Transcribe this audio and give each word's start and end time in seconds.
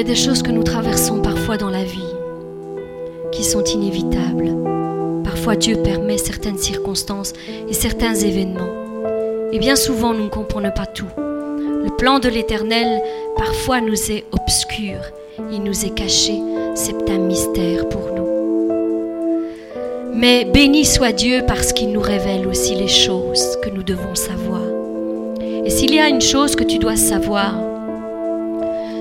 a 0.00 0.02
des 0.02 0.16
choses 0.16 0.42
que 0.42 0.50
nous 0.50 0.62
traversons 0.62 1.20
parfois 1.20 1.58
dans 1.58 1.68
la 1.68 1.84
vie 1.84 2.14
qui 3.32 3.44
sont 3.44 3.62
inévitables. 3.62 4.56
Parfois 5.24 5.56
Dieu 5.56 5.76
permet 5.82 6.16
certaines 6.16 6.56
circonstances 6.56 7.34
et 7.68 7.74
certains 7.74 8.14
événements. 8.14 8.72
Et 9.52 9.58
bien 9.58 9.76
souvent 9.76 10.14
nous 10.14 10.24
ne 10.24 10.30
comprenons 10.30 10.70
pas 10.70 10.86
tout. 10.86 11.10
Le 11.18 11.94
plan 11.98 12.18
de 12.18 12.30
l'Éternel 12.30 13.02
parfois 13.36 13.82
nous 13.82 14.10
est 14.10 14.24
obscur, 14.32 14.96
il 15.52 15.62
nous 15.62 15.84
est 15.84 15.94
caché, 15.94 16.40
c'est 16.74 17.10
un 17.10 17.18
mystère 17.18 17.86
pour 17.90 18.08
nous. 18.16 18.28
Mais 20.14 20.46
béni 20.46 20.86
soit 20.86 21.12
Dieu 21.12 21.42
parce 21.46 21.74
qu'il 21.74 21.92
nous 21.92 22.00
révèle 22.00 22.46
aussi 22.46 22.74
les 22.74 22.88
choses 22.88 23.58
que 23.62 23.68
nous 23.68 23.82
devons 23.82 24.14
savoir. 24.14 24.62
Et 25.66 25.68
s'il 25.68 25.94
y 25.94 25.98
a 25.98 26.08
une 26.08 26.22
chose 26.22 26.56
que 26.56 26.64
tu 26.64 26.78
dois 26.78 26.96
savoir, 26.96 27.52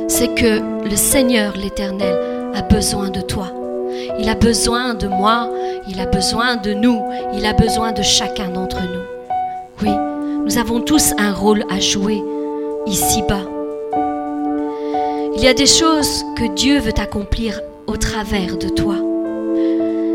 c'est 0.10 0.36
que 0.36 0.79
le 0.84 0.96
Seigneur 0.96 1.54
l'Éternel 1.56 2.52
a 2.54 2.62
besoin 2.62 3.10
de 3.10 3.22
toi. 3.22 3.48
Il 4.20 4.30
a 4.30 4.36
besoin 4.36 4.94
de 4.94 5.08
moi, 5.08 5.50
il 5.88 6.00
a 6.00 6.06
besoin 6.06 6.56
de 6.58 6.74
nous, 6.74 7.02
il 7.34 7.46
a 7.46 7.54
besoin 7.54 7.92
de 7.92 8.02
chacun 8.02 8.50
d'entre 8.50 8.82
nous. 8.82 9.84
Oui, 9.84 9.92
nous 10.46 10.58
avons 10.58 10.82
tous 10.82 11.14
un 11.18 11.34
rôle 11.34 11.64
à 11.70 11.80
jouer 11.80 12.22
ici-bas. 12.86 13.46
Il 15.36 15.44
y 15.44 15.48
a 15.48 15.54
des 15.54 15.66
choses 15.66 16.24
que 16.38 16.54
Dieu 16.56 16.80
veut 16.80 16.98
accomplir 16.98 17.62
au 17.88 17.98
travers 17.98 18.58
de 18.58 18.70
toi. 18.70 18.96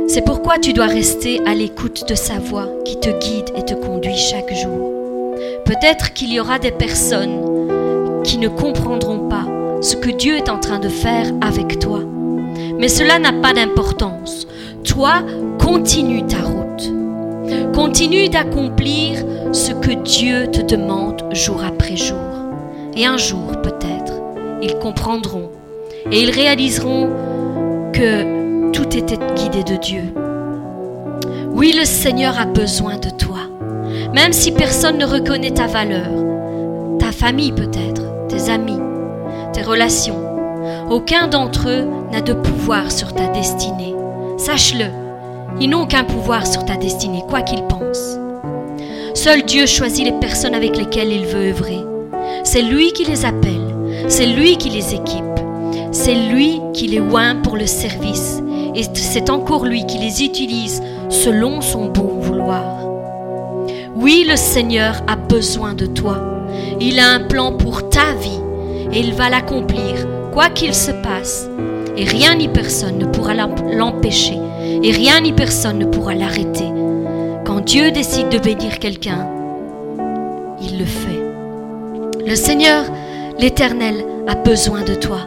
C'est 0.09 0.25
pourquoi 0.25 0.59
tu 0.59 0.73
dois 0.73 0.87
rester 0.87 1.41
à 1.47 1.55
l'écoute 1.55 2.09
de 2.09 2.15
sa 2.15 2.39
voix 2.39 2.69
qui 2.85 3.01
te 3.01 3.09
guide 3.19 3.51
et 3.57 3.65
te 3.65 3.75
conduit 3.75 4.17
chaque 4.17 4.53
jour. 4.55 4.93
Peut-être 5.65 6.13
qu'il 6.13 6.33
y 6.33 6.41
aura 6.41 6.59
des 6.59 6.73
personnes 6.73 7.41
qui 8.23 8.39
ne 8.39 8.49
comprendront 8.49 9.29
pas 9.29 9.54
ce 9.85 9.97
que 9.97 10.11
Dieu 10.11 10.37
est 10.37 10.49
en 10.49 10.59
train 10.59 10.79
de 10.79 10.89
faire 10.89 11.27
avec 11.43 11.79
toi. 11.79 12.01
Mais 12.79 12.89
cela 12.89 13.19
n'a 13.19 13.33
pas 13.33 13.53
d'importance. 13.53 14.47
Toi, 14.83 15.23
continue 15.59 16.25
ta 16.25 16.39
route. 16.39 16.91
Continue 17.75 18.31
d'accomplir 18.31 19.23
ce 19.53 19.73
que 19.73 19.93
Dieu 20.03 20.47
te 20.51 20.63
demande 20.63 21.23
jour 21.33 21.63
après 21.63 21.97
jour. 21.97 22.17
Et 22.97 23.05
un 23.05 23.19
jour, 23.19 23.53
peut-être, 23.63 24.15
ils 24.63 24.79
comprendront 24.79 25.51
et 26.11 26.23
ils 26.23 26.31
réaliseront 26.31 27.11
que 27.93 28.71
tout 28.71 28.97
était 28.97 29.19
guidé 29.37 29.65
de 29.65 29.77
Dieu. 29.77 30.15
Oui, 31.53 31.75
le 31.79 31.85
Seigneur 31.85 32.41
a 32.41 32.47
besoin 32.47 32.97
de 32.97 33.11
toi. 33.11 33.41
Même 34.15 34.33
si 34.33 34.51
personne 34.51 34.97
ne 34.97 35.05
reconnaît 35.05 35.53
ta 35.53 35.67
valeur, 35.67 36.09
ta 36.99 37.13
famille 37.13 37.53
peut-être, 37.53 38.03
tes 38.29 38.51
amis, 38.51 38.79
tes 39.55 39.63
relations, 39.63 40.19
aucun 40.91 41.29
d'entre 41.29 41.69
eux 41.69 41.87
n'a 42.13 42.21
de 42.21 42.33
pouvoir 42.33 42.91
sur 42.91 43.15
ta 43.15 43.29
destinée. 43.29 43.95
Sache-le, 44.37 44.87
ils 45.61 45.71
n'ont 45.71 45.83
aucun 45.83 46.05
pouvoir 46.05 46.47
sur 46.47 46.65
ta 46.65 46.77
destinée, 46.77 47.23
quoi 47.29 47.43
qu'ils 47.43 47.63
pensent. 47.63 48.19
Seul 49.15 49.45
Dieu 49.45 49.67
choisit 49.67 50.05
les 50.05 50.19
personnes 50.19 50.55
avec 50.55 50.77
lesquelles 50.77 51.13
il 51.13 51.25
veut 51.25 51.51
œuvrer. 51.51 51.79
C'est 52.43 52.63
lui 52.63 52.93
qui 52.93 53.05
les 53.05 53.25
appelle, 53.25 53.75
c'est 54.09 54.27
lui 54.27 54.57
qui 54.57 54.71
les 54.71 54.95
équipe, 54.95 55.25
c'est 55.93 56.15
lui 56.15 56.61
qui 56.73 56.89
les 56.89 57.01
oint 57.01 57.37
pour 57.37 57.57
le 57.57 57.67
service, 57.67 58.43
et 58.75 58.83
c'est 58.95 59.31
encore 59.31 59.67
lui 59.67 59.87
qui 59.87 59.99
les 59.99 60.25
utilise 60.25 60.83
selon 61.09 61.61
son 61.61 61.87
bon 61.87 62.19
vouloir. 62.19 62.65
Oui, 63.95 64.27
le 64.29 64.37
Seigneur 64.37 64.97
a 65.07 65.15
besoin 65.15 65.75
de 65.75 65.87
toi. 65.87 66.21
Il 66.81 66.99
a 66.99 67.09
un 67.09 67.21
plan 67.21 67.53
pour 67.53 67.89
ta 67.89 68.13
vie 68.21 68.44
et 68.95 69.01
il 69.01 69.13
va 69.15 69.29
l'accomplir, 69.29 70.07
quoi 70.33 70.49
qu'il 70.49 70.73
se 70.73 70.93
passe. 70.93 71.49
Et 71.97 72.05
rien 72.05 72.37
ni 72.37 72.49
personne 72.49 72.99
ne 72.99 73.07
pourra 73.07 73.35
l'empêcher. 73.35 74.39
Et 74.83 74.91
rien 74.93 75.21
ni 75.21 75.33
personne 75.33 75.79
ne 75.79 75.85
pourra 75.85 76.15
l'arrêter. 76.15 76.69
Quand 77.45 77.61
Dieu 77.61 77.91
décide 77.91 78.29
de 78.29 78.39
bénir 78.39 78.79
quelqu'un, 78.79 79.29
il 80.61 80.79
le 80.79 80.85
fait. 80.85 81.23
Le 82.27 82.37
Seigneur, 82.37 82.85
l'Éternel, 83.39 84.05
a 84.27 84.37
besoin 84.37 84.83
de 84.83 84.95
toi. 84.95 85.19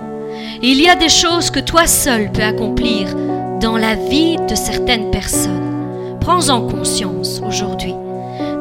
il 0.63 0.81
y 0.81 0.89
a 0.89 0.95
des 0.95 1.09
choses 1.09 1.51
que 1.51 1.59
toi 1.59 1.85
seul 1.85 2.31
peux 2.31 2.41
accomplir 2.41 3.13
dans 3.59 3.77
la 3.77 3.93
vie 3.95 4.37
de 4.49 4.55
certaines 4.55 5.11
personnes. 5.11 6.17
Prends-en 6.19 6.61
conscience 6.61 7.41
aujourd'hui. 7.45 7.93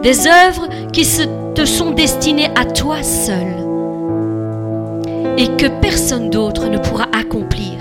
Des 0.03 0.27
œuvres 0.27 0.69
qui 0.93 1.07
te 1.55 1.65
sont 1.65 1.93
destinées 1.93 2.51
à 2.55 2.65
toi 2.67 3.03
seul 3.03 3.66
et 5.39 5.49
que 5.57 5.67
personne 5.81 6.31
d'autre 6.31 6.69
ne 6.69 6.79
pourra 6.79 7.07
accomplir. 7.13 7.75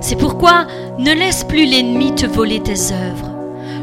C'est 0.00 0.16
pourquoi 0.16 0.66
ne 0.98 1.12
laisse 1.12 1.44
plus 1.44 1.64
l'ennemi 1.64 2.14
te 2.14 2.26
voler 2.26 2.60
tes 2.60 2.92
œuvres. 2.92 3.30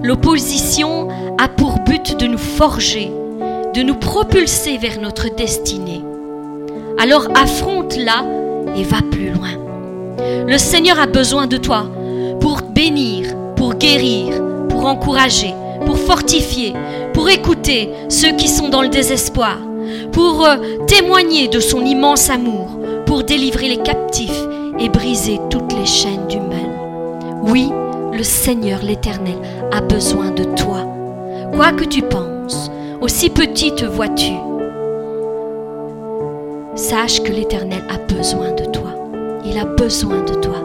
L'opposition 0.04 1.08
a 1.38 1.48
pour 1.48 1.80
but 1.86 2.18
de 2.18 2.28
nous 2.28 2.38
forger, 2.38 3.12
de 3.74 3.82
nous 3.82 3.96
propulser 3.96 4.78
vers 4.78 5.00
notre 5.02 5.34
destinée. 5.36 6.02
Alors 6.98 7.28
affronte-la 7.36 8.26
et 8.76 8.84
va 8.84 8.98
plus 9.12 9.32
loin. 9.32 9.50
Le 10.48 10.58
Seigneur 10.58 11.00
a 11.00 11.08
besoin 11.08 11.48
de 11.48 11.58
toi 11.58 11.86
pour 12.40 12.62
bénir, 12.62 13.36
pour 13.56 13.76
guérir, 13.76 14.42
pour 14.70 14.86
encourager, 14.86 15.54
pour 15.86 15.98
fortifier, 15.98 16.74
pour 17.14 17.30
écouter 17.30 17.90
ceux 18.10 18.32
qui 18.32 18.48
sont 18.48 18.70
dans 18.70 18.82
le 18.82 18.90
désespoir, 18.90 19.58
pour 20.12 20.46
euh, 20.46 20.58
témoigner 20.88 21.48
de 21.48 21.60
son 21.60 21.86
immense 21.86 22.30
amour, 22.30 22.79
pour 23.10 23.24
délivrer 23.24 23.70
les 23.70 23.78
captifs 23.78 24.46
et 24.80 24.88
briser 24.88 25.40
toutes 25.50 25.74
les 25.74 25.88
chaînes 25.88 26.28
du 26.28 26.40
mal. 26.40 26.70
Oui, 27.42 27.72
le 28.14 28.22
Seigneur 28.22 28.84
l'Éternel 28.84 29.38
a 29.72 29.82
besoin 29.82 30.30
de 30.30 30.44
toi. 30.44 30.86
Quoi 31.56 31.72
que 31.72 31.86
tu 31.86 32.04
penses, 32.04 32.70
aussi 33.02 33.32
petit 33.32 33.74
te 33.74 33.84
vois-tu, 33.84 34.34
sache 36.76 37.24
que 37.24 37.32
l'Éternel 37.32 37.82
a 37.90 37.98
besoin 38.14 38.52
de 38.52 38.66
toi. 38.66 38.92
Il 39.44 39.58
a 39.58 39.66
besoin 39.66 40.22
de 40.22 40.36
toi. 40.36 40.62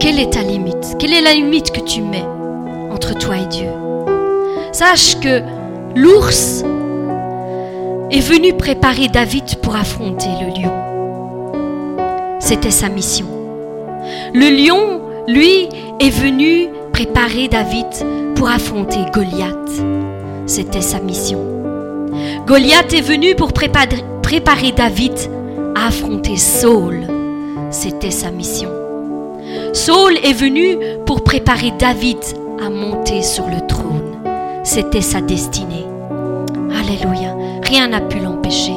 Quelle 0.00 0.18
est 0.18 0.32
ta 0.32 0.42
limite? 0.42 0.96
Quelle 0.98 1.12
est 1.12 1.22
la 1.22 1.34
limite 1.34 1.70
que 1.70 1.82
tu 1.82 2.02
mets 2.02 2.26
entre 2.90 3.16
toi 3.16 3.36
et 3.36 3.46
Dieu? 3.46 3.68
Sache 4.72 5.20
que 5.20 5.40
l'ours 5.94 6.64
est 8.10 8.20
venu 8.20 8.52
préparer 8.52 9.08
David 9.08 9.56
pour 9.62 9.74
affronter 9.74 10.28
le 10.40 10.60
lion. 10.60 10.72
C'était 12.38 12.70
sa 12.70 12.88
mission. 12.88 13.26
Le 14.32 14.48
lion, 14.50 15.00
lui, 15.26 15.68
est 16.00 16.10
venu 16.10 16.68
préparer 16.92 17.48
David 17.48 17.86
pour 18.36 18.48
affronter 18.48 19.00
Goliath. 19.12 19.82
C'était 20.46 20.82
sa 20.82 21.00
mission. 21.00 21.40
Goliath 22.46 22.94
est 22.94 23.00
venu 23.00 23.34
pour 23.34 23.52
préparer, 23.52 24.72
David 24.76 25.14
à 25.74 25.88
affronter 25.88 26.36
Saul. 26.36 27.06
C'était 27.70 28.12
sa 28.12 28.30
mission. 28.30 28.70
Saul 29.72 30.16
est 30.22 30.32
venu 30.32 30.78
pour 31.04 31.24
préparer 31.24 31.72
David 31.78 32.18
à 32.64 32.70
monter 32.70 33.22
sur 33.22 33.46
le 33.46 33.66
trône. 33.66 34.16
C'était 34.62 35.02
sa 35.02 35.20
destinée. 35.20 35.86
Alléluia. 36.70 37.35
Rien 37.68 37.88
n'a 37.88 38.00
pu 38.00 38.18
l'empêcher. 38.18 38.74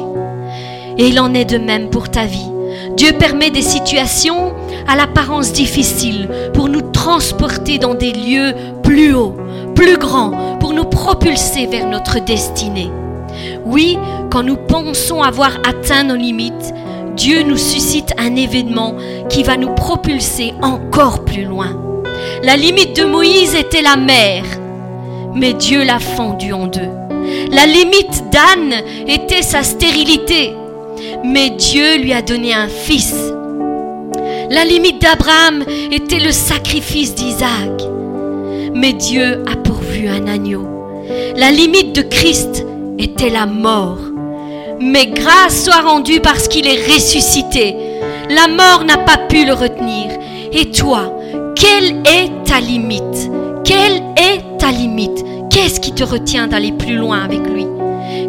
Et 0.98 1.08
il 1.08 1.20
en 1.20 1.32
est 1.34 1.44
de 1.44 1.58
même 1.58 1.90
pour 1.90 2.10
ta 2.10 2.24
vie. 2.26 2.50
Dieu 2.96 3.12
permet 3.12 3.50
des 3.50 3.62
situations 3.62 4.52
à 4.88 4.96
l'apparence 4.96 5.52
difficile 5.52 6.28
pour 6.52 6.68
nous 6.68 6.82
transporter 6.82 7.78
dans 7.78 7.94
des 7.94 8.12
lieux 8.12 8.52
plus 8.82 9.14
hauts, 9.14 9.36
plus 9.74 9.96
grands, 9.96 10.58
pour 10.58 10.72
nous 10.72 10.84
propulser 10.84 11.66
vers 11.66 11.86
notre 11.86 12.18
destinée. 12.24 12.90
Oui, 13.64 13.96
quand 14.30 14.42
nous 14.42 14.56
pensons 14.56 15.22
avoir 15.22 15.52
atteint 15.66 16.02
nos 16.02 16.16
limites, 16.16 16.74
Dieu 17.16 17.42
nous 17.42 17.56
suscite 17.56 18.12
un 18.18 18.34
événement 18.34 18.94
qui 19.28 19.42
va 19.42 19.56
nous 19.56 19.74
propulser 19.74 20.54
encore 20.62 21.24
plus 21.24 21.44
loin. 21.44 21.76
La 22.42 22.56
limite 22.56 22.96
de 22.96 23.04
Moïse 23.04 23.54
était 23.54 23.82
la 23.82 23.96
mer, 23.96 24.42
mais 25.34 25.52
Dieu 25.52 25.84
l'a 25.84 25.98
fendue 25.98 26.52
en 26.52 26.66
deux. 26.66 26.99
La 27.50 27.66
limite 27.66 28.30
d'Anne 28.30 28.82
était 29.08 29.42
sa 29.42 29.62
stérilité, 29.62 30.54
mais 31.24 31.50
Dieu 31.50 31.98
lui 31.98 32.12
a 32.12 32.22
donné 32.22 32.54
un 32.54 32.68
fils. 32.68 33.14
La 34.50 34.64
limite 34.64 35.00
d'Abraham 35.00 35.64
était 35.90 36.18
le 36.18 36.32
sacrifice 36.32 37.14
d'Isaac, 37.14 37.82
mais 38.74 38.92
Dieu 38.92 39.44
a 39.50 39.56
pourvu 39.56 40.08
un 40.08 40.26
agneau. 40.26 40.66
La 41.36 41.50
limite 41.50 41.94
de 41.94 42.02
Christ 42.02 42.66
était 42.98 43.30
la 43.30 43.46
mort. 43.46 43.98
Mais 44.80 45.06
grâce 45.06 45.64
soit 45.64 45.82
rendue 45.82 46.20
parce 46.20 46.48
qu'il 46.48 46.66
est 46.66 46.86
ressuscité. 46.92 47.76
La 48.30 48.48
mort 48.48 48.84
n'a 48.84 48.98
pas 48.98 49.18
pu 49.28 49.44
le 49.44 49.52
retenir. 49.52 50.06
Et 50.52 50.70
toi, 50.70 51.12
quelle 51.54 51.96
est 52.06 52.30
ta 52.44 52.60
limite? 52.60 53.30
Quelle 53.64 54.02
est 54.16 54.58
ta 54.58 54.70
limite? 54.70 55.24
Qu'est-ce 55.50 55.80
qui 55.80 55.92
te 55.92 56.04
retient 56.04 56.46
d'aller 56.46 56.72
plus 56.72 56.96
loin 56.96 57.22
avec 57.22 57.40
lui? 57.40 57.66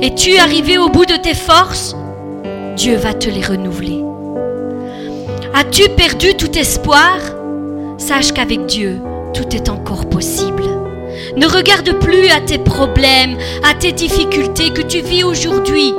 Es-tu 0.02 0.38
arrivé 0.38 0.78
au 0.78 0.90
bout 0.90 1.06
de 1.06 1.16
tes 1.16 1.34
forces? 1.34 1.96
Dieu 2.76 2.96
va 2.96 3.14
te 3.14 3.30
les 3.30 3.42
renouveler. 3.42 4.04
As-tu 5.54 5.90
perdu 5.90 6.36
tout 6.36 6.58
espoir? 6.58 7.18
Sache 7.98 8.34
qu'avec 8.34 8.66
Dieu, 8.66 9.00
tout 9.34 9.56
est 9.56 9.70
encore 9.70 10.10
possible. 10.10 10.64
Ne 11.38 11.46
regarde 11.46 12.00
plus 12.00 12.28
à 12.30 12.42
tes 12.42 12.58
problèmes, 12.58 13.38
à 13.64 13.76
tes 13.76 13.92
difficultés 13.92 14.72
que 14.72 14.82
tu 14.82 15.02
vis 15.02 15.24
aujourd'hui 15.24 15.94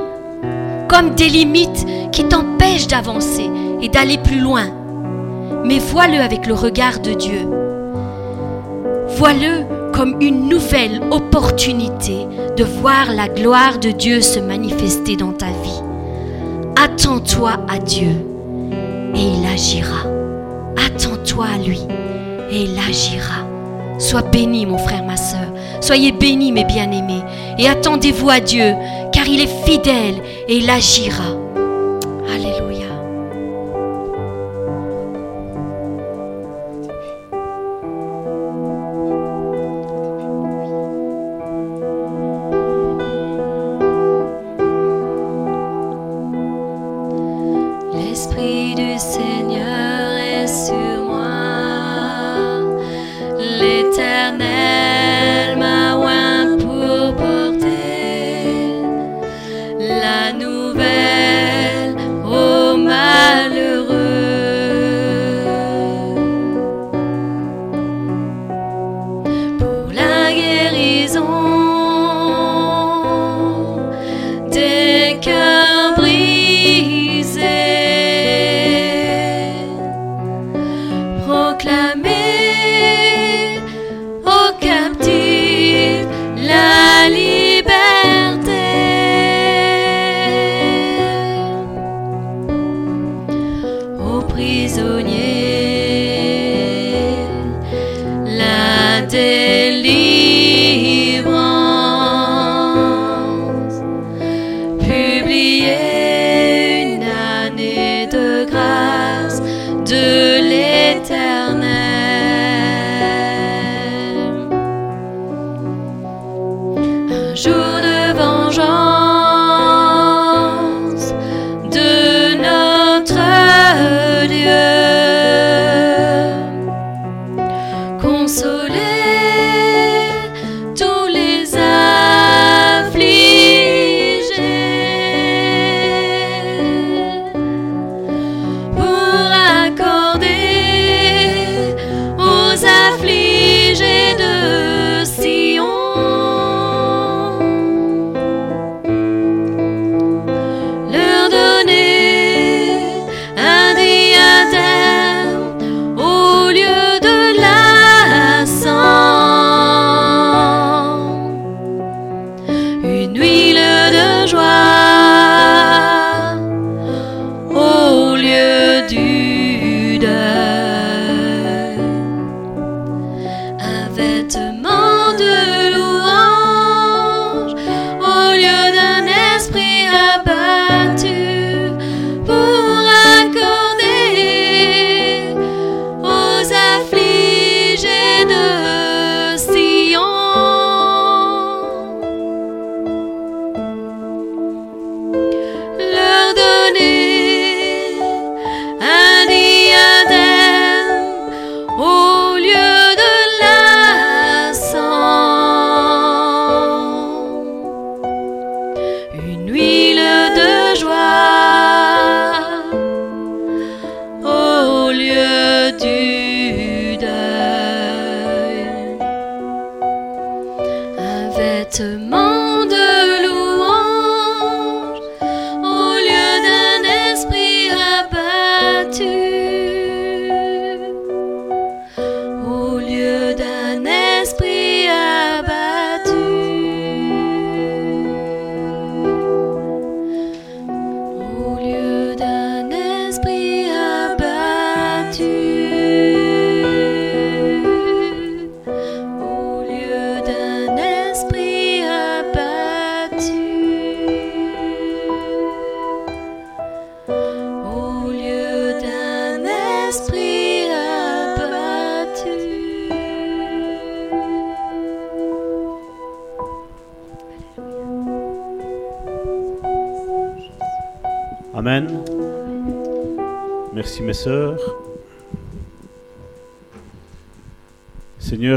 comme 0.88 1.14
des 1.14 1.28
limites 1.28 1.86
qui 2.12 2.24
t'empêchent 2.24 2.86
d'avancer 2.86 3.48
et 3.80 3.88
d'aller 3.88 4.18
plus 4.18 4.40
loin. 4.40 4.66
Mais 5.64 5.78
vois-le 5.78 6.18
avec 6.18 6.46
le 6.46 6.52
regard 6.52 7.00
de 7.00 7.14
Dieu. 7.14 7.48
Vois-le 9.16 9.64
comme 9.92 10.16
une 10.20 10.48
nouvelle 10.48 11.00
opportunité 11.10 12.26
de 12.56 12.64
voir 12.64 13.12
la 13.12 13.28
gloire 13.28 13.78
de 13.78 13.90
Dieu 13.90 14.20
se 14.20 14.40
manifester 14.40 15.16
dans 15.16 15.32
ta 15.32 15.46
vie. 15.46 15.82
Attends-toi 16.76 17.52
à 17.68 17.78
Dieu 17.78 18.10
et 19.14 19.20
il 19.20 19.46
agira. 19.46 20.06
Attends-toi 20.86 21.46
à 21.54 21.58
lui 21.58 21.80
et 22.50 22.62
il 22.62 22.78
agira. 22.78 23.46
Sois 23.98 24.22
béni, 24.22 24.66
mon 24.66 24.78
frère, 24.78 25.04
ma 25.04 25.16
soeur. 25.16 25.52
Soyez 25.80 26.12
bénis, 26.12 26.50
mes 26.50 26.64
bien-aimés. 26.64 27.22
Et 27.58 27.68
attendez-vous 27.68 28.30
à 28.30 28.40
Dieu, 28.40 28.74
car 29.12 29.28
il 29.28 29.40
est 29.40 29.64
fidèle 29.64 30.16
et 30.48 30.56
il 30.56 30.68
agira. 30.68 31.41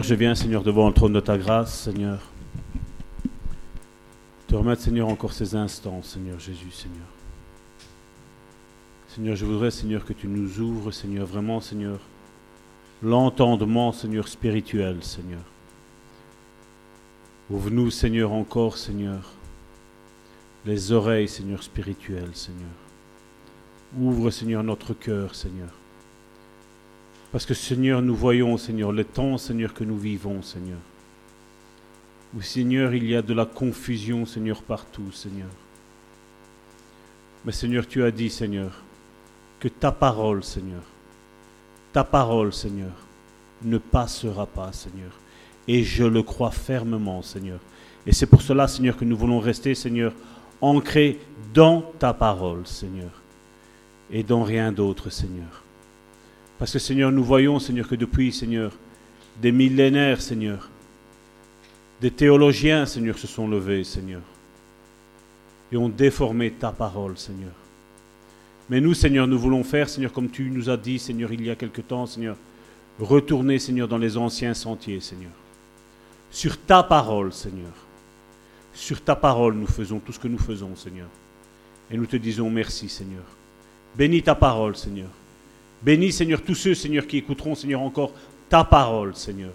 Je 0.05 0.13
viens, 0.13 0.35
Seigneur, 0.35 0.62
devant 0.62 0.88
le 0.88 0.93
trône 0.93 1.13
de 1.13 1.19
ta 1.19 1.35
grâce, 1.35 1.81
Seigneur. 1.81 2.19
Te 4.47 4.53
remettre, 4.53 4.83
Seigneur, 4.83 5.07
encore 5.07 5.33
ces 5.33 5.55
instants, 5.55 6.03
Seigneur 6.03 6.39
Jésus, 6.39 6.69
Seigneur. 6.69 7.07
Seigneur, 9.07 9.35
je 9.35 9.45
voudrais, 9.45 9.71
Seigneur, 9.71 10.05
que 10.05 10.13
tu 10.13 10.27
nous 10.27 10.59
ouvres, 10.59 10.91
Seigneur, 10.91 11.25
vraiment, 11.25 11.59
Seigneur, 11.59 12.00
l'entendement, 13.01 13.91
Seigneur, 13.91 14.27
spirituel, 14.27 15.03
Seigneur. 15.03 15.41
Ouvre-nous, 17.50 17.89
Seigneur, 17.89 18.31
encore, 18.31 18.77
Seigneur, 18.77 19.31
les 20.67 20.91
oreilles, 20.91 21.27
Seigneur, 21.27 21.63
spirituelles, 21.63 22.35
Seigneur. 22.35 22.69
Ouvre, 23.97 24.29
Seigneur, 24.29 24.63
notre 24.63 24.93
cœur, 24.93 25.33
Seigneur. 25.33 25.69
Parce 27.36 27.46
que, 27.46 27.54
Seigneur, 27.54 28.01
nous 28.01 28.15
voyons, 28.15 28.56
Seigneur, 28.56 28.94
le 28.94 29.04
temps, 29.04 29.38
Seigneur, 29.38 29.74
que 29.74 29.84
nous 29.84 29.98
vivons, 29.98 30.42
Seigneur. 30.42 30.77
Où, 32.34 32.42
Seigneur, 32.42 32.94
il 32.94 33.10
y 33.10 33.13
a 33.13 33.22
de 33.22 33.34
la 33.34 33.46
confusion, 33.46 34.25
Seigneur, 34.25 34.62
partout, 34.62 35.12
Seigneur. 35.12 35.50
Mais, 37.44 37.51
Seigneur, 37.51 37.86
tu 37.89 38.01
as 38.06 38.12
dit, 38.12 38.30
Seigneur, 38.30 38.72
que 39.60 39.68
ta 39.68 39.92
parole, 39.92 40.46
Seigneur, 40.46 40.82
ta 41.92 42.06
parole, 42.06 42.54
Seigneur, 42.54 42.94
ne 43.63 43.80
passera 43.80 44.46
pas, 44.46 44.72
Seigneur. 44.72 45.12
Et 45.68 45.84
je 45.84 46.06
le 46.06 46.24
crois 46.24 46.51
fermement, 46.51 47.22
Seigneur. 47.22 47.60
Et 48.08 48.13
c'est 48.13 48.27
pour 48.27 48.42
cela, 48.42 48.70
Seigneur, 48.70 48.96
que 48.96 49.04
nous 49.04 49.18
voulons 49.18 49.42
rester, 49.42 49.75
Seigneur, 49.75 50.13
ancrés 50.62 51.20
dans 51.54 51.82
ta 52.00 52.13
parole, 52.13 52.65
Seigneur. 52.65 53.12
Et 54.10 54.24
dans 54.24 54.44
rien 54.44 54.72
d'autre, 54.72 55.10
Seigneur. 55.10 55.64
Parce 56.57 56.71
que, 56.71 56.79
Seigneur, 56.79 57.12
nous 57.12 57.24
voyons, 57.24 57.59
Seigneur, 57.59 57.88
que 57.88 57.95
depuis, 57.95 58.31
Seigneur, 58.31 58.71
des 59.41 59.51
millénaires, 59.51 60.21
Seigneur, 60.21 60.69
des 62.01 62.12
théologiens, 62.12 62.85
Seigneur, 62.85 63.17
se 63.17 63.27
sont 63.27 63.47
levés, 63.47 63.83
Seigneur, 63.83 64.21
et 65.71 65.77
ont 65.77 65.89
déformé 65.89 66.51
ta 66.51 66.71
parole, 66.71 67.17
Seigneur. 67.17 67.51
Mais 68.69 68.81
nous, 68.81 68.93
Seigneur, 68.93 69.27
nous 69.27 69.38
voulons 69.38 69.63
faire, 69.63 69.89
Seigneur, 69.89 70.12
comme 70.12 70.29
tu 70.29 70.50
nous 70.50 70.69
as 70.69 70.77
dit, 70.77 70.97
Seigneur, 70.97 71.31
il 71.31 71.45
y 71.45 71.50
a 71.50 71.55
quelque 71.55 71.81
temps, 71.81 72.05
Seigneur, 72.05 72.38
retourner, 73.00 73.59
Seigneur, 73.59 73.88
dans 73.88 73.97
les 73.97 74.17
anciens 74.17 74.53
sentiers, 74.53 75.01
Seigneur. 75.01 75.31
Sur 76.31 76.57
ta 76.57 76.83
parole, 76.83 77.31
Seigneur. 77.31 77.71
Sur 78.74 79.01
ta 79.01 79.15
parole, 79.15 79.55
nous 79.55 79.67
faisons 79.67 80.00
tout 80.00 80.12
ce 80.12 80.19
que 80.19 80.27
nous 80.27 80.39
faisons, 80.39 80.75
Seigneur. 80.75 81.07
Et 81.91 81.97
nous 81.97 82.05
te 82.05 82.17
disons 82.17 82.50
merci, 82.50 82.89
Seigneur. 82.89 83.24
Bénis 83.95 84.24
ta 84.24 84.35
parole, 84.35 84.75
Seigneur. 84.75 85.09
Bénis, 85.82 86.12
Seigneur, 86.12 86.41
tous 86.41 86.55
ceux, 86.55 86.74
Seigneur, 86.74 87.05
qui 87.05 87.17
écouteront, 87.17 87.55
Seigneur, 87.55 87.82
encore 87.82 88.12
ta 88.50 88.63
parole, 88.63 89.15
Seigneur. 89.15 89.53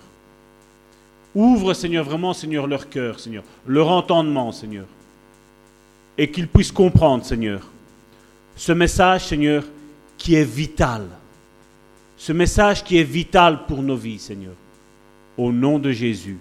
Ouvre, 1.34 1.74
Seigneur, 1.74 2.04
vraiment, 2.04 2.32
Seigneur, 2.32 2.66
leur 2.66 2.88
cœur, 2.88 3.20
Seigneur, 3.20 3.44
leur 3.66 3.88
entendement, 3.88 4.52
Seigneur. 4.52 4.86
Et 6.18 6.30
qu'ils 6.30 6.48
puissent 6.48 6.72
comprendre, 6.72 7.24
Seigneur, 7.24 7.60
ce 8.56 8.72
message, 8.72 9.26
Seigneur, 9.26 9.64
qui 10.18 10.34
est 10.34 10.44
vital. 10.44 11.06
Ce 12.16 12.32
message 12.32 12.84
qui 12.84 12.98
est 12.98 13.04
vital 13.04 13.64
pour 13.66 13.82
nos 13.82 13.96
vies, 13.96 14.18
Seigneur. 14.18 14.52
Au 15.38 15.50
nom 15.50 15.78
de 15.78 15.90
Jésus. 15.90 16.38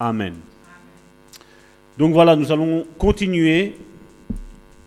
Amen. 0.00 0.34
Donc 1.98 2.12
voilà, 2.12 2.36
nous 2.36 2.50
allons 2.50 2.86
continuer. 2.98 3.76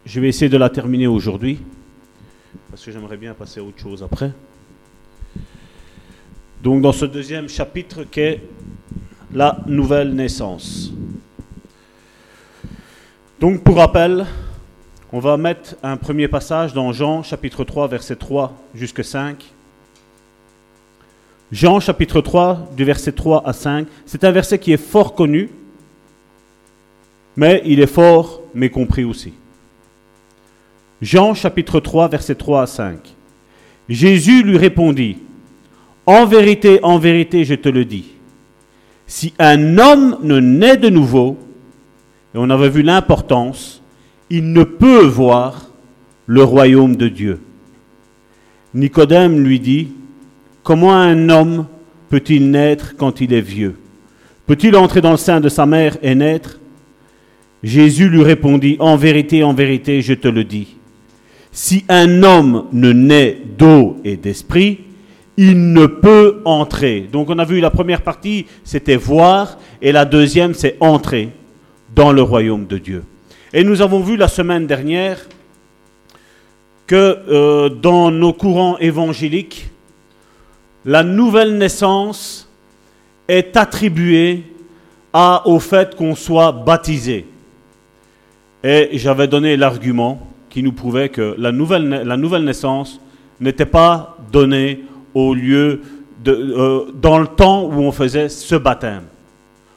Je 0.05 0.19
vais 0.19 0.29
essayer 0.29 0.49
de 0.49 0.57
la 0.57 0.69
terminer 0.69 1.07
aujourd'hui, 1.07 1.59
parce 2.79 2.85
que 2.85 2.91
j'aimerais 2.93 3.17
bien 3.17 3.33
passer 3.33 3.59
à 3.59 3.63
autre 3.63 3.77
chose 3.77 4.01
après. 4.01 4.31
Donc 6.63 6.81
dans 6.81 6.93
ce 6.93 7.03
deuxième 7.03 7.49
chapitre 7.49 8.05
qui 8.05 8.21
est 8.21 8.41
la 9.33 9.57
nouvelle 9.67 10.13
naissance. 10.13 10.89
Donc 13.41 13.65
pour 13.65 13.75
rappel, 13.75 14.25
on 15.11 15.19
va 15.19 15.35
mettre 15.35 15.75
un 15.83 15.97
premier 15.97 16.29
passage 16.29 16.71
dans 16.71 16.93
Jean 16.93 17.21
chapitre 17.21 17.65
3 17.65 17.89
verset 17.89 18.15
3 18.15 18.53
jusqu'à 18.73 19.03
5. 19.03 19.43
Jean 21.51 21.81
chapitre 21.81 22.21
3 22.21 22.69
du 22.77 22.85
verset 22.85 23.11
3 23.11 23.45
à 23.45 23.51
5. 23.51 23.87
C'est 24.05 24.23
un 24.23 24.31
verset 24.31 24.57
qui 24.57 24.71
est 24.71 24.77
fort 24.77 25.15
connu, 25.15 25.49
mais 27.35 27.61
il 27.65 27.81
est 27.81 27.87
fort 27.87 28.39
mécompris 28.53 29.03
aussi. 29.03 29.33
Jean 31.01 31.33
chapitre 31.33 31.79
3 31.79 32.09
verset 32.09 32.35
3 32.35 32.63
à 32.63 32.67
5. 32.67 32.97
Jésus 33.87 34.43
lui 34.43 34.57
répondit, 34.57 35.17
En 36.05 36.25
vérité, 36.25 36.79
en 36.83 36.99
vérité, 36.99 37.45
je 37.45 37.55
te 37.55 37.69
le 37.69 37.85
dis, 37.85 38.05
si 39.07 39.33
un 39.39 39.77
homme 39.77 40.17
ne 40.21 40.39
naît 40.39 40.77
de 40.77 40.89
nouveau, 40.89 41.37
et 42.35 42.37
on 42.37 42.49
avait 42.49 42.69
vu 42.69 42.83
l'importance, 42.83 43.81
il 44.29 44.53
ne 44.53 44.63
peut 44.63 45.05
voir 45.05 45.71
le 46.27 46.43
royaume 46.43 46.95
de 46.95 47.07
Dieu. 47.07 47.41
Nicodème 48.73 49.43
lui 49.43 49.59
dit, 49.59 49.89
Comment 50.61 50.93
un 50.93 51.29
homme 51.29 51.65
peut-il 52.09 52.51
naître 52.51 52.95
quand 52.95 53.21
il 53.21 53.33
est 53.33 53.41
vieux? 53.41 53.79
Peut-il 54.45 54.75
entrer 54.75 55.01
dans 55.01 55.11
le 55.11 55.17
sein 55.17 55.39
de 55.39 55.49
sa 55.49 55.65
mère 55.65 55.97
et 56.03 56.13
naître? 56.13 56.59
Jésus 57.63 58.09
lui 58.09 58.21
répondit, 58.21 58.75
En 58.79 58.95
vérité, 58.95 59.43
en 59.43 59.53
vérité, 59.53 60.01
je 60.03 60.13
te 60.13 60.27
le 60.27 60.43
dis, 60.43 60.77
si 61.51 61.85
un 61.89 62.23
homme 62.23 62.65
ne 62.71 62.91
naît 62.91 63.41
d'eau 63.57 63.97
et 64.03 64.17
d'esprit, 64.17 64.81
il 65.37 65.71
ne 65.73 65.85
peut 65.85 66.41
entrer. 66.45 67.07
Donc 67.11 67.29
on 67.29 67.39
a 67.39 67.45
vu 67.45 67.59
la 67.59 67.69
première 67.69 68.01
partie, 68.01 68.45
c'était 68.63 68.97
voir, 68.97 69.57
et 69.81 69.91
la 69.91 70.05
deuxième, 70.05 70.53
c'est 70.53 70.75
entrer 70.79 71.29
dans 71.95 72.11
le 72.11 72.21
royaume 72.21 72.67
de 72.67 72.77
Dieu. 72.77 73.03
Et 73.53 73.63
nous 73.63 73.81
avons 73.81 74.01
vu 74.01 74.15
la 74.15 74.27
semaine 74.27 74.67
dernière 74.67 75.27
que 76.85 77.17
euh, 77.29 77.69
dans 77.69 78.11
nos 78.11 78.33
courants 78.33 78.77
évangéliques, 78.79 79.69
la 80.85 81.03
nouvelle 81.03 81.57
naissance 81.57 82.49
est 83.27 83.55
attribuée 83.57 84.43
au 85.45 85.59
fait 85.59 85.95
qu'on 85.95 86.15
soit 86.15 86.51
baptisé. 86.51 87.25
Et 88.63 88.89
j'avais 88.93 89.27
donné 89.27 89.55
l'argument 89.57 90.28
qui 90.49 90.63
nous 90.63 90.71
prouvait 90.71 91.09
que 91.09 91.35
la 91.37 91.51
nouvelle, 91.51 92.43
naissance 92.43 92.99
n'était 93.39 93.65
pas 93.65 94.17
donnée 94.31 94.83
au 95.13 95.33
lieu 95.33 95.81
euh, 96.27 96.91
dans 96.93 97.19
le 97.19 97.27
temps 97.27 97.63
où 97.65 97.81
on 97.81 97.91
faisait 97.91 98.29
ce 98.29 98.55
baptême. 98.55 99.03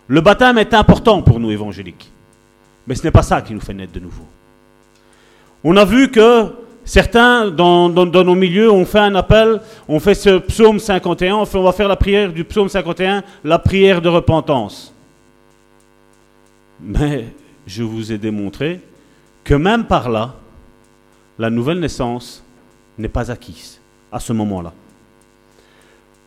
Le 0.08 0.20
baptême 0.20 0.58
est 0.58 0.74
important 0.74 1.22
pour 1.22 1.38
nous 1.38 1.50
évangéliques. 1.50 2.10
Mais 2.86 2.94
ce 2.94 3.04
n'est 3.04 3.10
pas 3.10 3.22
ça 3.22 3.40
qui 3.42 3.54
nous 3.54 3.60
fait 3.60 3.74
naître 3.74 3.92
de 3.92 4.00
nouveau. 4.00 4.24
On 5.62 5.76
a 5.76 5.84
vu 5.84 6.10
que 6.10 6.46
certains 6.84 7.50
dans, 7.50 7.88
nos 7.88 8.34
milieux 8.34 8.70
ont 8.70 8.84
fait 8.84 8.98
un 8.98 9.14
appel, 9.14 9.60
on 9.88 10.00
fait 10.00 10.14
ce 10.14 10.38
psaume 10.38 10.80
51, 10.80 11.36
on, 11.36 11.44
on 11.54 11.62
va 11.62 11.72
faire 11.72 11.88
la 11.88 11.96
prière 11.96 12.32
du 12.32 12.42
psaume 12.44 12.68
51, 12.68 13.22
la 13.44 13.58
prière 13.60 14.02
de 14.02 14.08
repentance. 14.08 14.92
Mais 16.80 17.26
je 17.66 17.84
vous 17.84 18.10
ai 18.10 18.18
démontré 18.18 18.80
que 19.44 19.54
même 19.54 19.84
par 19.84 20.10
là, 20.10 20.34
la 21.42 21.50
nouvelle 21.50 21.80
naissance 21.80 22.40
n'est 22.98 23.08
pas 23.08 23.32
acquise 23.32 23.80
à 24.12 24.20
ce 24.20 24.32
moment-là. 24.32 24.72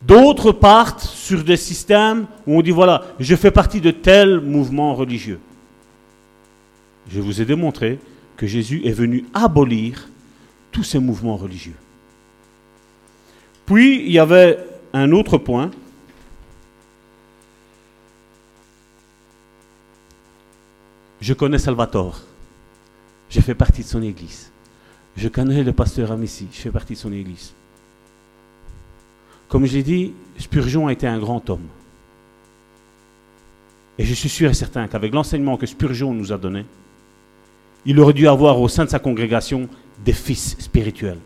D'autres 0.02 0.52
partent 0.52 1.00
sur 1.00 1.42
des 1.42 1.56
systèmes 1.56 2.26
où 2.46 2.58
on 2.58 2.60
dit 2.60 2.70
voilà, 2.70 3.02
je 3.18 3.34
fais 3.34 3.50
partie 3.50 3.80
de 3.80 3.90
tel 3.92 4.42
mouvement 4.42 4.94
religieux. 4.94 5.40
Je 7.08 7.18
vous 7.22 7.40
ai 7.40 7.46
démontré 7.46 7.98
que 8.36 8.46
Jésus 8.46 8.82
est 8.84 8.92
venu 8.92 9.24
abolir 9.32 10.06
tous 10.70 10.82
ces 10.82 10.98
mouvements 10.98 11.38
religieux. 11.38 11.76
Puis, 13.64 14.04
il 14.04 14.12
y 14.12 14.18
avait 14.18 14.58
un 14.92 15.12
autre 15.12 15.38
point. 15.38 15.70
Je 21.22 21.32
connais 21.32 21.58
Salvatore. 21.58 22.20
Je 23.30 23.40
fais 23.40 23.54
partie 23.54 23.82
de 23.82 23.88
son 23.88 24.02
église. 24.02 24.52
Je 25.16 25.28
connais 25.28 25.62
le 25.62 25.72
pasteur 25.72 26.12
Amici. 26.12 26.46
Je 26.52 26.58
fais 26.58 26.70
partie 26.70 26.94
de 26.94 26.98
son 26.98 27.12
église. 27.12 27.54
Comme 29.48 29.64
j'ai 29.64 29.82
dit, 29.82 30.12
Spurgeon 30.38 30.88
a 30.88 30.92
été 30.92 31.06
un 31.06 31.18
grand 31.18 31.48
homme. 31.48 31.66
Et 33.98 34.04
je 34.04 34.12
suis 34.12 34.28
sûr 34.28 34.50
et 34.50 34.54
certain 34.54 34.88
qu'avec 34.88 35.14
l'enseignement 35.14 35.56
que 35.56 35.64
Spurgeon 35.66 36.12
nous 36.12 36.32
a 36.32 36.36
donné, 36.36 36.66
il 37.86 37.98
aurait 38.00 38.12
dû 38.12 38.28
avoir 38.28 38.60
au 38.60 38.68
sein 38.68 38.84
de 38.84 38.90
sa 38.90 38.98
congrégation 38.98 39.68
des 40.04 40.12
fils 40.12 40.56
spirituels. 40.58 41.20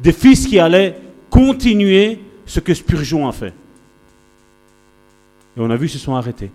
Des 0.00 0.12
fils 0.12 0.46
qui 0.46 0.58
allaient 0.58 0.98
continuer 1.30 2.20
ce 2.44 2.60
que 2.60 2.74
Spurgeon 2.74 3.28
a 3.28 3.32
fait. 3.32 3.54
Et 5.56 5.60
on 5.60 5.70
a 5.70 5.76
vu, 5.76 5.86
ils 5.86 5.90
se 5.90 5.98
sont 5.98 6.14
arrêtés. 6.14 6.50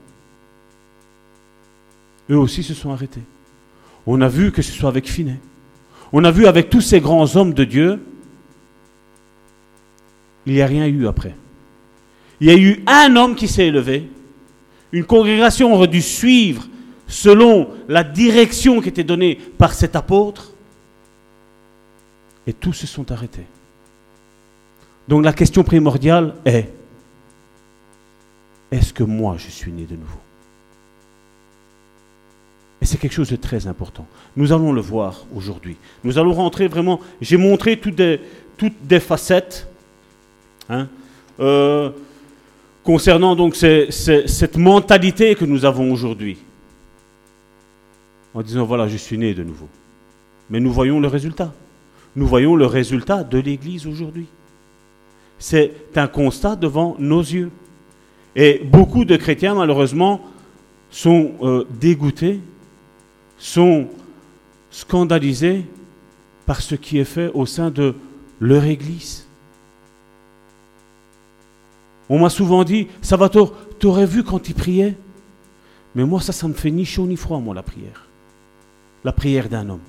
Eux 2.30 2.38
aussi 2.38 2.64
se 2.64 2.74
sont 2.74 2.92
arrêtés. 2.92 3.22
On 4.06 4.20
a 4.22 4.28
vu 4.28 4.52
que 4.52 4.62
ce 4.62 4.72
soit 4.72 4.90
avec 4.90 5.08
Finet. 5.08 5.40
On 6.14 6.24
a 6.24 6.32
vu 6.32 6.46
avec 6.46 6.70
tous 6.70 6.82
ces 6.82 7.00
grands 7.00 7.36
hommes 7.36 7.54
de 7.54 7.64
Dieu, 7.64 8.04
il 10.46 10.54
n'y 10.54 10.62
a 10.62 10.66
rien 10.66 10.88
eu 10.88 11.08
après. 11.08 11.36
Il 12.40 12.48
y 12.48 12.52
a 12.52 12.58
eu 12.58 12.84
un 12.88 13.16
homme 13.16 13.36
qui 13.36 13.48
s'est 13.48 13.68
élevé. 13.68 14.10
Une 14.92 15.06
congrégation 15.06 15.74
aurait 15.74 15.88
dû 15.88 16.02
suivre 16.02 16.68
selon 17.08 17.70
la 17.88 18.04
direction 18.04 18.82
qui 18.82 18.90
était 18.90 19.04
donnée 19.04 19.36
par 19.36 19.74
cet 19.74 19.96
apôtre. 19.96 20.54
Et 22.48 22.54
tous 22.54 22.74
se 22.74 22.88
sont 22.88 23.12
arrêtés. 23.12 23.46
Donc 25.08 25.24
la 25.24 25.34
question 25.34 25.64
primordiale 25.64 26.36
est, 26.46 26.70
est-ce 28.72 28.94
que 28.94 29.04
moi 29.04 29.36
je 29.38 29.50
suis 29.50 29.72
né 29.72 29.86
de 29.86 29.96
nouveau? 29.96 30.20
Et 32.82 32.86
c'est 32.86 32.98
quelque 32.98 33.14
chose 33.14 33.30
de 33.30 33.36
très 33.36 33.68
important. 33.68 34.08
Nous 34.36 34.52
allons 34.52 34.74
le 34.74 34.82
voir 34.82 35.26
aujourd'hui. 35.36 35.78
Nous 36.04 36.18
allons 36.18 36.34
rentrer 36.34 36.68
vraiment, 36.68 37.00
j'ai 37.22 37.38
montré 37.38 37.80
toutes 37.80 37.96
des, 37.96 39.00
facettes 39.00 39.68
hein, 40.68 40.88
euh, 41.40 41.92
concernant 42.84 43.36
donc 43.36 43.56
cette 43.56 44.58
mentalité 44.58 45.36
que 45.36 45.46
nous 45.46 45.64
avons 45.66 45.92
aujourd'hui. 45.92 46.38
En 48.34 48.42
disant, 48.42 48.66
voilà, 48.66 48.88
je 48.88 48.98
suis 48.98 49.18
né 49.18 49.34
de 49.34 49.44
nouveau. 49.44 49.68
Mais 50.50 50.60
nous 50.60 50.72
voyons 50.72 51.00
le 51.00 51.08
résultat. 51.08 51.54
Nous 52.16 52.26
voyons 52.26 52.56
le 52.56 52.66
résultat 52.66 53.24
de 53.24 53.38
l'Église 53.38 53.86
aujourd'hui. 53.86 54.26
C'est 55.38 55.74
un 55.96 56.08
constat 56.08 56.56
devant 56.56 56.96
nos 56.98 57.22
yeux. 57.22 57.52
Et 58.36 58.62
beaucoup 58.64 59.06
de 59.06 59.18
chrétiens, 59.18 59.56
malheureusement, 59.56 60.22
sont 60.90 61.32
euh, 61.42 61.66
dégoûtés, 61.80 62.40
sont 63.42 63.88
scandalisés 64.70 65.66
par 66.46 66.62
ce 66.62 66.76
qui 66.76 67.00
est 67.00 67.06
fait 67.06 67.32
au 67.34 67.46
sein 67.46 67.72
de 67.72 67.96
leur 68.40 68.64
Église. 68.66 69.26
On 72.08 72.20
m'a 72.20 72.30
souvent 72.30 72.64
dit, 72.64 72.88
Salvatore, 73.02 73.54
t'aurais 73.80 74.06
vu 74.06 74.24
quand 74.24 74.48
il 74.48 74.54
priait 74.54 74.96
Mais 75.96 76.06
moi, 76.06 76.22
ça, 76.22 76.32
ça 76.32 76.48
me 76.48 76.54
fait 76.54 76.70
ni 76.70 76.86
chaud 76.86 77.08
ni 77.08 77.16
froid, 77.16 77.40
moi, 77.40 77.56
la 77.56 77.64
prière. 77.64 78.08
La 79.04 79.12
prière 79.12 79.50
d'un 79.50 79.70
homme. 79.70 79.80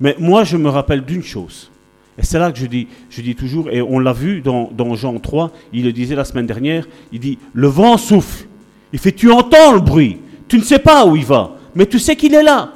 Mais 0.00 0.16
moi, 0.18 0.44
je 0.44 0.56
me 0.56 0.68
rappelle 0.68 1.04
d'une 1.04 1.22
chose. 1.22 1.70
Et 2.18 2.24
c'est 2.24 2.38
là 2.38 2.50
que 2.50 2.58
je 2.58 2.66
dis, 2.66 2.88
je 3.10 3.22
dis 3.22 3.36
toujours, 3.36 3.70
et 3.70 3.80
on 3.80 3.98
l'a 3.98 4.12
vu 4.12 4.40
dans, 4.40 4.94
Jean 4.94 5.18
3, 5.18 5.52
il 5.72 5.84
le 5.84 5.92
disait 5.92 6.16
la 6.16 6.24
semaine 6.24 6.46
dernière, 6.46 6.86
il 7.12 7.20
dit, 7.20 7.38
le 7.52 7.68
vent 7.68 7.96
souffle. 7.96 8.46
Il 8.92 8.98
fait, 8.98 9.12
tu 9.12 9.30
entends 9.30 9.72
le 9.72 9.80
bruit, 9.80 10.18
tu 10.48 10.58
ne 10.58 10.64
sais 10.64 10.78
pas 10.78 11.06
où 11.06 11.14
il 11.14 11.24
va, 11.24 11.55
mais 11.76 11.86
tu 11.86 11.98
sais 11.98 12.16
qu'il 12.16 12.34
est 12.34 12.42
là. 12.42 12.72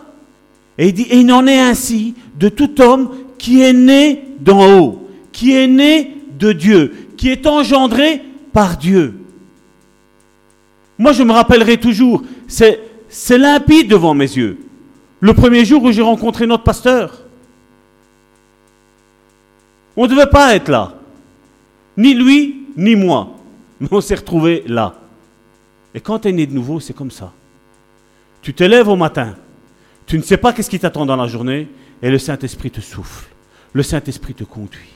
Et 0.79 0.89
il 0.89 0.93
dit, 0.93 1.07
et 1.11 1.19
il 1.19 1.33
en 1.33 1.47
est 1.47 1.59
ainsi 1.59 2.15
de 2.39 2.49
tout 2.49 2.81
homme 2.81 3.11
qui 3.39 3.63
est 3.63 3.73
né 3.73 4.25
d'en 4.39 4.79
haut, 4.79 5.09
qui 5.33 5.57
est 5.57 5.67
né 5.67 6.17
de 6.39 6.53
Dieu, 6.53 7.09
qui 7.17 7.31
est 7.31 7.47
engendré 7.47 8.23
par 8.53 8.77
Dieu. 8.77 9.15
Moi, 10.99 11.13
je 11.13 11.23
me 11.23 11.33
rappellerai 11.33 11.79
toujours, 11.79 12.23
c'est, 12.47 12.79
limpide 13.31 13.89
devant 13.89 14.13
mes 14.15 14.31
yeux. 14.31 14.59
Le 15.19 15.33
premier 15.33 15.65
jour 15.65 15.83
où 15.83 15.91
j'ai 15.91 16.03
rencontré 16.03 16.47
notre 16.47 16.65
pasteur, 16.65 17.23
on 19.97 20.05
ne 20.05 20.09
devait 20.09 20.27
pas 20.27 20.55
être 20.55 20.69
là. 20.69 20.95
Ni 21.97 22.15
lui, 22.15 22.67
ni 22.77 22.97
moi. 22.97 23.37
Mais 23.81 23.89
on 23.91 24.01
s'est 24.01 24.15
retrouvés 24.15 24.63
là. 24.67 24.95
Et 25.95 26.01
quand 26.01 26.21
tu 26.21 26.29
es 26.29 26.33
né 26.33 26.47
de 26.47 26.55
nouveau, 26.55 26.81
c'est 26.81 26.95
comme 26.95 27.11
ça. 27.11 27.33
Tu 28.43 28.55
te 28.55 28.65
lèves 28.65 28.89
au 28.89 28.97
matin. 28.97 29.35
Tu 30.07 30.17
ne 30.19 30.23
sais 30.23 30.37
pas 30.37 30.53
qu'est-ce 30.53 30.71
qui 30.71 30.79
t'attend 30.79 31.07
dans 31.07 31.17
la 31.17 31.27
journée. 31.27 31.69
Et 32.03 32.11
le 32.11 32.19
Saint-Esprit 32.19 32.71
te 32.71 32.81
souffle. 32.81 33.27
Le 33.73 33.83
Saint-Esprit 33.83 34.35
te 34.35 34.45
conduit. 34.45 34.89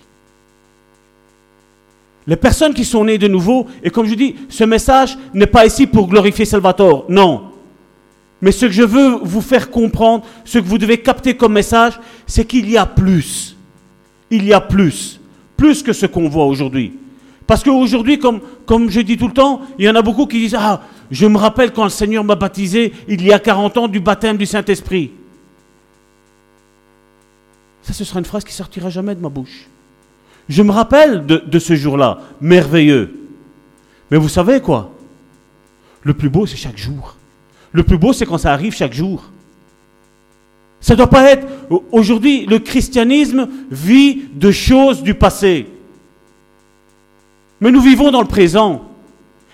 Les 2.27 2.37
personnes 2.37 2.73
qui 2.73 2.85
sont 2.87 3.05
nées 3.05 3.19
de 3.19 3.29
nouveau, 3.29 3.67
et 3.83 3.91
comme 3.91 4.07
je 4.07 4.15
dis, 4.15 4.37
ce 4.49 4.65
message 4.65 5.19
n'est 5.35 5.47
pas 5.47 5.67
ici 5.67 5.87
pour 5.87 6.09
glorifier 6.09 6.47
Salvatore. 6.47 7.05
Non. 7.11 7.51
Mais 8.41 8.51
ce 8.51 8.67
que 8.67 8.73
je 8.73 8.83
veux 8.83 9.19
vous 9.23 9.43
faire 9.43 9.71
comprendre, 9.71 10.25
ce 10.45 10.59
que 10.59 10.65
vous 10.65 10.79
devez 10.79 10.99
capter 10.99 11.37
comme 11.37 11.53
message, 11.53 12.01
c'est 12.27 12.47
qu'il 12.47 12.71
y 12.71 12.79
a 12.79 12.87
plus 12.87 13.55
il 14.35 14.45
y 14.45 14.53
a 14.53 14.61
plus, 14.61 15.21
plus 15.57 15.83
que 15.83 15.93
ce 15.93 16.07
qu'on 16.07 16.29
voit 16.29 16.47
aujourd'hui. 16.47 16.93
Parce 17.47 17.63
qu'aujourd'hui, 17.63 18.19
comme, 18.19 18.41
comme 18.67 18.91
je 18.91 19.01
dis 19.01 19.17
tout 19.17 19.29
le 19.29 19.35
temps, 19.35 19.61
il 19.79 19.85
y 19.85 19.89
en 19.89 19.95
a 19.95 20.03
beaucoup 20.03 20.27
qui 20.27 20.39
disent 20.39 20.57
Ah, 20.59 20.83
je 21.11 21.27
me 21.27 21.37
rappelle 21.37 21.73
quand 21.73 21.85
le 21.85 21.91
Seigneur 21.91 22.25
m'a 22.25 22.35
baptisé 22.35 22.93
il 23.09 23.25
y 23.25 23.33
a 23.33 23.39
40 23.39 23.77
ans 23.77 23.89
du 23.89 24.01
baptême 24.01 24.37
du 24.37 24.47
Saint-Esprit. 24.47 25.13
Ça, 27.83 27.93
ce 27.93 28.05
sera 28.05 28.19
une 28.19 28.25
phrase 28.25 28.45
qui 28.45 28.53
sortira 28.53 28.89
jamais 28.89 29.15
de 29.15 29.21
ma 29.21 29.29
bouche. 29.29 29.69
Je 30.49 30.63
me 30.63 30.71
rappelle 30.71 31.27
de, 31.27 31.37
de 31.39 31.59
ce 31.59 31.75
jour-là, 31.75 32.19
merveilleux. 32.41 33.15
Mais 34.11 34.17
vous 34.17 34.29
savez 34.29 34.61
quoi? 34.61 34.93
Le 36.03 36.15
plus 36.15 36.29
beau, 36.29 36.47
c'est 36.47 36.57
chaque 36.57 36.79
jour. 36.79 37.17
Le 37.73 37.83
plus 37.83 37.99
beau, 37.99 38.13
c'est 38.13 38.27
quand 38.27 38.39
ça 38.39 38.53
arrive 38.53 38.75
chaque 38.75 38.93
jour. 38.93 39.31
Ça 40.81 40.95
ne 40.95 40.99
doit 40.99 41.09
pas 41.09 41.31
être... 41.31 41.47
Aujourd'hui, 41.91 42.47
le 42.47 42.59
christianisme 42.59 43.49
vit 43.71 44.25
de 44.35 44.51
choses 44.51 45.03
du 45.03 45.15
passé. 45.15 45.67
Mais 47.61 47.71
nous 47.71 47.81
vivons 47.81 48.11
dans 48.11 48.21
le 48.21 48.29
présent. 48.29 48.91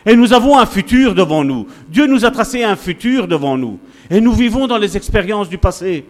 Et 0.06 0.16
nous 0.16 0.32
avons 0.32 0.58
un 0.58 0.66
futur 0.66 1.14
devant 1.14 1.44
nous. 1.44 1.66
Dieu 1.88 2.06
nous 2.06 2.24
a 2.24 2.30
tracé 2.30 2.64
un 2.64 2.76
futur 2.76 3.28
devant 3.28 3.56
nous. 3.56 3.78
Et 4.10 4.20
nous 4.20 4.32
vivons 4.32 4.66
dans 4.66 4.78
les 4.78 4.96
expériences 4.96 5.48
du 5.48 5.58
passé. 5.58 6.04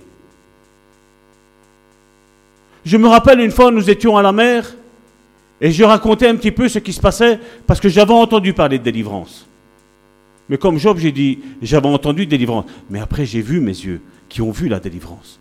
Je 2.85 2.97
me 2.97 3.09
rappelle 3.09 3.41
une 3.41 3.51
fois, 3.51 3.71
nous 3.71 3.91
étions 3.91 4.17
à 4.17 4.23
la 4.23 4.33
mer, 4.33 4.75
et 5.61 5.71
je 5.71 5.85
racontais 5.85 6.29
un 6.29 6.37
petit 6.37 6.53
peu 6.53 6.69
ce 6.69 6.79
qui 6.79 6.93
se 6.93 7.01
passait, 7.01 7.39
parce 7.67 7.81
que 7.81 7.89
j'avais 7.89 8.15
entendu 8.15 8.55
parler 8.55 8.79
de 8.79 8.85
délivrance. 8.85 9.47
Mais 10.49 10.57
comme 10.57 10.79
Job, 10.79 10.99
j'ai 10.99 11.13
dit, 11.13 11.41
j'avais 11.61 11.89
entendu 11.89 12.27
délivrance. 12.27 12.65
Mais 12.89 13.01
après, 13.01 13.27
j'ai 13.27 13.43
vu 13.43 13.61
mes 13.61 13.73
yeux 13.73 14.01
qui 14.29 14.41
ont 14.41 14.51
vu 14.51 14.69
la 14.69 14.81
délivrance 14.81 15.41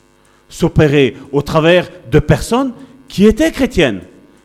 s'opérer 0.50 1.16
au 1.32 1.42
travers 1.44 1.88
de 2.12 2.20
personnes 2.20 2.74
qui 3.08 3.26
étaient 3.26 3.52
chrétiennes, 3.52 4.02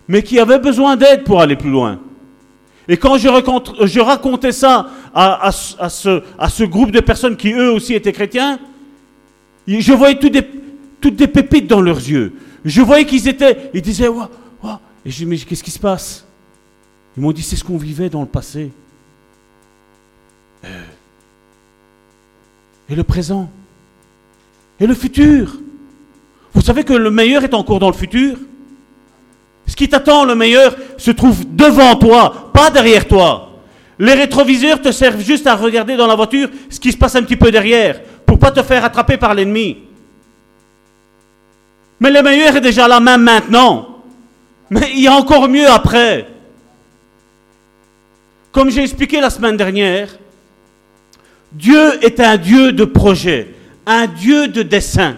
mais 0.07 0.23
qui 0.23 0.38
avaient 0.38 0.59
besoin 0.59 0.97
d'aide 0.97 1.25
pour 1.25 1.40
aller 1.40 1.57
plus 1.57 1.71
loin. 1.71 1.99
Et 2.88 2.97
quand 2.97 3.16
je, 3.16 3.29
racontais 4.01 4.53
ça 4.53 4.88
à, 5.14 5.51
ce, 5.51 6.64
groupe 6.64 6.90
de 6.90 7.01
personnes 7.01 7.37
qui 7.37 7.53
eux 7.53 7.73
aussi 7.73 7.94
étaient 7.94 8.12
chrétiens, 8.12 8.59
je 9.66 9.92
voyais 9.92 10.18
toutes 10.18 11.16
des, 11.16 11.27
pépites 11.27 11.66
dans 11.66 11.81
leurs 11.81 11.99
yeux. 11.99 12.35
Je 12.64 12.83
voyais 12.83 13.07
qu'ils 13.07 13.29
étaient, 13.29 13.70
ils 13.75 13.83
disaient, 13.83 14.09
et 15.07 15.11
je 15.11 15.16
dis, 15.16 15.27
mais 15.27 15.37
qu'est-ce 15.37 15.62
qui 15.62 15.70
se 15.70 15.79
passe? 15.79 16.27
Ils 17.16 17.23
m'ont 17.23 17.33
dit, 17.33 17.42
c'est 17.42 17.57
ce 17.57 17.64
qu'on 17.64 17.77
vivait 17.77 18.09
dans 18.09 18.23
le 18.23 18.27
passé. 18.27 18.70
Euh. 20.64 20.83
Et 22.88 22.94
le 22.94 23.05
présent 23.05 23.51
et 24.81 24.87
le 24.87 24.94
futur. 24.94 25.59
Vous 26.53 26.61
savez 26.61 26.85
que 26.85 26.92
le 26.92 27.11
meilleur 27.11 27.44
est 27.44 27.55
encore 27.55 27.79
dans 27.79 27.90
le 27.90 27.97
futur 27.97 28.37
Ce 29.66 29.77
qui 29.77 29.88
t'attend, 29.88 30.24
le 30.24 30.35
meilleur, 30.35 30.74
se 30.96 31.11
trouve 31.11 31.44
devant 31.55 31.96
toi, 31.96 32.50
pas 32.53 32.70
derrière 32.70 33.07
toi. 33.07 33.50
Les 33.98 34.14
rétroviseurs 34.14 34.81
te 34.81 34.90
servent 34.90 35.20
juste 35.20 35.46
à 35.46 35.55
regarder 35.55 35.96
dans 35.96 36.07
la 36.07 36.14
voiture 36.14 36.48
ce 36.68 36.81
qui 36.81 36.92
se 36.92 36.96
passe 36.96 37.16
un 37.16 37.22
petit 37.22 37.37
peu 37.37 37.50
derrière, 37.50 38.00
pour 38.27 38.38
pas 38.38 38.50
te 38.50 38.62
faire 38.62 38.85
attraper 38.85 39.16
par 39.16 39.35
l'ennemi. 39.35 39.79
Mais 42.00 42.11
le 42.11 42.22
meilleur 42.22 42.57
est 42.57 42.61
déjà 42.61 42.88
là 42.88 43.00
même 43.00 43.22
maintenant. 43.22 44.03
Mais 44.70 44.90
il 44.94 45.00
y 45.00 45.07
a 45.07 45.14
encore 45.14 45.48
mieux 45.48 45.68
après. 45.68 46.27
Comme 48.53 48.70
j'ai 48.70 48.83
expliqué 48.83 49.20
la 49.20 49.31
semaine 49.31 49.57
dernière, 49.57 50.09
Dieu 51.53 52.05
est 52.05 52.18
un 52.20 52.37
Dieu 52.37 52.72
de 52.72 52.85
projet 52.85 53.55
un 53.87 54.07
Dieu 54.07 54.48
de 54.48 54.62
dessein. 54.62 55.16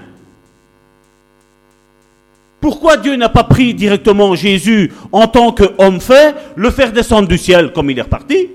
Pourquoi 2.67 2.97
Dieu 2.97 3.15
n'a 3.15 3.29
pas 3.29 3.45
pris 3.45 3.75
directement 3.75 4.35
Jésus 4.35 4.93
en 5.13 5.29
tant 5.29 5.53
qu'homme 5.53 6.01
fait, 6.01 6.35
le 6.57 6.73
faire 6.73 6.91
descendre 6.91 7.29
du 7.29 7.39
ciel 7.39 7.73
comme 7.73 7.91
il 7.91 7.99
est 8.01 8.03
reparti, 8.03 8.49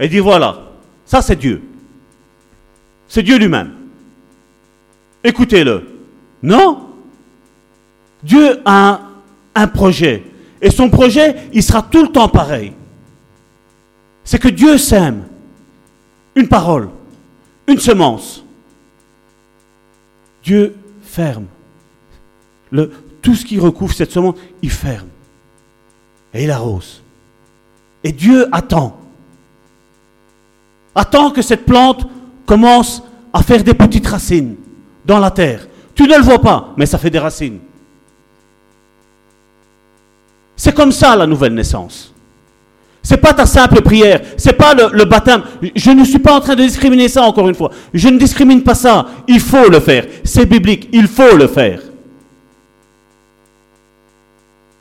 et 0.00 0.08
dit 0.08 0.18
voilà, 0.18 0.72
ça 1.04 1.22
c'est 1.22 1.36
Dieu. 1.36 1.62
C'est 3.06 3.22
Dieu 3.22 3.38
lui-même. 3.38 3.74
Écoutez-le. 5.22 5.86
Non. 6.42 6.88
Dieu 8.24 8.58
a 8.64 9.02
un, 9.54 9.68
projet. 9.68 10.24
Et 10.60 10.70
son 10.70 10.90
projet, 10.90 11.36
il 11.52 11.62
sera 11.62 11.82
tout 11.82 12.02
le 12.02 12.08
temps 12.08 12.28
pareil. 12.28 12.72
C'est 14.24 14.40
que 14.40 14.48
Dieu 14.48 14.78
sème 14.78 15.28
une 16.34 16.48
parole, 16.48 16.88
une 17.68 17.78
semence. 17.78 18.44
Dieu 20.42 20.74
ferme. 21.04 21.46
Le, 22.72 22.90
tout 23.22 23.34
ce 23.34 23.44
qui 23.44 23.58
recouvre 23.58 23.92
cette 23.92 24.12
semence, 24.12 24.36
il 24.62 24.70
ferme. 24.70 25.08
Et 26.34 26.44
il 26.44 26.50
arrose. 26.50 27.02
Et 28.04 28.12
Dieu 28.12 28.46
attend. 28.52 28.98
Attend 30.94 31.30
que 31.30 31.42
cette 31.42 31.64
plante 31.64 32.06
commence 32.46 33.02
à 33.32 33.42
faire 33.42 33.62
des 33.62 33.74
petites 33.74 34.06
racines 34.06 34.56
dans 35.04 35.18
la 35.18 35.30
terre. 35.30 35.66
Tu 35.94 36.04
ne 36.04 36.16
le 36.16 36.22
vois 36.22 36.40
pas, 36.40 36.74
mais 36.76 36.86
ça 36.86 36.98
fait 36.98 37.10
des 37.10 37.18
racines. 37.18 37.58
C'est 40.56 40.74
comme 40.74 40.92
ça 40.92 41.14
la 41.16 41.26
nouvelle 41.26 41.54
naissance. 41.54 42.12
C'est 43.02 43.16
pas 43.16 43.32
ta 43.32 43.46
simple 43.46 43.80
prière, 43.80 44.20
c'est 44.36 44.52
pas 44.52 44.74
le, 44.74 45.04
baptême. 45.04 45.42
Je 45.74 45.90
ne 45.90 46.04
suis 46.04 46.18
pas 46.18 46.34
en 46.34 46.40
train 46.40 46.56
de 46.56 46.62
discriminer 46.62 47.08
ça 47.08 47.22
encore 47.22 47.48
une 47.48 47.54
fois. 47.54 47.70
Je 47.94 48.08
ne 48.08 48.18
discrimine 48.18 48.62
pas 48.62 48.74
ça. 48.74 49.06
Il 49.26 49.40
faut 49.40 49.70
le 49.70 49.80
faire. 49.80 50.04
C'est 50.24 50.46
biblique, 50.46 50.88
il 50.92 51.06
faut 51.06 51.36
le 51.36 51.46
faire. 51.46 51.80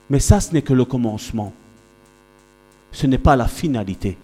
Mais 0.09 0.19
ça, 0.19 0.39
ce 0.39 0.53
n'est 0.53 0.61
que 0.61 0.73
le 0.73 0.85
commencement. 0.85 1.53
Ce 2.91 3.07
n'est 3.07 3.17
pas 3.17 3.35
la 3.35 3.47
finalité. 3.47 4.17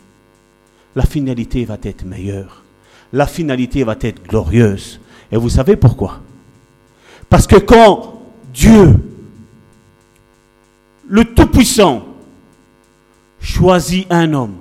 La 0.95 1.05
finalité 1.05 1.65
va 1.65 1.77
être 1.83 2.05
meilleure. 2.05 2.63
La 3.11 3.27
finalité 3.27 3.83
va 3.83 3.95
être 4.01 4.23
glorieuse. 4.23 4.99
Et 5.31 5.37
vous 5.37 5.49
savez 5.49 5.75
pourquoi? 5.75 6.21
Parce 7.29 7.47
que 7.47 7.57
quand 7.57 8.21
Dieu, 8.53 8.95
le 11.07 11.25
Tout-Puissant, 11.25 12.05
choisit 13.39 14.07
un 14.09 14.33
homme, 14.33 14.57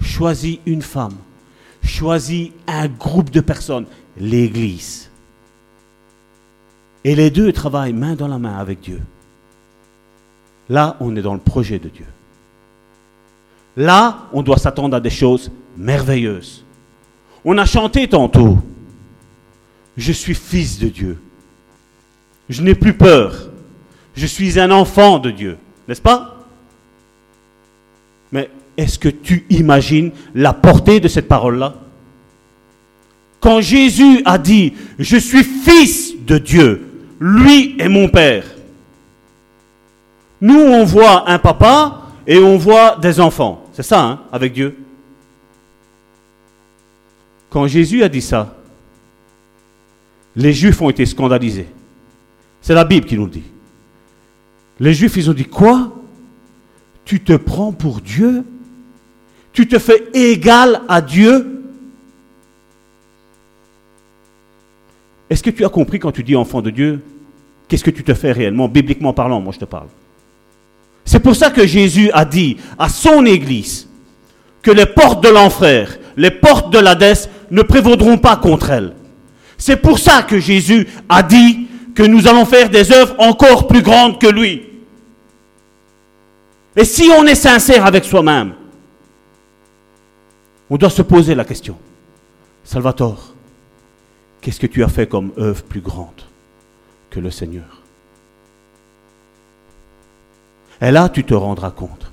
choisit 0.00 0.60
une 0.66 0.82
femme, 0.82 1.16
choisit 1.82 2.52
un 2.66 2.88
groupe 2.88 3.30
de 3.30 3.40
personnes, 3.40 3.86
l'Église, 4.16 5.10
et 7.04 7.14
les 7.14 7.30
deux 7.30 7.52
travaillent 7.52 7.92
main 7.92 8.14
dans 8.14 8.28
la 8.28 8.38
main 8.38 8.56
avec 8.56 8.80
Dieu, 8.80 9.02
là, 10.68 10.96
on 11.00 11.14
est 11.16 11.22
dans 11.22 11.34
le 11.34 11.40
projet 11.40 11.78
de 11.78 11.88
Dieu. 11.88 12.06
Là, 13.76 14.28
on 14.32 14.42
doit 14.42 14.58
s'attendre 14.58 14.96
à 14.96 15.00
des 15.00 15.10
choses 15.10 15.50
merveilleuses. 15.76 16.64
On 17.44 17.58
a 17.58 17.66
chanté 17.66 18.08
tantôt, 18.08 18.58
je 19.96 20.12
suis 20.12 20.34
fils 20.34 20.78
de 20.78 20.88
Dieu. 20.88 21.18
Je 22.48 22.62
n'ai 22.62 22.74
plus 22.74 22.94
peur. 22.94 23.50
Je 24.14 24.26
suis 24.26 24.58
un 24.60 24.70
enfant 24.70 25.18
de 25.18 25.30
Dieu. 25.30 25.58
N'est-ce 25.88 26.02
pas? 26.02 26.46
Mais 28.32 28.50
est-ce 28.76 28.98
que 28.98 29.08
tu 29.08 29.46
imagines 29.50 30.12
la 30.34 30.52
portée 30.52 31.00
de 31.00 31.08
cette 31.08 31.28
parole-là? 31.28 31.74
Quand 33.40 33.60
Jésus 33.60 34.22
a 34.24 34.38
dit, 34.38 34.72
je 34.98 35.16
suis 35.16 35.44
fils 35.44 36.14
de 36.24 36.38
Dieu, 36.38 36.86
lui 37.20 37.76
est 37.78 37.88
mon 37.88 38.08
Père. 38.08 38.44
Nous, 40.44 40.60
on 40.60 40.84
voit 40.84 41.30
un 41.30 41.38
papa 41.38 42.02
et 42.26 42.38
on 42.38 42.58
voit 42.58 42.98
des 43.00 43.18
enfants. 43.18 43.64
C'est 43.72 43.82
ça, 43.82 44.02
hein, 44.04 44.20
avec 44.30 44.52
Dieu. 44.52 44.76
Quand 47.48 47.66
Jésus 47.66 48.02
a 48.02 48.10
dit 48.10 48.20
ça, 48.20 48.54
les 50.36 50.52
Juifs 50.52 50.82
ont 50.82 50.90
été 50.90 51.06
scandalisés. 51.06 51.68
C'est 52.60 52.74
la 52.74 52.84
Bible 52.84 53.06
qui 53.06 53.16
nous 53.16 53.24
le 53.24 53.30
dit. 53.30 53.44
Les 54.80 54.92
Juifs, 54.92 55.16
ils 55.16 55.30
ont 55.30 55.32
dit 55.32 55.46
quoi? 55.46 55.94
Tu 57.06 57.20
te 57.20 57.32
prends 57.32 57.72
pour 57.72 58.02
Dieu? 58.02 58.44
Tu 59.54 59.66
te 59.66 59.78
fais 59.78 60.10
égal 60.12 60.82
à 60.90 61.00
Dieu? 61.00 61.62
Est-ce 65.30 65.42
que 65.42 65.48
tu 65.48 65.64
as 65.64 65.70
compris 65.70 65.98
quand 65.98 66.12
tu 66.12 66.22
dis 66.22 66.36
enfant 66.36 66.60
de 66.60 66.68
Dieu 66.68 67.02
Qu'est-ce 67.66 67.84
que 67.84 67.90
tu 67.90 68.04
te 68.04 68.12
fais 68.12 68.32
réellement, 68.32 68.68
bibliquement 68.68 69.14
parlant? 69.14 69.40
Moi, 69.40 69.54
je 69.54 69.60
te 69.60 69.64
parle. 69.64 69.88
C'est 71.04 71.20
pour 71.20 71.36
ça 71.36 71.50
que 71.50 71.66
Jésus 71.66 72.10
a 72.12 72.24
dit 72.24 72.56
à 72.78 72.88
son 72.88 73.26
Église 73.26 73.88
que 74.62 74.70
les 74.70 74.86
portes 74.86 75.22
de 75.22 75.28
l'enfer, 75.28 75.98
les 76.16 76.30
portes 76.30 76.72
de 76.72 76.78
l'Hadès 76.78 77.28
ne 77.50 77.62
prévaudront 77.62 78.18
pas 78.18 78.36
contre 78.36 78.70
elle. 78.70 78.94
C'est 79.58 79.76
pour 79.76 79.98
ça 79.98 80.22
que 80.22 80.40
Jésus 80.40 80.88
a 81.08 81.22
dit 81.22 81.68
que 81.94 82.02
nous 82.02 82.26
allons 82.26 82.44
faire 82.44 82.70
des 82.70 82.90
œuvres 82.92 83.14
encore 83.18 83.66
plus 83.68 83.82
grandes 83.82 84.18
que 84.18 84.26
lui. 84.26 84.62
Et 86.76 86.84
si 86.84 87.10
on 87.16 87.24
est 87.26 87.36
sincère 87.36 87.86
avec 87.86 88.04
soi-même, 88.04 88.54
on 90.68 90.76
doit 90.76 90.90
se 90.90 91.02
poser 91.02 91.34
la 91.34 91.44
question, 91.44 91.76
Salvatore, 92.64 93.34
qu'est-ce 94.40 94.58
que 94.58 94.66
tu 94.66 94.82
as 94.82 94.88
fait 94.88 95.06
comme 95.06 95.32
œuvre 95.38 95.62
plus 95.62 95.80
grande 95.80 96.22
que 97.10 97.20
le 97.20 97.30
Seigneur? 97.30 97.83
Et 100.84 100.90
là, 100.90 101.08
tu 101.08 101.24
te 101.24 101.32
rendras 101.32 101.70
compte 101.70 102.12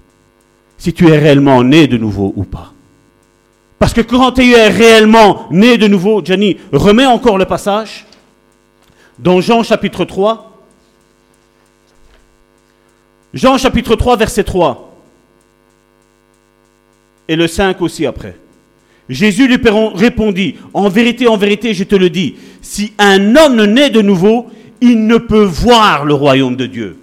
si 0.77 0.93
tu 0.93 1.09
es 1.09 1.17
réellement 1.17 1.61
né 1.63 1.87
de 1.87 1.97
nouveau 1.97 2.33
ou 2.37 2.43
pas. 2.43 2.73
Parce 3.77 3.93
que 3.93 4.01
quand 4.01 4.31
tu 4.31 4.49
es 4.51 4.67
réellement 4.69 5.47
né 5.51 5.77
de 5.77 5.87
nouveau, 5.87 6.23
Jenny, 6.23 6.57
remets 6.71 7.05
encore 7.05 7.37
le 7.37 7.45
passage 7.45 8.05
dans 9.19 9.41
Jean 9.41 9.63
chapitre 9.63 10.05
3. 10.05 10.51
Jean 13.33 13.57
chapitre 13.57 13.95
3, 13.95 14.15
verset 14.15 14.43
3. 14.43 14.95
Et 17.27 17.35
le 17.35 17.47
5 17.47 17.81
aussi 17.81 18.05
après. 18.05 18.37
Jésus 19.09 19.47
lui 19.47 19.59
répondit, 19.95 20.55
en 20.73 20.87
vérité, 20.87 21.27
en 21.27 21.35
vérité, 21.35 21.73
je 21.73 21.83
te 21.83 21.95
le 21.95 22.09
dis, 22.09 22.35
si 22.61 22.93
un 22.97 23.35
homme 23.35 23.65
naît 23.65 23.89
de 23.89 24.01
nouveau, 24.01 24.49
il 24.79 25.05
ne 25.05 25.17
peut 25.17 25.43
voir 25.43 26.05
le 26.05 26.13
royaume 26.13 26.55
de 26.55 26.65
Dieu. 26.65 27.00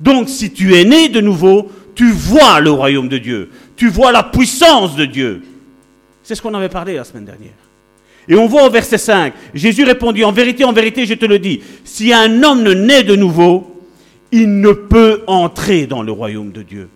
Donc 0.00 0.28
si 0.28 0.52
tu 0.52 0.74
es 0.74 0.84
né 0.84 1.08
de 1.08 1.20
nouveau, 1.20 1.70
tu 1.94 2.10
vois 2.10 2.60
le 2.60 2.70
royaume 2.70 3.08
de 3.08 3.18
Dieu. 3.18 3.50
Tu 3.76 3.88
vois 3.88 4.12
la 4.12 4.22
puissance 4.22 4.96
de 4.96 5.04
Dieu. 5.04 5.42
C'est 6.22 6.34
ce 6.34 6.42
qu'on 6.42 6.54
avait 6.54 6.68
parlé 6.68 6.94
la 6.94 7.04
semaine 7.04 7.24
dernière. 7.24 7.52
Et 8.28 8.34
on 8.36 8.46
voit 8.46 8.66
au 8.66 8.70
verset 8.70 8.98
5, 8.98 9.32
Jésus 9.54 9.84
répondit, 9.84 10.22
en 10.24 10.32
vérité, 10.32 10.64
en 10.64 10.72
vérité, 10.72 11.04
je 11.04 11.14
te 11.14 11.24
le 11.24 11.38
dis, 11.38 11.60
si 11.84 12.12
un 12.12 12.42
homme 12.42 12.62
ne 12.62 12.72
naît 12.72 13.02
de 13.02 13.16
nouveau, 13.16 13.82
il 14.30 14.60
ne 14.60 14.72
peut 14.72 15.22
entrer 15.26 15.86
dans 15.86 16.02
le 16.02 16.12
royaume 16.12 16.52
de 16.52 16.62
Dieu. 16.62 16.88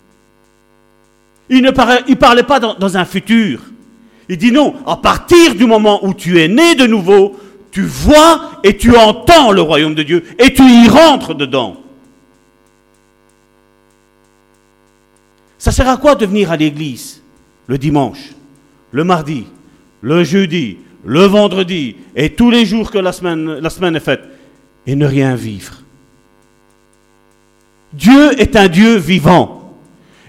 Il 1.51 1.63
ne 1.63 1.71
parlait, 1.71 2.43
pas 2.45 2.61
dans, 2.61 2.75
dans 2.75 2.97
un 2.97 3.05
futur. 3.05 3.61
Il 4.29 4.39
dit 4.39 4.53
non, 4.53 4.75
à 4.87 4.97
partir 4.97 5.55
du 5.55 5.67
moment 5.67 6.05
où 6.05 6.15
tu 6.15 6.41
es 6.41 6.49
né 6.49 6.75
de 6.75 6.87
nouveau, 6.87 7.39
tu 7.71 7.83
vois 7.83 8.53
et 8.63 8.77
tu 8.77 8.97
entends 8.97 9.51
le 9.51 9.61
royaume 9.61 9.95
de 9.95 10.03
Dieu 10.03 10.25
et 10.39 10.55
tu 10.55 10.63
y 10.63 10.89
rentres 10.89 11.35
dedans. 11.35 11.84
Ça 15.65 15.73
sert 15.73 15.89
à 15.89 15.97
quoi 15.97 16.15
de 16.15 16.27
venir 16.27 16.53
à 16.53 16.59
l'église 16.59 17.23
le 17.69 17.79
dimanche 17.79 18.33
le 18.93 19.03
mardi, 19.03 19.47
le 20.03 20.23
jeudi, 20.23 20.77
le 21.07 21.25
vendredi 21.25 21.97
et 22.15 22.29
tous 22.29 22.51
les 22.51 22.67
jours 22.67 22.91
que 22.91 22.99
la 22.99 23.13
semaine, 23.13 23.97
est 23.97 24.01
faite 24.01 24.21
et 24.87 24.95
ne 24.95 25.07
rien 25.07 25.35
vivre? 25.35 25.73
Dieu 27.95 28.39
est 28.39 28.55
un 28.57 28.69
Dieu 28.69 28.97
vivant. 28.97 29.79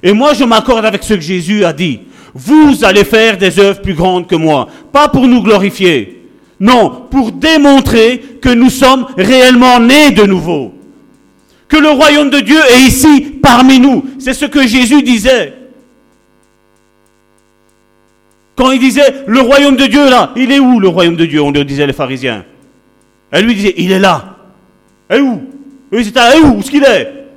Et 0.01 0.13
moi, 0.13 0.33
je 0.33 0.45
m'accorde 0.45 0.85
avec 0.85 1.03
ce 1.03 1.15
que 1.15 1.19
Jésus 1.19 1.65
a 1.65 1.73
dit. 1.73 1.99
Vous 2.33 2.85
allez 2.85 3.03
faire 3.03 3.37
des 3.37 3.59
œuvres 3.59 3.81
plus 3.81 3.93
grandes 3.93 4.27
que 4.27 4.35
moi. 4.35 4.69
Pas 4.93 5.09
pour 5.09 5.27
nous 5.27 5.43
glorifier. 5.43 6.29
Non, 6.61 7.07
pour 7.11 7.33
démontrer 7.33 8.37
que 8.41 8.53
nous 8.53 8.69
sommes 8.69 9.05
réellement 9.17 9.81
nés 9.81 10.11
de 10.11 10.23
nouveau. 10.23 10.74
Le 11.81 11.89
royaume 11.91 12.29
de 12.29 12.39
Dieu 12.39 12.59
est 12.71 12.81
ici 12.81 13.21
parmi 13.41 13.79
nous. 13.79 14.05
C'est 14.17 14.33
ce 14.33 14.45
que 14.45 14.65
Jésus 14.65 15.03
disait. 15.03 15.53
Quand 18.55 18.71
il 18.71 18.79
disait 18.79 19.25
le 19.27 19.41
royaume 19.41 19.75
de 19.75 19.85
Dieu 19.85 20.09
là, 20.09 20.31
il 20.35 20.51
est 20.51 20.59
où 20.59 20.79
le 20.79 20.87
royaume 20.87 21.15
de 21.15 21.25
Dieu? 21.25 21.41
On 21.41 21.51
le 21.51 21.63
disait 21.63 21.85
les 21.85 21.93
pharisiens. 21.93 22.45
Elle 23.29 23.45
lui 23.45 23.55
disait 23.55 23.73
il 23.77 23.91
est 23.91 23.99
là. 23.99 24.37
Et 25.09 25.19
où? 25.19 25.43
Oui, 25.91 26.03
c'est 26.05 26.39
où? 26.39 26.55
Où 26.55 26.59
est-ce 26.59 26.71
qu'il 26.71 26.83
est? 26.83 27.27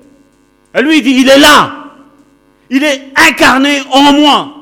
Elle 0.73 0.87
lui 0.87 1.03
dit 1.03 1.11
il 1.11 1.29
est 1.29 1.39
là. 1.39 1.75
Il 2.71 2.85
est 2.85 3.13
incarné 3.17 3.81
en 3.91 4.13
moi. 4.13 4.55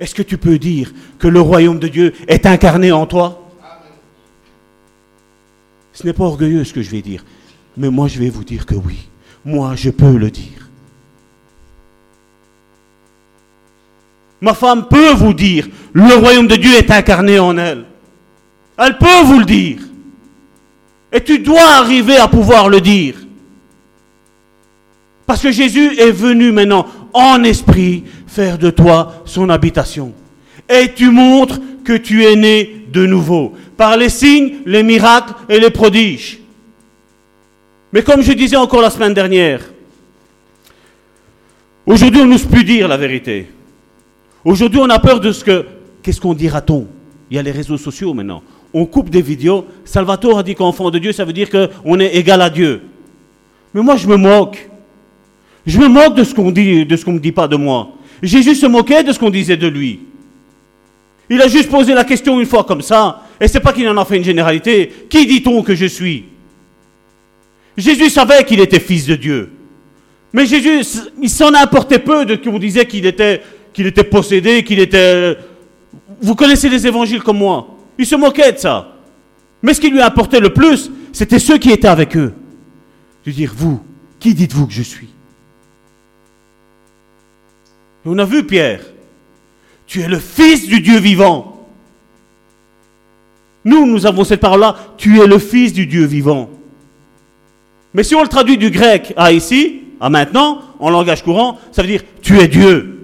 Est-ce 0.00 0.14
que 0.14 0.22
tu 0.22 0.38
peux 0.38 0.58
dire 0.58 0.92
que 1.18 1.28
le 1.28 1.40
royaume 1.40 1.78
de 1.78 1.88
Dieu 1.88 2.14
est 2.26 2.46
incarné 2.46 2.92
en 2.92 3.06
toi? 3.06 3.44
Ce 5.92 6.06
n'est 6.06 6.12
pas 6.12 6.24
orgueilleux 6.24 6.64
ce 6.64 6.72
que 6.72 6.80
je 6.80 6.90
vais 6.90 7.02
dire, 7.02 7.24
mais 7.78 7.90
moi 7.90 8.08
je 8.08 8.18
vais 8.18 8.28
vous 8.28 8.44
dire 8.44 8.66
que 8.66 8.74
oui. 8.74 9.08
Moi 9.44 9.74
je 9.76 9.90
peux 9.90 10.16
le 10.16 10.30
dire. 10.30 10.68
Ma 14.40 14.54
femme 14.54 14.86
peut 14.88 15.12
vous 15.14 15.32
dire, 15.32 15.68
le 15.92 16.14
royaume 16.14 16.46
de 16.46 16.56
Dieu 16.56 16.74
est 16.74 16.90
incarné 16.90 17.38
en 17.38 17.56
elle. 17.56 17.84
Elle 18.76 18.98
peut 18.98 19.22
vous 19.24 19.38
le 19.40 19.44
dire. 19.44 19.78
Et 21.12 21.22
tu 21.22 21.38
dois 21.38 21.76
arriver 21.78 22.16
à 22.16 22.28
pouvoir 22.28 22.68
le 22.68 22.80
dire. 22.80 23.14
Parce 25.26 25.42
que 25.42 25.50
Jésus 25.50 25.98
est 25.98 26.12
venu 26.12 26.52
maintenant 26.52 26.86
en 27.12 27.42
esprit 27.42 28.04
faire 28.26 28.58
de 28.58 28.70
toi 28.70 29.22
son 29.24 29.48
habitation. 29.48 30.12
Et 30.68 30.92
tu 30.94 31.10
montres 31.10 31.60
que 31.84 31.96
tu 31.96 32.24
es 32.24 32.36
né 32.36 32.86
de 32.92 33.06
nouveau. 33.06 33.54
Par 33.76 33.96
les 33.96 34.08
signes, 34.08 34.56
les 34.66 34.82
miracles 34.82 35.34
et 35.48 35.58
les 35.58 35.70
prodiges. 35.70 36.38
Mais 37.92 38.02
comme 38.02 38.22
je 38.22 38.32
disais 38.32 38.56
encore 38.56 38.82
la 38.82 38.90
semaine 38.90 39.14
dernière, 39.14 39.60
aujourd'hui 41.86 42.20
on 42.20 42.26
n'ose 42.26 42.44
plus 42.44 42.64
dire 42.64 42.88
la 42.88 42.96
vérité. 42.96 43.48
Aujourd'hui, 44.44 44.80
on 44.80 44.88
a 44.88 44.98
peur 44.98 45.20
de 45.20 45.32
ce 45.32 45.44
que. 45.44 45.66
Qu'est-ce 46.02 46.20
qu'on 46.20 46.32
dira-t-on? 46.32 46.86
Il 47.30 47.36
y 47.36 47.38
a 47.38 47.42
les 47.42 47.50
réseaux 47.50 47.76
sociaux 47.76 48.14
maintenant. 48.14 48.42
On 48.72 48.86
coupe 48.86 49.10
des 49.10 49.20
vidéos. 49.20 49.66
Salvatore 49.84 50.38
a 50.38 50.42
dit 50.42 50.54
qu'enfant 50.54 50.90
de 50.90 50.98
Dieu, 50.98 51.12
ça 51.12 51.24
veut 51.24 51.32
dire 51.32 51.48
qu'on 51.50 52.00
est 52.00 52.14
égal 52.16 52.40
à 52.40 52.48
Dieu. 52.48 52.82
Mais 53.74 53.82
moi, 53.82 53.96
je 53.96 54.06
me 54.06 54.16
moque. 54.16 54.70
Je 55.66 55.78
me 55.78 55.88
moque 55.88 56.14
de 56.14 56.24
ce 56.24 56.34
qu'on 56.34 56.50
dit, 56.50 56.86
de 56.86 56.96
ce 56.96 57.04
qu'on 57.04 57.12
me 57.12 57.18
dit 57.18 57.32
pas 57.32 57.48
de 57.48 57.56
moi. 57.56 57.90
Jésus 58.22 58.54
se 58.54 58.66
moquait 58.66 59.04
de 59.04 59.12
ce 59.12 59.18
qu'on 59.18 59.28
disait 59.30 59.56
de 59.56 59.66
lui. 59.66 60.00
Il 61.28 61.42
a 61.42 61.48
juste 61.48 61.70
posé 61.70 61.92
la 61.92 62.04
question 62.04 62.40
une 62.40 62.46
fois 62.46 62.64
comme 62.64 62.80
ça, 62.80 63.24
et 63.38 63.48
c'est 63.48 63.60
pas 63.60 63.74
qu'il 63.74 63.86
en 63.86 63.96
a 63.98 64.04
fait 64.06 64.16
une 64.16 64.24
généralité. 64.24 64.90
Qui 65.10 65.26
dit-on 65.26 65.62
que 65.62 65.74
je 65.74 65.84
suis? 65.84 66.24
Jésus 67.78 68.10
savait 68.10 68.44
qu'il 68.44 68.58
était 68.60 68.80
fils 68.80 69.06
de 69.06 69.14
Dieu. 69.14 69.52
Mais 70.32 70.46
Jésus, 70.46 70.84
il 71.22 71.30
s'en 71.30 71.54
importait 71.54 72.00
peu 72.00 72.26
de 72.26 72.34
qu'on 72.34 72.58
disait 72.58 72.84
qu'il 72.86 73.06
était, 73.06 73.40
qu'il 73.72 73.86
était 73.86 74.04
possédé, 74.04 74.64
qu'il 74.64 74.80
était... 74.80 75.38
Vous 76.20 76.34
connaissez 76.34 76.68
les 76.68 76.86
évangiles 76.86 77.22
comme 77.22 77.38
moi. 77.38 77.68
Il 77.96 78.04
se 78.04 78.16
moquait 78.16 78.52
de 78.52 78.58
ça. 78.58 78.96
Mais 79.62 79.74
ce 79.74 79.80
qui 79.80 79.90
lui 79.90 80.02
importait 80.02 80.40
le 80.40 80.52
plus, 80.52 80.90
c'était 81.12 81.38
ceux 81.38 81.56
qui 81.56 81.70
étaient 81.70 81.88
avec 81.88 82.16
eux. 82.16 82.34
De 83.24 83.30
dire, 83.30 83.52
vous, 83.56 83.80
qui 84.18 84.34
dites-vous 84.34 84.66
que 84.66 84.72
je 84.72 84.82
suis? 84.82 85.08
On 88.04 88.18
a 88.18 88.24
vu 88.24 88.44
Pierre. 88.44 88.80
Tu 89.86 90.00
es 90.00 90.08
le 90.08 90.18
fils 90.18 90.66
du 90.66 90.80
Dieu 90.80 90.98
vivant. 90.98 91.68
Nous, 93.64 93.86
nous 93.86 94.04
avons 94.04 94.24
cette 94.24 94.40
parole-là. 94.40 94.76
Tu 94.96 95.20
es 95.20 95.26
le 95.26 95.38
fils 95.38 95.72
du 95.72 95.86
Dieu 95.86 96.04
vivant. 96.04 96.50
Mais 97.94 98.02
si 98.02 98.14
on 98.14 98.22
le 98.22 98.28
traduit 98.28 98.58
du 98.58 98.70
grec 98.70 99.12
à 99.16 99.32
ici, 99.32 99.82
à 100.00 100.10
maintenant, 100.10 100.60
en 100.78 100.90
langage 100.90 101.22
courant, 101.22 101.58
ça 101.72 101.82
veut 101.82 101.88
dire 101.88 102.02
tu 102.22 102.38
es 102.38 102.48
Dieu. 102.48 102.94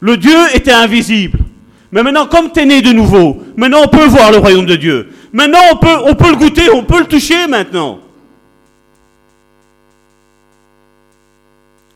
Le 0.00 0.16
Dieu 0.16 0.38
était 0.54 0.72
invisible. 0.72 1.38
Mais 1.92 2.02
maintenant, 2.02 2.26
comme 2.26 2.52
tu 2.52 2.60
es 2.60 2.66
né 2.66 2.82
de 2.82 2.92
nouveau, 2.92 3.42
maintenant 3.56 3.82
on 3.84 3.88
peut 3.88 4.06
voir 4.06 4.30
le 4.30 4.38
royaume 4.38 4.66
de 4.66 4.76
Dieu. 4.76 5.12
Maintenant 5.32 5.58
on 5.72 5.76
peut, 5.76 6.30
le 6.30 6.36
goûter, 6.36 6.70
on 6.70 6.84
peut 6.84 7.00
le 7.00 7.06
toucher 7.06 7.46
maintenant. 7.46 7.98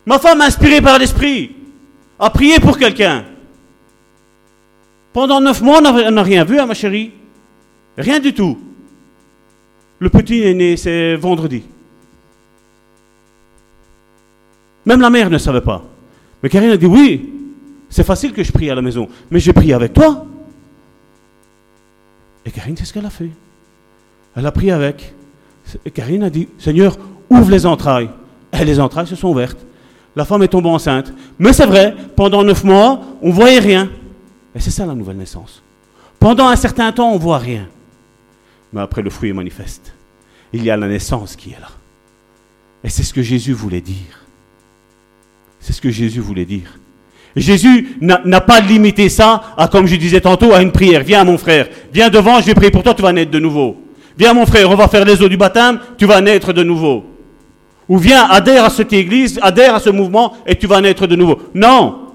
Ma 0.05 0.19
femme, 0.19 0.41
inspirée 0.41 0.81
par 0.81 0.99
l'Esprit, 0.99 1.55
a 2.19 2.29
prié 2.29 2.59
pour 2.59 2.77
quelqu'un. 2.77 3.25
Pendant 5.13 5.41
neuf 5.41 5.61
mois, 5.61 5.79
on 5.79 6.11
n'a 6.11 6.23
rien 6.23 6.43
vu, 6.43 6.59
hein, 6.59 6.65
ma 6.65 6.73
chérie. 6.73 7.11
Rien 7.97 8.19
du 8.19 8.33
tout. 8.33 8.59
Le 9.99 10.09
petit 10.09 10.43
est 10.43 10.53
né, 10.53 10.77
c'est 10.77 11.15
vendredi. 11.15 11.63
Même 14.85 15.01
la 15.01 15.09
mère 15.09 15.29
ne 15.29 15.37
savait 15.37 15.61
pas. 15.61 15.83
Mais 16.43 16.49
Karine 16.49 16.71
a 16.71 16.77
dit 16.77 16.85
oui, 16.85 17.33
c'est 17.89 18.03
facile 18.03 18.33
que 18.33 18.43
je 18.43 18.51
prie 18.51 18.69
à 18.69 18.75
la 18.75 18.81
maison, 18.81 19.07
mais 19.31 19.39
j'ai 19.39 19.53
prié 19.53 19.73
avec 19.73 19.93
toi. 19.93 20.25
Et 22.45 22.51
Karine, 22.51 22.77
c'est 22.77 22.85
ce 22.85 22.93
qu'elle 22.93 23.05
a 23.05 23.09
fait. 23.09 23.31
Elle 24.35 24.45
a 24.45 24.51
prié 24.51 24.71
avec. 24.71 25.13
Et 25.85 25.91
Karine 25.91 26.23
a 26.23 26.29
dit 26.29 26.47
Seigneur, 26.59 26.97
ouvre 27.29 27.49
les 27.49 27.65
entrailles. 27.65 28.09
Et 28.53 28.63
les 28.63 28.79
entrailles 28.79 29.07
se 29.07 29.15
sont 29.15 29.29
ouvertes. 29.29 29.65
La 30.15 30.25
femme 30.25 30.43
est 30.43 30.47
tombée 30.47 30.69
enceinte. 30.69 31.11
Mais 31.39 31.53
c'est 31.53 31.65
vrai, 31.65 31.95
pendant 32.15 32.43
neuf 32.43 32.63
mois, 32.63 33.01
on 33.21 33.29
ne 33.29 33.33
voyait 33.33 33.59
rien. 33.59 33.89
Et 34.53 34.59
c'est 34.59 34.71
ça 34.71 34.85
la 34.85 34.93
nouvelle 34.93 35.17
naissance. 35.17 35.63
Pendant 36.19 36.47
un 36.47 36.55
certain 36.55 36.91
temps, 36.91 37.11
on 37.11 37.15
ne 37.15 37.19
voit 37.19 37.39
rien. 37.39 37.67
Mais 38.75 38.81
après, 38.81 39.01
le 39.01 39.09
fruit 39.09 39.29
est 39.29 39.33
manifeste. 39.33 39.93
Il 40.51 40.63
y 40.63 40.69
a 40.69 40.75
la 40.75 40.87
naissance 40.87 41.37
qui 41.37 41.51
est 41.51 41.59
là. 41.61 41.69
Et 42.83 42.89
c'est 42.89 43.03
ce 43.03 43.13
que 43.13 43.21
Jésus 43.21 43.53
voulait 43.53 43.81
dire. 43.81 44.25
C'est 45.61 45.71
ce 45.71 45.81
que 45.81 45.89
Jésus 45.89 46.19
voulait 46.19 46.45
dire. 46.45 46.77
Jésus 47.37 47.97
n'a 48.01 48.41
pas 48.41 48.59
limité 48.59 49.09
ça 49.09 49.55
à, 49.57 49.69
comme 49.69 49.87
je 49.87 49.95
disais 49.95 50.21
tantôt, 50.21 50.53
à 50.53 50.61
une 50.61 50.73
prière. 50.73 51.03
Viens 51.03 51.23
mon 51.23 51.37
frère, 51.37 51.69
viens 51.91 52.09
devant, 52.09 52.39
je 52.41 52.45
vais 52.45 52.53
prier 52.53 52.71
pour 52.71 52.83
toi, 52.83 52.93
tu 52.93 53.01
vas 53.01 53.13
naître 53.13 53.31
de 53.31 53.39
nouveau. 53.39 53.77
Viens 54.17 54.33
mon 54.33 54.45
frère, 54.45 54.69
on 54.69 54.75
va 54.75 54.87
faire 54.87 55.03
les 55.03 55.21
eaux 55.21 55.29
du 55.29 55.37
baptême, 55.37 55.79
tu 55.97 56.05
vas 56.05 56.21
naître 56.21 56.53
de 56.53 56.63
nouveau. 56.63 57.05
Ou 57.87 57.97
viens, 57.97 58.25
adhère 58.29 58.65
à 58.65 58.69
cette 58.69 58.93
église, 58.93 59.39
adhère 59.41 59.75
à 59.75 59.79
ce 59.79 59.89
mouvement 59.89 60.35
et 60.45 60.55
tu 60.55 60.67
vas 60.67 60.81
naître 60.81 61.07
de 61.07 61.15
nouveau. 61.15 61.39
Non. 61.53 62.11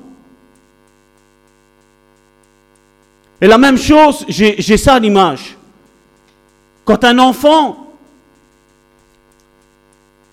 Et 3.41 3.47
la 3.47 3.59
même 3.59 3.79
chose, 3.79 4.25
j'ai 4.29 4.77
ça 4.77 4.95
à 4.95 4.99
l'image. 4.99 5.57
Quand 6.85 7.05
un 7.05 7.19
enfant 7.19 7.87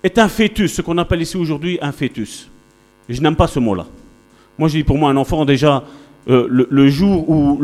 est 0.02 0.18
un 0.18 0.28
fœtus, 0.28 0.72
ce 0.74 0.82
qu'on 0.82 0.98
appelle 0.98 1.22
ici 1.22 1.36
aujourd'hui 1.36 1.78
un 1.80 1.92
fœtus, 1.92 2.48
je 3.08 3.20
n'aime 3.20 3.36
pas 3.36 3.46
ce 3.46 3.58
mot-là. 3.58 3.86
Moi, 4.58 4.68
je 4.68 4.78
dis 4.78 4.84
pour 4.84 4.98
moi, 4.98 5.10
un 5.10 5.16
enfant, 5.16 5.44
déjà, 5.44 5.84
euh, 6.28 6.46
le, 6.48 6.88
jour 6.88 7.28
où 7.28 7.58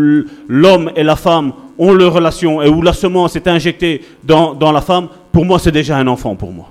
l'homme 0.49 0.91
et 0.97 1.03
la 1.03 1.17
femme 1.17 1.53
ont 1.77 1.93
leur 1.93 2.13
relation 2.13 2.63
et 2.63 2.69
où 2.69 2.83
la 2.83 2.93
semence 2.93 3.37
est 3.37 3.49
injectée 3.49 4.03
dans, 4.23 4.55
dans 4.55 4.73
la 4.73 4.81
femme, 4.81 5.09
pour 5.33 5.45
moi, 5.45 5.59
c'est 5.59 5.73
déjà 5.73 5.97
un 5.99 6.07
enfant 6.07 6.37
pour 6.37 6.53
moi. 6.53 6.69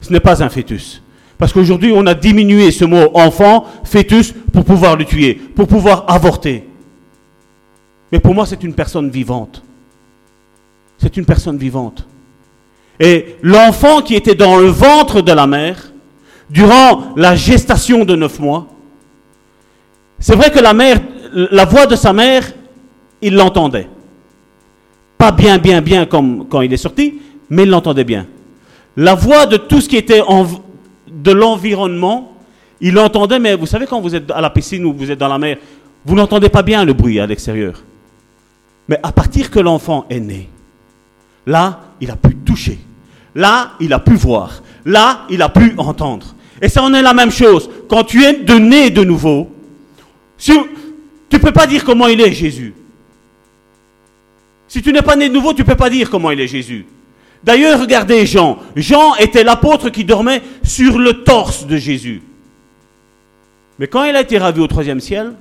Ce 0.00 0.12
n'est 0.12 0.20
pas 0.20 0.42
un 0.42 0.48
fœtus. 0.48 1.02
Parce 1.38 1.52
qu'aujourd'hui, 1.52 1.92
on 1.94 2.06
a 2.06 2.14
diminué 2.14 2.70
ce 2.70 2.84
mot 2.84 3.10
enfant, 3.14 3.64
fœtus, 3.84 4.32
pour 4.52 4.64
pouvoir 4.64 4.96
le 4.96 5.04
tuer, 5.04 5.34
pour 5.34 5.66
pouvoir 5.66 6.04
avorter. 6.08 6.64
Mais 8.12 8.20
pour 8.20 8.34
moi, 8.34 8.46
c'est 8.46 8.62
une 8.62 8.74
personne 8.74 9.10
vivante. 9.10 9.62
C'est 11.04 11.18
une 11.18 11.26
personne 11.26 11.58
vivante. 11.58 12.06
Et 12.98 13.36
l'enfant 13.42 14.00
qui 14.00 14.14
était 14.14 14.34
dans 14.34 14.56
le 14.56 14.68
ventre 14.68 15.20
de 15.20 15.32
la 15.32 15.46
mère, 15.46 15.92
durant 16.48 17.12
la 17.14 17.36
gestation 17.36 18.06
de 18.06 18.16
neuf 18.16 18.38
mois, 18.38 18.68
c'est 20.18 20.34
vrai 20.34 20.50
que 20.50 20.60
la 20.60 20.72
mère, 20.72 20.98
la 21.34 21.66
voix 21.66 21.84
de 21.84 21.94
sa 21.94 22.14
mère, 22.14 22.50
il 23.20 23.34
l'entendait. 23.34 23.86
Pas 25.18 25.30
bien, 25.30 25.58
bien, 25.58 25.82
bien 25.82 26.06
comme 26.06 26.46
quand 26.48 26.62
il 26.62 26.72
est 26.72 26.78
sorti, 26.78 27.20
mais 27.50 27.64
il 27.64 27.68
l'entendait 27.68 28.04
bien. 28.04 28.26
La 28.96 29.14
voix 29.14 29.44
de 29.44 29.58
tout 29.58 29.82
ce 29.82 29.90
qui 29.90 29.98
était 29.98 30.22
de 31.06 31.32
l'environnement, 31.32 32.32
il 32.80 32.94
l'entendait, 32.94 33.38
mais 33.38 33.56
vous 33.56 33.66
savez 33.66 33.84
quand 33.84 34.00
vous 34.00 34.14
êtes 34.14 34.30
à 34.30 34.40
la 34.40 34.48
piscine 34.48 34.86
ou 34.86 34.94
vous 34.94 35.10
êtes 35.10 35.18
dans 35.18 35.28
la 35.28 35.38
mer, 35.38 35.58
vous 36.06 36.14
n'entendez 36.14 36.48
pas 36.48 36.62
bien 36.62 36.82
le 36.82 36.94
bruit 36.94 37.20
à 37.20 37.26
l'extérieur. 37.26 37.84
Mais 38.88 38.98
à 39.02 39.12
partir 39.12 39.50
que 39.50 39.60
l'enfant 39.60 40.06
est 40.08 40.20
né, 40.20 40.48
là, 41.46 41.80
il 42.00 42.10
a 42.10 42.16
pu 42.16 42.34
toucher. 42.36 42.78
Là, 43.34 43.72
il 43.80 43.92
a 43.92 43.98
pu 43.98 44.14
voir. 44.14 44.62
Là, 44.84 45.26
il 45.30 45.42
a 45.42 45.48
pu 45.48 45.74
entendre. 45.76 46.34
Et 46.62 46.68
ça 46.68 46.82
en 46.82 46.94
est 46.94 47.02
la 47.02 47.14
même 47.14 47.30
chose. 47.30 47.68
Quand 47.88 48.04
tu 48.04 48.22
es 48.24 48.34
de 48.34 48.54
né 48.54 48.90
de 48.90 49.02
nouveau, 49.02 49.50
tu 50.38 50.52
ne 50.52 51.38
peux 51.38 51.52
pas 51.52 51.66
dire 51.66 51.84
comment 51.84 52.06
il 52.06 52.20
est 52.20 52.32
Jésus. 52.32 52.74
Si 54.68 54.82
tu 54.82 54.92
n'es 54.92 55.02
pas 55.02 55.16
né 55.16 55.28
de 55.28 55.34
nouveau, 55.34 55.52
tu 55.52 55.62
ne 55.62 55.66
peux 55.66 55.76
pas 55.76 55.90
dire 55.90 56.10
comment 56.10 56.30
il 56.30 56.40
est 56.40 56.46
Jésus. 56.46 56.86
D'ailleurs, 57.42 57.80
regardez 57.80 58.24
Jean. 58.24 58.58
Jean 58.74 59.14
était 59.16 59.44
l'apôtre 59.44 59.90
qui 59.90 60.04
dormait 60.04 60.42
sur 60.62 60.98
le 60.98 61.24
torse 61.24 61.66
de 61.66 61.76
Jésus. 61.76 62.22
Mais 63.78 63.86
quand 63.86 64.04
il 64.04 64.16
a 64.16 64.20
été 64.20 64.38
ravi 64.38 64.60
au 64.60 64.66
troisième 64.66 65.00
ciel, 65.00 65.34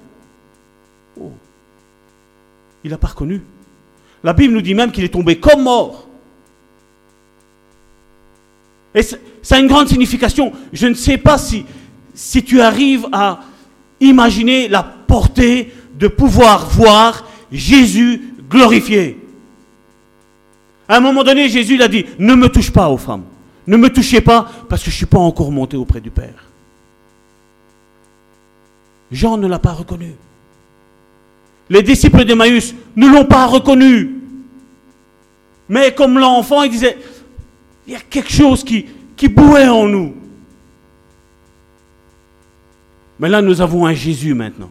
oh, 1.20 1.32
il 2.84 2.92
n'a 2.92 2.98
pas 2.98 3.08
reconnu. 3.08 3.42
La 4.24 4.34
Bible 4.34 4.54
nous 4.54 4.62
dit 4.62 4.74
même 4.74 4.92
qu'il 4.92 5.04
est 5.04 5.10
tombé 5.10 5.40
comme 5.40 5.64
mort. 5.64 6.08
Et 8.96 9.02
ça 9.02 9.18
a 9.52 9.60
une 9.60 9.68
grande 9.68 9.88
signification. 9.88 10.54
Je 10.72 10.88
ne 10.88 10.94
sais 10.94 11.18
pas 11.18 11.38
si, 11.38 11.66
si 12.14 12.44
tu 12.44 12.62
arrives 12.62 13.08
à 13.12 13.42
imaginer 14.00 14.68
la 14.68 14.84
portée 14.84 15.74
de 15.96 16.08
pouvoir 16.08 16.68
voir 16.70 17.28
Jésus 17.52 18.34
glorifié. 18.50 19.20
À 20.88 20.98
un 20.98 21.00
moment 21.00 21.24
donné, 21.24 21.50
Jésus 21.50 21.78
l'a 21.78 21.88
dit, 21.88 22.06
ne 22.20 22.36
me 22.36 22.50
touche 22.50 22.72
pas 22.72 22.90
aux 22.90 22.98
femmes. 22.98 23.24
Ne 23.66 23.78
me 23.78 23.92
touchez 23.92 24.22
pas 24.22 24.50
parce 24.70 24.82
que 24.84 24.90
je 24.90 24.96
ne 24.96 24.98
suis 24.98 25.06
pas 25.06 25.20
encore 25.20 25.52
monté 25.52 25.78
auprès 25.78 26.02
du 26.02 26.12
Père. 26.12 26.46
Jean 29.12 29.38
ne 29.38 29.48
l'a 29.48 29.60
pas 29.60 29.72
reconnu. 29.72 30.14
Les 31.69 31.82
disciples 31.82 32.26
d'Emmaüs 32.26 32.76
ne 32.95 33.08
l'ont 33.08 33.26
pas 33.26 33.45
reconnu. 33.45 34.15
Mais 35.69 35.93
comme 35.93 36.19
l'enfant, 36.19 36.63
il 36.63 36.71
disait, 36.71 36.97
il 37.88 37.93
y 37.93 37.95
a 37.95 37.99
quelque 37.99 38.32
chose 38.32 38.63
qui, 38.63 38.86
bouait 39.30 39.69
en 39.69 39.88
nous. 39.88 40.13
Mais 43.17 43.30
là, 43.30 43.41
nous 43.41 43.62
avons 43.62 43.86
un 43.86 43.93
Jésus 43.93 44.34
maintenant. 44.34 44.69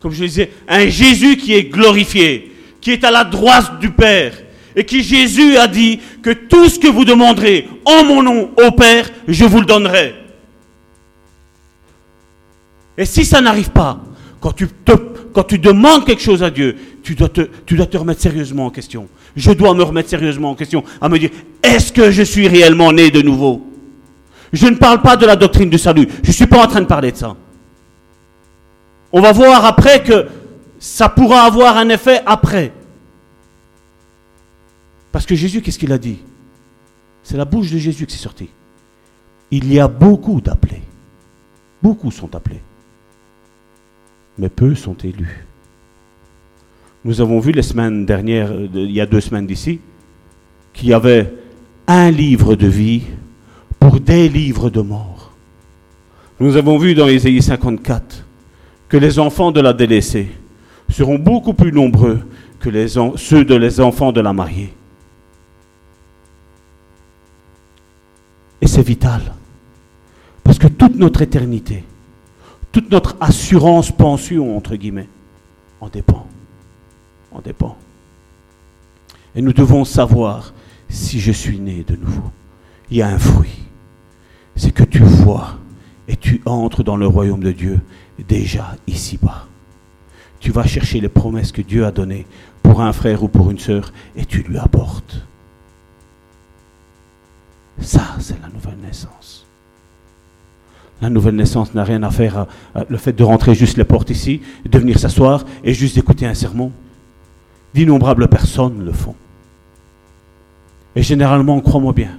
Comme 0.00 0.12
je 0.12 0.24
disais, 0.24 0.52
un 0.68 0.86
Jésus 0.88 1.36
qui 1.36 1.54
est 1.54 1.64
glorifié, 1.64 2.52
qui 2.80 2.90
est 2.90 3.04
à 3.04 3.10
la 3.10 3.24
droite 3.24 3.78
du 3.80 3.90
Père, 3.90 4.34
et 4.76 4.84
qui 4.84 5.02
Jésus 5.02 5.56
a 5.56 5.66
dit 5.66 6.00
que 6.22 6.30
tout 6.30 6.68
ce 6.68 6.78
que 6.78 6.88
vous 6.88 7.04
demanderez 7.04 7.68
en 7.84 8.04
mon 8.04 8.22
nom 8.22 8.50
au 8.56 8.70
Père, 8.72 9.10
je 9.26 9.44
vous 9.44 9.60
le 9.60 9.66
donnerai. 9.66 10.14
Et 12.98 13.06
si 13.06 13.24
ça 13.24 13.40
n'arrive 13.40 13.70
pas, 13.70 14.02
quand 14.42 14.52
tu, 15.44 15.58
demandes 15.58 16.04
quelque 16.04 16.20
chose 16.20 16.42
à 16.42 16.50
Dieu, 16.50 16.76
tu 17.04 17.14
dois, 17.14 17.28
te, 17.28 17.42
tu 17.64 17.76
dois 17.76 17.86
te 17.86 17.96
remettre 17.96 18.20
sérieusement 18.20 18.66
en 18.66 18.70
question. 18.70 19.08
Je 19.36 19.52
dois 19.52 19.72
me 19.72 19.84
remettre 19.84 20.08
sérieusement 20.08 20.50
en 20.50 20.54
question, 20.56 20.82
à 21.00 21.08
me 21.08 21.18
dire, 21.18 21.30
est-ce 21.62 21.92
que 21.92 22.10
je 22.10 22.22
suis 22.24 22.48
réellement 22.48 22.92
né 22.92 23.10
de 23.10 23.22
nouveau? 23.22 23.64
Je 24.52 24.66
ne 24.66 24.74
parle 24.74 25.00
pas 25.00 25.16
de 25.16 25.24
la 25.24 25.36
doctrine 25.36 25.70
du 25.70 25.78
salut. 25.78 26.08
Je 26.22 26.28
ne 26.28 26.32
suis 26.32 26.46
pas 26.46 26.62
en 26.62 26.66
train 26.66 26.80
de 26.80 26.86
parler 26.86 27.12
de 27.12 27.16
ça. 27.16 27.36
On 29.12 29.20
va 29.20 29.32
voir 29.32 29.64
après 29.64 30.02
que 30.02 30.26
ça 30.78 31.08
pourra 31.08 31.42
avoir 31.42 31.76
un 31.76 31.88
effet 31.88 32.20
après. 32.26 32.72
Parce 35.12 35.24
que 35.24 35.36
Jésus, 35.36 35.62
qu'est-ce 35.62 35.78
qu'il 35.78 35.92
a 35.92 35.98
dit? 35.98 36.18
C'est 37.22 37.36
la 37.36 37.44
bouche 37.44 37.70
de 37.70 37.78
Jésus 37.78 38.06
qui 38.06 38.16
s'est 38.16 38.22
sortie. 38.22 38.50
Il 39.52 39.72
y 39.72 39.78
a 39.78 39.86
beaucoup 39.86 40.40
d'appelés. 40.40 40.82
Beaucoup 41.80 42.10
sont 42.10 42.34
appelés. 42.34 42.62
Mais 44.42 44.48
peu 44.48 44.74
sont 44.74 44.96
élus. 45.04 45.46
Nous 47.04 47.20
avons 47.20 47.38
vu 47.38 47.52
les 47.52 47.62
semaines 47.62 48.04
dernières, 48.04 48.50
euh, 48.50 48.66
il 48.74 48.90
y 48.90 49.00
a 49.00 49.06
deux 49.06 49.20
semaines 49.20 49.46
d'ici, 49.46 49.78
qu'il 50.72 50.88
y 50.88 50.92
avait 50.92 51.32
un 51.86 52.10
livre 52.10 52.56
de 52.56 52.66
vie 52.66 53.02
pour 53.78 54.00
des 54.00 54.28
livres 54.28 54.68
de 54.68 54.80
mort. 54.80 55.32
Nous 56.40 56.56
avons 56.56 56.76
vu 56.76 56.96
dans 56.96 57.06
Ésaïe 57.06 57.40
54 57.40 58.26
que 58.88 58.96
les 58.96 59.20
enfants 59.20 59.52
de 59.52 59.60
la 59.60 59.72
délaissée 59.72 60.28
seront 60.90 61.20
beaucoup 61.20 61.54
plus 61.54 61.70
nombreux 61.70 62.18
que 62.58 62.68
ceux 63.14 63.44
de 63.44 63.54
les 63.54 63.80
enfants 63.80 64.10
de 64.10 64.20
la 64.20 64.32
mariée. 64.32 64.74
Et 68.60 68.66
c'est 68.66 68.82
vital. 68.82 69.20
Parce 70.42 70.58
que 70.58 70.66
toute 70.66 70.96
notre 70.96 71.22
éternité, 71.22 71.84
toute 72.72 72.90
notre 72.90 73.16
assurance 73.20 73.92
pension, 73.92 74.56
entre 74.56 74.76
guillemets, 74.76 75.08
en 75.80 75.88
dépend. 75.88 76.26
En 77.30 77.40
dépend. 77.40 77.76
Et 79.34 79.42
nous 79.42 79.52
devons 79.52 79.84
savoir 79.84 80.52
si 80.88 81.20
je 81.20 81.32
suis 81.32 81.58
né 81.58 81.84
de 81.86 81.96
nouveau. 81.96 82.30
Il 82.90 82.96
y 82.96 83.02
a 83.02 83.08
un 83.08 83.18
fruit. 83.18 83.62
C'est 84.56 84.72
que 84.72 84.84
tu 84.84 84.98
vois 84.98 85.58
et 86.08 86.16
tu 86.16 86.42
entres 86.44 86.82
dans 86.82 86.96
le 86.96 87.06
royaume 87.06 87.42
de 87.42 87.52
Dieu 87.52 87.80
déjà 88.28 88.76
ici-bas. 88.86 89.46
Tu 90.40 90.50
vas 90.50 90.66
chercher 90.66 91.00
les 91.00 91.08
promesses 91.08 91.52
que 91.52 91.62
Dieu 91.62 91.86
a 91.86 91.92
données 91.92 92.26
pour 92.62 92.82
un 92.82 92.92
frère 92.92 93.22
ou 93.22 93.28
pour 93.28 93.50
une 93.50 93.58
sœur 93.58 93.92
et 94.16 94.24
tu 94.24 94.42
lui 94.42 94.58
apportes. 94.58 95.26
Ça, 97.80 98.16
c'est 98.20 98.40
la 98.40 98.48
nouvelle 98.48 98.78
naissance. 98.78 99.41
La 101.02 101.10
nouvelle 101.10 101.34
naissance 101.34 101.74
n'a 101.74 101.82
rien 101.82 102.04
à 102.04 102.12
faire 102.12 102.46
avec 102.76 102.88
le 102.88 102.96
fait 102.96 103.12
de 103.12 103.24
rentrer 103.24 103.56
juste 103.56 103.76
les 103.76 103.82
portes 103.82 104.10
ici, 104.10 104.40
de 104.64 104.78
venir 104.78 105.00
s'asseoir 105.00 105.44
et 105.64 105.74
juste 105.74 105.96
d'écouter 105.96 106.26
un 106.26 106.34
sermon. 106.34 106.70
D'innombrables 107.74 108.28
personnes 108.28 108.84
le 108.84 108.92
font. 108.92 109.16
Et 110.94 111.02
généralement, 111.02 111.60
crois-moi 111.60 111.92
bien, 111.92 112.18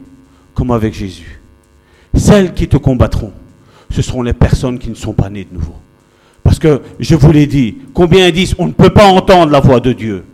comme 0.54 0.72
avec 0.72 0.93
Jésus, 0.93 1.39
celles 2.13 2.54
qui 2.54 2.67
te 2.67 2.76
combattront, 2.76 3.32
ce 3.89 4.02
seront 4.02 4.22
les 4.22 4.34
personnes 4.34 4.78
qui 4.78 4.89
ne 4.89 4.96
sont 4.96 5.13
pas 5.13 5.30
nées 5.30 5.48
de 5.50 5.54
nouveau. 5.54 5.76
Parce 6.43 6.60
que, 6.60 6.82
je 7.00 7.15
vous 7.15 7.32
l'ai 7.32 7.48
dit, 7.48 7.78
combien 7.93 8.30
disent 8.32 8.56
on 8.58 8.67
ne 8.67 8.74
peut 8.74 8.89
pas 8.89 9.06
entendre 9.06 9.52
la 9.52 9.62
voix 9.62 9.80
de 9.80 9.93
Dieu 9.93 10.26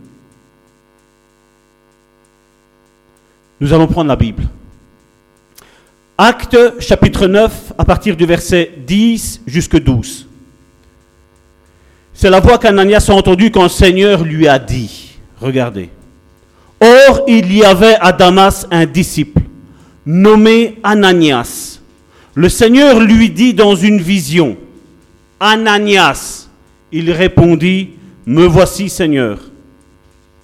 Nous 3.60 3.72
allons 3.72 3.86
prendre 3.86 4.08
la 4.08 4.16
Bible. 4.16 4.42
Acte 6.22 6.74
chapitre 6.80 7.26
9 7.28 7.72
à 7.78 7.84
partir 7.86 8.14
du 8.14 8.26
verset 8.26 8.70
10 8.86 9.40
jusqu'à 9.46 9.80
12. 9.80 10.28
C'est 12.12 12.28
la 12.28 12.40
voix 12.40 12.58
qu'Ananias 12.58 13.06
a 13.08 13.12
entendue 13.12 13.50
quand 13.50 13.62
le 13.62 13.70
Seigneur 13.70 14.22
lui 14.22 14.46
a 14.46 14.58
dit, 14.58 15.18
regardez, 15.40 15.88
Or 16.78 17.22
il 17.26 17.50
y 17.56 17.64
avait 17.64 17.94
à 18.02 18.12
Damas 18.12 18.68
un 18.70 18.84
disciple 18.84 19.40
nommé 20.04 20.78
Ananias. 20.82 21.80
Le 22.34 22.50
Seigneur 22.50 23.00
lui 23.00 23.30
dit 23.30 23.54
dans 23.54 23.74
une 23.74 24.02
vision, 24.02 24.58
Ananias. 25.40 26.50
Il 26.92 27.10
répondit, 27.12 27.92
Me 28.26 28.44
voici 28.44 28.90
Seigneur. 28.90 29.38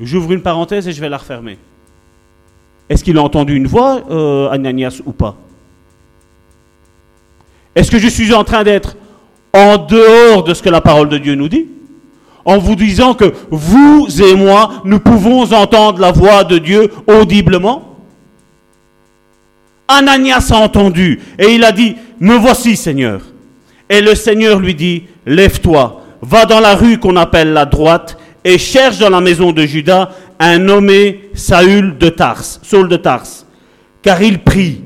J'ouvre 0.00 0.32
une 0.32 0.40
parenthèse 0.40 0.88
et 0.88 0.92
je 0.92 1.00
vais 1.02 1.10
la 1.10 1.18
refermer. 1.18 1.58
Est-ce 2.88 3.04
qu'il 3.04 3.18
a 3.18 3.22
entendu 3.22 3.54
une 3.54 3.66
voix, 3.66 4.00
euh, 4.08 4.48
Ananias, 4.48 5.02
ou 5.04 5.12
pas? 5.12 5.36
Est-ce 7.76 7.90
que 7.90 7.98
je 7.98 8.08
suis 8.08 8.32
en 8.32 8.42
train 8.42 8.64
d'être 8.64 8.96
en 9.52 9.76
dehors 9.76 10.42
de 10.42 10.54
ce 10.54 10.62
que 10.62 10.70
la 10.70 10.80
parole 10.80 11.10
de 11.10 11.18
Dieu 11.18 11.34
nous 11.34 11.48
dit? 11.48 11.66
En 12.46 12.58
vous 12.58 12.74
disant 12.74 13.12
que 13.12 13.32
vous 13.50 14.08
et 14.22 14.34
moi, 14.34 14.80
nous 14.84 14.98
pouvons 14.98 15.52
entendre 15.52 16.00
la 16.00 16.10
voix 16.10 16.42
de 16.42 16.56
Dieu 16.56 16.90
audiblement? 17.06 17.98
Ananias 19.88 20.50
a 20.50 20.56
entendu 20.56 21.20
et 21.38 21.54
il 21.54 21.64
a 21.64 21.70
dit, 21.70 21.96
me 22.18 22.36
voici 22.36 22.76
Seigneur. 22.76 23.20
Et 23.90 24.00
le 24.00 24.14
Seigneur 24.14 24.58
lui 24.58 24.74
dit, 24.74 25.04
lève-toi, 25.26 26.02
va 26.22 26.46
dans 26.46 26.60
la 26.60 26.74
rue 26.74 26.98
qu'on 26.98 27.16
appelle 27.16 27.52
la 27.52 27.66
droite 27.66 28.16
et 28.42 28.56
cherche 28.58 28.98
dans 28.98 29.10
la 29.10 29.20
maison 29.20 29.52
de 29.52 29.66
Judas 29.66 30.10
un 30.38 30.58
nommé 30.58 31.30
Saül 31.34 31.98
de 31.98 32.08
Tars, 32.08 32.42
Saul 32.62 32.88
de 32.88 32.96
Tars, 32.96 33.26
car 34.02 34.22
il 34.22 34.38
prie 34.38 34.80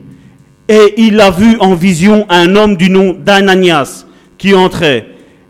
et 0.71 1.03
il 1.03 1.21
a 1.21 1.33
vu 1.33 1.59
en 1.59 1.75
vision 1.75 2.27
un 2.29 2.55
homme 2.55 2.77
du 2.77 2.91
nom 2.91 3.13
d'Ananias 3.13 4.07
qui 4.39 4.55
entrait 4.55 5.05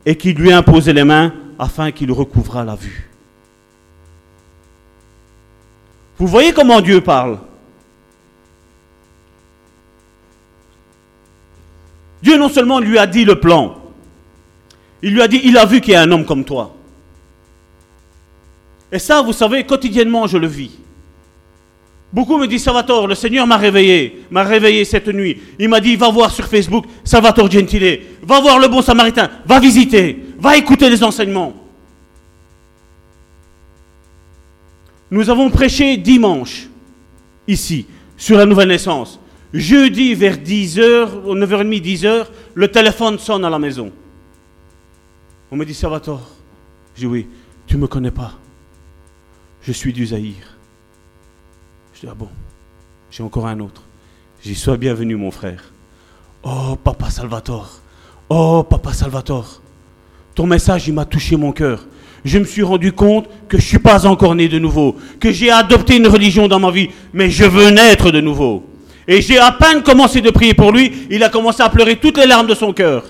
et 0.06 0.16
qui 0.16 0.32
lui 0.32 0.50
imposait 0.50 0.94
les 0.94 1.04
mains 1.04 1.34
afin 1.58 1.92
qu'il 1.92 2.10
recouvrât 2.10 2.64
la 2.64 2.74
vue. 2.74 3.10
Vous 6.16 6.26
voyez 6.26 6.54
comment 6.54 6.80
Dieu 6.80 7.02
parle 7.02 7.38
Dieu 12.22 12.38
non 12.38 12.48
seulement 12.48 12.80
lui 12.80 12.96
a 12.96 13.06
dit 13.06 13.26
le 13.26 13.38
plan, 13.38 13.76
il 15.02 15.12
lui 15.12 15.20
a 15.20 15.28
dit, 15.28 15.40
il 15.44 15.58
a 15.58 15.66
vu 15.66 15.82
qu'il 15.82 15.92
y 15.92 15.96
a 15.96 16.00
un 16.02 16.10
homme 16.10 16.24
comme 16.24 16.44
toi. 16.44 16.74
Et 18.90 18.98
ça, 18.98 19.20
vous 19.20 19.32
savez, 19.34 19.64
quotidiennement, 19.64 20.26
je 20.26 20.38
le 20.38 20.46
vis. 20.46 20.78
Beaucoup 22.12 22.38
me 22.38 22.46
disent, 22.46 22.64
Salvatore, 22.64 23.06
le 23.06 23.14
Seigneur 23.14 23.46
m'a 23.46 23.56
réveillé, 23.56 24.24
m'a 24.30 24.42
réveillé 24.42 24.84
cette 24.84 25.08
nuit. 25.08 25.40
Il 25.58 25.68
m'a 25.68 25.78
dit, 25.80 25.94
va 25.94 26.10
voir 26.10 26.30
sur 26.30 26.46
Facebook 26.46 26.84
Salvatore 27.04 27.50
Gentile, 27.50 28.00
va 28.22 28.40
voir 28.40 28.58
le 28.58 28.66
bon 28.66 28.82
samaritain, 28.82 29.30
va 29.46 29.60
visiter, 29.60 30.18
va 30.38 30.56
écouter 30.56 30.90
les 30.90 31.04
enseignements. 31.04 31.54
Nous 35.12 35.30
avons 35.30 35.50
prêché 35.50 35.96
dimanche, 35.96 36.68
ici, 37.46 37.86
sur 38.16 38.38
la 38.38 38.46
nouvelle 38.46 38.68
naissance. 38.68 39.20
Jeudi, 39.52 40.14
vers 40.14 40.36
10h, 40.36 41.24
9h30, 41.26 41.82
10h, 41.82 42.26
le 42.54 42.68
téléphone 42.68 43.18
sonne 43.18 43.44
à 43.44 43.50
la 43.50 43.58
maison. 43.58 43.92
On 45.50 45.56
me 45.56 45.64
dit, 45.64 45.74
Salvatore. 45.74 46.28
Je 46.94 47.00
dis, 47.00 47.06
oui, 47.06 47.26
tu 47.66 47.76
ne 47.76 47.82
me 47.82 47.86
connais 47.86 48.10
pas. 48.10 48.32
Je 49.62 49.72
suis 49.72 49.92
du 49.92 50.06
Zahir. 50.06 50.59
Ah 52.08 52.14
bon, 52.16 52.28
j'ai 53.10 53.22
encore 53.22 53.46
un 53.46 53.60
autre. 53.60 53.82
J'y 54.42 54.54
sois 54.54 54.78
bienvenu, 54.78 55.16
mon 55.16 55.30
frère. 55.30 55.70
Oh, 56.42 56.74
papa 56.82 57.10
Salvatore. 57.10 57.80
Oh, 58.30 58.62
papa 58.62 58.94
Salvatore. 58.94 59.60
Ton 60.34 60.46
message, 60.46 60.88
il 60.88 60.94
m'a 60.94 61.04
touché 61.04 61.36
mon 61.36 61.52
cœur. 61.52 61.86
Je 62.24 62.38
me 62.38 62.44
suis 62.44 62.62
rendu 62.62 62.92
compte 62.92 63.28
que 63.48 63.58
je 63.58 63.62
ne 63.64 63.68
suis 63.68 63.78
pas 63.78 64.06
encore 64.06 64.34
né 64.34 64.48
de 64.48 64.58
nouveau, 64.58 64.96
que 65.18 65.30
j'ai 65.30 65.50
adopté 65.50 65.96
une 65.96 66.06
religion 66.06 66.48
dans 66.48 66.58
ma 66.58 66.70
vie, 66.70 66.88
mais 67.12 67.28
je 67.28 67.44
veux 67.44 67.68
naître 67.68 68.10
de 68.10 68.20
nouveau. 68.22 68.64
Et 69.06 69.20
j'ai 69.20 69.38
à 69.38 69.52
peine 69.52 69.82
commencé 69.82 70.22
de 70.22 70.30
prier 70.30 70.54
pour 70.54 70.72
lui, 70.72 71.06
il 71.10 71.22
a 71.22 71.28
commencé 71.28 71.62
à 71.62 71.68
pleurer 71.68 71.96
toutes 71.96 72.16
les 72.16 72.26
larmes 72.26 72.46
de 72.46 72.54
son 72.54 72.72
cœur. 72.72 73.04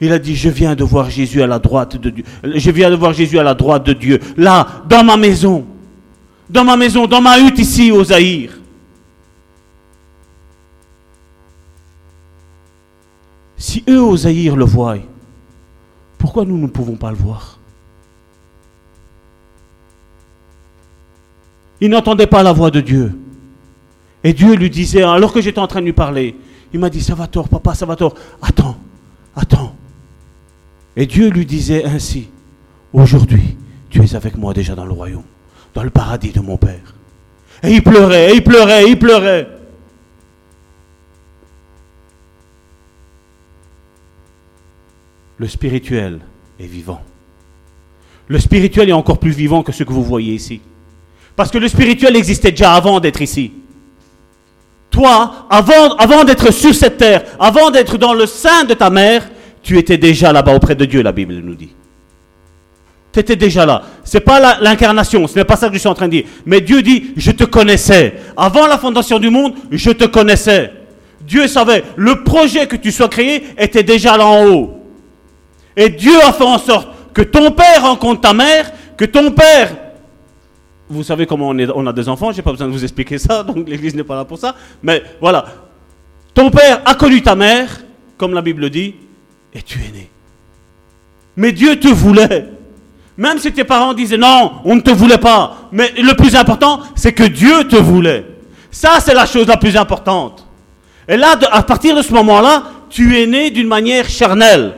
Il 0.00 0.10
a 0.12 0.18
dit, 0.18 0.34
je 0.34 0.48
viens 0.48 0.74
de 0.74 0.82
voir 0.82 1.10
Jésus 1.10 1.42
à 1.42 1.46
la 1.46 1.60
droite 1.60 1.96
de 1.96 2.10
Dieu. 2.10 2.24
Je 2.42 2.70
viens 2.72 2.90
de 2.90 2.96
voir 2.96 3.12
Jésus 3.12 3.38
à 3.38 3.44
la 3.44 3.54
droite 3.54 3.86
de 3.86 3.92
Dieu, 3.92 4.18
là, 4.36 4.82
dans 4.88 5.04
ma 5.04 5.16
maison 5.16 5.64
dans 6.48 6.64
ma 6.64 6.76
maison, 6.76 7.06
dans 7.06 7.20
ma 7.20 7.38
hutte 7.38 7.58
ici 7.58 7.90
au 7.90 8.04
Zaïre. 8.04 8.52
Si 13.56 13.82
eux 13.88 14.02
au 14.02 14.16
Zaïre 14.16 14.56
le 14.56 14.64
voient, 14.64 14.98
pourquoi 16.18 16.44
nous 16.44 16.58
ne 16.58 16.66
pouvons 16.66 16.96
pas 16.96 17.10
le 17.10 17.16
voir? 17.16 17.58
Il 21.80 21.90
n'entendait 21.90 22.26
pas 22.26 22.42
la 22.42 22.52
voix 22.52 22.70
de 22.70 22.80
Dieu. 22.80 23.18
Et 24.24 24.32
Dieu 24.32 24.54
lui 24.54 24.70
disait, 24.70 25.02
alors 25.02 25.32
que 25.32 25.40
j'étais 25.40 25.58
en 25.58 25.66
train 25.66 25.80
de 25.80 25.86
lui 25.86 25.92
parler, 25.92 26.36
il 26.72 26.80
m'a 26.80 26.90
dit, 26.90 27.02
ça 27.02 27.14
va 27.14 27.26
tort, 27.26 27.48
papa, 27.48 27.74
ça 27.74 27.86
va 27.86 27.96
tort. 27.96 28.14
Attends, 28.40 28.76
attends. 29.34 29.74
Et 30.96 31.06
Dieu 31.06 31.28
lui 31.28 31.44
disait 31.44 31.84
ainsi, 31.84 32.28
aujourd'hui, 32.92 33.56
tu 33.90 34.02
es 34.02 34.14
avec 34.14 34.36
moi 34.36 34.54
déjà 34.54 34.74
dans 34.74 34.86
le 34.86 34.92
royaume 34.92 35.24
dans 35.76 35.82
le 35.82 35.90
paradis 35.90 36.32
de 36.32 36.40
mon 36.40 36.56
Père. 36.56 36.94
Et 37.62 37.70
il 37.70 37.82
pleurait, 37.82 38.32
et 38.32 38.36
il 38.36 38.42
pleurait, 38.42 38.84
et 38.84 38.88
il 38.88 38.98
pleurait. 38.98 39.46
Le 45.36 45.46
spirituel 45.46 46.20
est 46.58 46.66
vivant. 46.66 47.02
Le 48.28 48.38
spirituel 48.38 48.88
est 48.88 48.94
encore 48.94 49.18
plus 49.18 49.32
vivant 49.32 49.62
que 49.62 49.70
ce 49.70 49.84
que 49.84 49.92
vous 49.92 50.02
voyez 50.02 50.32
ici. 50.32 50.62
Parce 51.36 51.50
que 51.50 51.58
le 51.58 51.68
spirituel 51.68 52.16
existait 52.16 52.52
déjà 52.52 52.72
avant 52.72 52.98
d'être 52.98 53.20
ici. 53.20 53.52
Toi, 54.90 55.46
avant, 55.50 55.94
avant 55.96 56.24
d'être 56.24 56.54
sur 56.54 56.74
cette 56.74 56.96
terre, 56.96 57.22
avant 57.38 57.70
d'être 57.70 57.98
dans 57.98 58.14
le 58.14 58.24
sein 58.24 58.64
de 58.64 58.72
ta 58.72 58.88
mère, 58.88 59.28
tu 59.62 59.76
étais 59.76 59.98
déjà 59.98 60.32
là-bas 60.32 60.54
auprès 60.56 60.74
de 60.74 60.86
Dieu, 60.86 61.02
la 61.02 61.12
Bible 61.12 61.34
nous 61.34 61.54
dit 61.54 61.74
tu 63.16 63.20
étais 63.20 63.36
déjà 63.36 63.66
là. 63.66 63.82
Ce 64.04 64.16
n'est 64.16 64.20
pas 64.20 64.58
l'incarnation, 64.60 65.26
ce 65.26 65.36
n'est 65.36 65.44
pas 65.44 65.56
ça 65.56 65.68
que 65.68 65.74
je 65.74 65.78
suis 65.78 65.88
en 65.88 65.94
train 65.94 66.06
de 66.06 66.12
dire. 66.12 66.24
Mais 66.44 66.60
Dieu 66.60 66.82
dit, 66.82 67.12
je 67.16 67.30
te 67.30 67.44
connaissais. 67.44 68.14
Avant 68.36 68.66
la 68.66 68.78
fondation 68.78 69.18
du 69.18 69.30
monde, 69.30 69.54
je 69.70 69.90
te 69.90 70.04
connaissais. 70.04 70.72
Dieu 71.22 71.48
savait, 71.48 71.84
le 71.96 72.22
projet 72.22 72.66
que 72.66 72.76
tu 72.76 72.92
sois 72.92 73.08
créé 73.08 73.44
était 73.58 73.82
déjà 73.82 74.16
là 74.16 74.26
en 74.26 74.46
haut. 74.46 74.80
Et 75.76 75.88
Dieu 75.88 76.14
a 76.24 76.32
fait 76.32 76.44
en 76.44 76.58
sorte 76.58 76.88
que 77.12 77.22
ton 77.22 77.50
père 77.50 77.82
rencontre 77.82 78.20
ta 78.20 78.32
mère, 78.32 78.70
que 78.96 79.04
ton 79.04 79.30
père 79.32 79.74
vous 80.88 81.02
savez 81.02 81.26
comment 81.26 81.48
on, 81.48 81.86
a 81.86 81.92
des 81.92 82.08
enfants, 82.08 82.30
j'ai 82.32 82.42
pas 82.42 82.52
besoin 82.52 82.68
de 82.68 82.72
vous 82.72 82.84
expliquer 82.84 83.18
ça, 83.18 83.42
donc 83.42 83.68
l'église 83.68 83.94
n'est 83.94 84.04
pas 84.04 84.14
là 84.14 84.24
pour 84.24 84.38
ça. 84.38 84.54
Mais 84.82 85.02
voilà, 85.20 85.46
ton 86.32 86.50
père 86.50 86.82
a 86.84 86.94
connu 86.94 87.22
ta 87.22 87.34
mère, 87.34 87.80
comme 88.16 88.34
la 88.34 88.42
Bible 88.42 88.70
dit, 88.70 88.94
et 89.52 89.62
tu 89.62 89.80
es 89.80 89.90
né. 89.90 90.10
Mais 91.36 91.52
Dieu 91.52 91.78
te 91.78 91.88
voulait. 91.88 92.48
Même 93.18 93.38
si 93.38 93.52
tes 93.52 93.64
parents 93.64 93.94
disaient 93.94 94.18
non, 94.18 94.52
on 94.64 94.76
ne 94.76 94.80
te 94.80 94.90
voulait 94.90 95.18
pas. 95.18 95.68
Mais 95.72 95.92
le 95.96 96.14
plus 96.14 96.36
important, 96.36 96.80
c'est 96.94 97.12
que 97.12 97.24
Dieu 97.24 97.64
te 97.64 97.76
voulait. 97.76 98.26
Ça, 98.70 98.98
c'est 99.00 99.14
la 99.14 99.26
chose 99.26 99.46
la 99.46 99.56
plus 99.56 99.76
importante. 99.76 100.46
Et 101.08 101.16
là, 101.16 101.38
à 101.50 101.62
partir 101.62 101.96
de 101.96 102.02
ce 102.02 102.12
moment-là, 102.12 102.64
tu 102.90 103.18
es 103.18 103.26
né 103.26 103.50
d'une 103.50 103.68
manière 103.68 104.08
charnelle. 104.08 104.74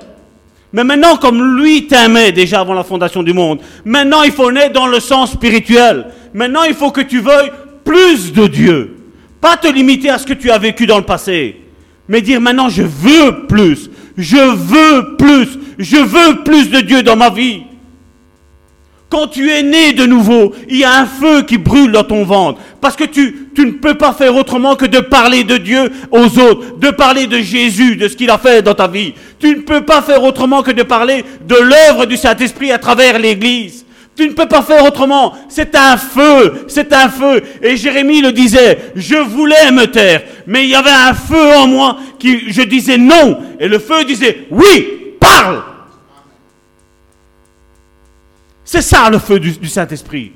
Mais 0.72 0.84
maintenant, 0.84 1.16
comme 1.16 1.56
lui 1.56 1.86
t'aimait 1.86 2.30
déjà 2.30 2.60
avant 2.60 2.74
la 2.74 2.84
fondation 2.84 3.22
du 3.22 3.32
monde, 3.32 3.60
maintenant 3.84 4.22
il 4.22 4.32
faut 4.32 4.52
naître 4.52 4.74
dans 4.74 4.86
le 4.86 5.00
sens 5.00 5.32
spirituel. 5.32 6.06
Maintenant, 6.34 6.64
il 6.64 6.74
faut 6.74 6.90
que 6.90 7.00
tu 7.00 7.20
veuilles 7.20 7.50
plus 7.84 8.32
de 8.32 8.46
Dieu. 8.46 8.96
Pas 9.40 9.56
te 9.56 9.66
limiter 9.66 10.10
à 10.10 10.18
ce 10.18 10.26
que 10.26 10.34
tu 10.34 10.50
as 10.50 10.58
vécu 10.58 10.86
dans 10.86 10.98
le 10.98 11.04
passé. 11.04 11.56
Mais 12.06 12.20
dire 12.20 12.40
maintenant, 12.40 12.68
je 12.68 12.82
veux 12.82 13.46
plus. 13.46 13.90
Je 14.16 14.36
veux 14.36 15.16
plus. 15.16 15.48
Je 15.78 15.96
veux 15.96 16.42
plus 16.44 16.70
de 16.70 16.80
Dieu 16.80 17.02
dans 17.02 17.16
ma 17.16 17.30
vie. 17.30 17.62
Quand 19.10 19.26
tu 19.26 19.50
es 19.50 19.62
né 19.62 19.94
de 19.94 20.04
nouveau, 20.04 20.54
il 20.68 20.78
y 20.78 20.84
a 20.84 21.00
un 21.00 21.06
feu 21.06 21.42
qui 21.42 21.56
brûle 21.56 21.92
dans 21.92 22.04
ton 22.04 22.24
ventre. 22.24 22.60
Parce 22.80 22.94
que 22.94 23.04
tu, 23.04 23.48
tu 23.54 23.64
ne 23.64 23.72
peux 23.72 23.94
pas 23.94 24.12
faire 24.12 24.36
autrement 24.36 24.76
que 24.76 24.84
de 24.84 25.00
parler 25.00 25.44
de 25.44 25.56
Dieu 25.56 25.90
aux 26.10 26.38
autres, 26.38 26.78
de 26.78 26.90
parler 26.90 27.26
de 27.26 27.38
Jésus, 27.38 27.96
de 27.96 28.06
ce 28.06 28.16
qu'il 28.16 28.28
a 28.28 28.36
fait 28.36 28.60
dans 28.60 28.74
ta 28.74 28.86
vie. 28.86 29.14
Tu 29.38 29.48
ne 29.48 29.62
peux 29.62 29.80
pas 29.80 30.02
faire 30.02 30.22
autrement 30.22 30.62
que 30.62 30.72
de 30.72 30.82
parler 30.82 31.24
de 31.46 31.56
l'œuvre 31.56 32.04
du 32.04 32.18
Saint-Esprit 32.18 32.70
à 32.70 32.78
travers 32.78 33.18
l'Église. 33.18 33.86
Tu 34.14 34.28
ne 34.28 34.32
peux 34.32 34.48
pas 34.48 34.62
faire 34.62 34.84
autrement. 34.84 35.32
C'est 35.48 35.74
un 35.74 35.96
feu, 35.96 36.64
c'est 36.66 36.92
un 36.92 37.08
feu. 37.08 37.40
Et 37.62 37.76
Jérémie 37.76 38.20
le 38.20 38.32
disait, 38.32 38.90
je 38.94 39.16
voulais 39.16 39.70
me 39.70 39.86
taire, 39.86 40.22
mais 40.46 40.64
il 40.64 40.70
y 40.70 40.74
avait 40.74 40.90
un 40.90 41.14
feu 41.14 41.56
en 41.56 41.66
moi 41.66 41.96
qui, 42.18 42.52
je 42.52 42.62
disais 42.62 42.98
non. 42.98 43.38
Et 43.58 43.68
le 43.68 43.78
feu 43.78 44.04
disait, 44.04 44.48
oui, 44.50 45.14
parle. 45.18 45.62
C'est 48.70 48.82
ça 48.82 49.08
le 49.08 49.18
feu 49.18 49.40
du, 49.40 49.66
Saint-Esprit. 49.66 50.30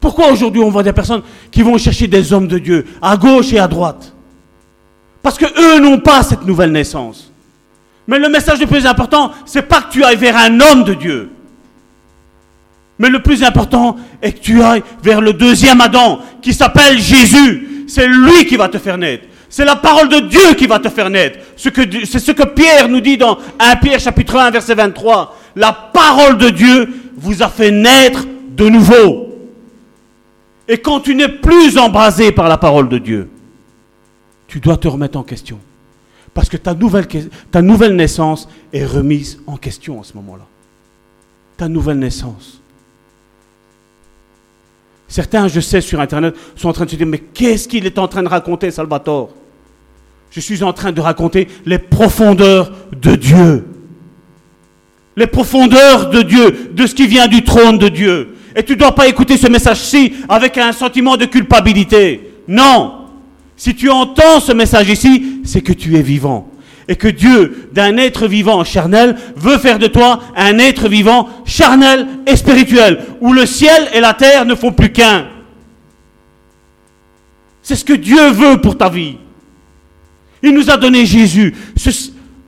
Pourquoi 0.00 0.32
aujourd'hui 0.32 0.60
on 0.60 0.68
voit 0.68 0.82
des 0.82 0.92
personnes 0.92 1.22
qui 1.52 1.62
vont 1.62 1.78
chercher 1.78 2.08
des 2.08 2.32
hommes 2.32 2.48
de 2.48 2.58
Dieu 2.58 2.84
à 3.00 3.16
gauche 3.16 3.52
et 3.52 3.60
à 3.60 3.68
droite? 3.68 4.12
Parce 5.22 5.38
que 5.38 5.44
eux 5.44 5.78
n'ont 5.78 6.00
pas 6.00 6.24
cette 6.24 6.44
nouvelle 6.44 6.72
naissance. 6.72 7.32
Mais 8.08 8.18
le 8.18 8.28
message 8.28 8.58
le 8.58 8.66
plus 8.66 8.84
important, 8.84 9.30
c'est 9.46 9.62
pas 9.62 9.82
que 9.82 9.92
tu 9.92 10.02
ailles 10.02 10.16
vers 10.16 10.36
un 10.36 10.58
homme 10.58 10.82
de 10.82 10.94
Dieu. 10.94 11.30
Mais 12.98 13.08
le 13.08 13.22
plus 13.22 13.44
important 13.44 13.94
est 14.20 14.32
que 14.32 14.40
tu 14.40 14.60
ailles 14.60 14.82
vers 15.04 15.20
le 15.20 15.34
deuxième 15.34 15.80
Adam, 15.80 16.18
qui 16.42 16.52
s'appelle 16.52 16.98
Jésus. 16.98 17.84
C'est 17.86 18.08
lui 18.08 18.44
qui 18.46 18.56
va 18.56 18.68
te 18.68 18.78
faire 18.78 18.98
naître. 18.98 19.26
C'est 19.48 19.64
la 19.64 19.76
parole 19.76 20.08
de 20.08 20.18
Dieu 20.18 20.54
qui 20.58 20.66
va 20.66 20.80
te 20.80 20.88
faire 20.88 21.08
naître. 21.08 21.38
C'est 21.56 22.18
ce 22.18 22.32
que 22.32 22.42
Pierre 22.42 22.88
nous 22.88 23.00
dit 23.00 23.16
dans 23.16 23.38
1 23.60 23.76
Pierre 23.76 24.00
chapitre 24.00 24.36
1 24.36 24.50
verset 24.50 24.74
23 24.74 25.43
la 25.56 25.72
parole 25.72 26.38
de 26.38 26.50
Dieu 26.50 26.88
vous 27.16 27.42
a 27.42 27.48
fait 27.48 27.70
naître 27.70 28.24
de 28.50 28.68
nouveau. 28.68 29.28
Et 30.68 30.78
quand 30.78 31.00
tu 31.00 31.14
n'es 31.14 31.28
plus 31.28 31.76
embrasé 31.78 32.32
par 32.32 32.48
la 32.48 32.56
parole 32.56 32.88
de 32.88 32.98
Dieu, 32.98 33.30
tu 34.46 34.60
dois 34.60 34.76
te 34.76 34.88
remettre 34.88 35.18
en 35.18 35.22
question. 35.22 35.58
Parce 36.32 36.48
que 36.48 36.56
ta 36.56 36.74
nouvelle, 36.74 37.06
ta 37.50 37.62
nouvelle 37.62 37.94
naissance 37.94 38.48
est 38.72 38.84
remise 38.84 39.40
en 39.46 39.56
question 39.56 40.00
en 40.00 40.02
ce 40.02 40.14
moment-là. 40.14 40.44
Ta 41.56 41.68
nouvelle 41.68 41.98
naissance. 41.98 42.60
Certains, 45.06 45.46
je 45.46 45.60
sais, 45.60 45.80
sur 45.80 46.00
Internet, 46.00 46.34
sont 46.56 46.68
en 46.68 46.72
train 46.72 46.86
de 46.86 46.90
se 46.90 46.96
dire, 46.96 47.06
mais 47.06 47.18
qu'est-ce 47.18 47.68
qu'il 47.68 47.86
est 47.86 47.98
en 47.98 48.08
train 48.08 48.22
de 48.22 48.28
raconter, 48.28 48.70
Salvatore? 48.70 49.30
Je 50.30 50.40
suis 50.40 50.64
en 50.64 50.72
train 50.72 50.90
de 50.90 51.00
raconter 51.00 51.46
les 51.64 51.78
profondeurs 51.78 52.72
de 53.00 53.14
Dieu 53.14 53.64
les 55.16 55.26
profondeurs 55.26 56.10
de 56.10 56.22
Dieu, 56.22 56.70
de 56.72 56.86
ce 56.86 56.94
qui 56.94 57.06
vient 57.06 57.28
du 57.28 57.44
trône 57.44 57.78
de 57.78 57.88
Dieu. 57.88 58.36
Et 58.56 58.62
tu 58.62 58.72
ne 58.72 58.78
dois 58.78 58.94
pas 58.94 59.08
écouter 59.08 59.36
ce 59.36 59.48
message-ci 59.48 60.14
avec 60.28 60.58
un 60.58 60.72
sentiment 60.72 61.16
de 61.16 61.24
culpabilité. 61.24 62.32
Non. 62.48 63.06
Si 63.56 63.74
tu 63.74 63.90
entends 63.90 64.40
ce 64.40 64.52
message 64.52 64.88
ici, 64.88 65.40
c'est 65.44 65.60
que 65.60 65.72
tu 65.72 65.96
es 65.96 66.02
vivant. 66.02 66.50
Et 66.86 66.96
que 66.96 67.08
Dieu, 67.08 67.70
d'un 67.72 67.96
être 67.96 68.26
vivant 68.26 68.62
charnel, 68.64 69.16
veut 69.36 69.58
faire 69.58 69.78
de 69.78 69.86
toi 69.86 70.20
un 70.36 70.58
être 70.58 70.88
vivant 70.88 71.28
charnel 71.46 72.06
et 72.26 72.36
spirituel, 72.36 73.00
où 73.20 73.32
le 73.32 73.46
ciel 73.46 73.88
et 73.94 74.00
la 74.00 74.12
terre 74.12 74.44
ne 74.44 74.54
font 74.54 74.72
plus 74.72 74.92
qu'un. 74.92 75.28
C'est 77.62 77.76
ce 77.76 77.84
que 77.84 77.94
Dieu 77.94 78.30
veut 78.30 78.60
pour 78.60 78.76
ta 78.76 78.90
vie. 78.90 79.16
Il 80.42 80.52
nous 80.52 80.68
a 80.68 80.76
donné 80.76 81.06
Jésus. 81.06 81.54
Ce, 81.76 81.90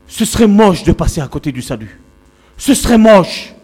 ce 0.06 0.24
serait 0.26 0.46
moche 0.46 0.82
de 0.82 0.92
passer 0.92 1.22
à 1.22 1.28
côté 1.28 1.50
du 1.50 1.62
salut. 1.62 1.98
Ce 2.56 2.74
serait 2.74 2.98
moche. 2.98 3.54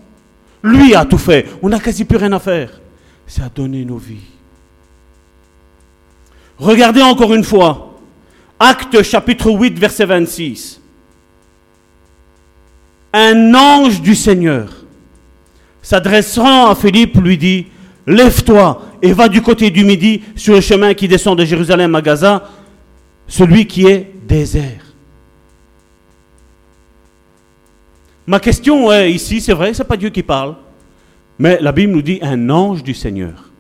Lui 0.63 0.95
a 0.95 1.05
tout 1.05 1.19
fait. 1.19 1.49
On 1.63 1.69
n'a 1.69 1.81
quasi 1.81 2.05
plus 2.05 2.19
rien 2.19 2.33
à 2.33 2.39
faire. 2.39 2.81
C'est 3.27 3.43
à 3.43 3.49
donner 3.49 3.85
nos 3.85 3.97
vies. 3.97 4.29
Regardez 6.59 7.03
encore 7.03 7.35
une 7.35 7.45
fois. 7.45 7.99
Acte 8.59 9.03
chapitre 9.03 9.51
8, 9.51 9.79
verset 9.79 10.07
26. 10.07 10.81
Un 13.13 13.55
ange 13.55 14.01
du 14.01 14.15
Seigneur, 14.15 14.71
s'adressant 15.83 16.71
à 16.71 16.75
Philippe, 16.75 17.17
lui 17.17 17.37
dit, 17.37 17.67
Lève-toi 18.07 18.83
et 19.01 19.13
va 19.13 19.29
du 19.29 19.43
côté 19.43 19.71
du 19.71 19.85
midi 19.85 20.23
sur 20.35 20.55
le 20.55 20.61
chemin 20.61 20.95
qui 20.95 21.09
descend 21.09 21.39
de 21.39 21.45
Jérusalem 21.45 21.95
à 21.95 22.03
Gaza, 22.03 22.49
celui 23.27 23.67
qui 23.67 23.87
est 23.87 24.13
désert. 24.27 24.82
Ma 28.27 28.39
question 28.39 28.93
est 28.93 29.11
ici, 29.11 29.41
c'est 29.41 29.53
vrai, 29.53 29.75
ce 29.75 29.83
n'est 29.83 29.89
pas 29.89 29.97
Dieu 29.97 30.11
qui 30.11 30.23
parle, 30.23 30.55
mais 31.39 31.59
la 31.61 31.73
Bible 31.73 31.93
nous 31.93 32.03
dit 32.03 32.21
un 32.23 32.51
ange 32.51 32.83
du 32.83 32.95
Seigneur. 32.95 33.51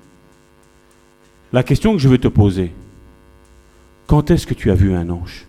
La 1.52 1.62
question 1.62 1.92
que 1.92 1.98
je 1.98 2.08
veux 2.08 2.18
te 2.18 2.28
poser, 2.28 2.72
quand 4.06 4.30
est-ce 4.30 4.46
que 4.46 4.54
tu 4.54 4.70
as 4.70 4.74
vu 4.74 4.94
un 4.94 5.08
ange? 5.10 5.46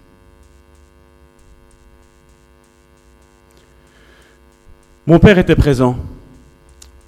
Mon 5.05 5.19
père 5.19 5.37
était 5.37 5.55
présent. 5.55 5.97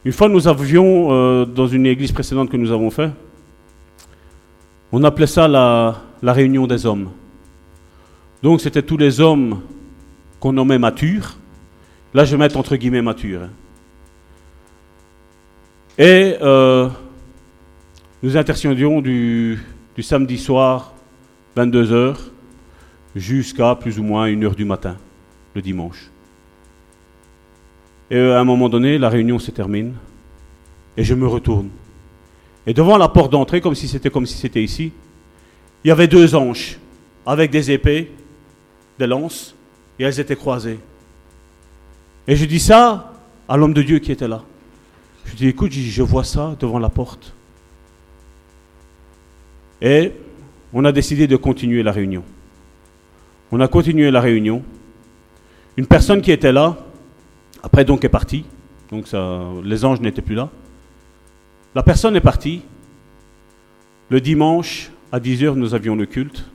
Une 0.04 0.12
fois, 0.12 0.30
nous 0.30 0.48
avions, 0.48 1.08
euh, 1.12 1.46
dans 1.46 1.68
une 1.68 1.88
église 1.88 2.12
précédente 2.12 2.50
que 2.50 2.58
nous 2.58 2.72
avons 2.72 2.92
fait, 2.92 3.10
on 4.92 5.04
appelait 5.04 5.28
ça 5.28 5.48
la 5.48 6.34
réunion 6.34 6.68
des 6.68 6.86
hommes. 6.86 7.10
Donc, 8.44 8.62
c'était 8.62 8.84
tous 8.84 8.98
les 8.98 9.20
hommes 9.20 9.62
qu'on 10.40 10.54
nommait 10.54 10.78
matures, 10.78 11.36
Là, 12.16 12.24
je 12.24 12.32
vais 12.32 12.38
mettre 12.38 12.56
entre 12.56 12.78
guillemets 12.78 13.02
mature. 13.02 13.42
Hein. 13.42 13.50
Et 15.98 16.38
euh, 16.42 16.88
nous 18.24 18.38
intercédions 18.38 19.02
du, 19.02 19.60
du, 19.98 20.02
samedi 20.02 20.38
soir, 20.38 20.94
22h, 21.58 22.16
jusqu'à 23.18 23.76
plus 23.76 24.00
ou 24.00 24.04
moins 24.04 24.30
1h 24.30 24.56
du 24.56 24.64
matin, 24.64 24.96
le 25.56 25.62
dimanche. 25.62 26.10
Et 28.10 28.16
euh, 28.16 28.38
à 28.38 28.40
un 28.40 28.46
moment 28.46 28.70
donné, 28.70 28.98
la 28.98 29.10
réunion 29.10 29.38
se 29.38 29.52
termine, 29.52 29.92
et 30.96 31.04
je 31.04 31.16
me 31.16 31.28
retourne. 31.28 31.68
Et 32.66 32.74
devant 32.74 32.98
la 32.98 33.10
porte 33.10 33.34
d'entrée, 33.34 33.60
comme 33.60 33.76
si 33.76 33.90
c'était 33.90 34.10
comme 34.10 34.26
si 34.26 34.38
c'était 34.38 34.64
ici, 34.64 34.94
il 35.84 35.90
y 35.90 35.92
avait 35.92 36.08
deux 36.08 36.34
anges 36.34 36.80
avec 37.26 37.52
des 37.52 37.72
épées, 37.72 38.10
des 39.00 39.06
lances, 39.06 39.54
et 40.00 40.06
elles 40.06 40.18
étaient 40.22 40.38
croisées. 40.38 40.80
Et 42.28 42.36
je 42.36 42.46
dis 42.46 42.60
ça 42.60 43.14
à 43.48 43.58
l'homme 43.58 43.74
de 43.74 43.82
Dieu 43.82 44.00
qui 44.00 44.12
était 44.12 44.28
là. 44.28 44.44
Je 45.26 45.36
dis, 45.36 45.48
écoute, 45.48 45.72
je 45.72 46.04
vois 46.04 46.24
ça 46.24 46.56
devant 46.60 46.80
la 46.80 46.90
porte. 46.90 47.34
Et 49.82 50.12
on 50.74 50.86
a 50.86 50.92
décidé 50.92 51.28
de 51.28 51.36
continuer 51.36 51.84
la 51.84 51.92
réunion. 51.92 52.24
On 53.52 53.60
a 53.60 53.68
continué 53.68 54.10
la 54.12 54.22
réunion. 54.22 54.64
Une 55.78 55.86
personne 55.86 56.22
qui 56.22 56.32
était 56.32 56.52
là, 56.52 56.78
après 57.62 57.86
donc 57.86 58.04
est 58.04 58.10
partie. 58.10 58.46
Donc 58.90 59.06
les 59.64 59.86
anges 59.86 60.00
n'étaient 60.00 60.22
plus 60.22 60.36
là. 60.36 60.50
La 61.76 61.84
personne 61.84 62.16
est 62.16 62.22
partie. 62.22 62.62
Le 64.10 64.22
dimanche, 64.22 64.92
à 65.12 65.20
10h, 65.20 65.54
nous 65.56 65.74
avions 65.74 65.96
le 65.96 66.06
culte. 66.06 66.46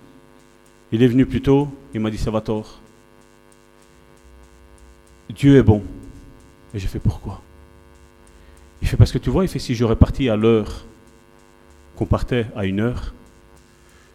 Il 0.93 1.03
est 1.03 1.09
venu 1.09 1.27
plus 1.27 1.43
tôt. 1.43 1.69
Il 1.95 2.01
m'a 2.01 2.11
dit, 2.11 2.19
ça 2.19 2.31
va 2.31 2.41
tort. 2.41 2.81
Dieu 5.33 5.57
est 5.57 5.63
bon. 5.63 5.83
Et 6.75 6.79
j'ai 6.79 6.89
fait 6.89 6.99
pourquoi? 6.99 7.41
Il 8.83 8.89
fait 8.89 8.97
parce 8.97 9.13
que 9.13 9.19
tu 9.19 9.31
vois, 9.31 9.45
il 9.45 9.49
fait 9.49 9.59
si 9.59 9.75
j'aurais 9.75 9.97
parti 9.97 10.29
à 10.29 10.37
l'heure 10.37 10.85
qu'on 11.97 12.07
partait 12.07 12.47
à 12.57 12.65
une 12.65 12.81
heure, 12.81 13.15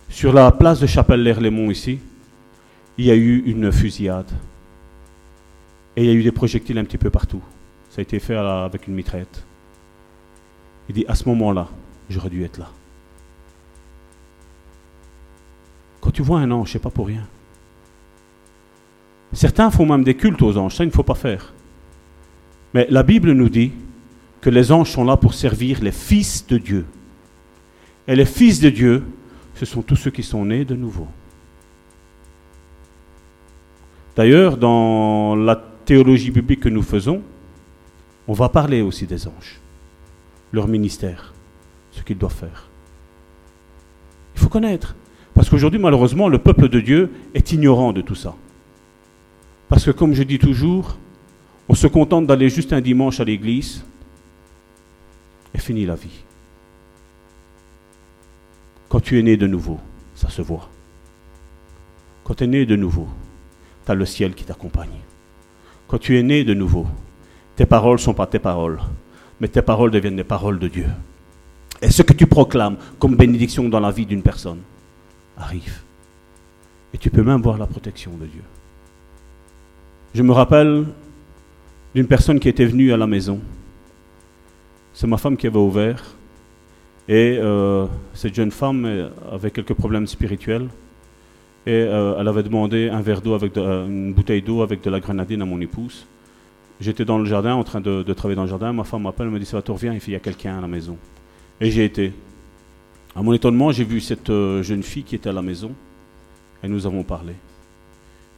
sur 0.10 0.34
la 0.34 0.52
place 0.52 0.80
de 0.80 0.88
Chapelle-l'Air-Lémont 0.88 1.70
ici, 1.70 2.00
il 2.98 3.06
y 3.06 3.12
a 3.12 3.16
eu 3.16 3.44
une 3.46 3.72
fusillade. 3.72 4.32
Et 5.96 6.04
il 6.04 6.08
y 6.08 6.10
a 6.10 6.14
eu 6.14 6.24
des 6.24 6.32
projectiles 6.32 6.78
un 6.78 6.84
petit 6.84 6.98
peu 6.98 7.10
partout. 7.10 7.42
Ça 7.90 8.00
a 8.00 8.02
été 8.02 8.20
fait 8.20 8.36
avec 8.36 8.88
une 8.88 8.96
mitraillette. 8.96 9.46
Il 10.90 10.96
dit, 10.96 11.06
à 11.08 11.16
ce 11.16 11.28
moment-là, 11.30 11.68
j'aurais 12.10 12.30
dû 12.30 12.44
être 12.44 12.58
là. 12.58 12.70
Quand 16.02 16.12
tu 16.12 16.22
vois 16.22 16.40
un 16.40 16.52
ange, 16.52 16.72
c'est 16.72 16.80
pas 16.80 16.90
pour 16.90 17.08
rien. 17.08 17.28
Certains 19.34 19.70
font 19.72 19.86
même 19.86 20.04
des 20.04 20.16
cultes 20.16 20.42
aux 20.42 20.58
anges, 20.58 20.76
ça 20.76 20.84
il 20.84 20.88
ne 20.88 20.92
faut 20.94 21.04
pas 21.04 21.16
faire. 21.16 21.54
Mais 22.74 22.88
la 22.90 23.04
Bible 23.04 23.32
nous 23.32 23.50
dit 23.50 23.72
que 24.42 24.50
les 24.50 24.72
anges 24.72 24.92
sont 24.92 25.04
là 25.04 25.18
pour 25.18 25.34
servir 25.34 25.82
les 25.82 25.92
fils 25.92 26.46
de 26.48 26.58
Dieu. 26.58 26.86
Et 28.08 28.16
les 28.16 28.26
fils 28.26 28.60
de 28.60 28.70
Dieu, 28.70 29.04
ce 29.56 29.66
sont 29.66 29.82
tous 29.82 29.96
ceux 29.96 30.12
qui 30.12 30.24
sont 30.24 30.46
nés 30.46 30.66
de 30.66 30.76
nouveau. 30.76 31.08
D'ailleurs, 34.16 34.58
dans 34.58 35.36
la 35.36 35.56
théologie 35.86 36.32
biblique 36.32 36.62
que 36.62 36.70
nous 36.70 36.84
faisons, 36.84 37.22
on 38.28 38.34
va 38.34 38.50
parler 38.50 38.82
aussi 38.82 39.06
des 39.06 39.28
anges, 39.28 39.60
leur 40.52 40.68
ministère, 40.68 41.34
ce 41.92 42.02
qu'ils 42.02 42.18
doivent 42.18 42.34
faire. 42.34 42.70
Il 44.36 44.42
faut 44.42 44.50
connaître. 44.50 44.96
Parce 45.34 45.50
qu'aujourd'hui, 45.50 45.80
malheureusement, 45.80 46.30
le 46.30 46.38
peuple 46.38 46.70
de 46.70 46.80
Dieu 46.80 47.12
est 47.34 47.52
ignorant 47.52 47.92
de 47.92 48.02
tout 48.02 48.16
ça. 48.16 48.36
Parce 49.70 49.86
que, 49.86 49.92
comme 49.92 50.14
je 50.14 50.24
dis 50.24 50.40
toujours, 50.40 50.98
on 51.68 51.74
se 51.74 51.88
contente 51.88 52.28
d'aller 52.28 52.50
juste 52.50 52.74
un 52.74 52.82
dimanche 52.82 53.20
à 53.20 53.24
l'église 53.24 53.84
et 55.54 55.60
finit 55.60 55.86
la 55.86 55.96
vie. 55.96 56.24
Quand 58.90 59.00
tu 59.00 59.18
es 59.20 59.24
né 59.24 59.36
de 59.36 59.48
nouveau, 59.48 59.80
ça 60.14 60.30
se 60.30 60.42
voit. 60.42 60.70
Quand 62.24 62.36
tu 62.36 62.44
es 62.44 62.48
né 62.48 62.66
de 62.66 62.76
nouveau, 62.76 63.08
tu 63.86 63.92
as 63.92 63.96
le 63.96 64.06
ciel 64.06 64.36
qui 64.36 64.44
t'accompagne. 64.44 65.00
Quand 65.88 65.98
tu 65.98 66.18
es 66.18 66.24
né 66.24 66.44
de 66.44 66.54
nouveau, 66.54 66.88
tes 67.56 67.66
paroles 67.66 67.98
ne 67.98 68.02
sont 68.02 68.14
pas 68.14 68.28
tes 68.28 68.40
paroles, 68.40 68.80
mais 69.40 69.48
tes 69.48 69.62
paroles 69.62 69.92
deviennent 69.92 70.18
les 70.18 70.24
paroles 70.24 70.60
de 70.60 70.68
Dieu. 70.68 70.88
Et 71.82 71.92
ce 71.92 72.04
que 72.04 72.14
tu 72.14 72.28
proclames 72.28 72.78
comme 73.00 73.16
bénédiction 73.16 73.68
dans 73.68 73.80
la 73.80 73.92
vie 73.92 74.06
d'une 74.06 74.22
personne 74.22 74.60
arrive. 75.38 75.82
Et 76.94 76.98
tu 76.98 77.10
peux 77.10 77.24
même 77.24 77.42
voir 77.42 77.58
la 77.58 77.68
protection 77.68 78.12
de 78.18 78.26
Dieu. 78.26 78.42
Je 80.16 80.24
me 80.24 80.32
rappelle 80.32 80.86
d'une 81.94 82.08
personne 82.08 82.40
qui 82.40 82.48
était 82.48 82.64
venue 82.64 82.94
à 82.94 82.96
la 82.96 83.06
maison. 83.06 83.42
C'est 84.94 85.08
ma 85.08 85.18
femme 85.18 85.36
qui 85.36 85.46
avait 85.46 85.60
ouvert. 85.60 86.02
Et 87.10 87.38
euh, 87.38 87.86
cette 88.14 88.34
jeune 88.34 88.52
femme 88.52 89.10
avait 89.30 89.52
quelques 89.52 89.74
problèmes 89.74 90.08
spirituels. 90.08 90.70
Et 91.66 91.74
euh, 91.74 92.16
elle 92.18 92.30
avait 92.30 92.44
demandé 92.44 92.88
un 92.88 93.02
verre 93.02 93.22
d'eau 93.22 93.34
avec 93.34 93.58
euh, 93.58 93.88
une 93.88 94.14
bouteille 94.14 94.42
d'eau 94.42 94.62
avec 94.62 94.82
de 94.82 94.90
la 94.90 95.02
grenadine 95.02 95.42
à 95.42 95.46
mon 95.46 95.60
épouse. 95.60 96.06
J'étais 96.80 97.04
dans 97.04 97.18
le 97.18 97.26
jardin 97.26 97.54
en 97.56 97.66
train 97.66 97.82
de, 97.82 98.02
travailler 98.14 98.38
dans 98.38 98.44
le 98.44 98.50
jardin. 98.50 98.72
Ma 98.72 98.86
femme 98.86 99.02
m'appelle, 99.02 99.28
elle 99.28 99.34
me 99.34 99.40
dit 99.40 99.50
va, 99.52 99.62
reviens, 99.68 99.92
il 99.94 100.14
y 100.14 100.16
a 100.16 100.20
quelqu'un 100.20 100.60
à 100.60 100.62
la 100.62 100.68
maison. 100.70 100.96
Et 101.60 101.70
j'ai 101.72 101.84
été. 101.84 102.14
À 103.18 103.22
mon 103.22 103.34
étonnement, 103.34 103.74
j'ai 103.74 103.84
vu 103.84 104.00
cette 104.00 104.30
jeune 104.30 104.82
fille 104.82 105.04
qui 105.04 105.16
était 105.16 105.30
à 105.30 105.34
la 105.34 105.42
maison. 105.42 105.74
Et 106.64 106.70
nous 106.70 106.88
avons 106.88 107.04
parlé. 107.04 107.34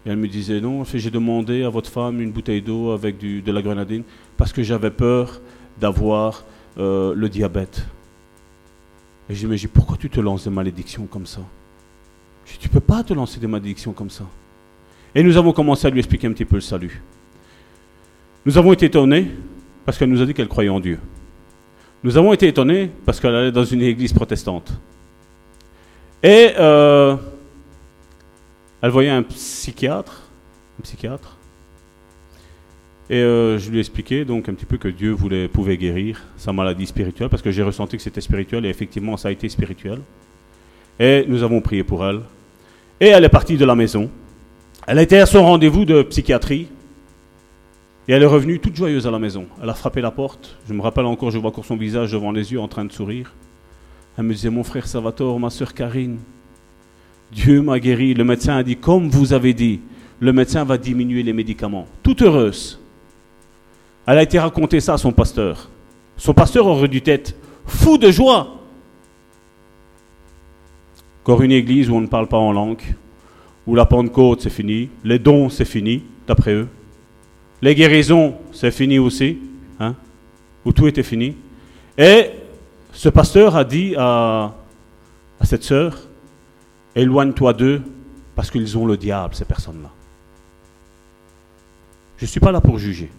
Et 0.07 0.09
elle 0.09 0.17
me 0.17 0.27
disait 0.29 0.61
Non, 0.61 0.85
j'ai 0.85 1.11
demandé 1.11 1.63
à 1.63 1.69
votre 1.69 1.89
femme 1.89 2.21
une 2.21 2.31
bouteille 2.31 2.61
d'eau 2.61 2.91
avec 2.91 3.17
de 3.19 3.51
la 3.51 3.61
grenadine 3.61 4.03
parce 4.37 4.53
que 4.53 4.63
j'avais 4.63 4.89
peur 4.89 5.41
d'avoir 5.81 6.45
le 6.77 7.27
diabète. 7.27 7.85
Et 9.29 9.35
je 9.35 9.45
me 9.47 9.57
dis 9.57 9.67
Pourquoi 9.67 9.97
tu 9.97 10.09
te 10.09 10.21
lances 10.21 10.45
des 10.45 10.49
malédictions 10.49 11.07
comme 11.07 11.25
ça? 11.25 11.41
Tu 12.45 12.69
ne 12.69 12.73
peux 12.73 12.79
pas 12.79 13.03
te 13.03 13.13
lancer 13.13 13.41
des 13.41 13.47
malédictions 13.47 13.91
comme 13.91 14.09
ça. 14.09 14.23
Et 15.13 15.21
nous 15.23 15.35
avons 15.35 15.51
commencé 15.51 15.85
à 15.85 15.89
lui 15.89 15.99
expliquer 15.99 16.27
un 16.27 16.31
petit 16.31 16.45
peu 16.45 16.55
le 16.55 16.61
salut. 16.61 17.01
Nous 18.45 18.57
avons 18.57 18.71
été 18.71 18.85
étonnés 18.85 19.31
parce 19.85 19.97
qu'elle 19.97 20.09
nous 20.09 20.21
a 20.21 20.25
dit 20.25 20.33
qu'elle 20.33 20.47
croyait 20.47 20.69
en 20.69 20.79
Dieu. 20.79 20.99
Nous 22.01 22.15
avons 22.15 22.31
été 22.31 22.47
étonnés 22.47 22.89
parce 23.05 23.19
qu'elle 23.19 23.35
allait 23.35 23.51
dans 23.51 23.65
une 23.65 23.81
église 23.81 24.13
protestante. 24.13 24.71
Et 26.23 26.53
euh, 26.57 27.17
elle 28.81 28.91
voyait 28.91 29.09
un 29.09 29.23
psychiatre, 29.23 30.23
un 30.79 30.83
psychiatre. 30.83 31.37
Et 33.09 33.15
euh, 33.15 33.57
je 33.57 33.69
lui 33.69 33.77
ai 33.77 33.79
expliqué 33.79 34.25
donc 34.25 34.49
un 34.49 34.53
petit 34.53 34.65
peu 34.65 34.77
que 34.77 34.89
Dieu 34.89 35.11
voulait, 35.11 35.47
pouvait 35.47 35.77
guérir 35.77 36.23
sa 36.35 36.51
maladie 36.51 36.85
spirituelle 36.85 37.29
parce 37.29 37.41
que 37.41 37.51
j'ai 37.51 37.63
ressenti 37.63 37.95
que 37.95 38.03
c'était 38.03 38.21
spirituel 38.21 38.65
et 38.65 38.69
effectivement 38.69 39.15
ça 39.15 39.29
a 39.29 39.31
été 39.31 39.47
spirituel. 39.47 40.01
Et 40.99 41.25
nous 41.27 41.43
avons 41.43 41.61
prié 41.61 41.83
pour 41.83 42.05
elle. 42.05 42.21
Et 42.99 43.07
elle 43.07 43.23
est 43.23 43.29
partie 43.29 43.57
de 43.57 43.65
la 43.65 43.75
maison. 43.75 44.09
Elle 44.87 44.99
été 44.99 45.19
à 45.19 45.25
son 45.25 45.43
rendez-vous 45.43 45.85
de 45.85 46.01
psychiatrie. 46.03 46.67
Et 48.07 48.13
elle 48.13 48.23
est 48.23 48.27
revenue 48.27 48.59
toute 48.59 48.75
joyeuse 48.75 49.05
à 49.05 49.11
la 49.11 49.19
maison. 49.19 49.47
Elle 49.61 49.69
a 49.69 49.73
frappé 49.73 50.01
la 50.01 50.11
porte. 50.11 50.57
Je 50.67 50.73
me 50.73 50.81
rappelle 50.81 51.05
encore, 51.05 51.29
je 51.29 51.37
vois 51.37 51.49
encore 51.49 51.65
son 51.65 51.77
visage 51.77 52.11
devant 52.11 52.31
les 52.31 52.51
yeux 52.51 52.59
en 52.59 52.67
train 52.67 52.85
de 52.85 52.91
sourire. 52.91 53.33
Elle 54.17 54.23
me 54.23 54.33
disait, 54.33 54.49
mon 54.49 54.63
frère 54.63 54.87
Salvatore, 54.87 55.39
ma 55.39 55.49
soeur 55.49 55.73
Karine, 55.73 56.19
Dieu 57.31 57.61
m'a 57.61 57.79
guéri. 57.79 58.13
Le 58.13 58.23
médecin 58.23 58.57
a 58.57 58.63
dit, 58.63 58.75
comme 58.75 59.09
vous 59.09 59.33
avez 59.33 59.53
dit, 59.53 59.81
le 60.19 60.33
médecin 60.33 60.63
va 60.63 60.77
diminuer 60.77 61.23
les 61.23 61.33
médicaments. 61.33 61.87
Toute 62.03 62.21
heureuse. 62.21 62.79
Elle 64.05 64.17
a 64.17 64.23
été 64.23 64.39
raconter 64.39 64.79
ça 64.79 64.93
à 64.93 64.97
son 64.97 65.11
pasteur. 65.11 65.69
Son 66.15 66.33
pasteur 66.33 66.65
aurait 66.65 66.87
dû 66.87 67.01
être 67.05 67.35
fou 67.65 67.97
de 67.97 68.09
joie. 68.09 68.61
Encore 71.23 71.41
une 71.41 71.51
église 71.51 71.89
où 71.89 71.95
on 71.95 72.01
ne 72.01 72.07
parle 72.07 72.27
pas 72.27 72.37
en 72.37 72.53
langue, 72.53 72.81
où 73.67 73.75
la 73.75 73.85
Pentecôte 73.85 74.41
c'est 74.41 74.49
fini, 74.49 74.89
les 75.03 75.19
dons 75.19 75.49
c'est 75.49 75.65
fini, 75.65 76.03
d'après 76.25 76.53
eux. 76.53 76.69
Les 77.61 77.75
guérisons 77.75 78.35
c'est 78.53 78.71
fini 78.71 78.97
aussi, 78.97 79.37
hein, 79.79 79.93
où 80.63 80.71
tout 80.71 80.87
était 80.87 81.03
fini. 81.03 81.35
Et 81.97 82.29
ce 82.93 83.09
pasteur 83.09 83.57
a 83.57 83.65
dit 83.65 83.93
à, 83.97 84.55
à 85.39 85.45
cette 85.45 85.63
sœur, 85.63 86.06
éloigne-toi 86.97 87.53
d'eux 87.53 87.81
parce 88.35 88.51
qu'ils 88.51 88.77
ont 88.77 88.85
le 88.85 88.97
diable, 88.97 89.35
ces 89.35 89.45
personnes-là. 89.45 89.89
Je 92.17 92.25
ne 92.25 92.27
suis 92.27 92.39
pas 92.39 92.51
là 92.51 92.59
pour 92.59 92.77
juger. 92.77 93.11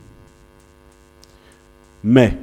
Mais, 2.02 2.36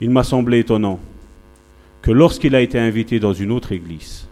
il 0.00 0.10
m'a 0.10 0.22
semblé 0.22 0.58
étonnant 0.58 1.00
que 2.02 2.10
lorsqu'il 2.10 2.54
a 2.54 2.60
été 2.60 2.78
invité 2.78 3.18
dans 3.18 3.32
une 3.32 3.50
autre 3.50 3.72
église, 3.72 4.26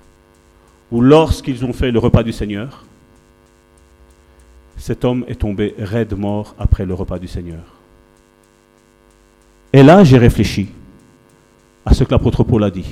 ou 0.91 1.01
lorsqu'ils 1.01 1.64
ont 1.64 1.72
fait 1.72 1.91
le 1.91 1.99
repas 1.99 2.22
du 2.22 2.32
Seigneur, 2.32 2.84
cet 4.76 5.05
homme 5.05 5.24
est 5.28 5.41
tombé 5.41 5.74
raide 5.78 6.16
mort 6.16 6.55
après 6.59 6.84
le 6.84 6.95
repas 6.95 7.18
du 7.18 7.28
Seigneur. 7.28 7.62
Et 9.72 9.82
là, 9.82 10.03
j'ai 10.05 10.18
réfléchi 10.18 10.68
à 11.86 11.95
ce 11.95 12.05
que 12.05 12.11
l'apôtre 12.11 12.45
Paul 12.45 12.64
a 12.64 12.70
dit 12.70 12.88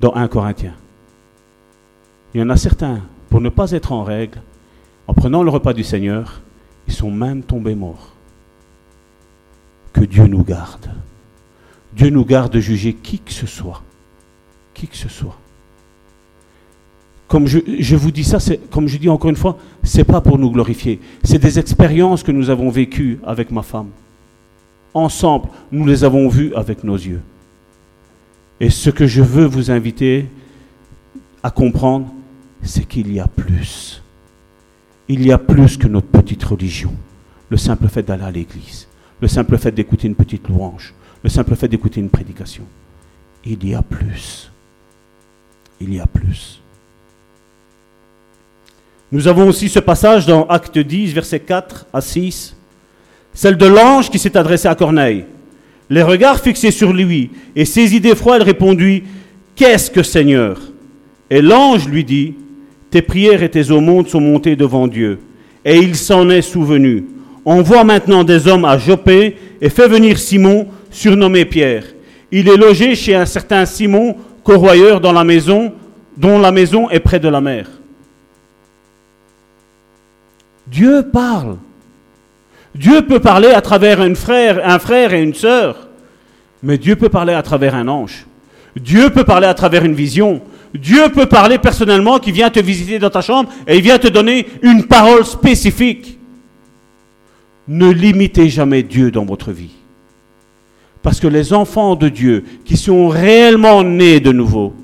dans 0.00 0.14
1 0.14 0.26
Corinthiens. 0.28 0.74
Il 2.34 2.40
y 2.40 2.42
en 2.42 2.50
a 2.50 2.56
certains, 2.56 3.00
pour 3.30 3.40
ne 3.40 3.48
pas 3.48 3.70
être 3.70 3.92
en 3.92 4.02
règle, 4.02 4.42
en 5.06 5.14
prenant 5.14 5.42
le 5.42 5.50
repas 5.50 5.72
du 5.72 5.84
Seigneur, 5.84 6.40
ils 6.88 6.92
sont 6.92 7.10
même 7.10 7.42
tombés 7.42 7.74
morts. 7.74 8.12
Que 9.92 10.04
Dieu 10.04 10.26
nous 10.26 10.42
garde. 10.42 10.90
Dieu 11.94 12.10
nous 12.10 12.24
garde 12.24 12.52
de 12.52 12.60
juger 12.60 12.94
qui 12.94 13.20
que 13.20 13.32
ce 13.32 13.46
soit. 13.46 13.82
Qui 14.74 14.88
que 14.88 14.96
ce 14.96 15.08
soit. 15.08 15.36
Comme 17.28 17.46
je, 17.46 17.96
vous 17.96 18.10
dis 18.10 18.24
ça, 18.24 18.38
comme 18.70 18.88
je 18.88 18.98
dis 18.98 19.08
encore 19.08 19.30
une 19.30 19.36
fois, 19.36 19.56
c'est 19.82 20.04
pas 20.04 20.20
pour 20.20 20.38
nous 20.38 20.50
glorifier. 20.50 21.00
C'est 21.22 21.38
des 21.38 21.58
expériences 21.58 22.22
que 22.22 22.32
nous 22.32 22.50
avons 22.50 22.70
vécues 22.70 23.18
avec 23.24 23.50
ma 23.50 23.62
femme. 23.62 23.88
Ensemble, 24.92 25.48
nous 25.72 25.86
les 25.86 26.04
avons 26.04 26.28
vues 26.28 26.52
avec 26.54 26.84
nos 26.84 26.96
yeux. 26.96 27.22
Et 28.60 28.70
ce 28.70 28.90
que 28.90 29.06
je 29.06 29.22
veux 29.22 29.46
vous 29.46 29.70
inviter 29.70 30.26
à 31.42 31.50
comprendre, 31.50 32.12
c'est 32.64 32.84
qu'il 32.84 33.12
y 33.12 33.20
a 33.20 33.26
plus. 33.26 34.02
Il 35.08 35.24
y 35.24 35.32
a 35.32 35.38
plus 35.38 35.76
que 35.76 35.86
notre 35.86 36.08
petite 36.08 36.42
religion. 36.42 36.92
Le 37.50 37.56
simple 37.56 37.88
fait 37.88 38.02
d'aller 38.02 38.24
à 38.24 38.30
l'église, 38.30 38.88
le 39.20 39.28
simple 39.28 39.58
fait 39.58 39.70
d'écouter 39.70 40.08
une 40.08 40.14
petite 40.14 40.48
louange, 40.48 40.94
le 41.22 41.28
simple 41.28 41.54
fait 41.54 41.68
d'écouter 41.68 42.00
une 42.00 42.08
prédication. 42.08 42.64
Il 43.44 43.66
y 43.68 43.74
a 43.74 43.82
plus. 43.82 44.50
Il 45.80 45.94
y 45.94 46.00
a 46.00 46.06
plus. 46.06 46.60
Nous 49.12 49.28
avons 49.28 49.46
aussi 49.46 49.68
ce 49.68 49.78
passage 49.78 50.26
dans 50.26 50.46
Acte 50.46 50.78
10, 50.78 51.12
versets 51.12 51.40
4 51.40 51.86
à 51.92 52.00
6, 52.00 52.56
celle 53.34 53.58
de 53.58 53.66
l'ange 53.66 54.10
qui 54.10 54.18
s'est 54.18 54.36
adressé 54.36 54.66
à 54.66 54.74
Corneille. 54.74 55.26
Les 55.90 56.02
regards 56.02 56.40
fixés 56.40 56.70
sur 56.70 56.92
lui 56.92 57.30
et 57.54 57.66
saisi 57.66 58.00
d'effroi, 58.00 58.38
il 58.38 58.42
répondit 58.42 59.04
Qu'est-ce 59.54 59.90
que 59.90 60.02
Seigneur? 60.02 60.60
Et 61.30 61.42
l'ange 61.42 61.86
lui 61.86 62.04
dit 62.04 62.34
Tes 62.94 63.02
prières 63.02 63.42
et 63.42 63.48
tes 63.48 63.72
aumônes 63.72 64.06
sont 64.06 64.20
montées 64.20 64.54
devant 64.54 64.86
Dieu, 64.86 65.18
et 65.64 65.78
il 65.78 65.96
s'en 65.96 66.30
est 66.30 66.42
souvenu. 66.42 67.04
Envoie 67.44 67.82
maintenant 67.82 68.22
des 68.22 68.46
hommes 68.46 68.64
à 68.64 68.78
Jopé 68.78 69.36
et 69.60 69.68
fais 69.68 69.88
venir 69.88 70.16
Simon, 70.16 70.68
surnommé 70.92 71.44
Pierre. 71.44 71.86
Il 72.30 72.48
est 72.48 72.56
logé 72.56 72.94
chez 72.94 73.16
un 73.16 73.26
certain 73.26 73.66
Simon, 73.66 74.14
corroyeur 74.44 75.00
dans 75.00 75.10
la 75.10 75.24
maison, 75.24 75.72
dont 76.16 76.38
la 76.38 76.52
maison 76.52 76.88
est 76.88 77.00
près 77.00 77.18
de 77.18 77.26
la 77.26 77.40
mer. 77.40 77.68
Dieu 80.68 81.04
parle. 81.12 81.56
Dieu 82.76 83.02
peut 83.02 83.18
parler 83.18 83.48
à 83.48 83.60
travers 83.60 84.00
un 84.00 84.14
frère, 84.14 84.60
un 84.64 84.78
frère 84.78 85.12
et 85.12 85.20
une 85.20 85.34
sœur. 85.34 85.88
Mais 86.62 86.78
Dieu 86.78 86.94
peut 86.94 87.08
parler 87.08 87.34
à 87.34 87.42
travers 87.42 87.74
un 87.74 87.88
ange. 87.88 88.24
Dieu 88.76 89.10
peut 89.10 89.24
parler 89.24 89.48
à 89.48 89.54
travers 89.54 89.84
une 89.84 89.94
vision. 89.94 90.42
Dieu 90.74 91.08
peut 91.10 91.26
parler 91.26 91.58
personnellement 91.58 92.18
qui 92.18 92.32
vient 92.32 92.50
te 92.50 92.58
visiter 92.58 92.98
dans 92.98 93.10
ta 93.10 93.20
chambre 93.20 93.50
et 93.66 93.76
il 93.76 93.82
vient 93.82 93.98
te 93.98 94.08
donner 94.08 94.46
une 94.62 94.84
parole 94.84 95.24
spécifique. 95.24 96.18
Ne 97.68 97.90
limitez 97.90 98.48
jamais 98.48 98.82
Dieu 98.82 99.10
dans 99.10 99.24
votre 99.24 99.52
vie. 99.52 99.70
Parce 101.00 101.20
que 101.20 101.28
les 101.28 101.52
enfants 101.52 101.94
de 101.94 102.08
Dieu 102.08 102.44
qui 102.64 102.76
sont 102.76 103.08
réellement 103.08 103.84
nés 103.84 104.20
de 104.20 104.32
nouveau 104.32 104.74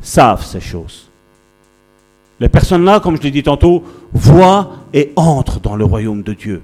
savent 0.00 0.44
ces 0.44 0.60
choses. 0.60 1.08
Les 2.40 2.48
personnes-là, 2.48 2.98
comme 2.98 3.16
je 3.16 3.22
l'ai 3.22 3.30
dit 3.30 3.44
tantôt, 3.44 3.84
voient 4.12 4.72
et 4.92 5.12
entrent 5.14 5.60
dans 5.60 5.76
le 5.76 5.84
royaume 5.84 6.22
de 6.22 6.32
Dieu. 6.32 6.60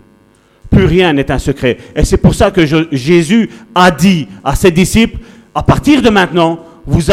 Plus 0.70 0.86
rien 0.86 1.12
n'est 1.12 1.30
un 1.30 1.38
secret. 1.38 1.78
Et 1.94 2.04
c'est 2.04 2.16
pour 2.16 2.34
ça 2.34 2.50
que 2.50 2.66
Jésus 2.90 3.48
a 3.74 3.92
dit 3.92 4.26
à 4.42 4.56
ses 4.56 4.72
disciples, 4.72 5.18
à 5.54 5.62
partir 5.62 6.02
de 6.02 6.10
maintenant, 6.10 6.58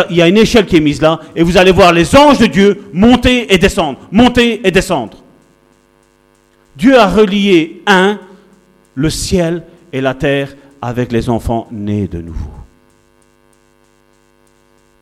il 0.10 0.16
y 0.16 0.22
a 0.22 0.28
une 0.28 0.38
échelle 0.38 0.66
qui 0.66 0.78
est 0.78 0.82
mise 0.82 1.02
là, 1.02 1.20
et 1.36 1.44
vous 1.44 1.58
allez 1.58 1.72
voir 1.72 1.92
les 1.92 2.16
anges 2.16 2.40
de 2.40 2.46
Dieu 2.46 2.84
monter 2.94 3.54
et 3.54 3.58
descendre, 3.58 4.00
monter 4.12 4.66
et 4.66 4.72
descendre. 4.72 5.18
Dieu 6.78 6.98
a 6.98 7.08
relié, 7.08 7.82
un, 7.88 8.20
le 8.96 9.10
ciel 9.10 9.64
et 9.92 10.02
la 10.02 10.14
terre 10.14 10.56
avec 10.82 11.12
les 11.12 11.30
enfants 11.30 11.68
nés 11.72 12.08
de 12.08 12.22
nouveau. 12.22 12.52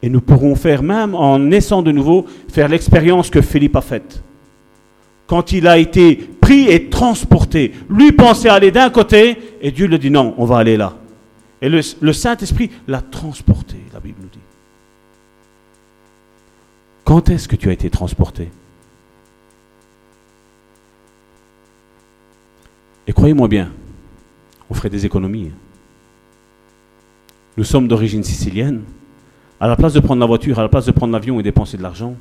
Et 0.01 0.09
nous 0.09 0.21
pourrons 0.21 0.55
faire 0.55 0.83
même, 0.83 1.15
en 1.15 1.39
naissant 1.39 1.81
de 1.81 1.91
nouveau, 1.91 2.25
faire 2.51 2.67
l'expérience 2.67 3.29
que 3.29 3.41
Philippe 3.41 3.75
a 3.75 3.81
faite. 3.81 4.21
Quand 5.27 5.51
il 5.53 5.67
a 5.67 5.77
été 5.77 6.15
pris 6.15 6.69
et 6.69 6.89
transporté, 6.89 7.71
lui 7.89 8.11
pensait 8.11 8.49
aller 8.49 8.71
d'un 8.71 8.89
côté, 8.89 9.37
et 9.61 9.71
Dieu 9.71 9.87
lui 9.87 9.97
dit 9.97 10.11
non, 10.11 10.35
on 10.37 10.45
va 10.45 10.57
aller 10.57 10.77
là. 10.77 10.93
Et 11.61 11.69
le, 11.69 12.11
Saint-Esprit 12.11 12.69
l'a 12.89 12.99
transporté, 12.99 13.77
la 13.93 14.01
Bible. 14.01 14.22
Quand 17.13 17.29
est-ce 17.29 17.47
que 17.47 17.55
tu 17.55 17.69
as 17.69 17.73
été 17.73 17.91
transporté? 17.91 18.49
Et 23.05 23.13
croyez-moi 23.13 23.47
bien, 23.47 23.71
on 24.67 24.73
ferait 24.73 24.89
des 24.89 25.05
économies. 25.05 25.51
Nous 27.55 27.65
sommes 27.65 27.87
d'origine 27.87 28.23
sicilienne. 28.23 28.81
À 29.59 29.67
la 29.67 29.75
place 29.75 29.93
de 29.93 29.99
prendre 29.99 30.21
la 30.21 30.25
voiture, 30.25 30.57
à 30.57 30.63
la 30.63 30.69
place 30.69 30.87
de 30.87 30.91
prendre 30.91 31.13
l'avion 31.13 31.39
et 31.39 31.43
dépenser 31.43 31.77
de 31.77 31.83
l'argent, 31.83 32.15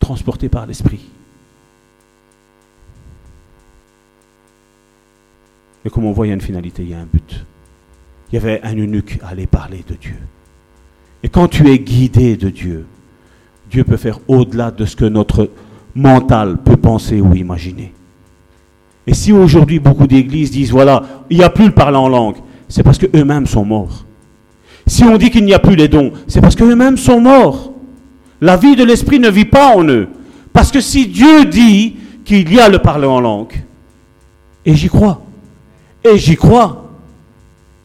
transporté 0.00 0.48
par 0.48 0.66
l'Esprit. 0.66 1.08
Et 5.84 5.90
comme 5.90 6.06
on 6.06 6.12
voit, 6.12 6.26
il 6.26 6.30
y 6.30 6.32
a 6.32 6.34
une 6.34 6.40
finalité, 6.40 6.82
il 6.82 6.88
y 6.88 6.94
a 6.94 6.98
un 6.98 7.06
but. 7.06 7.46
Il 8.32 8.34
y 8.34 8.38
avait 8.38 8.60
un 8.64 8.74
eunuque 8.74 9.20
à 9.22 9.28
aller 9.28 9.46
parler 9.46 9.84
de 9.86 9.94
Dieu. 9.94 10.18
Et 11.22 11.28
quand 11.28 11.46
tu 11.46 11.68
es 11.68 11.78
guidé 11.78 12.36
de 12.36 12.50
Dieu, 12.50 12.88
Dieu 13.70 13.84
peut 13.84 13.96
faire 13.96 14.18
au-delà 14.28 14.70
de 14.70 14.84
ce 14.84 14.96
que 14.96 15.04
notre 15.04 15.50
mental 15.94 16.58
peut 16.58 16.76
penser 16.76 17.20
ou 17.20 17.34
imaginer. 17.34 17.92
Et 19.06 19.14
si 19.14 19.32
aujourd'hui 19.32 19.78
beaucoup 19.78 20.06
d'églises 20.06 20.50
disent, 20.50 20.70
voilà, 20.70 21.02
il 21.30 21.38
n'y 21.38 21.44
a 21.44 21.50
plus 21.50 21.66
le 21.66 21.72
parler 21.72 21.96
en 21.96 22.08
langue, 22.08 22.36
c'est 22.68 22.82
parce 22.82 22.98
qu'eux-mêmes 22.98 23.46
sont 23.46 23.64
morts. 23.64 24.04
Si 24.86 25.04
on 25.04 25.16
dit 25.16 25.30
qu'il 25.30 25.44
n'y 25.44 25.54
a 25.54 25.58
plus 25.58 25.76
les 25.76 25.88
dons, 25.88 26.12
c'est 26.26 26.40
parce 26.40 26.56
qu'eux-mêmes 26.56 26.96
sont 26.96 27.20
morts. 27.20 27.72
La 28.40 28.56
vie 28.56 28.76
de 28.76 28.84
l'esprit 28.84 29.20
ne 29.20 29.28
vit 29.28 29.44
pas 29.44 29.74
en 29.76 29.84
eux. 29.88 30.08
Parce 30.52 30.70
que 30.70 30.80
si 30.80 31.06
Dieu 31.06 31.44
dit 31.44 31.96
qu'il 32.24 32.52
y 32.52 32.60
a 32.60 32.68
le 32.68 32.78
parler 32.78 33.06
en 33.06 33.20
langue, 33.20 33.64
et 34.64 34.74
j'y 34.74 34.88
crois, 34.88 35.22
et 36.04 36.18
j'y 36.18 36.36
crois, 36.36 36.90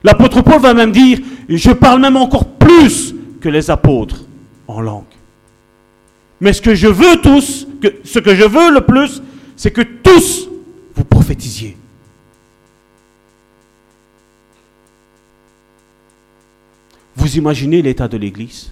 l'apôtre 0.04 0.42
Paul 0.42 0.62
va 0.62 0.74
même 0.74 0.92
dire, 0.92 1.20
je 1.48 1.72
parle 1.72 2.02
même 2.02 2.18
encore 2.18 2.46
plus 2.46 3.16
que 3.40 3.50
les 3.50 3.70
apôtres 3.70 4.26
en 4.68 4.82
langue. 4.82 5.04
Mais 6.42 6.54
ce 6.54 6.62
que 6.62 6.76
je 6.76 6.88
veux 6.88 7.22
tous, 7.22 7.68
ce 8.04 8.20
que 8.20 8.36
je 8.36 8.44
veux 8.44 8.74
le 8.74 8.82
plus, 8.82 9.22
c'est 9.56 9.72
que 9.72 9.82
tous 9.82 10.50
vous 10.94 11.06
prophétisiez. 11.06 11.78
Vous 17.16 17.38
imaginez 17.38 17.82
l'état 17.82 18.08
de 18.08 18.18
l'Église? 18.18 18.72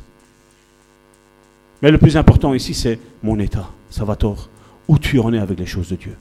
Mais 1.81 1.91
le 1.91 1.97
plus 1.97 2.17
important 2.17 2.53
ici, 2.53 2.73
c'est 2.73 2.99
mon 3.23 3.39
état, 3.39 3.69
Salvatore. 3.89 4.49
Où 4.87 4.99
tu 4.99 5.19
en 5.19 5.33
es 5.33 5.39
avec 5.39 5.57
les 5.59 5.65
choses 5.65 5.89
de 5.89 5.95
Dieu? 5.95 6.15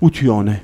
Où 0.00 0.10
tu 0.10 0.30
en 0.30 0.46
es? 0.46 0.62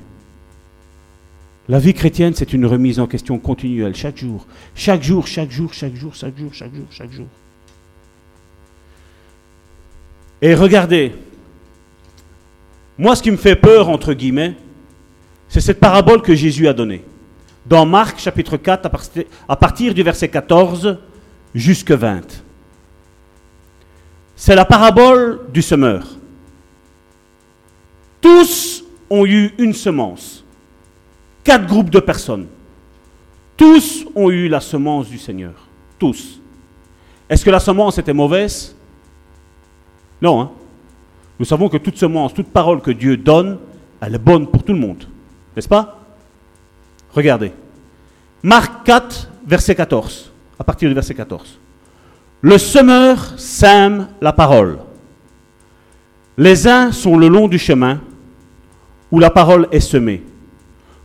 La 1.67 1.79
vie 1.79 1.93
chrétienne, 1.93 2.33
c'est 2.33 2.53
une 2.53 2.65
remise 2.65 2.99
en 2.99 3.07
question 3.07 3.37
continuelle, 3.39 3.95
chaque 3.95 4.17
jour. 4.17 4.45
Chaque 4.75 5.03
jour, 5.03 5.27
chaque 5.27 5.51
jour, 5.51 5.73
chaque 5.73 5.95
jour, 5.95 6.13
chaque 6.13 6.37
jour, 6.37 6.53
chaque 6.53 6.73
jour, 6.73 6.85
chaque 6.89 7.11
jour. 7.11 7.27
Et 10.45 10.55
regardez, 10.55 11.13
moi 12.97 13.15
ce 13.15 13.23
qui 13.23 13.31
me 13.31 13.37
fait 13.37 13.55
peur, 13.55 13.87
entre 13.87 14.11
guillemets, 14.11 14.57
c'est 15.47 15.61
cette 15.61 15.79
parabole 15.79 16.21
que 16.21 16.35
Jésus 16.35 16.67
a 16.67 16.73
donnée. 16.73 17.05
Dans 17.65 17.85
Marc 17.85 18.19
chapitre 18.19 18.57
4, 18.57 18.89
à 19.47 19.55
partir 19.55 19.93
du 19.93 20.03
verset 20.03 20.27
14 20.27 20.97
jusque 21.55 21.91
20. 21.91 22.43
C'est 24.35 24.53
la 24.53 24.65
parabole 24.65 25.45
du 25.53 25.61
semeur. 25.61 26.05
Tous 28.19 28.83
ont 29.09 29.25
eu 29.25 29.53
une 29.57 29.73
semence. 29.73 30.43
Quatre 31.45 31.67
groupes 31.67 31.89
de 31.89 32.01
personnes. 32.01 32.47
Tous 33.55 34.05
ont 34.13 34.29
eu 34.29 34.49
la 34.49 34.59
semence 34.59 35.07
du 35.07 35.19
Seigneur. 35.19 35.53
Tous. 35.97 36.41
Est-ce 37.29 37.45
que 37.45 37.49
la 37.49 37.61
semence 37.61 37.97
était 37.97 38.11
mauvaise? 38.11 38.75
Non. 40.23 40.41
Hein. 40.41 40.51
Nous 41.37 41.45
savons 41.45 41.67
que 41.67 41.77
toute 41.77 41.97
semence, 41.97 42.33
toute 42.33 42.47
parole 42.47 42.81
que 42.81 42.91
Dieu 42.91 43.17
donne, 43.17 43.59
elle 44.01 44.15
est 44.15 44.19
bonne 44.19 44.47
pour 44.47 44.63
tout 44.63 44.73
le 44.73 44.79
monde. 44.79 45.03
N'est-ce 45.55 45.67
pas? 45.67 45.99
Regardez. 47.13 47.51
Marc 48.41 48.85
4, 48.85 49.29
verset 49.45 49.75
14. 49.75 50.31
À 50.57 50.63
partir 50.63 50.87
du 50.87 50.95
verset 50.95 51.13
14. 51.13 51.59
Le 52.41 52.57
semeur 52.57 53.37
sème 53.37 54.07
la 54.21 54.33
parole. 54.33 54.79
Les 56.37 56.67
uns 56.67 56.91
sont 56.91 57.17
le 57.17 57.27
long 57.27 57.47
du 57.47 57.59
chemin 57.59 57.99
où 59.11 59.19
la 59.19 59.29
parole 59.29 59.67
est 59.71 59.79
semée. 59.79 60.23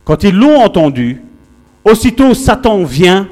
Quand 0.03 0.23
ils 0.23 0.35
l'ont 0.35 0.59
entendu, 0.59 1.21
aussitôt 1.83 2.33
Satan 2.33 2.83
vient 2.83 3.27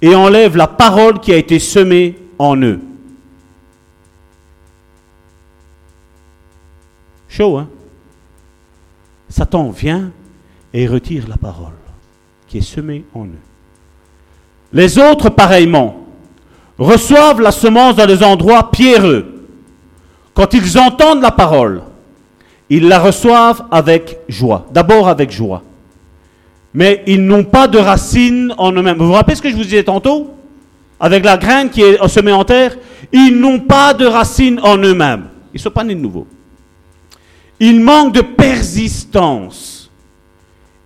et 0.00 0.14
enlève 0.14 0.56
la 0.56 0.68
parole 0.68 1.18
qui 1.20 1.32
a 1.32 1.36
été 1.36 1.58
semée 1.58 2.16
en 2.38 2.56
eux. 2.62 2.80
Hein? 7.40 7.68
Satan 9.28 9.70
vient 9.70 10.10
et 10.72 10.86
retire 10.86 11.24
la 11.28 11.36
parole 11.36 11.72
qui 12.46 12.58
est 12.58 12.60
semée 12.60 13.04
en 13.14 13.24
eux. 13.24 13.42
Les 14.72 14.98
autres, 14.98 15.30
pareillement, 15.30 16.06
reçoivent 16.78 17.40
la 17.40 17.52
semence 17.52 17.96
dans 17.96 18.06
les 18.06 18.22
endroits 18.22 18.70
pierreux. 18.70 19.46
Quand 20.34 20.52
ils 20.54 20.78
entendent 20.78 21.22
la 21.22 21.30
parole, 21.30 21.82
ils 22.68 22.88
la 22.88 22.98
reçoivent 22.98 23.64
avec 23.70 24.18
joie. 24.28 24.66
D'abord 24.72 25.08
avec 25.08 25.30
joie. 25.30 25.62
Mais 26.72 27.02
ils 27.06 27.24
n'ont 27.24 27.44
pas 27.44 27.68
de 27.68 27.78
racines 27.78 28.52
en 28.58 28.72
eux-mêmes. 28.72 28.98
Vous 28.98 29.06
vous 29.06 29.12
rappelez 29.12 29.36
ce 29.36 29.42
que 29.42 29.50
je 29.50 29.54
vous 29.54 29.62
disais 29.62 29.84
tantôt? 29.84 30.34
Avec 30.98 31.24
la 31.24 31.36
graine 31.36 31.70
qui 31.70 31.82
est 31.82 32.08
semée 32.08 32.32
en 32.32 32.44
terre, 32.44 32.76
ils 33.12 33.38
n'ont 33.38 33.60
pas 33.60 33.94
de 33.94 34.06
racines 34.06 34.58
en 34.60 34.76
eux-mêmes. 34.78 35.26
Ils 35.52 35.58
ne 35.58 35.62
sont 35.62 35.70
pas 35.70 35.84
nés 35.84 35.94
de 35.94 36.00
nouveau. 36.00 36.26
Il 37.60 37.80
manque 37.80 38.14
de 38.14 38.20
persistance. 38.20 39.90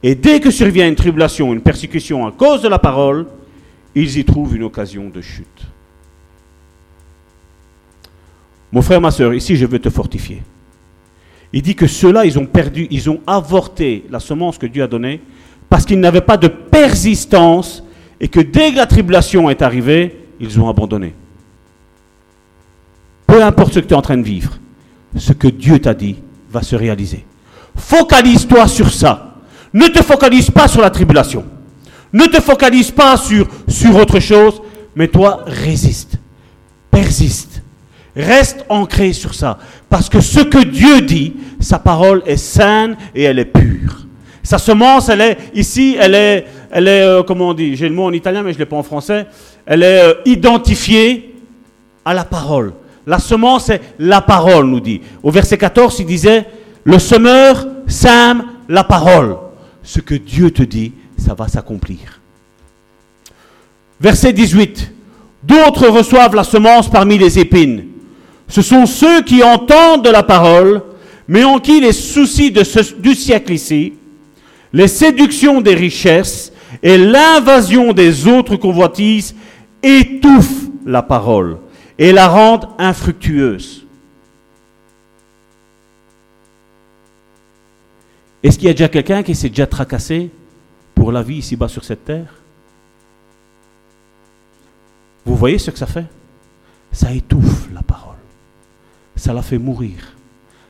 Et 0.02 0.14
dès 0.14 0.40
que 0.40 0.50
survient 0.50 0.88
une 0.88 0.94
tribulation, 0.94 1.52
une 1.52 1.60
persécution 1.60 2.26
à 2.26 2.32
cause 2.32 2.62
de 2.62 2.68
la 2.68 2.78
parole, 2.78 3.26
ils 3.94 4.18
y 4.18 4.24
trouvent 4.24 4.54
une 4.54 4.62
occasion 4.62 5.08
de 5.08 5.20
chute. 5.20 5.66
Mon 8.70 8.82
frère, 8.82 9.00
ma 9.00 9.10
soeur, 9.10 9.34
ici 9.34 9.56
je 9.56 9.66
veux 9.66 9.78
te 9.78 9.90
fortifier. 9.90 10.42
Il 11.52 11.62
dit 11.62 11.74
que 11.74 11.86
ceux-là, 11.86 12.26
ils 12.26 12.38
ont 12.38 12.46
perdu, 12.46 12.86
ils 12.90 13.08
ont 13.08 13.20
avorté 13.26 14.04
la 14.10 14.20
semence 14.20 14.58
que 14.58 14.66
Dieu 14.66 14.82
a 14.82 14.86
donnée 14.86 15.22
parce 15.68 15.84
qu'ils 15.84 16.00
n'avaient 16.00 16.20
pas 16.20 16.36
de 16.36 16.48
persistance 16.48 17.82
et 18.20 18.28
que 18.28 18.40
dès 18.40 18.72
que 18.72 18.76
la 18.76 18.86
tribulation 18.86 19.48
est 19.48 19.62
arrivée, 19.62 20.26
ils 20.40 20.60
ont 20.60 20.68
abandonné. 20.68 21.14
Peu 23.26 23.42
importe 23.42 23.74
ce 23.74 23.80
que 23.80 23.86
tu 23.86 23.94
es 23.94 23.96
en 23.96 24.02
train 24.02 24.16
de 24.16 24.22
vivre, 24.22 24.58
ce 25.16 25.32
que 25.32 25.48
Dieu 25.48 25.78
t'a 25.78 25.94
dit, 25.94 26.16
va 26.50 26.62
se 26.62 26.76
réaliser. 26.76 27.24
Focalise-toi 27.76 28.66
sur 28.68 28.92
ça. 28.92 29.34
Ne 29.72 29.88
te 29.88 30.02
focalise 30.02 30.50
pas 30.50 30.68
sur 30.68 30.80
la 30.80 30.90
tribulation. 30.90 31.44
Ne 32.12 32.24
te 32.26 32.40
focalise 32.40 32.90
pas 32.90 33.16
sur, 33.16 33.46
sur 33.68 33.94
autre 33.96 34.18
chose, 34.18 34.62
mais 34.96 35.08
toi, 35.08 35.44
résiste. 35.46 36.18
Persiste. 36.90 37.62
Reste 38.16 38.64
ancré 38.68 39.12
sur 39.12 39.34
ça. 39.34 39.58
Parce 39.88 40.08
que 40.08 40.20
ce 40.20 40.40
que 40.40 40.64
Dieu 40.64 41.02
dit, 41.02 41.34
sa 41.60 41.78
parole 41.78 42.22
est 42.26 42.36
saine 42.36 42.96
et 43.14 43.22
elle 43.24 43.38
est 43.38 43.44
pure. 43.44 44.06
Sa 44.42 44.58
semence, 44.58 45.10
elle 45.10 45.20
est 45.20 45.38
ici, 45.54 45.96
elle 46.00 46.14
est, 46.14 46.46
elle 46.70 46.88
est, 46.88 47.02
euh, 47.02 47.22
comment 47.22 47.50
on 47.50 47.54
dit, 47.54 47.76
j'ai 47.76 47.88
le 47.88 47.94
mot 47.94 48.04
en 48.04 48.12
italien 48.12 48.42
mais 48.42 48.52
je 48.52 48.56
ne 48.56 48.60
l'ai 48.60 48.66
pas 48.66 48.76
en 48.76 48.82
français, 48.82 49.26
elle 49.66 49.82
est 49.82 50.02
euh, 50.02 50.14
identifiée 50.24 51.36
à 52.04 52.14
la 52.14 52.24
parole. 52.24 52.72
La 53.08 53.18
semence, 53.18 53.64
c'est 53.64 53.80
la 53.98 54.20
parole, 54.20 54.66
nous 54.66 54.80
dit. 54.80 55.00
Au 55.22 55.30
verset 55.30 55.56
14, 55.56 55.98
il 56.00 56.04
disait, 56.04 56.44
le 56.84 56.98
semeur 56.98 57.66
sème 57.86 58.44
la 58.68 58.84
parole. 58.84 59.38
Ce 59.82 60.00
que 60.00 60.14
Dieu 60.14 60.50
te 60.50 60.62
dit, 60.62 60.92
ça 61.16 61.32
va 61.32 61.48
s'accomplir. 61.48 62.20
Verset 63.98 64.34
18. 64.34 64.92
D'autres 65.42 65.88
reçoivent 65.88 66.34
la 66.34 66.44
semence 66.44 66.90
parmi 66.90 67.16
les 67.16 67.38
épines. 67.38 67.86
Ce 68.46 68.60
sont 68.60 68.84
ceux 68.84 69.22
qui 69.22 69.42
entendent 69.42 70.04
de 70.04 70.10
la 70.10 70.22
parole, 70.22 70.82
mais 71.28 71.44
en 71.44 71.60
qui 71.60 71.80
les 71.80 71.94
soucis 71.94 72.52
du 72.52 73.14
siècle 73.14 73.54
ici, 73.54 73.94
les 74.74 74.88
séductions 74.88 75.62
des 75.62 75.74
richesses 75.74 76.52
et 76.82 76.98
l'invasion 76.98 77.94
des 77.94 78.26
autres 78.26 78.56
convoitises 78.56 79.34
étouffent 79.82 80.66
la 80.84 81.00
parole 81.00 81.56
et 81.98 82.12
la 82.12 82.28
rendent 82.28 82.68
infructueuse. 82.78 83.84
Est-ce 88.42 88.56
qu'il 88.56 88.68
y 88.68 88.70
a 88.70 88.74
déjà 88.74 88.88
quelqu'un 88.88 89.22
qui 89.22 89.34
s'est 89.34 89.48
déjà 89.48 89.66
tracassé 89.66 90.30
pour 90.94 91.10
la 91.10 91.22
vie 91.22 91.38
ici-bas 91.38 91.68
sur 91.68 91.84
cette 91.84 92.04
terre? 92.04 92.32
Vous 95.26 95.34
voyez 95.34 95.58
ce 95.58 95.70
que 95.70 95.78
ça 95.78 95.86
fait? 95.86 96.06
Ça 96.92 97.12
étouffe 97.12 97.68
la 97.74 97.82
parole. 97.82 98.16
Ça 99.16 99.32
la 99.32 99.42
fait 99.42 99.58
mourir. 99.58 100.14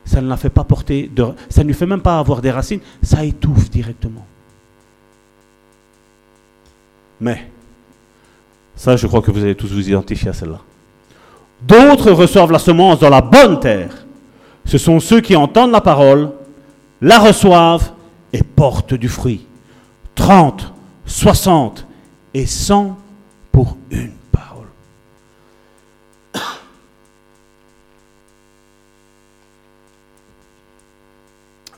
Ça 0.04 0.22
ne 0.22 0.28
la 0.28 0.38
fait 0.38 0.50
pas 0.50 0.64
porter, 0.64 1.10
de, 1.14 1.26
ça 1.50 1.62
ne 1.62 1.68
lui 1.68 1.74
fait 1.74 1.84
même 1.84 2.00
pas 2.00 2.18
avoir 2.18 2.40
des 2.40 2.50
racines, 2.50 2.80
ça 3.02 3.22
étouffe 3.22 3.68
directement. 3.68 4.26
Mais, 7.20 7.50
ça 8.74 8.96
je 8.96 9.06
crois 9.06 9.20
que 9.20 9.30
vous 9.30 9.42
allez 9.42 9.54
tous 9.54 9.70
vous 9.70 9.86
identifier 9.86 10.30
à 10.30 10.32
celle-là. 10.32 10.60
D'autres 11.62 12.12
reçoivent 12.12 12.52
la 12.52 12.58
semence 12.58 13.00
dans 13.00 13.10
la 13.10 13.20
bonne 13.20 13.58
terre. 13.60 14.06
Ce 14.64 14.78
sont 14.78 15.00
ceux 15.00 15.20
qui 15.20 15.34
entendent 15.34 15.72
la 15.72 15.80
parole, 15.80 16.32
la 17.00 17.18
reçoivent 17.18 17.92
et 18.32 18.42
portent 18.42 18.94
du 18.94 19.08
fruit. 19.08 19.46
30, 20.14 20.72
60 21.06 21.86
et 22.34 22.46
100 22.46 22.96
pour 23.50 23.76
une 23.90 24.12
parole. 24.30 24.66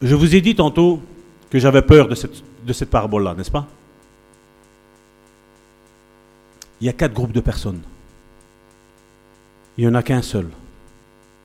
Je 0.03 0.15
vous 0.15 0.35
ai 0.35 0.41
dit 0.41 0.55
tantôt 0.55 1.01
que 1.49 1.59
j'avais 1.59 1.83
peur 1.83 2.09
de 2.09 2.15
cette, 2.15 2.43
de 2.65 2.73
cette 2.73 2.91
parabole-là, 2.91 3.35
n'est-ce 3.35 3.51
pas? 3.51 3.67
Il 6.81 6.87
y 6.87 6.91
a 6.91 6.93
quatre 6.93 7.13
groupes 7.13 7.33
de 7.33 7.41
personnes. 7.41 7.83
Il 9.81 9.85
n'y 9.85 9.93
en 9.93 9.95
a 9.95 10.03
qu'un 10.03 10.21
seul, 10.21 10.47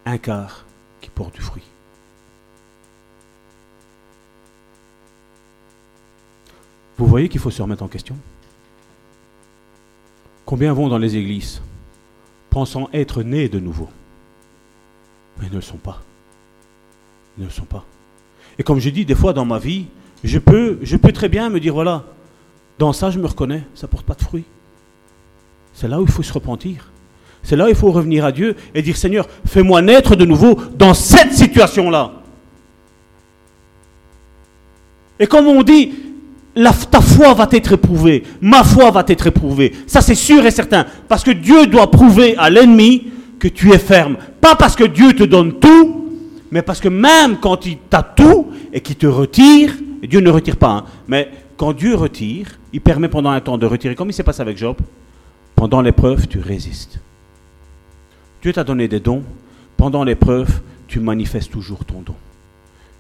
un 0.05 0.17
quart, 0.17 0.65
qui 0.99 1.09
porte 1.09 1.35
du 1.35 1.39
fruit. 1.39 1.63
Vous 6.97 7.05
voyez 7.05 7.29
qu'il 7.29 7.39
faut 7.39 7.49
se 7.49 7.61
remettre 7.61 7.83
en 7.83 7.87
question? 7.87 8.17
Combien 10.43 10.73
vont 10.73 10.89
dans 10.89 10.97
les 10.97 11.15
églises 11.15 11.61
pensant 12.49 12.89
être 12.91 13.23
nés 13.23 13.47
de 13.47 13.57
nouveau? 13.57 13.87
Mais 15.39 15.47
ne 15.47 15.55
le 15.55 15.61
sont 15.61 15.77
pas. 15.77 16.01
Ne 17.37 17.45
le 17.45 17.49
sont 17.49 17.63
pas. 17.63 17.85
Et 18.59 18.63
comme 18.63 18.79
je 18.79 18.89
dis, 18.89 19.05
des 19.05 19.15
fois 19.15 19.31
dans 19.31 19.45
ma 19.45 19.59
vie, 19.59 19.87
je 20.25 20.39
peux, 20.39 20.79
je 20.81 20.97
peux 20.97 21.13
très 21.13 21.29
bien 21.29 21.49
me 21.49 21.61
dire, 21.61 21.73
voilà, 21.73 22.03
dans 22.79 22.91
ça 22.91 23.11
je 23.11 23.17
me 23.17 23.27
reconnais, 23.27 23.63
ça 23.75 23.87
ne 23.87 23.91
porte 23.91 24.05
pas 24.05 24.15
de 24.15 24.23
fruit. 24.23 24.43
C'est 25.73 25.87
là 25.87 26.01
où 26.01 26.03
il 26.03 26.11
faut 26.11 26.21
se 26.21 26.33
repentir. 26.33 26.91
C'est 27.45 27.55
là 27.55 27.65
où 27.65 27.69
il 27.69 27.75
faut 27.75 27.91
revenir 27.91 28.25
à 28.25 28.31
Dieu 28.31 28.55
et 28.73 28.81
dire, 28.81 28.97
Seigneur, 28.97 29.27
fais-moi 29.45 29.81
naître 29.83 30.15
de 30.15 30.25
nouveau 30.25 30.57
dans 30.77 30.95
cette 30.95 31.31
situation-là. 31.31 32.11
Et 35.19 35.27
comme 35.27 35.45
on 35.47 35.61
dit, 35.61 35.93
ta 36.89 37.01
foi 37.01 37.35
va 37.35 37.47
être 37.51 37.73
éprouvée, 37.73 38.23
ma 38.41 38.63
foi 38.63 38.89
va 38.89 39.03
être 39.07 39.27
éprouvée. 39.27 39.73
Ça 39.85 40.01
c'est 40.01 40.15
sûr 40.15 40.43
et 40.43 40.51
certain. 40.51 40.87
Parce 41.07 41.23
que 41.23 41.31
Dieu 41.31 41.67
doit 41.67 41.91
prouver 41.91 42.35
à 42.37 42.49
l'ennemi 42.49 43.09
que 43.37 43.47
tu 43.47 43.71
es 43.71 43.77
ferme. 43.77 44.17
Pas 44.41 44.55
parce 44.55 44.75
que 44.75 44.83
Dieu 44.83 45.13
te 45.13 45.23
donne 45.23 45.59
tout, 45.59 46.09
mais 46.49 46.63
parce 46.63 46.79
que 46.79 46.89
même 46.89 47.37
quand 47.39 47.67
il 47.67 47.77
t'a 47.77 48.01
tout 48.01 48.47
et 48.73 48.81
qu'il 48.81 48.95
te 48.95 49.05
retire, 49.05 49.71
et 50.01 50.07
Dieu 50.07 50.19
ne 50.19 50.31
retire 50.31 50.57
pas, 50.57 50.71
hein, 50.71 50.85
mais 51.07 51.29
quand 51.57 51.73
Dieu 51.73 51.93
retire, 51.93 52.47
il 52.73 52.81
permet 52.81 53.07
pendant 53.07 53.29
un 53.29 53.39
temps 53.39 53.59
de 53.59 53.67
retirer, 53.67 53.93
comme 53.93 54.09
il 54.09 54.13
s'est 54.13 54.23
passé 54.23 54.41
avec 54.41 54.57
Job, 54.57 54.77
pendant 55.55 55.81
l'épreuve, 55.81 56.27
tu 56.27 56.39
résistes. 56.39 56.99
Dieu 58.45 58.53
t'a 58.53 58.63
donné 58.63 58.87
des 58.87 58.99
dons, 58.99 59.23
pendant 59.75 60.03
l'épreuve, 60.03 60.61
tu 60.87 60.99
manifestes 60.99 61.49
toujours 61.49 61.83
ton 61.83 62.01
don. 62.01 62.13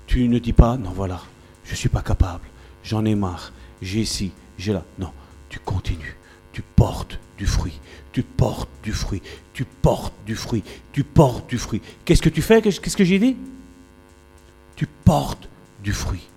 Tu 0.07 0.27
ne 0.27 0.39
dis 0.39 0.53
pas, 0.53 0.75
non 0.75 0.89
voilà, 0.89 1.21
je 1.65 1.73
ne 1.73 1.75
suis 1.75 1.87
pas 1.87 2.01
capable, 2.01 2.47
j'en 2.83 3.05
ai 3.05 3.13
marre, 3.13 3.53
j'ai 3.79 3.99
ici, 3.99 4.31
j'ai 4.57 4.73
là. 4.73 4.83
Non, 4.97 5.11
tu 5.49 5.59
continues, 5.59 6.17
tu 6.51 6.63
portes 6.63 7.19
du 7.37 7.45
fruit, 7.45 7.79
tu 8.11 8.23
portes 8.23 8.69
du 8.81 8.91
fruit, 8.91 9.21
tu 9.53 9.65
portes 9.65 10.15
du 10.25 10.33
fruit, 10.33 10.63
tu 10.91 11.03
portes 11.03 11.47
du 11.47 11.59
fruit. 11.59 11.79
Qu'est-ce 12.05 12.23
que 12.23 12.29
tu 12.29 12.41
fais? 12.41 12.63
Qu'est-ce 12.63 12.97
que 12.97 13.03
j'ai 13.03 13.19
dit? 13.19 13.37
Tu 14.75 14.87
portes 14.87 15.47
du 15.83 15.93
fruit. 15.93 16.27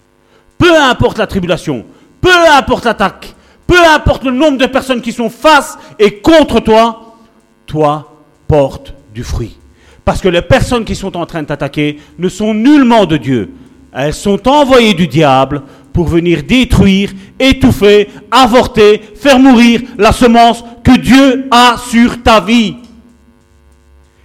Peu 0.59 0.79
importe 0.79 1.17
la 1.17 1.27
tribulation, 1.27 1.87
peu 2.21 2.47
importe 2.51 2.85
l'attaque, 2.85 3.35
peu 3.67 3.83
importe 3.87 4.25
le 4.25 4.33
nombre 4.33 4.59
de 4.59 4.67
personnes 4.67 5.01
qui 5.01 5.13
sont 5.13 5.31
face 5.31 5.79
et 5.99 6.21
contre 6.21 6.61
toi, 6.61 7.17
toi 7.65 8.15
portes 8.47 8.95
fruit. 9.25 9.57
Parce 10.05 10.21
que 10.21 10.29
les 10.29 10.43
personnes 10.43 10.85
qui 10.85 10.95
sont 10.95 11.17
en 11.17 11.27
train 11.27 11.43
de 11.43 11.49
t'attaquer 11.49 11.99
ne 12.19 12.29
sont 12.29 12.55
nullement 12.55 13.05
de 13.05 13.17
Dieu. 13.17 13.51
Elles 13.93 14.15
sont 14.15 14.49
envoyées 14.49 14.95
du 14.95 15.07
diable 15.07 15.63
pour 15.93 16.09
venir 16.09 16.43
détruire, 16.45 17.11
étouffer, 17.39 18.09
avorter, 18.31 19.01
faire 19.17 19.39
mourir 19.39 19.83
la 19.99 20.13
semence 20.13 20.65
que 20.85 20.97
Dieu 20.97 21.49
a 21.51 21.77
sur 21.77 22.23
ta 22.23 22.41
vie. 22.41 22.77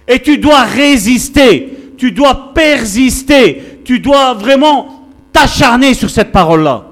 Et 0.06 0.20
tu 0.20 0.38
dois 0.38 0.62
résister, 0.62 1.92
tu 1.96 2.12
dois 2.12 2.52
persister, 2.54 3.80
tu 3.84 4.00
dois 4.00 4.34
vraiment 4.34 5.08
t'acharner 5.32 5.94
sur 5.94 6.10
cette 6.10 6.30
parole-là. 6.30 6.86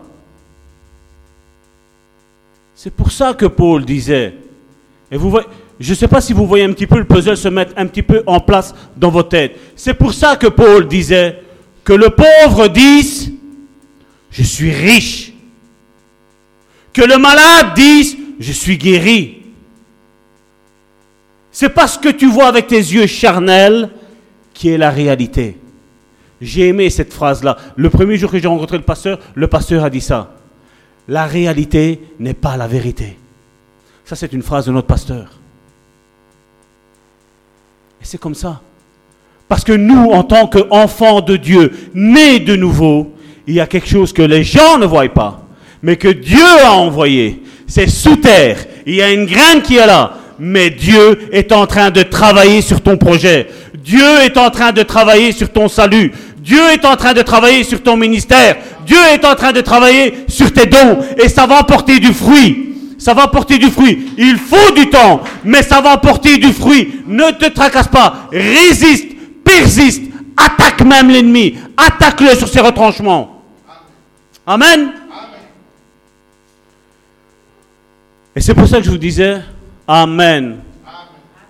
C'est 2.74 2.92
pour 2.92 3.12
ça 3.12 3.34
que 3.34 3.46
Paul 3.46 3.84
disait, 3.84 4.34
et 5.10 5.16
vous 5.16 5.30
voyez, 5.30 5.46
je 5.82 5.90
ne 5.90 5.96
sais 5.96 6.06
pas 6.06 6.20
si 6.20 6.32
vous 6.32 6.46
voyez 6.46 6.62
un 6.62 6.72
petit 6.72 6.86
peu 6.86 6.96
le 6.96 7.04
puzzle 7.04 7.36
se 7.36 7.48
mettre 7.48 7.72
un 7.76 7.86
petit 7.86 8.04
peu 8.04 8.22
en 8.26 8.38
place 8.38 8.72
dans 8.96 9.10
vos 9.10 9.24
têtes. 9.24 9.58
C'est 9.74 9.94
pour 9.94 10.14
ça 10.14 10.36
que 10.36 10.46
Paul 10.46 10.86
disait 10.86 11.42
que 11.82 11.92
le 11.92 12.10
pauvre 12.10 12.68
dise, 12.68 13.32
je 14.30 14.42
suis 14.44 14.70
riche. 14.70 15.32
Que 16.92 17.02
le 17.02 17.18
malade 17.18 17.74
dise, 17.74 18.16
je 18.38 18.52
suis 18.52 18.78
guéri. 18.78 19.42
C'est 21.50 21.70
parce 21.70 21.98
que 21.98 22.10
tu 22.10 22.28
vois 22.28 22.46
avec 22.46 22.68
tes 22.68 22.76
yeux 22.76 23.08
charnels 23.08 23.90
qui 24.54 24.68
est 24.68 24.78
la 24.78 24.90
réalité. 24.90 25.58
J'ai 26.40 26.68
aimé 26.68 26.90
cette 26.90 27.12
phrase-là. 27.12 27.56
Le 27.74 27.90
premier 27.90 28.16
jour 28.16 28.30
que 28.30 28.38
j'ai 28.38 28.46
rencontré 28.46 28.76
le 28.76 28.84
pasteur, 28.84 29.18
le 29.34 29.48
pasteur 29.48 29.82
a 29.82 29.90
dit 29.90 30.00
ça. 30.00 30.36
La 31.08 31.26
réalité 31.26 32.00
n'est 32.20 32.34
pas 32.34 32.56
la 32.56 32.68
vérité. 32.68 33.18
Ça, 34.04 34.14
c'est 34.14 34.32
une 34.32 34.42
phrase 34.42 34.66
de 34.66 34.72
notre 34.72 34.86
pasteur. 34.86 35.41
Et 38.02 38.04
c'est 38.04 38.18
comme 38.18 38.34
ça. 38.34 38.60
Parce 39.48 39.62
que 39.62 39.72
nous, 39.72 40.10
en 40.10 40.24
tant 40.24 40.48
qu'enfants 40.48 41.20
de 41.20 41.36
Dieu, 41.36 41.72
nés 41.94 42.40
de 42.40 42.56
nouveau, 42.56 43.12
il 43.46 43.54
y 43.54 43.60
a 43.60 43.66
quelque 43.66 43.88
chose 43.88 44.12
que 44.12 44.22
les 44.22 44.42
gens 44.42 44.78
ne 44.78 44.86
voient 44.86 45.08
pas, 45.08 45.42
mais 45.82 45.96
que 45.96 46.08
Dieu 46.08 46.44
a 46.64 46.72
envoyé. 46.72 47.42
C'est 47.68 47.88
sous 47.88 48.16
terre. 48.16 48.58
Il 48.86 48.96
y 48.96 49.02
a 49.02 49.12
une 49.12 49.24
graine 49.24 49.62
qui 49.62 49.76
est 49.76 49.86
là. 49.86 50.14
Mais 50.38 50.70
Dieu 50.70 51.28
est 51.32 51.52
en 51.52 51.66
train 51.66 51.90
de 51.90 52.02
travailler 52.02 52.62
sur 52.62 52.80
ton 52.80 52.96
projet. 52.96 53.48
Dieu 53.84 54.04
est 54.24 54.36
en 54.36 54.50
train 54.50 54.72
de 54.72 54.82
travailler 54.82 55.30
sur 55.30 55.52
ton 55.52 55.68
salut. 55.68 56.12
Dieu 56.38 56.60
est 56.72 56.84
en 56.84 56.96
train 56.96 57.12
de 57.12 57.22
travailler 57.22 57.62
sur 57.62 57.82
ton 57.82 57.96
ministère. 57.96 58.56
Dieu 58.84 58.98
est 59.14 59.24
en 59.24 59.36
train 59.36 59.52
de 59.52 59.60
travailler 59.60 60.24
sur 60.26 60.52
tes 60.52 60.66
dons. 60.66 60.98
Et 61.22 61.28
ça 61.28 61.46
va 61.46 61.62
porter 61.62 62.00
du 62.00 62.12
fruit. 62.12 62.71
Ça 63.02 63.14
va 63.14 63.26
porter 63.26 63.58
du 63.58 63.68
fruit. 63.68 64.12
Il 64.16 64.36
faut 64.36 64.72
du 64.76 64.88
temps, 64.88 65.22
mais 65.42 65.64
ça 65.64 65.80
va 65.80 65.96
porter 65.96 66.38
du 66.38 66.52
fruit. 66.52 67.00
Ne 67.08 67.32
te 67.32 67.46
tracasse 67.46 67.88
pas. 67.88 68.28
Résiste, 68.30 69.08
persiste, 69.42 70.04
attaque 70.36 70.82
même 70.82 71.10
l'ennemi. 71.10 71.56
Attaque-le 71.76 72.36
sur 72.36 72.46
ses 72.46 72.60
retranchements. 72.60 73.42
Amen. 74.46 74.92
Et 78.36 78.40
c'est 78.40 78.54
pour 78.54 78.68
ça 78.68 78.76
que 78.76 78.84
je 78.84 78.90
vous 78.90 78.98
disais, 78.98 79.42
Amen. 79.88 80.58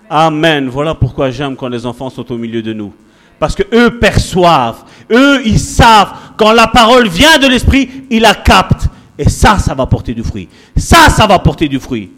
Amen. 0.09 0.69
Voilà 0.69 0.95
pourquoi 0.95 1.29
j'aime 1.29 1.55
quand 1.55 1.67
les 1.67 1.85
enfants 1.85 2.09
sont 2.09 2.31
au 2.31 2.37
milieu 2.39 2.63
de 2.63 2.73
nous. 2.73 2.91
Parce 3.37 3.53
que 3.53 3.63
eux 3.75 3.99
perçoivent, 3.99 4.85
eux 5.11 5.39
ils 5.45 5.59
savent, 5.59 6.13
quand 6.35 6.51
la 6.51 6.65
parole 6.65 7.07
vient 7.09 7.37
de 7.37 7.45
l'esprit, 7.45 8.05
ils 8.09 8.23
la 8.23 8.33
captent. 8.33 8.87
Et 9.17 9.29
ça, 9.29 9.59
ça 9.59 9.73
va 9.73 9.85
porter 9.85 10.13
du 10.13 10.23
fruit. 10.23 10.49
Ça, 10.75 11.09
ça 11.09 11.27
va 11.27 11.39
porter 11.39 11.67
du 11.67 11.79
fruit. 11.79 12.11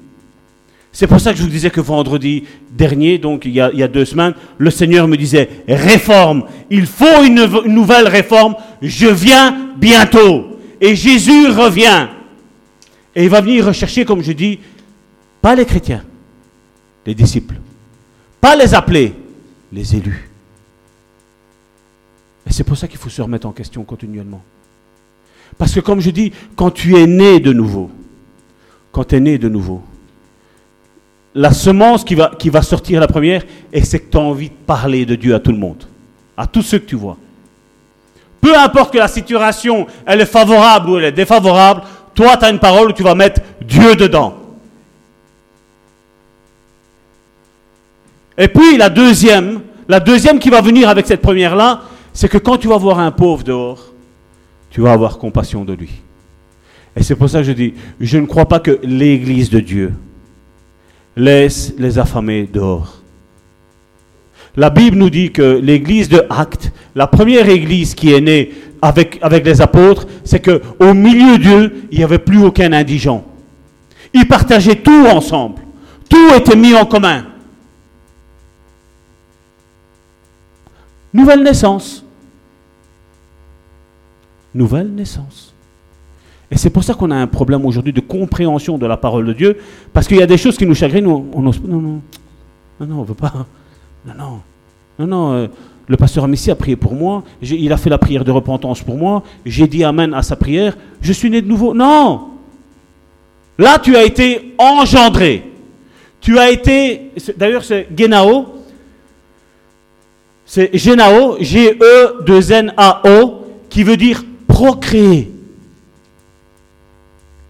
C'est 0.91 1.07
pour 1.07 1.19
ça 1.19 1.33
que 1.33 1.37
je 1.37 1.43
vous 1.43 1.49
disais 1.49 1.69
que 1.69 1.81
vendredi 1.81 2.45
dernier, 2.71 3.17
donc 3.17 3.43
il 3.43 3.51
y, 3.51 3.59
a, 3.59 3.87
deux 3.89 4.05
semaines, 4.05 4.33
le 4.57 4.71
Seigneur 4.71 5.09
me 5.09 5.17
disait, 5.17 5.49
réforme, 5.67 6.45
il 6.69 6.85
faut 6.85 7.21
une, 7.21 7.49
une 7.65 7.73
nouvelle 7.73 8.07
réforme, 8.07 8.55
je 8.81 9.07
viens 9.07 9.73
bientôt. 9.75 10.57
Et 10.79 10.95
Jésus 10.95 11.47
revient. 11.47 12.07
Et 13.13 13.25
il 13.25 13.29
va 13.29 13.41
venir 13.41 13.65
rechercher, 13.65 14.05
comme 14.05 14.21
je 14.21 14.31
dis, 14.31 14.59
pas 15.41 15.53
les 15.53 15.65
chrétiens, 15.65 16.05
les 17.05 17.13
disciples, 17.13 17.55
pas 18.39 18.55
les 18.55 18.73
appelés, 18.73 19.13
les 19.73 19.97
élus. 19.97 20.29
Et 22.47 22.53
c'est 22.53 22.63
pour 22.63 22.77
ça 22.77 22.87
qu'il 22.87 22.99
faut 22.99 23.09
se 23.09 23.21
remettre 23.21 23.47
en 23.47 23.51
question 23.51 23.83
continuellement. 23.83 24.41
Parce 25.57 25.73
que 25.73 25.79
comme 25.79 26.01
je 26.01 26.09
dis, 26.09 26.31
quand 26.55 26.71
tu 26.71 26.97
es 26.97 27.07
né 27.07 27.39
de 27.39 27.53
nouveau, 27.53 27.89
quand 28.91 29.05
tu 29.05 29.15
es 29.15 29.19
né 29.19 29.37
de 29.37 29.49
nouveau, 29.49 29.81
la 31.33 31.51
semence 31.51 32.03
qui 32.03 32.15
va, 32.15 32.61
sortir 32.61 32.99
la 32.99 33.07
première, 33.07 33.43
c'est 33.83 33.99
que 33.99 34.11
tu 34.11 34.17
as 34.17 34.21
envie 34.21 34.49
de 34.49 34.55
parler 34.65 35.05
de 35.05 35.15
Dieu 35.15 35.35
à 35.35 35.39
tout 35.39 35.51
le 35.51 35.57
monde, 35.57 35.83
à 36.37 36.47
tous 36.47 36.61
ceux 36.61 36.79
que 36.79 36.85
tu 36.85 36.95
vois. 36.95 37.17
Peu 38.39 38.57
importe 38.57 38.93
que 38.93 38.97
la 38.97 39.07
situation, 39.07 39.87
elle 40.05 40.21
est 40.21 40.25
favorable 40.25 40.89
ou 40.89 40.97
elle 40.97 41.05
est 41.05 41.11
défavorable, 41.11 41.81
toi, 42.13 42.37
tu 42.37 42.45
as 42.45 42.49
une 42.49 42.59
parole 42.59 42.89
où 42.89 42.93
tu 42.93 43.03
vas 43.03 43.15
mettre 43.15 43.41
Dieu 43.61 43.95
dedans. 43.95 44.37
Et 48.37 48.47
puis 48.47 48.77
la 48.77 48.89
deuxième, 48.89 49.61
la 49.87 49.99
deuxième 49.99 50.39
qui 50.39 50.49
va 50.49 50.61
venir 50.61 50.89
avec 50.89 51.05
cette 51.05 51.21
première-là, 51.21 51.81
c'est 52.13 52.29
que 52.29 52.37
quand 52.37 52.57
tu 52.57 52.67
vas 52.67 52.77
voir 52.77 52.99
un 52.99 53.11
pauvre 53.11 53.43
dehors, 53.43 53.79
tu 54.75 54.81
vas 54.81 54.91
avoir 54.91 55.19
compassion 55.19 55.63
de 55.63 55.71
lui. 55.71 55.89
Et 56.97 57.01
c'est 57.03 57.15
pour 57.15 57.29
ça 57.29 57.37
que 57.37 57.45
je 57.45 57.53
dis, 57.53 57.75
je 58.01 58.17
ne 58.17 58.25
crois 58.25 58.43
pas 58.43 58.59
que 58.59 58.77
l'Église 58.83 59.49
de 59.49 59.61
Dieu, 59.61 59.93
laisse 61.15 61.73
les 61.77 61.97
affamés 61.97 62.45
dehors. 62.51 63.01
La 64.57 64.69
Bible 64.69 64.97
nous 64.97 65.09
dit 65.09 65.31
que 65.31 65.61
l'église 65.63 66.09
de 66.09 66.25
Actes, 66.29 66.73
la 66.93 67.07
première 67.07 67.47
église 67.47 67.95
qui 67.95 68.11
est 68.11 68.19
née 68.19 68.51
avec, 68.81 69.17
avec 69.21 69.45
les 69.45 69.61
apôtres, 69.61 70.07
c'est 70.25 70.41
qu'au 70.41 70.93
milieu 70.93 71.37
d'eux, 71.37 71.73
il 71.89 71.99
n'y 71.99 72.03
avait 72.03 72.19
plus 72.19 72.43
aucun 72.43 72.73
indigent. 72.73 73.23
Ils 74.13 74.27
partageaient 74.27 74.81
tout 74.81 75.05
ensemble. 75.07 75.61
Tout 76.09 76.33
était 76.35 76.57
mis 76.57 76.75
en 76.75 76.85
commun. 76.85 77.27
Nouvelle 81.13 81.43
naissance. 81.43 82.04
Nouvelle 84.55 84.89
naissance. 84.89 85.53
Et 86.49 86.57
c'est 86.57 86.69
pour 86.69 86.83
ça 86.83 86.93
qu'on 86.93 87.11
a 87.11 87.15
un 87.15 87.27
problème 87.27 87.65
aujourd'hui 87.65 87.93
de 87.93 87.99
compréhension 87.99 88.77
de 88.77 88.85
la 88.85 88.97
parole 88.97 89.25
de 89.25 89.33
Dieu, 89.33 89.57
parce 89.93 90.07
qu'il 90.07 90.17
y 90.17 90.21
a 90.21 90.27
des 90.27 90.37
choses 90.37 90.57
qui 90.57 90.65
nous 90.65 90.75
chagrinent, 90.75 91.07
on, 91.07 91.25
on 91.33 91.41
non, 91.41 91.51
non, 91.67 91.81
non, 91.81 92.01
non, 92.87 92.99
on 92.99 93.03
veut 93.03 93.13
pas. 93.13 93.33
Non, 94.05 94.13
non, 94.17 94.41
non, 94.99 95.07
non. 95.07 95.33
Euh, 95.33 95.47
le 95.87 95.97
pasteur 95.97 96.27
Messi 96.27 96.49
a 96.49 96.55
prié 96.55 96.75
pour 96.75 96.93
moi, 96.93 97.23
il 97.41 97.71
a 97.71 97.77
fait 97.77 97.89
la 97.89 97.97
prière 97.97 98.23
de 98.23 98.31
repentance 98.31 98.81
pour 98.81 98.97
moi, 98.97 99.23
j'ai 99.45 99.67
dit 99.67 99.83
Amen 99.83 100.13
à 100.13 100.23
sa 100.23 100.35
prière, 100.35 100.75
je 101.01 101.13
suis 101.13 101.29
né 101.29 101.41
de 101.41 101.47
nouveau. 101.47 101.73
Non 101.73 102.29
Là, 103.57 103.79
tu 103.79 103.95
as 103.95 104.03
été 104.03 104.53
engendré. 104.57 105.51
Tu 106.19 106.39
as 106.39 106.49
été, 106.49 107.11
d'ailleurs, 107.37 107.63
c'est 107.63 107.87
Genao, 107.95 108.47
c'est 110.45 110.75
Genao, 110.75 111.37
G-E-2-N-A-O, 111.39 113.45
qui 113.69 113.83
veut 113.83 113.97
dire 113.97 114.23
procréer. 114.55 115.29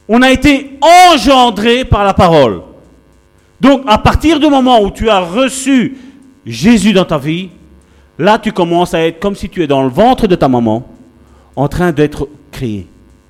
On 0.10 0.24
a 0.24 0.32
été 0.32 0.80
engendré 0.82 1.86
par 1.86 2.03
la 2.03 2.16
parole. 2.16 2.64
Donc 3.62 3.84
à 3.86 3.99
partir 3.99 4.39
du 4.39 4.47
moment 4.49 4.82
où 4.82 4.89
tu 4.89 5.08
as 5.08 5.20
reçu 5.20 5.97
Jésus 6.47 6.93
dans 6.93 7.06
ta 7.06 7.20
vie, 7.20 7.49
là 8.18 8.39
tu 8.39 8.51
commences 8.51 8.95
à 8.95 9.06
être 9.06 9.20
comme 9.20 9.36
si 9.36 9.49
tu 9.49 9.62
es 9.62 9.68
dans 9.68 9.84
le 9.84 9.89
ventre 9.89 10.26
de 10.26 10.34
ta 10.34 10.47
maman, 10.47 10.88
en 11.56 11.68
train 11.68 11.91
d'être 11.91 12.28
créé, 12.51 12.88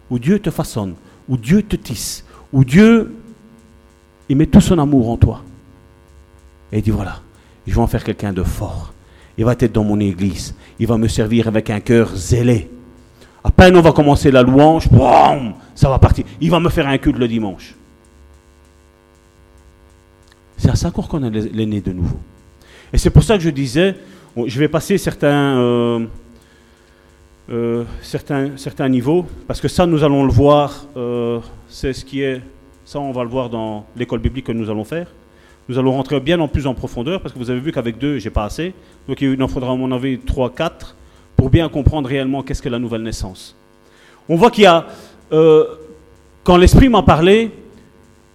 où 0.09 0.19
Dieu 0.19 0.39
te 0.39 0.51
façonne, 0.51 0.95
où 1.28 1.36
Dieu 1.36 1.61
te 1.61 1.76
tisse, 1.76 2.23
où 2.53 2.63
Dieu, 2.63 3.13
il 4.30 4.38
met 4.38 4.45
tout 4.45 4.61
son 4.61 4.80
amour 4.80 5.09
en 5.09 5.17
toi. 5.17 5.41
Et 6.71 6.78
il 6.78 6.82
dit 6.82 6.91
voilà, 6.91 7.19
je 7.67 7.76
vais 7.76 7.82
en 7.82 7.88
faire 7.88 8.05
quelqu'un 8.05 8.32
de 8.32 8.43
fort. 8.43 8.93
Il 9.38 9.43
va 9.43 9.51
être 9.51 9.73
dans 9.73 9.84
mon 9.84 9.99
église. 9.99 10.55
Il 10.80 10.88
va 10.88 10.97
me 10.97 11.09
servir 11.09 11.49
avec 11.49 11.69
un 11.69 11.82
cœur 11.82 12.15
zélé. 12.15 12.69
À 13.45 13.51
peine 13.51 13.77
on 13.77 13.81
va 13.81 13.91
commencer 13.91 14.31
la 14.31 14.41
louange, 14.41 14.89
ça 15.75 15.87
va 15.87 15.99
partir. 15.99 16.25
Il 16.41 16.49
va 16.49 16.59
me 16.59 16.69
faire 16.69 16.87
un 16.87 16.97
culte 16.97 17.19
le 17.19 17.27
dimanche. 17.27 17.75
C'est 20.57 20.71
à 20.71 20.75
ça 20.75 20.89
qu'on 20.89 21.23
est 21.23 21.53
l'aîné 21.53 21.79
de 21.79 21.91
nouveau. 21.91 22.17
Et 22.91 22.97
c'est 22.97 23.11
pour 23.11 23.21
ça 23.21 23.37
que 23.37 23.43
je 23.43 23.51
disais, 23.51 23.97
je 24.35 24.59
vais 24.59 24.67
passer 24.67 24.97
certains, 24.97 25.59
euh, 25.59 26.05
euh, 27.51 27.83
certains, 28.01 28.57
certains 28.57 28.89
niveaux, 28.89 29.27
parce 29.45 29.61
que 29.61 29.67
ça, 29.67 29.85
nous 29.85 30.03
allons 30.03 30.25
le 30.25 30.31
voir, 30.31 30.87
euh, 30.97 31.39
c'est 31.67 31.93
ce 31.93 32.03
qui 32.03 32.21
est, 32.21 32.41
ça, 32.83 32.99
on 32.99 33.11
va 33.11 33.23
le 33.23 33.29
voir 33.29 33.51
dans 33.51 33.85
l'école 33.95 34.21
biblique 34.21 34.47
que 34.47 34.53
nous 34.53 34.71
allons 34.71 34.85
faire. 34.85 35.13
Nous 35.69 35.77
allons 35.77 35.91
rentrer 35.91 36.19
bien 36.19 36.39
en 36.39 36.47
plus 36.47 36.65
en 36.65 36.73
profondeur, 36.73 37.21
parce 37.21 37.31
que 37.31 37.37
vous 37.37 37.51
avez 37.51 37.59
vu 37.59 37.71
qu'avec 37.71 37.99
deux, 37.99 38.17
j'ai 38.17 38.31
pas 38.31 38.45
assez. 38.45 38.73
Donc 39.07 39.21
il 39.21 39.43
en 39.43 39.47
faudra 39.47 39.71
à 39.71 39.75
mon 39.75 39.91
avis 39.91 40.17
trois, 40.17 40.49
quatre, 40.49 40.95
pour 41.36 41.49
bien 41.49 41.69
comprendre 41.69 42.09
réellement 42.09 42.43
qu'est-ce 42.43 42.61
que 42.61 42.69
la 42.69 42.79
nouvelle 42.79 43.03
naissance. 43.03 43.55
On 44.27 44.36
voit 44.36 44.51
qu'il 44.51 44.63
y 44.63 44.67
a, 44.67 44.86
quand 46.43 46.57
l'Esprit 46.57 46.89
m'en 46.89 47.03
parlait, 47.03 47.51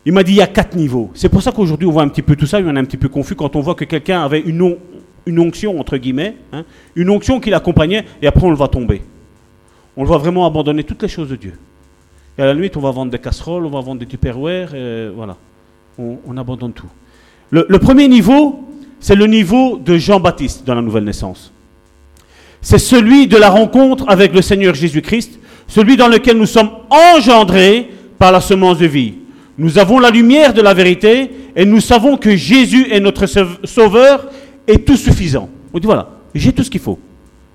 il 0.06 0.12
m'a 0.12 0.22
dit 0.22 0.32
il 0.32 0.36
y 0.36 0.42
a 0.42 0.46
quatre 0.46 0.76
niveaux. 0.76 1.10
C'est 1.14 1.28
pour 1.28 1.42
ça 1.42 1.52
qu'aujourd'hui 1.52 1.86
on 1.86 1.92
voit 1.92 2.02
un 2.02 2.08
petit 2.08 2.22
peu 2.22 2.36
tout 2.36 2.46
ça, 2.46 2.60
en 2.60 2.76
a 2.76 2.80
un 2.80 2.84
petit 2.84 2.96
peu 2.96 3.08
confus 3.08 3.34
quand 3.34 3.54
on 3.56 3.60
voit 3.60 3.74
que 3.74 3.84
quelqu'un 3.84 4.22
avait 4.22 4.40
une, 4.40 4.76
une, 5.26 5.38
onction, 5.38 5.78
entre 5.78 5.96
guillemets, 5.96 6.36
hein, 6.52 6.64
une 6.94 7.10
onction 7.10 7.40
qui 7.40 7.50
l'accompagnait, 7.50 8.04
et 8.22 8.26
après 8.26 8.46
on 8.46 8.50
le 8.50 8.56
voit 8.56 8.68
tomber. 8.68 9.02
On 9.96 10.02
le 10.02 10.08
voit 10.08 10.18
vraiment 10.18 10.46
abandonner 10.46 10.84
toutes 10.84 11.02
les 11.02 11.08
choses 11.08 11.28
de 11.28 11.36
Dieu. 11.36 11.58
Et 12.38 12.42
à 12.42 12.46
la 12.46 12.54
nuit, 12.54 12.70
on 12.74 12.80
va 12.80 12.90
vendre 12.90 13.10
des 13.10 13.18
casseroles, 13.18 13.66
on 13.66 13.70
va 13.70 13.80
vendre 13.80 14.00
des 14.00 14.06
tupperware, 14.06 14.70
voilà. 15.14 15.36
On, 15.98 16.36
abandonne 16.38 16.72
tout. 16.72 16.88
Le 17.50 17.78
premier 17.78 18.08
niveau, 18.08 18.64
c'est 19.00 19.14
le 19.14 19.26
niveau 19.26 19.76
de 19.76 19.98
Jean-Baptiste 19.98 20.64
dans 20.64 20.74
la 20.74 20.80
nouvelle 20.80 21.04
naissance. 21.04 21.52
C'est 22.62 22.78
celui 22.78 23.26
de 23.26 23.36
la 23.36 23.48
rencontre 23.48 24.04
avec 24.08 24.34
le 24.34 24.42
Seigneur 24.42 24.74
Jésus-Christ, 24.74 25.38
celui 25.66 25.96
dans 25.96 26.08
lequel 26.08 26.36
nous 26.36 26.46
sommes 26.46 26.70
engendrés 26.90 27.88
par 28.18 28.32
la 28.32 28.40
semence 28.40 28.78
de 28.78 28.86
vie. 28.86 29.14
Nous 29.56 29.78
avons 29.78 29.98
la 29.98 30.10
lumière 30.10 30.52
de 30.52 30.62
la 30.62 30.74
vérité 30.74 31.30
et 31.56 31.64
nous 31.64 31.80
savons 31.80 32.16
que 32.16 32.36
Jésus 32.36 32.86
est 32.90 33.00
notre 33.00 33.26
sauveur 33.64 34.28
et 34.66 34.78
tout 34.78 34.96
suffisant. 34.96 35.48
On 35.72 35.78
dit 35.78 35.86
voilà, 35.86 36.08
j'ai 36.34 36.52
tout 36.52 36.62
ce 36.62 36.70
qu'il 36.70 36.80
faut. 36.80 36.98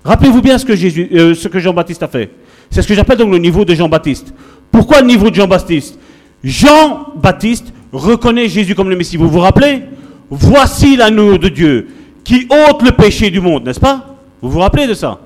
Rappelez-vous 0.04 0.40
bien 0.40 0.56
ce 0.58 0.64
que, 0.64 0.76
Jésus, 0.76 1.08
euh, 1.12 1.34
ce 1.34 1.48
que 1.48 1.58
Jean-Baptiste 1.58 2.02
a 2.02 2.08
fait. 2.08 2.30
C'est 2.70 2.82
ce 2.82 2.88
que 2.88 2.94
j'appelle 2.94 3.18
donc 3.18 3.30
le 3.30 3.38
niveau 3.38 3.64
de 3.64 3.74
Jean-Baptiste. 3.74 4.32
Pourquoi 4.70 5.00
le 5.00 5.06
niveau 5.06 5.30
de 5.30 5.34
Jean-Baptiste? 5.34 5.98
Jean-Baptiste 6.44 7.72
reconnaît 7.92 8.48
Jésus 8.48 8.74
comme 8.74 8.88
le 8.88 8.96
Messie. 8.96 9.16
Vous 9.16 9.28
vous 9.28 9.40
rappelez? 9.40 9.82
Voici 10.30 10.96
l'agneau 10.96 11.38
de 11.38 11.48
Dieu 11.48 11.88
qui 12.24 12.46
ôte 12.50 12.82
le 12.82 12.92
péché 12.92 13.30
du 13.30 13.40
monde, 13.40 13.64
n'est-ce 13.64 13.80
pas? 13.80 14.15
Vous 14.40 14.50
vous 14.50 14.58
rappelez 14.58 14.86
de 14.86 14.94
ça? 14.94 15.20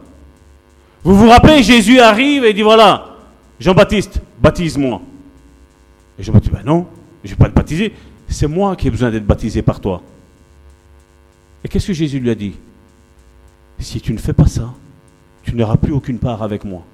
Vous 1.02 1.14
vous 1.14 1.28
rappelez, 1.28 1.62
Jésus 1.62 1.98
arrive 1.98 2.44
et 2.44 2.52
dit 2.52 2.62
voilà, 2.62 3.16
Jean-Baptiste, 3.58 4.20
baptise-moi. 4.40 5.00
Et 6.18 6.22
je 6.22 6.30
me 6.30 6.40
dis, 6.40 6.50
ben 6.50 6.62
non, 6.64 6.86
je 7.24 7.30
ne 7.30 7.34
vais 7.34 7.38
pas 7.38 7.48
te 7.48 7.54
baptiser. 7.54 7.94
C'est 8.28 8.46
moi 8.46 8.76
qui 8.76 8.88
ai 8.88 8.90
besoin 8.90 9.10
d'être 9.10 9.26
baptisé 9.26 9.62
par 9.62 9.80
toi. 9.80 10.02
Et 11.64 11.68
qu'est-ce 11.68 11.88
que 11.88 11.92
Jésus 11.92 12.20
lui 12.20 12.30
a 12.30 12.34
dit? 12.34 12.54
Si 13.78 14.00
tu 14.00 14.12
ne 14.12 14.18
fais 14.18 14.32
pas 14.32 14.46
ça, 14.46 14.74
tu 15.42 15.54
n'auras 15.54 15.76
plus 15.76 15.92
aucune 15.92 16.18
part 16.18 16.42
avec 16.42 16.64
moi. 16.64 16.84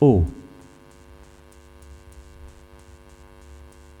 Oh 0.00 0.24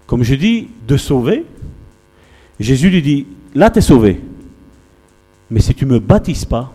Comme 0.06 0.22
je 0.22 0.34
dis, 0.34 0.68
de 0.88 0.96
sauver, 0.96 1.44
Jésus 2.58 2.90
lui 2.90 3.02
dit, 3.02 3.26
là 3.54 3.70
tu 3.70 3.78
es 3.78 3.82
sauvé. 3.82 4.20
Mais 5.50 5.60
si 5.60 5.74
tu 5.74 5.86
ne 5.86 5.92
me 5.92 5.98
baptises 5.98 6.44
pas, 6.44 6.72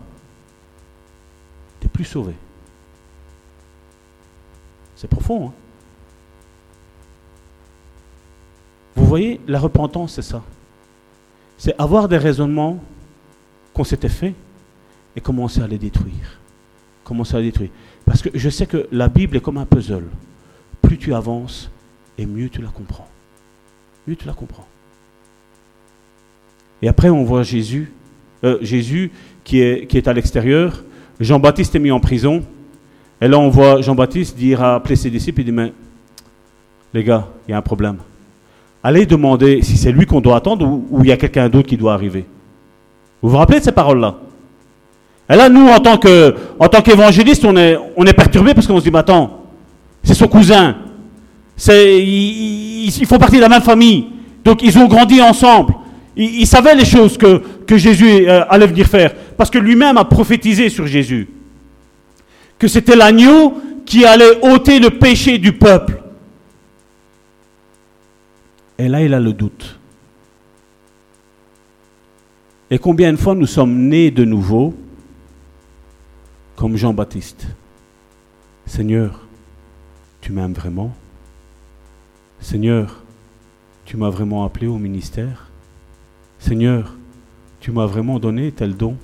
plus 1.95 2.03
sauvé. 2.03 2.33
C'est 4.97 5.07
profond, 5.07 5.47
hein 5.47 5.53
Vous 8.95 9.05
voyez, 9.05 9.39
la 9.47 9.59
repentance, 9.59 10.15
c'est 10.15 10.21
ça. 10.21 10.43
C'est 11.57 11.73
avoir 11.79 12.09
des 12.09 12.17
raisonnements 12.17 12.83
qu'on 13.73 13.85
s'était 13.85 14.09
fait 14.09 14.33
et 15.15 15.21
commencer 15.21 15.61
à 15.61 15.67
les 15.67 15.77
détruire. 15.77 16.39
Commencer 17.05 17.35
à 17.35 17.39
les 17.39 17.45
détruire. 17.45 17.71
Parce 18.05 18.21
que 18.21 18.29
je 18.33 18.49
sais 18.49 18.65
que 18.65 18.87
la 18.91 19.07
Bible 19.07 19.37
est 19.37 19.41
comme 19.41 19.57
un 19.57 19.65
puzzle. 19.65 20.07
Plus 20.81 20.97
tu 20.97 21.13
avances, 21.13 21.71
et 22.17 22.25
mieux 22.25 22.49
tu 22.49 22.61
la 22.61 22.69
comprends. 22.69 23.07
Mieux 24.05 24.15
tu 24.17 24.27
la 24.27 24.33
comprends. 24.33 24.67
Et 26.81 26.89
après, 26.89 27.09
on 27.09 27.23
voit 27.23 27.43
Jésus, 27.43 27.93
euh, 28.43 28.57
Jésus 28.61 29.11
qui 29.45 29.61
est, 29.61 29.87
qui 29.87 29.97
est 29.97 30.07
à 30.09 30.13
l'extérieur. 30.13 30.83
Jean-Baptiste 31.19 31.75
est 31.75 31.79
mis 31.79 31.91
en 31.91 31.99
prison. 31.99 32.43
Et 33.21 33.27
là, 33.27 33.39
on 33.39 33.49
voit 33.49 33.81
Jean-Baptiste 33.81 34.37
dire 34.37 34.61
à 34.61 34.75
appeler 34.75 34.95
ses 34.95 35.09
disciples, 35.09 35.41
il 35.41 35.45
dit, 35.45 35.51
mais 35.51 35.73
les 36.93 37.03
gars, 37.03 37.27
il 37.47 37.51
y 37.51 37.53
a 37.53 37.57
un 37.57 37.61
problème. 37.61 37.97
Allez 38.83 39.05
demander 39.05 39.61
si 39.63 39.77
c'est 39.77 39.91
lui 39.91 40.05
qu'on 40.05 40.21
doit 40.21 40.37
attendre 40.37 40.65
ou, 40.65 40.99
il 41.01 41.07
y 41.07 41.11
a 41.11 41.17
quelqu'un 41.17 41.49
d'autre 41.49 41.67
qui 41.67 41.77
doit 41.77 41.93
arriver. 41.93 42.25
Vous 43.21 43.29
vous 43.29 43.37
rappelez 43.37 43.59
de 43.59 43.65
ces 43.65 43.71
paroles-là? 43.71 44.15
Et 45.29 45.35
là, 45.35 45.49
nous, 45.49 45.67
en 45.67 45.79
tant 45.79 45.97
que, 45.97 46.35
qu'évangélistes, 46.83 47.45
on 47.45 47.57
est, 47.57 47.77
on 47.97 48.05
est 48.05 48.13
perturbé 48.13 48.53
parce 48.53 48.67
qu'on 48.67 48.77
se 48.77 48.83
dit, 48.83 48.91
mais 48.91 48.99
attends, 48.99 49.45
c'est 50.03 50.13
son 50.13 50.27
cousin. 50.27 50.75
Ils, 51.67 52.91
font 53.07 53.17
partie 53.17 53.37
de 53.37 53.41
la 53.41 53.49
même 53.49 53.61
famille. 53.61 54.07
Donc, 54.43 54.61
ils 54.61 54.77
ont 54.77 54.87
grandi 54.87 55.21
ensemble. 55.21 55.73
Ils, 56.15 56.47
savaient 56.47 56.75
les 56.75 56.85
choses 56.85 57.17
que, 57.17 57.41
que 57.65 57.77
Jésus 57.77 58.27
euh, 58.27 58.45
allait 58.49 58.67
venir 58.67 58.87
faire. 58.87 59.13
Parce 59.35 59.49
que 59.49 59.57
lui-même 59.57 59.97
a 59.97 60.05
prophétisé 60.05 60.69
sur 60.69 60.87
Jésus. 60.87 61.27
Que 62.57 62.67
c'était 62.67 62.95
l'agneau 62.95 63.61
qui 63.85 64.05
allait 64.05 64.39
ôter 64.41 64.79
le 64.79 64.91
péché 64.91 65.37
du 65.37 65.53
peuple. 65.53 66.01
Et 68.77 68.87
là, 68.87 69.01
il 69.01 69.13
a 69.13 69.19
le 69.19 69.33
doute. 69.33 69.79
Et 72.69 72.79
combien 72.79 73.11
de 73.11 73.17
fois 73.17 73.35
nous 73.35 73.45
sommes 73.45 73.87
nés 73.87 74.09
de 74.09 74.25
nouveau, 74.25 74.73
comme 76.55 76.75
Jean-Baptiste? 76.75 77.47
Seigneur, 78.65 79.27
tu 80.19 80.31
m'aimes 80.31 80.53
vraiment? 80.53 80.93
Seigneur, 82.39 83.03
tu 83.85 83.97
m'as 83.97 84.09
vraiment 84.09 84.43
appelé 84.43 84.67
au 84.67 84.77
ministère? 84.77 85.44
Seigneur, 86.45 86.93
tu 87.59 87.71
m'as 87.71 87.87
vraiment 87.87 88.19
donné 88.19 88.51
tel 88.51 88.77
don 88.77 88.99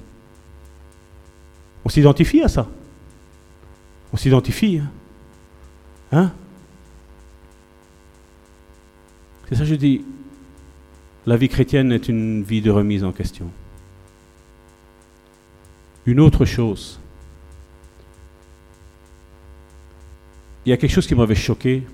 On 1.83 1.89
s'identifie 1.89 2.43
à 2.43 2.47
ça. 2.47 2.69
On 4.13 4.17
s'identifie. 4.17 4.77
Hein, 4.77 4.91
hein? 6.11 6.33
C'est 9.49 9.55
ça 9.55 9.61
que 9.61 9.69
je 9.69 9.73
dis. 9.73 10.05
La 11.25 11.35
vie 11.35 11.49
chrétienne 11.49 11.91
est 11.91 12.07
une 12.09 12.43
vie 12.43 12.61
de 12.61 12.69
remise 12.69 13.03
en 13.03 13.11
question. 13.11 13.49
Une 16.05 16.19
autre 16.19 16.45
chose. 16.45 16.99
Il 20.67 20.69
y 20.69 20.73
a 20.73 20.77
quelque 20.77 20.93
chose 20.93 21.07
qui 21.07 21.15
m'avait 21.15 21.33
choqué 21.33 21.87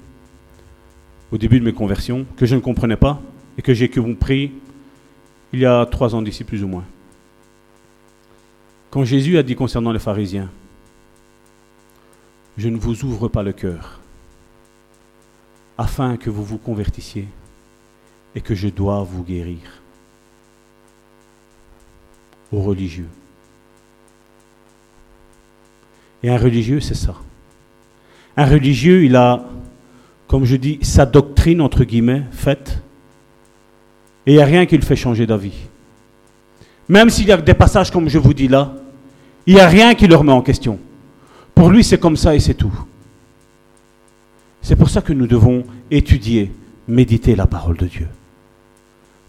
au 1.32 1.38
début 1.38 1.62
de 1.62 1.64
mes 1.64 1.74
conversions, 1.74 2.26
que 2.36 2.46
je 2.46 2.56
ne 2.56 2.60
comprenais 2.60 2.98
pas 2.98 3.22
et 3.58 3.62
que 3.62 3.74
j'ai 3.74 3.88
compris 3.88 4.52
il 5.54 5.60
y 5.60 5.66
a 5.66 5.86
trois 5.86 6.14
ans 6.16 6.22
d'ici 6.22 6.44
plus 6.44 6.64
ou 6.64 6.68
moins. 6.68 6.86
Quand 8.90 9.04
Jésus 9.04 9.38
a 9.38 9.44
dit 9.44 9.56
concernant 9.56 9.92
les 9.92 10.00
pharisiens, 10.00 10.50
je 12.58 12.70
ne 12.70 12.78
vous 12.78 13.04
ouvre 13.06 13.28
pas 13.28 13.44
le 13.44 13.54
cœur 13.54 14.00
afin 15.78 16.18
que 16.18 16.30
vous 16.30 16.44
vous 16.44 16.58
convertissiez 16.58 17.28
et 18.34 18.42
que 18.42 18.56
je 18.56 18.68
dois 18.70 19.04
vous 19.04 19.24
guérir. 19.24 19.60
Aux 22.52 22.62
religieux. 22.62 23.10
Et 26.24 26.30
un 26.30 26.38
religieux, 26.38 26.80
c'est 26.80 26.96
ça. 26.96 27.16
Un 28.36 28.46
religieux, 28.46 29.04
il 29.04 29.16
a, 29.16 29.46
comme 30.28 30.46
je 30.46 30.56
dis, 30.56 30.80
sa 30.82 31.06
doctrine, 31.06 31.62
entre 31.62 31.84
guillemets, 31.84 32.24
faite. 32.32 32.82
Et 34.28 34.32
il 34.32 34.36
n'y 34.36 34.42
a 34.42 34.46
rien 34.46 34.66
qui 34.66 34.78
le 34.78 34.84
fait 34.84 34.98
changer 34.98 35.26
d'avis. 35.26 35.54
Même 36.90 37.10
s'il 37.10 37.28
y 37.28 37.32
a 37.32 37.38
des 37.38 37.54
passages 37.54 37.90
comme 37.90 38.10
je 38.10 38.20
vous 38.20 38.34
dis 38.34 38.50
là, 38.50 38.74
il 39.46 39.56
n'y 39.56 39.62
a 39.62 39.68
rien 39.68 39.96
qui 39.96 40.06
le 40.06 40.18
remet 40.18 40.34
en 40.34 40.42
question. 40.42 40.78
Pour 41.56 41.70
lui, 41.70 41.82
c'est 41.82 41.98
comme 41.98 42.18
ça 42.18 42.36
et 42.36 42.40
c'est 42.42 42.54
tout. 42.54 42.74
C'est 44.62 44.76
pour 44.76 44.90
ça 44.90 45.02
que 45.02 45.14
nous 45.14 45.28
devons 45.28 45.64
étudier, 45.90 46.52
méditer 46.90 47.38
la 47.38 47.48
parole 47.48 47.78
de 47.78 47.86
Dieu. 47.86 48.08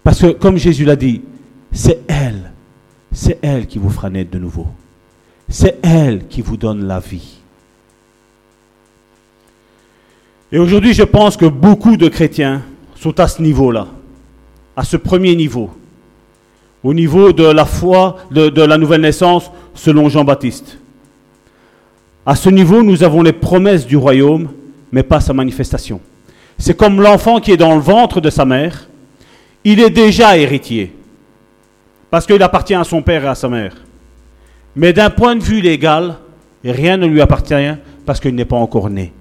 Parce 0.02 0.20
que, 0.20 0.32
comme 0.32 0.56
Jésus 0.56 0.84
l'a 0.84 0.96
dit, 0.96 1.22
c'est 1.70 2.00
elle, 2.08 2.50
c'est 3.12 3.38
elle 3.40 3.68
qui 3.68 3.78
vous 3.78 3.90
fera 3.90 4.10
naître 4.10 4.32
de 4.32 4.38
nouveau. 4.38 4.66
C'est 5.48 5.78
elle 5.84 6.26
qui 6.26 6.42
vous 6.42 6.56
donne 6.56 6.86
la 6.86 6.98
vie. 6.98 7.38
Et 10.50 10.58
aujourd'hui, 10.58 10.92
je 10.92 11.04
pense 11.04 11.36
que 11.36 11.46
beaucoup 11.46 11.96
de 11.96 12.08
chrétiens 12.08 12.62
sont 12.96 13.20
à 13.20 13.28
ce 13.28 13.40
niveau-là, 13.42 13.86
à 14.78 14.84
ce 14.84 14.96
premier 14.96 15.34
niveau, 15.34 15.70
au 16.84 16.94
niveau 16.94 17.32
de 17.32 17.42
la 17.42 17.64
foi, 17.64 18.18
de, 18.30 18.62
la 18.62 18.78
nouvelle 18.78 19.00
naissance 19.00 19.50
selon 19.74 20.08
Jean-Baptiste. 20.08 20.78
À 22.24 22.36
ce 22.36 22.48
niveau, 22.48 22.84
nous 22.84 23.02
avons 23.02 23.22
les 23.22 23.32
promesses 23.32 23.84
du 23.88 23.96
royaume, 23.96 24.50
mais 24.92 25.02
pas 25.02 25.18
sa 25.18 25.32
manifestation. 25.32 26.00
C'est 26.58 26.76
comme 26.76 27.02
l'enfant 27.02 27.40
qui 27.40 27.50
est 27.50 27.56
dans 27.56 27.74
le 27.74 27.80
ventre 27.80 28.20
de 28.20 28.30
sa 28.30 28.44
mère, 28.44 28.88
il 29.64 29.80
est 29.80 29.90
déjà 29.90 30.38
héritier, 30.38 30.94
parce 32.08 32.24
qu'il 32.24 32.40
appartient 32.44 32.74
à 32.76 32.84
son 32.84 33.02
père 33.02 33.24
et 33.24 33.28
à 33.28 33.34
sa 33.34 33.48
mère. 33.48 33.74
Mais 34.76 34.92
d'un 34.92 35.10
point 35.10 35.34
de 35.34 35.42
vue 35.42 35.60
légal, 35.60 36.18
rien 36.64 36.96
ne 36.98 37.06
lui 37.06 37.20
appartient 37.20 37.74
parce 38.06 38.20
qu'il 38.20 38.36
n'est 38.36 38.44
pas 38.44 38.54
encore 38.54 38.90
né. 38.90 39.12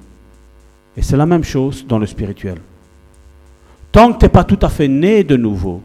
Et 0.95 1.01
c'est 1.01 1.17
la 1.17 1.25
même 1.25 1.43
chose 1.43 1.83
dans 1.87 1.97
le 1.97 2.05
spirituel. 2.05 2.57
Tant 3.91 4.13
que 4.13 4.19
tu 4.19 4.25
n'es 4.25 4.29
pas 4.29 4.43
tout 4.43 4.59
à 4.61 4.69
fait 4.69 4.87
né 4.87 5.23
de 5.23 5.35
nouveau, 5.35 5.81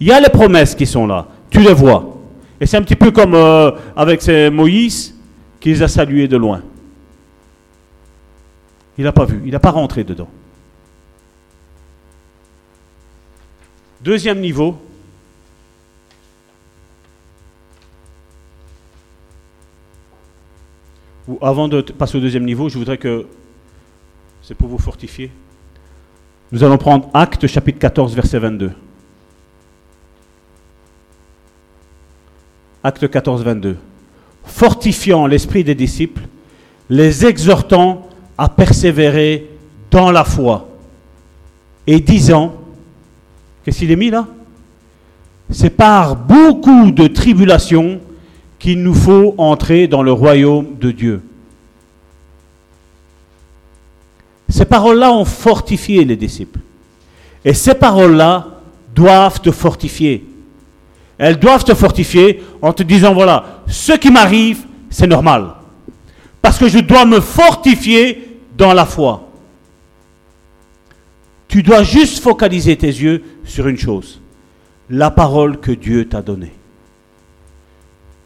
il 0.00 0.08
y 0.08 0.12
a 0.12 0.20
les 0.20 0.28
promesses 0.28 0.74
qui 0.74 0.86
sont 0.86 1.06
là, 1.06 1.28
tu 1.50 1.60
les 1.60 1.72
vois. 1.72 2.18
Et 2.60 2.66
c'est 2.66 2.76
un 2.76 2.82
petit 2.82 2.96
peu 2.96 3.10
comme 3.10 3.34
euh, 3.34 3.70
avec 3.96 4.26
Moïse 4.52 5.14
qui 5.60 5.70
les 5.70 5.82
a 5.82 5.88
salués 5.88 6.28
de 6.28 6.36
loin. 6.36 6.62
Il 8.98 9.04
n'a 9.04 9.12
pas 9.12 9.24
vu, 9.24 9.42
il 9.44 9.52
n'a 9.52 9.60
pas 9.60 9.70
rentré 9.70 10.04
dedans. 10.04 10.28
Deuxième 14.02 14.40
niveau. 14.40 14.76
Avant 21.40 21.68
de 21.68 21.80
passer 21.82 22.18
au 22.18 22.20
deuxième 22.20 22.44
niveau, 22.44 22.68
je 22.68 22.76
voudrais 22.76 22.98
que, 22.98 23.26
c'est 24.42 24.56
pour 24.56 24.68
vous 24.68 24.78
fortifier, 24.78 25.30
nous 26.52 26.62
allons 26.62 26.76
prendre 26.76 27.08
Acte 27.14 27.46
chapitre 27.46 27.78
14, 27.78 28.14
verset 28.14 28.38
22. 28.38 28.72
Acte 32.84 33.08
14, 33.08 33.42
22. 33.42 33.76
Fortifiant 34.44 35.26
l'esprit 35.26 35.64
des 35.64 35.74
disciples, 35.74 36.22
les 36.90 37.24
exhortant 37.24 38.06
à 38.36 38.50
persévérer 38.50 39.48
dans 39.90 40.10
la 40.10 40.24
foi 40.24 40.68
et 41.86 42.00
disant, 42.00 42.54
Qu'est-ce 43.64 43.78
qu'il 43.78 43.90
est 43.90 43.96
mis 43.96 44.10
là? 44.10 44.26
C'est 45.50 45.70
par 45.70 46.16
beaucoup 46.16 46.90
de 46.90 47.06
tribulations 47.06 48.00
qu'il 48.58 48.82
nous 48.82 48.94
faut 48.94 49.34
entrer 49.38 49.86
dans 49.86 50.02
le 50.02 50.12
royaume 50.12 50.76
de 50.78 50.90
Dieu. 50.90 51.22
Ces 54.52 54.66
paroles-là 54.66 55.10
ont 55.10 55.24
fortifié 55.24 56.04
les 56.04 56.14
disciples. 56.14 56.58
Et 57.42 57.54
ces 57.54 57.72
paroles-là 57.72 58.60
doivent 58.94 59.40
te 59.40 59.50
fortifier. 59.50 60.26
Elles 61.16 61.38
doivent 61.38 61.64
te 61.64 61.72
fortifier 61.72 62.42
en 62.60 62.74
te 62.74 62.82
disant, 62.82 63.14
voilà, 63.14 63.62
ce 63.66 63.92
qui 63.92 64.10
m'arrive, 64.10 64.58
c'est 64.90 65.06
normal. 65.06 65.54
Parce 66.42 66.58
que 66.58 66.68
je 66.68 66.80
dois 66.80 67.06
me 67.06 67.20
fortifier 67.20 68.40
dans 68.58 68.74
la 68.74 68.84
foi. 68.84 69.26
Tu 71.48 71.62
dois 71.62 71.82
juste 71.82 72.22
focaliser 72.22 72.76
tes 72.76 72.88
yeux 72.88 73.24
sur 73.46 73.68
une 73.68 73.78
chose, 73.78 74.20
la 74.90 75.10
parole 75.10 75.60
que 75.60 75.72
Dieu 75.72 76.06
t'a 76.06 76.20
donnée. 76.20 76.52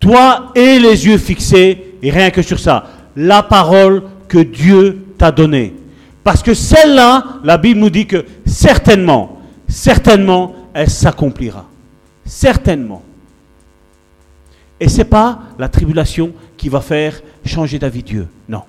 Toi 0.01 0.51
et 0.57 0.81
les 0.81 1.07
yeux 1.07 1.19
fixés, 1.19 1.95
et 2.03 2.11
rien 2.11 2.31
que 2.31 2.43
sur 2.43 2.59
ça, 2.59 2.85
la 3.15 3.45
parole 3.45 4.03
que 4.27 4.39
Dieu 4.39 5.05
t'a 5.19 5.31
donnée. 5.31 5.73
Parce 6.27 6.43
que 6.43 6.55
celle-là, 6.55 7.23
la 7.45 7.57
Bible 7.57 7.79
nous 7.79 7.89
dit 7.89 8.05
que 8.05 8.25
certainement, 8.45 9.39
certainement, 9.69 10.57
elle 10.75 10.91
s'accomplira. 10.91 11.67
Certainement. 12.25 13.05
Et 14.81 14.89
ce 14.89 14.99
n'est 14.99 15.05
pas 15.05 15.39
la 15.57 15.69
tribulation 15.69 16.33
qui 16.57 16.69
va 16.69 16.81
faire 16.81 17.23
changer 17.45 17.79
d'avis 17.79 18.03
Dieu. 18.03 18.27
Non. 18.49 18.63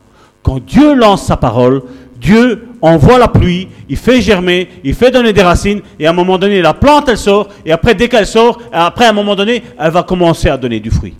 Quand 0.43 0.63
Dieu 0.63 0.93
lance 0.93 1.25
sa 1.25 1.35
parole, 1.35 1.81
Dieu 2.21 2.67
envoie 2.79 3.17
la 3.17 3.27
pluie, 3.27 3.69
il 3.89 3.97
fait 3.97 4.21
germer, 4.21 4.69
il 4.83 4.93
fait 4.93 5.09
donner 5.09 5.33
des 5.33 5.41
racines, 5.41 5.81
et 5.99 6.05
à 6.05 6.11
un 6.11 6.13
moment 6.13 6.37
donné, 6.37 6.61
la 6.61 6.75
plante, 6.75 7.09
elle 7.09 7.17
sort, 7.17 7.47
et 7.65 7.71
après, 7.71 7.95
dès 7.95 8.07
qu'elle 8.07 8.27
sort, 8.27 8.61
après, 8.71 9.05
à 9.05 9.09
un 9.09 9.13
moment 9.13 9.35
donné, 9.35 9.63
elle 9.79 9.91
va 9.91 10.03
commencer 10.03 10.47
à 10.47 10.57
donner 10.57 10.79
du 10.79 10.91
fruit. 10.91 11.15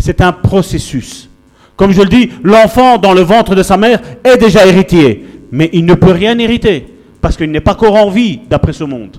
C'est 0.00 0.20
un 0.20 0.32
processus. 0.32 1.30
Comme 1.76 1.92
je 1.92 2.02
le 2.02 2.08
dis, 2.08 2.30
l'enfant 2.42 2.98
dans 2.98 3.14
le 3.14 3.20
ventre 3.20 3.54
de 3.54 3.62
sa 3.62 3.76
mère 3.76 4.00
est 4.24 4.36
déjà 4.36 4.66
héritier, 4.66 5.30
mais 5.52 5.70
il 5.72 5.84
ne 5.84 5.94
peut 5.94 6.12
rien 6.12 6.38
hériter, 6.38 6.86
parce 7.20 7.36
qu'il 7.36 7.50
n'est 7.50 7.60
pas 7.60 7.72
encore 7.72 7.96
en 7.96 8.10
vie, 8.10 8.40
d'après 8.48 8.72
ce 8.72 8.84
monde. 8.84 9.16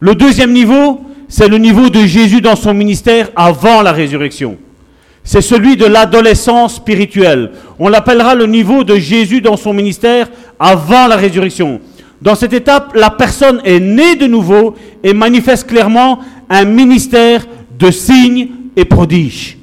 Le 0.00 0.14
deuxième 0.14 0.52
niveau, 0.52 1.00
c'est 1.28 1.48
le 1.48 1.58
niveau 1.58 1.88
de 1.88 2.00
Jésus 2.00 2.40
dans 2.40 2.56
son 2.56 2.74
ministère 2.74 3.30
avant 3.36 3.82
la 3.82 3.92
résurrection. 3.92 4.58
C'est 5.24 5.40
celui 5.40 5.76
de 5.76 5.84
l'adolescence 5.86 6.76
spirituelle. 6.76 7.52
On 7.78 7.88
l'appellera 7.88 8.34
le 8.34 8.46
niveau 8.46 8.82
de 8.82 8.96
Jésus 8.96 9.40
dans 9.40 9.56
son 9.56 9.72
ministère 9.72 10.28
avant 10.58 11.06
la 11.06 11.16
résurrection. 11.16 11.80
Dans 12.20 12.34
cette 12.34 12.52
étape, 12.52 12.94
la 12.94 13.10
personne 13.10 13.60
est 13.64 13.80
née 13.80 14.16
de 14.16 14.26
nouveau 14.26 14.74
et 15.02 15.14
manifeste 15.14 15.68
clairement 15.68 16.18
un 16.50 16.64
ministère 16.64 17.46
de 17.78 17.90
signes 17.90 18.48
et 18.76 18.84
prodiges. 18.84 19.58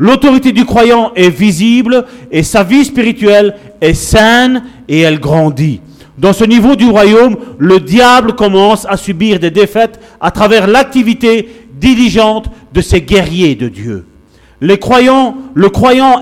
L'autorité 0.00 0.52
du 0.52 0.64
croyant 0.64 1.12
est 1.14 1.28
visible 1.28 2.06
et 2.32 2.42
sa 2.42 2.62
vie 2.62 2.86
spirituelle 2.86 3.54
est 3.82 3.92
saine 3.92 4.62
et 4.88 5.00
elle 5.00 5.20
grandit. 5.20 5.82
Dans 6.16 6.32
ce 6.32 6.44
niveau 6.44 6.74
du 6.74 6.86
royaume, 6.86 7.36
le 7.58 7.78
diable 7.80 8.32
commence 8.32 8.86
à 8.88 8.96
subir 8.96 9.38
des 9.38 9.50
défaites 9.50 10.00
à 10.18 10.30
travers 10.30 10.66
l'activité 10.66 11.66
diligente 11.78 12.46
de 12.72 12.80
ces 12.80 13.02
guerriers 13.02 13.56
de 13.56 13.68
Dieu. 13.68 14.06
Le 14.60 14.76
croyant 14.76 15.34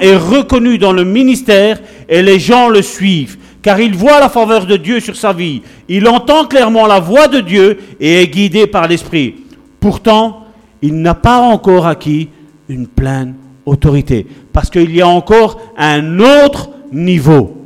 est 0.00 0.16
reconnu 0.16 0.78
dans 0.78 0.92
le 0.92 1.04
ministère 1.04 1.78
et 2.08 2.20
les 2.20 2.40
gens 2.40 2.68
le 2.68 2.82
suivent, 2.82 3.38
car 3.62 3.78
il 3.78 3.94
voit 3.94 4.18
la 4.18 4.28
faveur 4.28 4.66
de 4.66 4.76
Dieu 4.76 4.98
sur 4.98 5.14
sa 5.14 5.32
vie. 5.32 5.62
Il 5.88 6.08
entend 6.08 6.46
clairement 6.46 6.88
la 6.88 6.98
voix 6.98 7.28
de 7.28 7.38
Dieu 7.38 7.78
et 8.00 8.22
est 8.22 8.26
guidé 8.26 8.66
par 8.66 8.88
l'Esprit. 8.88 9.36
Pourtant, 9.78 10.46
il 10.82 11.00
n'a 11.00 11.14
pas 11.14 11.38
encore 11.38 11.86
acquis 11.86 12.28
une 12.68 12.88
pleine 12.88 13.36
autorité, 13.68 14.26
parce 14.52 14.70
qu'il 14.70 14.94
y 14.94 15.00
a 15.00 15.08
encore 15.08 15.60
un 15.76 16.18
autre 16.18 16.70
niveau. 16.90 17.56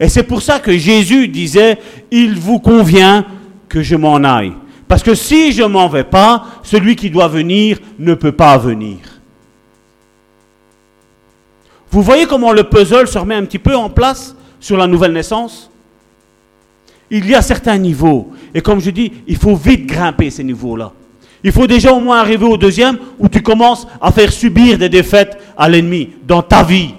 Et 0.00 0.08
c'est 0.08 0.22
pour 0.22 0.42
ça 0.42 0.60
que 0.60 0.76
Jésus 0.76 1.28
disait, 1.28 1.78
il 2.10 2.38
vous 2.38 2.60
convient 2.60 3.24
que 3.68 3.82
je 3.82 3.96
m'en 3.96 4.16
aille. 4.16 4.52
Parce 4.86 5.02
que 5.02 5.14
si 5.14 5.52
je 5.52 5.62
m'en 5.64 5.88
vais 5.88 6.04
pas, 6.04 6.46
celui 6.62 6.96
qui 6.96 7.10
doit 7.10 7.28
venir 7.28 7.78
ne 7.98 8.14
peut 8.14 8.32
pas 8.32 8.56
venir. 8.56 8.98
Vous 11.90 12.02
voyez 12.02 12.26
comment 12.26 12.52
le 12.52 12.64
puzzle 12.64 13.08
se 13.08 13.18
remet 13.18 13.34
un 13.34 13.44
petit 13.44 13.58
peu 13.58 13.74
en 13.74 13.90
place 13.90 14.34
sur 14.60 14.76
la 14.76 14.86
nouvelle 14.86 15.12
naissance? 15.12 15.70
Il 17.10 17.28
y 17.28 17.34
a 17.34 17.42
certains 17.42 17.78
niveaux. 17.78 18.30
Et 18.54 18.60
comme 18.60 18.80
je 18.80 18.90
dis, 18.90 19.12
il 19.26 19.36
faut 19.36 19.56
vite 19.56 19.86
grimper 19.86 20.30
ces 20.30 20.44
niveaux-là. 20.44 20.92
Il 21.44 21.52
faut 21.52 21.66
déjà 21.66 21.92
au 21.92 22.00
moins 22.00 22.18
arriver 22.18 22.46
au 22.46 22.56
deuxième 22.56 22.98
où 23.18 23.28
tu 23.28 23.42
commences 23.42 23.86
à 24.00 24.10
faire 24.10 24.32
subir 24.32 24.78
des 24.78 24.88
défaites 24.88 25.38
à 25.56 25.68
l'ennemi 25.68 26.10
dans 26.26 26.42
ta 26.42 26.62
vie. 26.62 26.94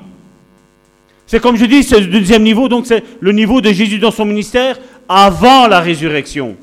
C'est 1.27 1.39
comme 1.39 1.57
je 1.57 1.65
dis, 1.65 1.83
c'est 1.83 1.99
le 1.99 2.07
deuxième 2.07 2.43
niveau, 2.43 2.67
donc 2.67 2.87
c'est 2.87 3.03
le 3.19 3.31
niveau 3.31 3.61
de 3.61 3.71
Jésus 3.71 3.99
dans 3.99 4.11
son 4.11 4.25
ministère 4.25 4.79
avant 5.07 5.67
la 5.67 5.79
résurrection. 5.79 6.57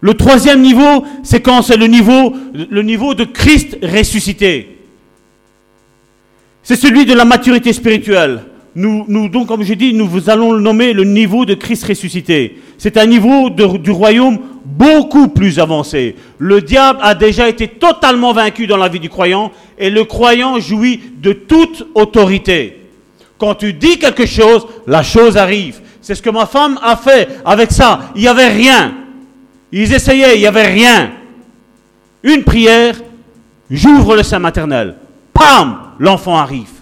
Le 0.00 0.14
troisième 0.14 0.60
niveau, 0.60 1.04
c'est 1.22 1.40
quand 1.40 1.62
c'est 1.62 1.76
le 1.76 1.86
niveau, 1.86 2.34
le 2.52 2.82
niveau 2.82 3.14
de 3.14 3.24
Christ 3.24 3.78
ressuscité. 3.82 4.78
C'est 6.62 6.76
celui 6.76 7.04
de 7.06 7.14
la 7.14 7.24
maturité 7.24 7.72
spirituelle. 7.72 8.42
Nous, 8.76 9.28
donc, 9.28 9.46
comme 9.46 9.62
je 9.62 9.74
dis, 9.74 9.94
nous 9.94 10.28
allons 10.28 10.52
le 10.52 10.60
nommer 10.60 10.92
le 10.92 11.04
niveau 11.04 11.44
de 11.44 11.54
Christ 11.54 11.84
ressuscité. 11.84 12.60
C'est 12.76 12.96
un 12.96 13.06
niveau 13.06 13.48
du 13.50 13.90
royaume 13.92 14.38
beaucoup 14.64 15.28
plus 15.28 15.60
avancé. 15.60 16.16
Le 16.38 16.60
diable 16.60 16.98
a 17.02 17.14
déjà 17.14 17.48
été 17.48 17.68
totalement 17.68 18.32
vaincu 18.32 18.66
dans 18.66 18.76
la 18.76 18.88
vie 18.88 18.98
du 18.98 19.08
croyant 19.08 19.52
et 19.78 19.90
le 19.90 20.04
croyant 20.04 20.58
jouit 20.58 21.00
de 21.22 21.32
toute 21.32 21.86
autorité. 21.94 22.80
Quand 23.38 23.54
tu 23.54 23.72
dis 23.72 23.98
quelque 23.98 24.26
chose, 24.26 24.66
la 24.86 25.02
chose 25.02 25.36
arrive. 25.36 25.80
C'est 26.00 26.16
ce 26.16 26.22
que 26.22 26.30
ma 26.30 26.46
femme 26.46 26.78
a 26.82 26.96
fait 26.96 27.28
avec 27.44 27.70
ça. 27.70 28.10
Il 28.16 28.22
n'y 28.22 28.28
avait 28.28 28.48
rien. 28.48 28.94
Ils 29.70 29.92
essayaient, 29.92 30.36
il 30.36 30.40
n'y 30.40 30.46
avait 30.46 30.66
rien. 30.66 31.12
Une 32.22 32.42
prière, 32.42 32.96
j'ouvre 33.70 34.16
le 34.16 34.22
sein 34.22 34.38
maternel. 34.38 34.96
Pam, 35.32 35.78
l'enfant 35.98 36.36
arrive. 36.36 36.73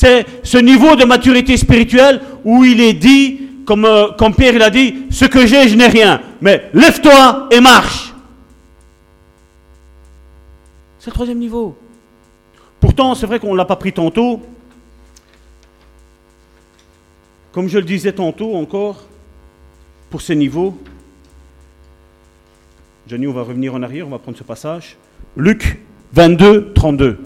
C'est 0.00 0.26
ce 0.44 0.58
niveau 0.58 0.94
de 0.94 1.04
maturité 1.04 1.56
spirituelle 1.56 2.20
où 2.44 2.62
il 2.62 2.80
est 2.80 2.92
dit, 2.92 3.40
comme, 3.66 3.84
euh, 3.84 4.12
comme 4.16 4.32
Pierre 4.32 4.54
il 4.54 4.62
a 4.62 4.70
dit, 4.70 5.06
ce 5.10 5.24
que 5.24 5.44
j'ai, 5.44 5.68
je 5.68 5.74
n'ai 5.74 5.88
rien. 5.88 6.22
Mais 6.40 6.70
lève-toi 6.72 7.48
et 7.50 7.58
marche. 7.58 8.14
C'est 11.00 11.10
le 11.10 11.14
troisième 11.14 11.40
niveau. 11.40 11.76
Pourtant, 12.78 13.16
c'est 13.16 13.26
vrai 13.26 13.40
qu'on 13.40 13.50
ne 13.50 13.56
l'a 13.56 13.64
pas 13.64 13.74
pris 13.74 13.92
tantôt. 13.92 14.40
Comme 17.50 17.66
je 17.68 17.78
le 17.78 17.84
disais 17.84 18.12
tantôt 18.12 18.54
encore, 18.54 19.02
pour 20.10 20.22
ce 20.22 20.32
niveau, 20.32 20.78
Johnny, 23.08 23.26
on 23.26 23.32
va 23.32 23.42
revenir 23.42 23.74
en 23.74 23.82
arrière, 23.82 24.06
on 24.06 24.10
va 24.10 24.20
prendre 24.20 24.38
ce 24.38 24.44
passage. 24.44 24.96
Luc 25.36 25.80
22, 26.12 26.72
32. 26.72 27.18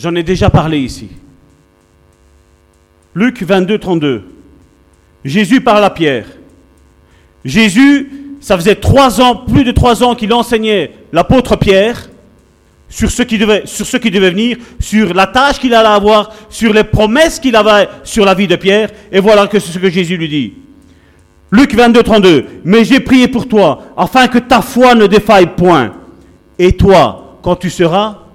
J'en 0.00 0.14
ai 0.14 0.22
déjà 0.22 0.48
parlé 0.48 0.78
ici. 0.78 1.10
Luc 3.14 3.42
22, 3.42 3.76
32. 3.76 4.24
Jésus 5.26 5.60
parle 5.60 5.84
à 5.84 5.90
Pierre. 5.90 6.24
Jésus, 7.44 8.10
ça 8.40 8.56
faisait 8.56 8.76
trois 8.76 9.20
ans, 9.20 9.36
plus 9.36 9.62
de 9.62 9.72
trois 9.72 10.02
ans 10.02 10.14
qu'il 10.14 10.32
enseignait 10.32 10.92
l'apôtre 11.12 11.56
Pierre 11.56 12.08
sur 12.88 13.10
ce, 13.10 13.22
qui 13.22 13.36
devait, 13.36 13.64
sur 13.66 13.84
ce 13.84 13.98
qui 13.98 14.10
devait 14.10 14.30
venir, 14.30 14.56
sur 14.78 15.12
la 15.12 15.26
tâche 15.26 15.58
qu'il 15.58 15.74
allait 15.74 15.88
avoir, 15.88 16.30
sur 16.48 16.72
les 16.72 16.84
promesses 16.84 17.38
qu'il 17.38 17.54
avait 17.54 17.86
sur 18.02 18.24
la 18.24 18.32
vie 18.32 18.48
de 18.48 18.56
Pierre. 18.56 18.88
Et 19.12 19.20
voilà 19.20 19.48
que 19.48 19.58
c'est 19.58 19.72
ce 19.72 19.78
que 19.78 19.90
Jésus 19.90 20.16
lui 20.16 20.30
dit. 20.30 20.54
Luc 21.50 21.74
22, 21.74 22.02
32. 22.02 22.46
Mais 22.64 22.84
j'ai 22.84 23.00
prié 23.00 23.28
pour 23.28 23.46
toi, 23.46 23.82
afin 23.98 24.28
que 24.28 24.38
ta 24.38 24.62
foi 24.62 24.94
ne 24.94 25.06
défaille 25.06 25.54
point. 25.54 25.92
Et 26.58 26.72
toi, 26.72 27.38
quand 27.42 27.56
tu 27.56 27.68
seras 27.68 28.29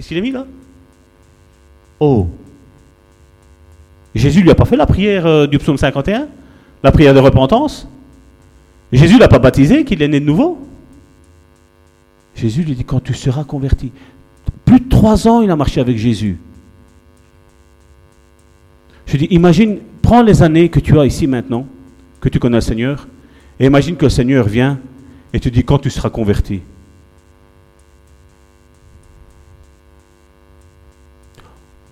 Qu'est-ce 0.00 0.08
qu'il 0.08 0.22
mis 0.22 0.30
là? 0.30 0.46
Oh 1.98 2.26
Jésus 4.14 4.40
lui 4.40 4.50
a 4.50 4.54
pas 4.54 4.64
fait 4.64 4.78
la 4.78 4.86
prière 4.86 5.26
euh, 5.26 5.46
du 5.46 5.58
psaume 5.58 5.76
51 5.76 6.26
La 6.82 6.90
prière 6.90 7.12
de 7.12 7.18
repentance? 7.18 7.86
Jésus 8.92 9.18
l'a 9.18 9.28
pas 9.28 9.38
baptisé, 9.38 9.84
qu'il 9.84 10.00
est 10.00 10.08
né 10.08 10.18
de 10.18 10.24
nouveau? 10.24 10.66
Jésus 12.34 12.62
lui 12.62 12.74
dit 12.74 12.84
quand 12.84 13.00
tu 13.00 13.12
seras 13.12 13.44
converti. 13.44 13.92
Plus 14.64 14.80
de 14.80 14.88
trois 14.88 15.28
ans, 15.28 15.42
il 15.42 15.50
a 15.50 15.56
marché 15.56 15.82
avec 15.82 15.98
Jésus. 15.98 16.38
Je 19.04 19.18
dis, 19.18 19.26
imagine, 19.26 19.80
prends 20.00 20.22
les 20.22 20.42
années 20.42 20.70
que 20.70 20.80
tu 20.80 20.98
as 20.98 21.04
ici 21.04 21.26
maintenant, 21.26 21.66
que 22.22 22.30
tu 22.30 22.38
connais 22.38 22.56
le 22.56 22.62
Seigneur, 22.62 23.06
et 23.58 23.66
imagine 23.66 23.96
que 23.96 24.06
le 24.06 24.10
Seigneur 24.10 24.48
vient 24.48 24.80
et 25.34 25.40
te 25.40 25.50
dit 25.50 25.62
quand 25.62 25.78
tu 25.78 25.90
seras 25.90 26.08
converti. 26.08 26.62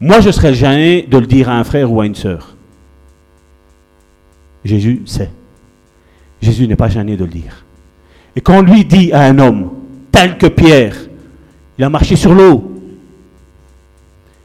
Moi, 0.01 0.20
je 0.20 0.31
serais 0.31 0.55
gêné 0.55 1.03
de 1.03 1.19
le 1.19 1.27
dire 1.27 1.49
à 1.49 1.59
un 1.59 1.65
frère 1.65 1.93
ou 1.93 2.01
à 2.01 2.07
une 2.07 2.15
sœur. 2.15 2.57
Jésus 4.65 5.03
sait. 5.07 5.31
Jésus 6.41 6.69
n'est 6.69 6.77
pas 6.77 6.89
gêné 6.89 7.16
de 7.16 7.25
le 7.25 7.31
dire. 7.31 7.65
Et 8.37 8.41
quand 8.41 8.62
lui 8.62 8.85
dit 8.85 9.12
à 9.12 9.23
un 9.23 9.39
homme, 9.39 9.70
tel 10.12 10.39
que 10.39 10.47
Pierre, 10.47 10.97
il 11.77 11.85
a 11.85 11.91
marché 11.91 12.15
sur 12.15 12.33
l'eau, 12.35 12.75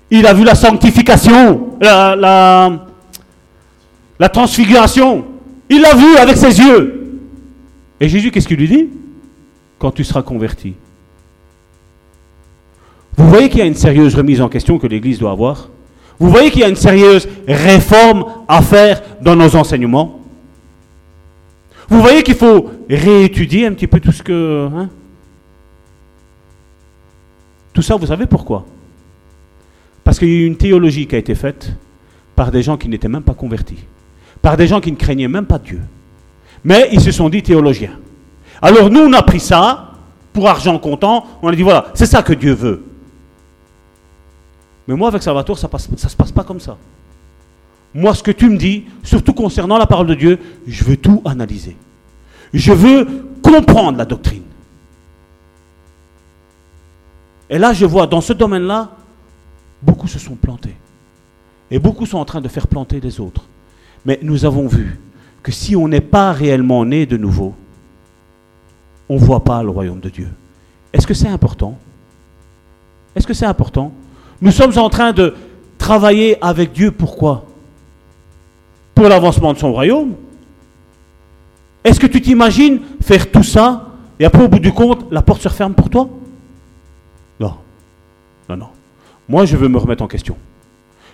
il 0.09 0.25
a 0.25 0.33
vu 0.33 0.43
la 0.43 0.55
sanctification, 0.55 1.77
la, 1.81 2.15
la, 2.15 2.85
la 4.19 4.29
transfiguration, 4.29 5.25
il 5.69 5.81
l'a 5.81 5.95
vu 5.95 6.17
avec 6.17 6.37
ses 6.37 6.59
yeux. 6.59 7.19
Et 7.99 8.09
Jésus, 8.09 8.31
qu'est-ce 8.31 8.47
qu'il 8.47 8.57
lui 8.57 8.67
dit? 8.67 8.89
Quand 9.79 9.91
tu 9.91 10.03
seras 10.03 10.21
converti, 10.21 10.75
vous 13.17 13.29
voyez 13.29 13.49
qu'il 13.49 13.59
y 13.59 13.61
a 13.61 13.65
une 13.65 13.75
sérieuse 13.75 14.15
remise 14.15 14.41
en 14.41 14.49
question 14.49 14.79
que 14.79 14.87
l'Église 14.87 15.19
doit 15.19 15.31
avoir? 15.31 15.69
Vous 16.19 16.29
voyez 16.29 16.51
qu'il 16.51 16.61
y 16.61 16.63
a 16.63 16.69
une 16.69 16.75
sérieuse 16.75 17.27
réforme 17.47 18.25
à 18.47 18.61
faire 18.61 19.01
dans 19.21 19.35
nos 19.35 19.55
enseignements? 19.55 20.19
Vous 21.89 22.01
voyez 22.01 22.23
qu'il 22.23 22.35
faut 22.35 22.71
réétudier 22.89 23.67
un 23.67 23.73
petit 23.73 23.87
peu 23.87 23.99
tout 23.99 24.11
ce 24.11 24.23
que... 24.23 24.69
Hein? 24.73 24.89
tout 27.73 27.81
ça, 27.81 27.95
vous 27.95 28.05
savez 28.05 28.27
pourquoi? 28.27 28.65
Parce 30.03 30.19
qu'il 30.19 30.29
y 30.29 30.31
a 30.31 30.35
eu 30.35 30.45
une 30.45 30.57
théologie 30.57 31.07
qui 31.07 31.15
a 31.15 31.17
été 31.17 31.33
faite 31.33 31.73
par 32.35 32.51
des 32.51 32.61
gens 32.61 32.77
qui 32.77 32.87
n'étaient 32.87 33.07
même 33.07 33.23
pas 33.23 33.33
convertis, 33.33 33.83
par 34.41 34.57
des 34.57 34.67
gens 34.67 34.79
qui 34.79 34.91
ne 34.91 34.97
craignaient 34.97 35.27
même 35.27 35.45
pas 35.45 35.59
Dieu. 35.59 35.81
Mais 36.63 36.89
ils 36.91 37.01
se 37.01 37.11
sont 37.11 37.29
dit 37.29 37.41
théologiens. 37.41 37.97
Alors 38.61 38.89
nous, 38.89 39.01
on 39.01 39.13
a 39.13 39.23
pris 39.23 39.39
ça 39.39 39.93
pour 40.31 40.47
argent 40.47 40.77
comptant, 40.79 41.25
on 41.41 41.49
a 41.49 41.55
dit 41.55 41.63
voilà, 41.63 41.87
c'est 41.93 42.05
ça 42.05 42.21
que 42.21 42.33
Dieu 42.33 42.53
veut. 42.53 42.83
Mais 44.87 44.95
moi, 44.95 45.07
avec 45.07 45.23
Salvatore, 45.23 45.57
ça 45.57 45.69
ne 45.91 45.97
se 45.97 46.15
passe 46.15 46.31
pas 46.31 46.43
comme 46.43 46.59
ça. 46.59 46.77
Moi, 47.93 48.13
ce 48.15 48.23
que 48.23 48.31
tu 48.31 48.49
me 48.49 48.57
dis, 48.57 48.85
surtout 49.03 49.33
concernant 49.33 49.77
la 49.77 49.85
parole 49.85 50.07
de 50.07 50.15
Dieu, 50.15 50.39
je 50.65 50.83
veux 50.83 50.97
tout 50.97 51.21
analyser. 51.25 51.77
Je 52.53 52.73
veux 52.73 53.27
comprendre 53.41 53.97
la 53.97 54.05
doctrine. 54.05 54.43
Et 57.49 57.59
là, 57.59 57.71
je 57.73 57.85
vois, 57.85 58.07
dans 58.07 58.21
ce 58.21 58.33
domaine-là, 58.33 58.91
beaucoup 59.81 60.07
se 60.07 60.19
sont 60.19 60.35
plantés. 60.35 60.75
Et 61.69 61.79
beaucoup 61.79 62.05
sont 62.05 62.17
en 62.17 62.25
train 62.25 62.41
de 62.41 62.47
faire 62.47 62.67
planter 62.67 62.99
les 62.99 63.19
autres. 63.19 63.45
Mais 64.05 64.19
nous 64.21 64.45
avons 64.45 64.67
vu 64.67 64.99
que 65.41 65.51
si 65.51 65.75
on 65.75 65.87
n'est 65.87 66.01
pas 66.01 66.31
réellement 66.31 66.83
né 66.85 67.05
de 67.05 67.17
nouveau, 67.17 67.53
on 69.09 69.15
ne 69.15 69.19
voit 69.19 69.43
pas 69.43 69.61
le 69.61 69.69
royaume 69.69 69.99
de 69.99 70.09
Dieu. 70.09 70.29
Est-ce 70.93 71.05
que 71.05 71.13
c'est 71.13 71.27
important? 71.27 71.77
Est-ce 73.15 73.27
que 73.27 73.33
c'est 73.33 73.45
important? 73.45 73.91
Nous 74.43 74.51
sommes 74.51 74.77
en 74.77 74.89
train 74.89 75.13
de 75.13 75.35
travailler 75.77 76.37
avec 76.43 76.73
Dieu. 76.73 76.91
Pourquoi? 76.91 77.45
Pour 78.93 79.07
l'avancement 79.07 79.53
de 79.53 79.57
son 79.57 79.71
royaume. 79.71 80.15
Est-ce 81.85 81.97
que 81.97 82.07
tu 82.07 82.21
t'imagines 82.21 82.81
faire 83.01 83.31
tout 83.31 83.43
ça 83.43 83.87
et 84.19 84.25
après, 84.25 84.43
au 84.43 84.49
bout 84.49 84.59
du 84.59 84.73
compte, 84.73 85.05
la 85.11 85.21
porte 85.21 85.41
se 85.41 85.47
referme 85.47 85.73
pour 85.73 85.89
toi? 85.89 86.09
Non. 87.39 87.55
Non, 88.49 88.57
non. 88.57 88.67
Moi, 89.29 89.45
je 89.45 89.55
veux 89.55 89.69
me 89.69 89.77
remettre 89.77 90.03
en 90.03 90.07
question. 90.07 90.35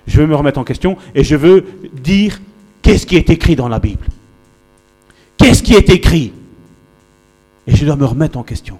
Je 0.07 0.19
veux 0.19 0.27
me 0.27 0.35
remettre 0.35 0.59
en 0.59 0.63
question 0.63 0.97
et 1.13 1.23
je 1.23 1.35
veux 1.35 1.65
dire 1.93 2.41
qu'est-ce 2.81 3.05
qui 3.05 3.15
est 3.15 3.29
écrit 3.29 3.55
dans 3.55 3.69
la 3.69 3.77
Bible. 3.77 4.07
Qu'est-ce 5.37 5.61
qui 5.61 5.75
est 5.75 5.89
écrit? 5.91 6.33
Et 7.67 7.75
je 7.75 7.85
dois 7.85 7.95
me 7.95 8.05
remettre 8.05 8.39
en 8.39 8.43
question. 8.43 8.79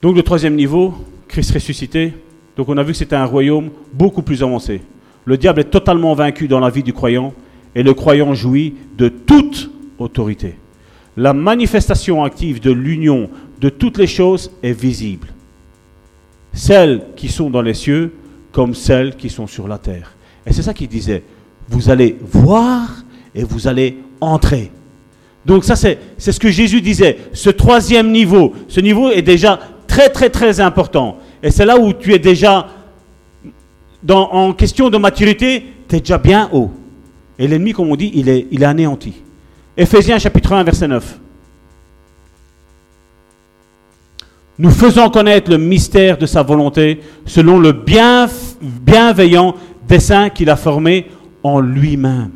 Donc 0.00 0.14
le 0.14 0.22
troisième 0.22 0.54
niveau, 0.54 0.94
Christ 1.26 1.52
ressuscité. 1.52 2.12
Donc 2.56 2.68
on 2.68 2.76
a 2.76 2.82
vu 2.82 2.92
que 2.92 2.98
c'était 2.98 3.16
un 3.16 3.24
royaume 3.24 3.70
beaucoup 3.92 4.22
plus 4.22 4.42
avancé. 4.42 4.80
Le 5.24 5.36
diable 5.36 5.60
est 5.60 5.70
totalement 5.70 6.14
vaincu 6.14 6.48
dans 6.48 6.60
la 6.60 6.70
vie 6.70 6.82
du 6.82 6.92
croyant 6.92 7.34
et 7.74 7.82
le 7.82 7.94
croyant 7.94 8.34
jouit 8.34 8.74
de 8.96 9.08
toute 9.08 9.70
autorité. 9.98 10.54
La 11.16 11.32
manifestation 11.32 12.22
active 12.22 12.60
de 12.60 12.70
l'union 12.70 13.28
de 13.60 13.68
toutes 13.68 13.98
les 13.98 14.06
choses 14.06 14.52
est 14.62 14.72
visible. 14.72 15.28
Celles 16.52 17.02
qui 17.16 17.28
sont 17.28 17.50
dans 17.50 17.62
les 17.62 17.74
cieux 17.74 18.14
comme 18.52 18.74
celles 18.74 19.16
qui 19.16 19.28
sont 19.28 19.46
sur 19.46 19.66
la 19.66 19.78
terre. 19.78 20.14
Et 20.46 20.52
c'est 20.52 20.62
ça 20.62 20.72
qu'il 20.72 20.88
disait. 20.88 21.24
Vous 21.68 21.90
allez 21.90 22.16
voir 22.20 23.04
et 23.34 23.42
vous 23.42 23.66
allez 23.66 23.98
entrer. 24.20 24.70
Donc 25.44 25.64
ça, 25.64 25.76
c'est 25.76 25.98
ce 26.18 26.40
que 26.40 26.50
Jésus 26.50 26.80
disait. 26.80 27.18
Ce 27.32 27.50
troisième 27.50 28.10
niveau, 28.10 28.54
ce 28.68 28.80
niveau 28.80 29.10
est 29.10 29.22
déjà 29.22 29.58
très, 29.88 30.08
très, 30.10 30.30
très 30.30 30.60
important. 30.60 31.18
Et 31.42 31.50
c'est 31.50 31.66
là 31.66 31.76
où 31.76 31.92
tu 31.92 32.14
es 32.14 32.20
déjà, 32.20 32.68
en 34.08 34.52
question 34.52 34.90
de 34.90 34.98
maturité, 34.98 35.64
tu 35.88 35.96
es 35.96 36.00
déjà 36.00 36.18
bien 36.18 36.48
haut. 36.52 36.70
Et 37.38 37.48
l'ennemi, 37.48 37.72
comme 37.72 37.90
on 37.90 37.96
dit, 37.96 38.12
il 38.14 38.28
est, 38.28 38.46
il 38.52 38.62
est 38.62 38.66
anéanti. 38.66 39.14
Éphésiens 39.76 40.18
chapitre 40.18 40.52
1, 40.52 40.62
verset 40.62 40.86
9. 40.86 41.18
Nous 44.60 44.70
faisons 44.70 45.08
connaître 45.08 45.50
le 45.50 45.58
mystère 45.58 46.18
de 46.18 46.26
sa 46.26 46.42
volonté 46.42 47.00
selon 47.24 47.60
le 47.60 47.72
bienveillant 47.72 49.54
dessein 49.88 50.30
qu'il 50.30 50.50
a 50.50 50.56
formé 50.56 51.06
en 51.44 51.60
lui-même. 51.60 52.30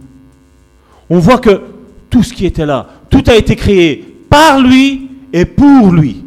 On 1.10 1.18
voit 1.18 1.38
que 1.38 1.62
tout 2.08 2.22
ce 2.22 2.32
qui 2.32 2.46
était 2.46 2.64
là, 2.64 2.86
tout 3.10 3.24
a 3.26 3.34
été 3.34 3.56
créé 3.56 4.04
par 4.30 4.60
lui 4.60 5.10
et 5.32 5.44
pour 5.44 5.90
lui. 5.90 6.24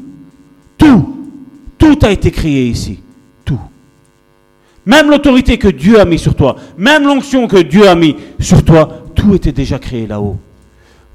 Tout, 0.77 1.14
tout 1.85 2.05
a 2.05 2.11
été 2.11 2.31
créé 2.31 2.65
ici. 2.65 2.99
Tout. 3.43 3.59
Même 4.85 5.09
l'autorité 5.09 5.57
que 5.57 5.67
Dieu 5.67 5.99
a 5.99 6.05
mis 6.05 6.17
sur 6.17 6.35
toi, 6.35 6.55
même 6.77 7.03
l'onction 7.03 7.47
que 7.47 7.57
Dieu 7.57 7.87
a 7.87 7.95
mis 7.95 8.15
sur 8.39 8.63
toi, 8.63 9.03
tout 9.13 9.35
était 9.35 9.51
déjà 9.51 9.77
créé 9.77 10.07
là-haut. 10.07 10.37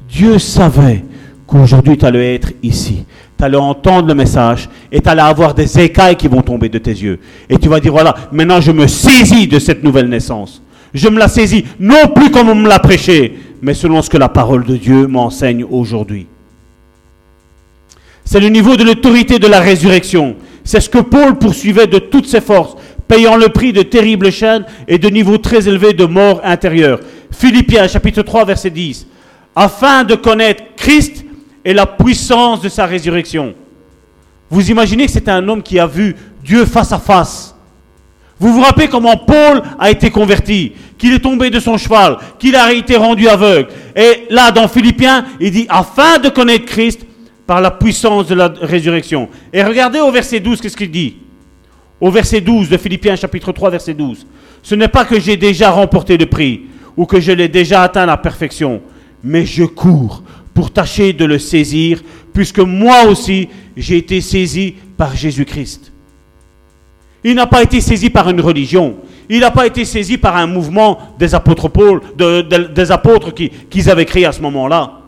Dieu 0.08 0.38
savait 0.38 1.04
qu'aujourd'hui 1.46 1.98
tu 1.98 2.04
allais 2.04 2.34
être 2.36 2.52
ici. 2.62 3.04
Tu 3.36 3.44
allais 3.44 3.56
entendre 3.56 4.08
le 4.08 4.14
message 4.14 4.68
et 4.92 5.00
tu 5.00 5.08
allais 5.08 5.22
avoir 5.22 5.54
des 5.54 5.78
écailles 5.80 6.16
qui 6.16 6.28
vont 6.28 6.42
tomber 6.42 6.68
de 6.68 6.78
tes 6.78 6.92
yeux. 6.92 7.18
Et 7.48 7.58
tu 7.58 7.68
vas 7.68 7.80
dire, 7.80 7.92
voilà, 7.92 8.14
maintenant 8.30 8.60
je 8.60 8.70
me 8.70 8.86
saisis 8.86 9.48
de 9.48 9.58
cette 9.58 9.82
nouvelle 9.82 10.08
naissance. 10.08 10.62
Je 10.94 11.08
me 11.08 11.18
la 11.18 11.28
saisis, 11.28 11.64
non 11.78 12.08
plus 12.14 12.30
comme 12.30 12.48
on 12.48 12.54
me 12.54 12.68
l'a 12.68 12.78
prêché, 12.78 13.38
mais 13.62 13.74
selon 13.74 14.02
ce 14.02 14.10
que 14.10 14.18
la 14.18 14.28
parole 14.28 14.64
de 14.64 14.76
Dieu 14.76 15.06
m'enseigne 15.06 15.64
aujourd'hui. 15.64 16.26
C'est 18.24 18.38
le 18.38 18.48
niveau 18.48 18.76
de 18.76 18.84
l'autorité 18.84 19.40
de 19.40 19.48
la 19.48 19.58
résurrection. 19.58 20.36
C'est 20.64 20.80
ce 20.80 20.88
que 20.88 20.98
Paul 20.98 21.38
poursuivait 21.38 21.86
de 21.86 21.98
toutes 21.98 22.26
ses 22.26 22.40
forces, 22.40 22.76
payant 23.08 23.36
le 23.36 23.48
prix 23.48 23.72
de 23.72 23.82
terribles 23.82 24.30
chaînes 24.30 24.64
et 24.86 24.98
de 24.98 25.08
niveaux 25.08 25.38
très 25.38 25.68
élevés 25.68 25.92
de 25.92 26.04
mort 26.04 26.40
intérieure. 26.44 27.00
Philippiens 27.32 27.88
chapitre 27.88 28.22
3 28.22 28.44
verset 28.44 28.70
10 28.70 29.06
afin 29.54 30.04
de 30.04 30.14
connaître 30.14 30.62
Christ 30.76 31.24
et 31.64 31.74
la 31.74 31.86
puissance 31.86 32.60
de 32.60 32.68
sa 32.68 32.86
résurrection. 32.86 33.54
Vous 34.48 34.70
imaginez 34.70 35.06
que 35.06 35.12
c'est 35.12 35.28
un 35.28 35.46
homme 35.48 35.62
qui 35.62 35.78
a 35.78 35.86
vu 35.86 36.16
Dieu 36.42 36.64
face 36.64 36.92
à 36.92 36.98
face. 36.98 37.54
Vous 38.38 38.54
vous 38.54 38.62
rappelez 38.62 38.88
comment 38.88 39.16
Paul 39.18 39.62
a 39.78 39.90
été 39.90 40.10
converti, 40.10 40.72
qu'il 40.96 41.12
est 41.12 41.18
tombé 41.18 41.50
de 41.50 41.60
son 41.60 41.76
cheval, 41.76 42.16
qu'il 42.38 42.56
a 42.56 42.72
été 42.72 42.96
rendu 42.96 43.28
aveugle. 43.28 43.68
Et 43.94 44.26
là, 44.30 44.50
dans 44.50 44.66
Philippiens, 44.66 45.26
il 45.38 45.50
dit, 45.50 45.66
afin 45.68 46.18
de 46.18 46.30
connaître 46.30 46.64
Christ 46.64 47.04
par 47.50 47.60
la 47.60 47.72
puissance 47.72 48.28
de 48.28 48.36
la 48.36 48.46
résurrection. 48.62 49.28
Et 49.52 49.64
regardez 49.64 49.98
au 49.98 50.12
verset 50.12 50.38
12, 50.38 50.60
qu'est-ce 50.60 50.76
qu'il 50.76 50.88
dit? 50.88 51.16
Au 52.00 52.08
verset 52.08 52.40
12 52.40 52.68
de 52.68 52.76
Philippiens 52.76 53.16
chapitre 53.16 53.50
3, 53.50 53.70
verset 53.70 53.92
12. 53.92 54.24
Ce 54.62 54.76
n'est 54.76 54.86
pas 54.86 55.04
que 55.04 55.18
j'ai 55.18 55.36
déjà 55.36 55.72
remporté 55.72 56.16
le 56.16 56.26
prix 56.26 56.60
ou 56.96 57.06
que 57.06 57.18
je 57.18 57.32
l'ai 57.32 57.48
déjà 57.48 57.82
atteint 57.82 58.06
la 58.06 58.16
perfection, 58.16 58.80
mais 59.24 59.44
je 59.46 59.64
cours 59.64 60.22
pour 60.54 60.70
tâcher 60.70 61.12
de 61.12 61.24
le 61.24 61.40
saisir, 61.40 62.02
puisque 62.32 62.60
moi 62.60 63.06
aussi 63.06 63.48
j'ai 63.76 63.96
été 63.96 64.20
saisi 64.20 64.76
par 64.96 65.16
Jésus-Christ. 65.16 65.90
Il 67.24 67.34
n'a 67.34 67.48
pas 67.48 67.64
été 67.64 67.80
saisi 67.80 68.10
par 68.10 68.30
une 68.30 68.40
religion, 68.40 68.94
il 69.28 69.40
n'a 69.40 69.50
pas 69.50 69.66
été 69.66 69.84
saisi 69.84 70.18
par 70.18 70.36
un 70.36 70.46
mouvement 70.46 71.16
des 71.18 71.34
apôtres, 71.34 71.66
Paul, 71.66 72.00
des 72.16 72.92
apôtres 72.92 73.34
qu'ils 73.34 73.90
avaient 73.90 74.06
créé 74.06 74.24
à 74.24 74.30
ce 74.30 74.40
moment-là. 74.40 74.99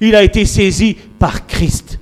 Il 0.00 0.14
a 0.14 0.22
été 0.22 0.44
saisi 0.44 0.96
par 1.18 1.46
Christ, 1.46 1.98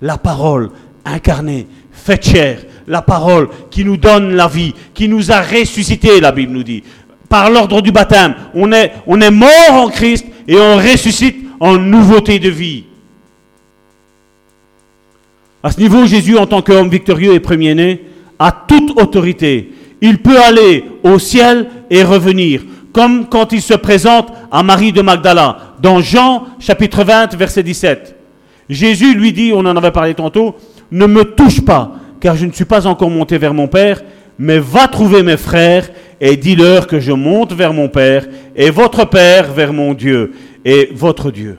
la 0.00 0.18
parole 0.18 0.70
incarnée, 1.04 1.66
faite 1.92 2.24
chair, 2.24 2.58
la 2.86 3.02
parole 3.02 3.48
qui 3.70 3.84
nous 3.84 3.96
donne 3.96 4.34
la 4.34 4.48
vie, 4.48 4.74
qui 4.94 5.08
nous 5.08 5.30
a 5.30 5.40
ressuscité, 5.40 6.20
la 6.20 6.32
Bible 6.32 6.52
nous 6.52 6.62
dit. 6.62 6.82
Par 7.28 7.50
l'ordre 7.50 7.82
du 7.82 7.92
baptême, 7.92 8.34
on 8.54 8.72
est, 8.72 8.92
on 9.06 9.20
est 9.20 9.30
mort 9.30 9.72
en 9.72 9.88
Christ 9.88 10.26
et 10.46 10.56
on 10.56 10.76
ressuscite 10.76 11.36
en 11.60 11.76
nouveauté 11.76 12.38
de 12.38 12.48
vie. 12.48 12.84
À 15.62 15.70
ce 15.70 15.80
niveau, 15.80 16.06
Jésus, 16.06 16.38
en 16.38 16.46
tant 16.46 16.62
qu'homme 16.62 16.88
victorieux 16.88 17.34
et 17.34 17.40
premier-né, 17.40 18.02
a 18.38 18.52
toute 18.52 18.98
autorité. 19.00 19.72
Il 20.00 20.18
peut 20.18 20.40
aller 20.40 20.84
au 21.02 21.18
ciel 21.18 21.68
et 21.90 22.04
revenir, 22.04 22.62
comme 22.92 23.26
quand 23.28 23.52
il 23.52 23.62
se 23.62 23.74
présente 23.74 24.32
à 24.50 24.62
Marie 24.62 24.92
de 24.92 25.02
Magdala, 25.02 25.74
dans 25.80 26.00
Jean 26.00 26.46
chapitre 26.58 27.04
20, 27.04 27.34
verset 27.36 27.62
17. 27.62 28.16
Jésus 28.68 29.14
lui 29.14 29.32
dit, 29.32 29.52
on 29.54 29.60
en 29.60 29.76
avait 29.76 29.90
parlé 29.90 30.14
tantôt, 30.14 30.56
ne 30.90 31.06
me 31.06 31.24
touche 31.24 31.60
pas, 31.60 31.92
car 32.20 32.36
je 32.36 32.46
ne 32.46 32.52
suis 32.52 32.64
pas 32.64 32.86
encore 32.86 33.10
monté 33.10 33.38
vers 33.38 33.54
mon 33.54 33.68
Père, 33.68 34.02
mais 34.38 34.58
va 34.58 34.88
trouver 34.88 35.22
mes 35.22 35.36
frères 35.36 35.88
et 36.20 36.36
dis-leur 36.36 36.86
que 36.86 37.00
je 37.00 37.12
monte 37.12 37.52
vers 37.52 37.72
mon 37.72 37.88
Père 37.88 38.26
et 38.54 38.70
votre 38.70 39.04
Père 39.04 39.52
vers 39.52 39.72
mon 39.72 39.94
Dieu 39.94 40.32
et 40.64 40.90
votre 40.92 41.30
Dieu. 41.30 41.58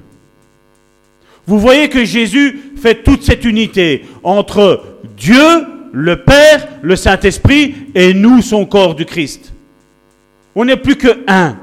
Vous 1.45 1.59
voyez 1.59 1.89
que 1.89 2.05
Jésus 2.05 2.73
fait 2.79 3.03
toute 3.03 3.23
cette 3.23 3.43
unité 3.43 4.05
entre 4.23 4.83
Dieu, 5.17 5.65
le 5.91 6.17
Père, 6.23 6.67
le 6.81 6.95
Saint-Esprit 6.95 7.75
et 7.95 8.13
nous, 8.13 8.41
son 8.41 8.65
corps 8.65 8.95
du 8.95 9.05
Christ. 9.05 9.53
On 10.61 10.65
n'est 10.65 10.75
plus 10.75 10.97
que 10.97 11.23
un. 11.25 11.55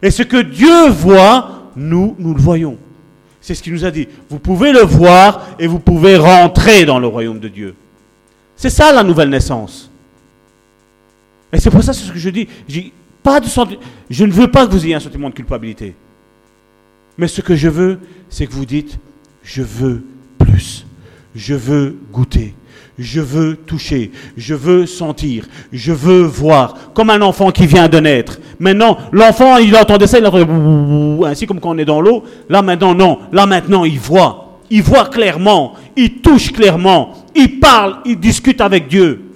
Et 0.00 0.10
ce 0.10 0.22
que 0.22 0.40
Dieu 0.40 0.88
voit, 0.88 1.70
nous, 1.76 2.16
nous 2.18 2.32
le 2.32 2.40
voyons. 2.40 2.78
C'est 3.42 3.54
ce 3.54 3.62
qu'il 3.62 3.74
nous 3.74 3.84
a 3.84 3.90
dit. 3.90 4.08
Vous 4.30 4.38
pouvez 4.38 4.72
le 4.72 4.80
voir 4.80 5.48
et 5.58 5.66
vous 5.66 5.80
pouvez 5.80 6.16
rentrer 6.16 6.86
dans 6.86 6.98
le 6.98 7.06
royaume 7.06 7.40
de 7.40 7.48
Dieu. 7.48 7.74
C'est 8.56 8.70
ça 8.70 8.90
la 8.90 9.02
nouvelle 9.02 9.28
naissance. 9.28 9.90
Et 11.52 11.60
c'est 11.60 11.68
pour 11.68 11.82
ça 11.82 11.92
que 11.92 12.18
je 12.18 12.30
dis. 12.30 12.48
Je 12.66 14.24
ne 14.24 14.32
veux 14.32 14.50
pas 14.50 14.66
que 14.66 14.72
vous 14.72 14.86
ayez 14.86 14.94
un 14.94 15.00
sentiment 15.00 15.28
de 15.28 15.34
culpabilité. 15.34 15.94
Mais 17.18 17.28
ce 17.28 17.42
que 17.42 17.54
je 17.54 17.68
veux, 17.68 18.00
c'est 18.30 18.46
que 18.46 18.52
vous 18.52 18.64
dites, 18.64 18.98
je 19.42 19.60
veux 19.60 20.02
plus. 20.38 20.86
Je 21.34 21.54
veux 21.54 21.98
goûter. 22.10 22.54
Je 22.98 23.20
veux 23.20 23.56
toucher. 23.56 24.12
Je 24.36 24.54
veux 24.54 24.86
sentir. 24.86 25.46
Je 25.72 25.92
veux 25.92 26.22
voir. 26.22 26.92
Comme 26.94 27.10
un 27.10 27.22
enfant 27.22 27.50
qui 27.50 27.66
vient 27.66 27.88
de 27.88 27.98
naître. 27.98 28.38
Maintenant, 28.58 28.98
l'enfant, 29.12 29.56
il 29.56 29.74
entendait 29.76 30.06
ça, 30.06 30.18
il 30.18 30.26
entendait 30.26 31.26
ainsi 31.26 31.46
comme 31.46 31.60
quand 31.60 31.70
on 31.70 31.78
est 31.78 31.84
dans 31.84 32.00
l'eau. 32.00 32.24
Là 32.48 32.62
maintenant, 32.62 32.94
non. 32.94 33.18
Là 33.32 33.46
maintenant, 33.46 33.84
il 33.84 33.98
voit. 33.98 34.60
Il 34.70 34.82
voit 34.82 35.06
clairement. 35.06 35.74
Il 35.96 36.20
touche 36.20 36.52
clairement. 36.52 37.12
Il 37.34 37.58
parle. 37.58 37.96
Il 38.04 38.18
discute 38.18 38.60
avec 38.60 38.88
Dieu. 38.88 39.33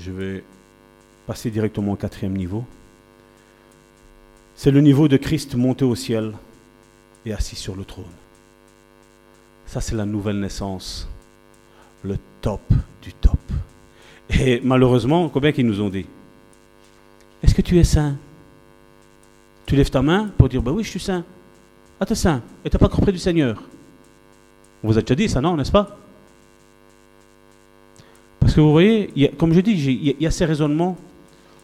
Je 0.00 0.10
vais 0.10 0.42
passer 1.26 1.50
directement 1.50 1.92
au 1.92 1.96
quatrième 1.96 2.36
niveau. 2.36 2.64
C'est 4.54 4.70
le 4.70 4.80
niveau 4.80 5.08
de 5.08 5.18
Christ 5.18 5.54
monté 5.54 5.84
au 5.84 5.94
ciel 5.94 6.32
et 7.26 7.34
assis 7.34 7.56
sur 7.56 7.76
le 7.76 7.84
trône. 7.84 8.04
Ça, 9.66 9.82
c'est 9.82 9.94
la 9.94 10.06
nouvelle 10.06 10.40
naissance. 10.40 11.06
Le 12.02 12.16
top 12.40 12.62
du 13.02 13.12
top. 13.12 13.38
Et 14.30 14.60
malheureusement, 14.64 15.28
combien 15.28 15.52
qu'ils 15.52 15.66
nous 15.66 15.82
ont 15.82 15.90
dit? 15.90 16.06
Est-ce 17.42 17.54
que 17.54 17.62
tu 17.62 17.78
es 17.78 17.84
saint? 17.84 18.16
Tu 19.66 19.76
lèves 19.76 19.90
ta 19.90 20.00
main 20.00 20.30
pour 20.38 20.48
dire, 20.48 20.62
bah 20.62 20.72
oui, 20.72 20.82
je 20.82 20.88
suis 20.88 21.00
saint. 21.00 21.24
Ah, 22.00 22.06
tu 22.06 22.14
es 22.14 22.16
saint. 22.16 22.42
Et 22.64 22.70
tu 22.70 22.76
n'as 22.76 22.80
pas 22.80 22.88
compris 22.88 23.12
du 23.12 23.18
Seigneur? 23.18 23.62
On 24.82 24.88
vous 24.88 24.96
a 24.96 25.02
déjà 25.02 25.14
dit 25.14 25.28
ça, 25.28 25.42
non, 25.42 25.56
n'est-ce 25.56 25.72
pas? 25.72 25.99
Parce 28.50 28.56
que 28.56 28.62
vous 28.62 28.72
voyez, 28.72 29.30
comme 29.38 29.54
je 29.54 29.60
dis, 29.60 30.16
il 30.18 30.24
y, 30.24 30.26
a 30.26 30.30
ces 30.32 30.44
raisonnements 30.44 30.96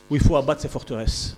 où 0.09 0.15
il 0.15 0.23
faut 0.23 0.37
abattre 0.37 0.61
ces 0.61 0.69
forteresses. 0.69 1.37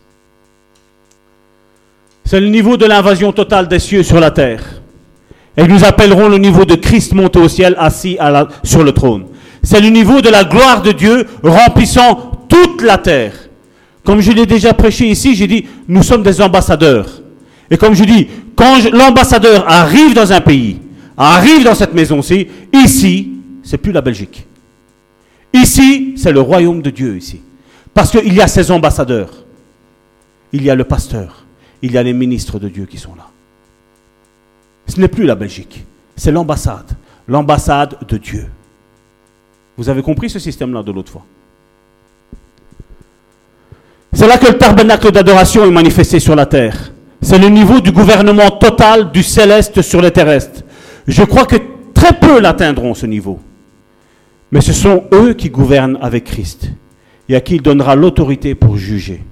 C'est 2.22 2.38
le 2.38 2.48
niveau 2.48 2.76
de 2.76 2.84
l'invasion 2.84 3.32
totale 3.32 3.66
des 3.66 3.78
cieux 3.78 4.02
sur 4.02 4.20
la 4.20 4.30
terre. 4.30 4.62
Et 5.56 5.66
nous 5.66 5.82
appellerons 5.84 6.28
le 6.28 6.36
niveau 6.36 6.66
de 6.66 6.74
Christ 6.74 7.14
monté 7.14 7.38
au 7.38 7.48
ciel, 7.48 7.74
assis 7.78 8.18
sur 8.62 8.84
le 8.84 8.92
trône. 8.92 9.24
C'est 9.62 9.80
le 9.80 9.88
niveau 9.88 10.20
de 10.20 10.28
la 10.28 10.44
gloire 10.44 10.82
de 10.82 10.92
Dieu 10.92 11.26
remplissant 11.42 12.44
toute 12.46 12.82
la 12.82 12.98
terre. 12.98 13.32
Comme 14.04 14.20
je 14.20 14.32
l'ai 14.32 14.44
déjà 14.44 14.74
prêché 14.74 15.06
ici, 15.08 15.34
j'ai 15.34 15.46
dit, 15.46 15.64
nous 15.88 16.02
sommes 16.02 16.22
des 16.22 16.42
ambassadeurs. 16.42 17.22
Et 17.70 17.78
comme 17.78 17.94
je 17.94 18.04
dis, 18.04 18.28
quand 18.54 18.76
l'ambassadeur 18.92 19.64
arrive 19.66 20.12
dans 20.12 20.30
un 20.30 20.42
pays, 20.42 20.76
arrive 21.16 21.64
dans 21.64 21.74
cette 21.74 21.94
maison-ci, 21.94 22.48
ici, 22.74 23.30
c'est 23.62 23.78
plus 23.78 23.92
la 23.92 24.02
Belgique. 24.02 24.44
Ici, 25.52 26.14
c'est 26.16 26.32
le 26.32 26.40
royaume 26.40 26.82
de 26.82 26.90
Dieu 26.90 27.16
ici. 27.16 27.40
Parce 27.94 28.10
qu'il 28.10 28.32
y 28.32 28.40
a 28.40 28.46
ses 28.46 28.70
ambassadeurs. 28.70 29.30
Il 30.52 30.62
y 30.62 30.70
a 30.70 30.74
le 30.74 30.84
pasteur. 30.84 31.44
Il 31.82 31.92
y 31.92 31.98
a 31.98 32.02
les 32.02 32.12
ministres 32.12 32.58
de 32.58 32.68
Dieu 32.68 32.86
qui 32.86 32.98
sont 32.98 33.14
là. 33.14 33.26
Ce 34.86 35.00
n'est 35.00 35.08
plus 35.08 35.24
la 35.24 35.34
Belgique. 35.34 35.84
C'est 36.16 36.32
l'ambassade. 36.32 36.96
L'ambassade 37.26 37.96
de 38.08 38.16
Dieu. 38.16 38.46
Vous 39.76 39.88
avez 39.88 40.02
compris 40.02 40.30
ce 40.30 40.38
système-là 40.38 40.82
de 40.82 40.92
l'autre 40.92 41.12
fois? 41.12 41.24
C'est 44.12 44.26
là 44.26 44.38
que 44.38 44.46
le 44.46 44.58
tabernacle 44.58 45.12
d'adoration 45.12 45.64
est 45.64 45.70
manifesté 45.70 46.18
sur 46.18 46.34
la 46.34 46.46
terre. 46.46 46.92
C'est 47.20 47.38
le 47.38 47.48
niveau 47.48 47.80
du 47.80 47.92
gouvernement 47.92 48.50
total 48.50 49.12
du 49.12 49.22
céleste 49.22 49.82
sur 49.82 50.00
le 50.00 50.10
terrestre. 50.10 50.62
Je 51.06 51.22
crois 51.22 51.46
que 51.46 51.56
très 51.94 52.18
peu 52.18 52.40
l'atteindront 52.40 52.94
ce 52.94 53.06
niveau. 53.06 53.38
Mais 54.50 54.60
ce 54.60 54.72
sont 54.72 55.04
eux 55.12 55.34
qui 55.34 55.50
gouvernent 55.50 55.98
avec 56.00 56.24
Christ 56.24 56.70
et 57.28 57.36
à 57.36 57.40
qui 57.40 57.56
il 57.56 57.62
donnera 57.62 57.96
l'autorité 57.96 58.54
pour 58.54 58.76
juger. 58.76 59.22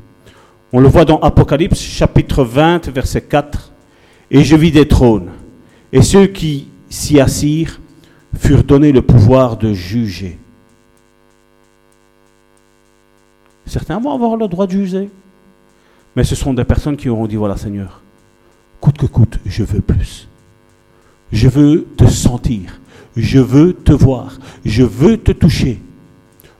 On 0.72 0.80
le 0.80 0.88
voit 0.88 1.04
dans 1.04 1.18
Apocalypse 1.20 1.80
chapitre 1.80 2.44
20, 2.44 2.88
verset 2.88 3.22
4. 3.22 3.72
Et 4.30 4.42
je 4.42 4.56
vis 4.56 4.72
des 4.72 4.88
trônes, 4.88 5.30
et 5.92 6.02
ceux 6.02 6.26
qui 6.26 6.68
s'y 6.90 7.20
assirent 7.20 7.80
furent 8.36 8.64
donnés 8.64 8.90
le 8.90 9.02
pouvoir 9.02 9.56
de 9.56 9.72
juger. 9.72 10.38
Certains 13.66 14.00
vont 14.00 14.12
avoir 14.12 14.36
le 14.36 14.48
droit 14.48 14.66
de 14.66 14.72
juger, 14.72 15.10
mais 16.16 16.24
ce 16.24 16.34
sont 16.34 16.52
des 16.54 16.64
personnes 16.64 16.96
qui 16.96 17.08
auront 17.08 17.26
dit, 17.26 17.36
voilà 17.36 17.56
Seigneur, 17.56 18.02
coûte 18.80 18.98
que 18.98 19.06
coûte, 19.06 19.38
je 19.46 19.62
veux 19.62 19.80
plus. 19.80 20.28
Je 21.30 21.48
veux 21.48 21.86
te 21.96 22.06
sentir, 22.06 22.80
je 23.16 23.38
veux 23.38 23.72
te 23.72 23.92
voir, 23.92 24.38
je 24.64 24.82
veux 24.82 25.16
te 25.16 25.32
toucher, 25.32 25.80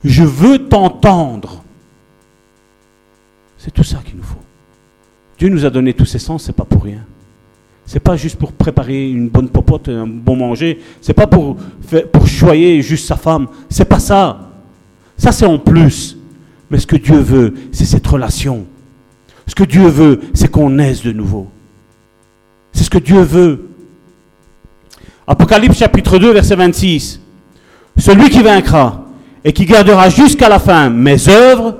je 0.03 0.23
veux 0.23 0.67
t'entendre. 0.67 1.63
C'est 3.57 3.71
tout 3.71 3.83
ça 3.83 3.99
qu'il 4.03 4.17
nous 4.17 4.23
faut. 4.23 4.37
Dieu 5.37 5.49
nous 5.49 5.65
a 5.65 5.69
donné 5.69 5.93
tous 5.93 6.05
ces 6.05 6.19
sens, 6.19 6.43
c'est 6.43 6.55
pas 6.55 6.65
pour 6.65 6.83
rien. 6.83 7.05
C'est 7.87 8.01
pas 8.01 8.17
juste 8.17 8.37
pour 8.37 8.51
préparer 8.51 9.09
une 9.09 9.29
bonne 9.29 9.47
popote, 9.47 9.87
un 9.87 10.05
bon 10.05 10.35
manger. 10.35 10.79
C'est 10.99 11.13
pas 11.13 11.25
pour, 11.25 11.57
choyer 12.25 12.81
juste 12.81 13.07
sa 13.07 13.15
femme. 13.15 13.47
C'est 13.69 13.87
pas 13.87 13.99
ça. 13.99 14.51
Ça, 15.15 15.31
c'est 15.31 15.45
en 15.45 15.57
plus. 15.57 16.17
Mais 16.69 16.79
ce 16.79 16.85
que 16.85 16.97
Dieu 16.97 17.17
veut, 17.17 17.53
c'est 17.71 17.85
cette 17.85 18.05
relation. 18.05 18.65
Ce 19.47 19.55
que 19.55 19.63
Dieu 19.63 19.87
veut, 19.87 20.19
c'est 20.33 20.51
qu'on 20.51 20.69
naisse 20.69 21.01
de 21.01 21.13
nouveau. 21.13 21.47
C'est 22.73 22.83
ce 22.83 22.89
que 22.89 22.97
Dieu 22.97 23.21
veut. 23.21 23.69
Apocalypse 25.29 25.77
chapitre 25.77 26.17
2, 26.19 26.31
verset 26.31 26.55
26. 26.55 27.19
Celui 27.97 28.29
qui 28.29 28.41
vaincra 28.41 29.03
et 29.43 29.51
qui 29.51 29.65
gardera 29.65 30.09
jusqu'à 30.09 30.47
la 30.47 30.57
fin 30.57 30.89
mes 30.89 31.27
œuvres, 31.27 31.75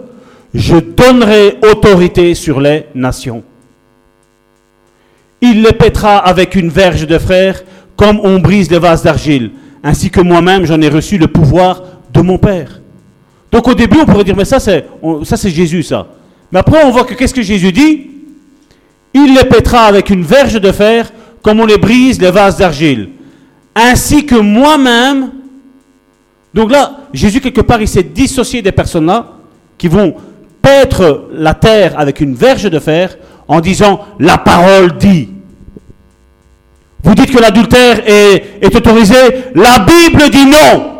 je 0.54 0.76
donnerai 0.76 1.58
autorité 1.64 2.36
sur 2.36 2.60
les 2.60 2.88
nations. 2.94 3.44
Il 5.40 5.62
les 5.62 5.72
pètera 5.72 6.18
avec 6.18 6.56
une 6.56 6.68
verge 6.68 7.08
de 7.08 7.18
frère, 7.18 7.64
comme 7.96 8.20
on 8.22 8.40
brise 8.40 8.70
les 8.70 8.80
vases 8.80 9.04
d'argile, 9.04 9.52
ainsi 9.82 10.10
que 10.10 10.20
moi-même 10.20 10.66
j'en 10.66 10.82
ai 10.82 10.90
reçu 10.90 11.18
le 11.18 11.28
pouvoir 11.28 11.84
de 12.12 12.22
mon 12.22 12.38
Père. 12.38 12.82
Donc 13.50 13.66
au 13.70 13.74
début, 13.74 14.00
on 14.02 14.06
pourrait 14.06 14.26
dire, 14.26 14.36
mais 14.36 14.46
ça 14.46 14.60
c'est, 14.60 14.86
ça 15.24 15.38
c'est 15.38 15.52
Jésus, 15.52 15.84
ça. 15.84 16.08
Mais 16.52 16.60
après, 16.60 16.84
on 16.84 16.92
voit 16.92 17.06
que 17.06 17.14
qu'est-ce 17.14 17.34
que 17.34 17.42
Jésus 17.42 17.72
dit? 17.72 18.08
Il 19.14 19.36
les 19.36 19.46
pètera 19.46 19.84
avec 19.84 20.10
une 20.10 20.24
verge 20.24 20.60
de 20.60 20.72
fer, 20.74 21.12
comme 21.42 21.62
on 21.62 21.66
les 21.66 21.78
brise 21.78 22.20
les 22.20 22.32
vases 22.32 22.58
d'argile, 22.58 23.10
ainsi 23.78 24.26
que 24.26 24.36
moi-même. 24.36 25.32
Donc 26.54 26.72
là, 26.72 27.02
Jésus, 27.14 27.40
quelque 27.40 27.62
part, 27.62 27.80
il 27.80 27.88
s'est 27.88 28.04
dissocié 28.04 28.64
des 28.64 28.72
personnes-là 28.72 29.34
qui 29.78 29.88
vont 29.88 30.16
pètre 30.62 31.28
la 31.32 31.54
terre 31.54 31.94
avec 31.98 32.20
une 32.20 32.34
verge 32.34 32.64
de 32.64 32.80
fer 32.80 33.16
en 33.48 33.60
disant 33.60 34.04
la 34.20 34.40
parole 34.40 34.98
dit. 34.98 35.30
Vous 37.04 37.14
dites 37.14 37.32
que 37.32 37.40
l'adultère 37.40 38.02
est, 38.08 38.58
est 38.62 38.76
autorisé, 38.76 39.16
la 39.54 39.80
Bible 39.80 40.30
dit 40.32 40.46
non. 40.48 40.94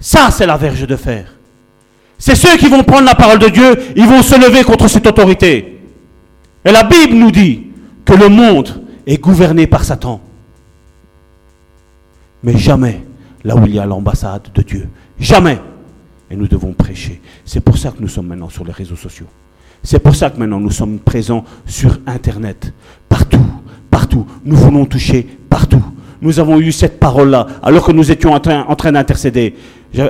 Ça, 0.00 0.30
c'est 0.30 0.46
la 0.46 0.56
verge 0.56 0.86
de 0.86 0.96
fer. 0.96 1.34
C'est 2.18 2.34
ceux 2.34 2.56
qui 2.56 2.68
vont 2.68 2.82
prendre 2.82 3.04
la 3.04 3.14
parole 3.14 3.38
de 3.38 3.48
Dieu, 3.48 3.78
ils 3.94 4.06
vont 4.06 4.22
se 4.22 4.34
lever 4.34 4.64
contre 4.64 4.88
cette 4.88 5.06
autorité. 5.06 5.80
Et 6.64 6.72
la 6.72 6.82
Bible 6.84 7.14
nous 7.14 7.30
dit 7.30 7.66
que 8.06 8.14
le 8.14 8.28
monde 8.30 8.82
est 9.06 9.18
gouverné 9.18 9.66
par 9.66 9.84
Satan. 9.84 10.20
Mais 12.42 12.56
jamais 12.56 13.04
là 13.44 13.56
où 13.56 13.66
il 13.66 13.74
y 13.74 13.78
a 13.78 13.86
l'ambassade 13.86 14.48
de 14.54 14.62
Dieu. 14.62 14.88
Jamais. 15.18 15.58
Et 16.30 16.36
nous 16.36 16.46
devons 16.46 16.72
prêcher. 16.72 17.20
C'est 17.44 17.60
pour 17.60 17.76
ça 17.76 17.90
que 17.90 18.00
nous 18.00 18.08
sommes 18.08 18.26
maintenant 18.26 18.48
sur 18.48 18.64
les 18.64 18.72
réseaux 18.72 18.96
sociaux. 18.96 19.26
C'est 19.82 19.98
pour 19.98 20.14
ça 20.14 20.30
que 20.30 20.38
maintenant 20.38 20.60
nous 20.60 20.70
sommes 20.70 20.98
présents 20.98 21.44
sur 21.66 21.98
Internet. 22.06 22.72
Partout, 23.08 23.44
partout. 23.90 24.26
Nous 24.44 24.56
voulons 24.56 24.84
toucher 24.84 25.26
partout. 25.48 25.82
Nous 26.22 26.38
avons 26.38 26.60
eu 26.60 26.70
cette 26.70 27.00
parole-là, 27.00 27.46
alors 27.62 27.86
que 27.86 27.92
nous 27.92 28.10
étions 28.10 28.34
en 28.34 28.40
train, 28.40 28.92
d'intercéder. 28.92 29.54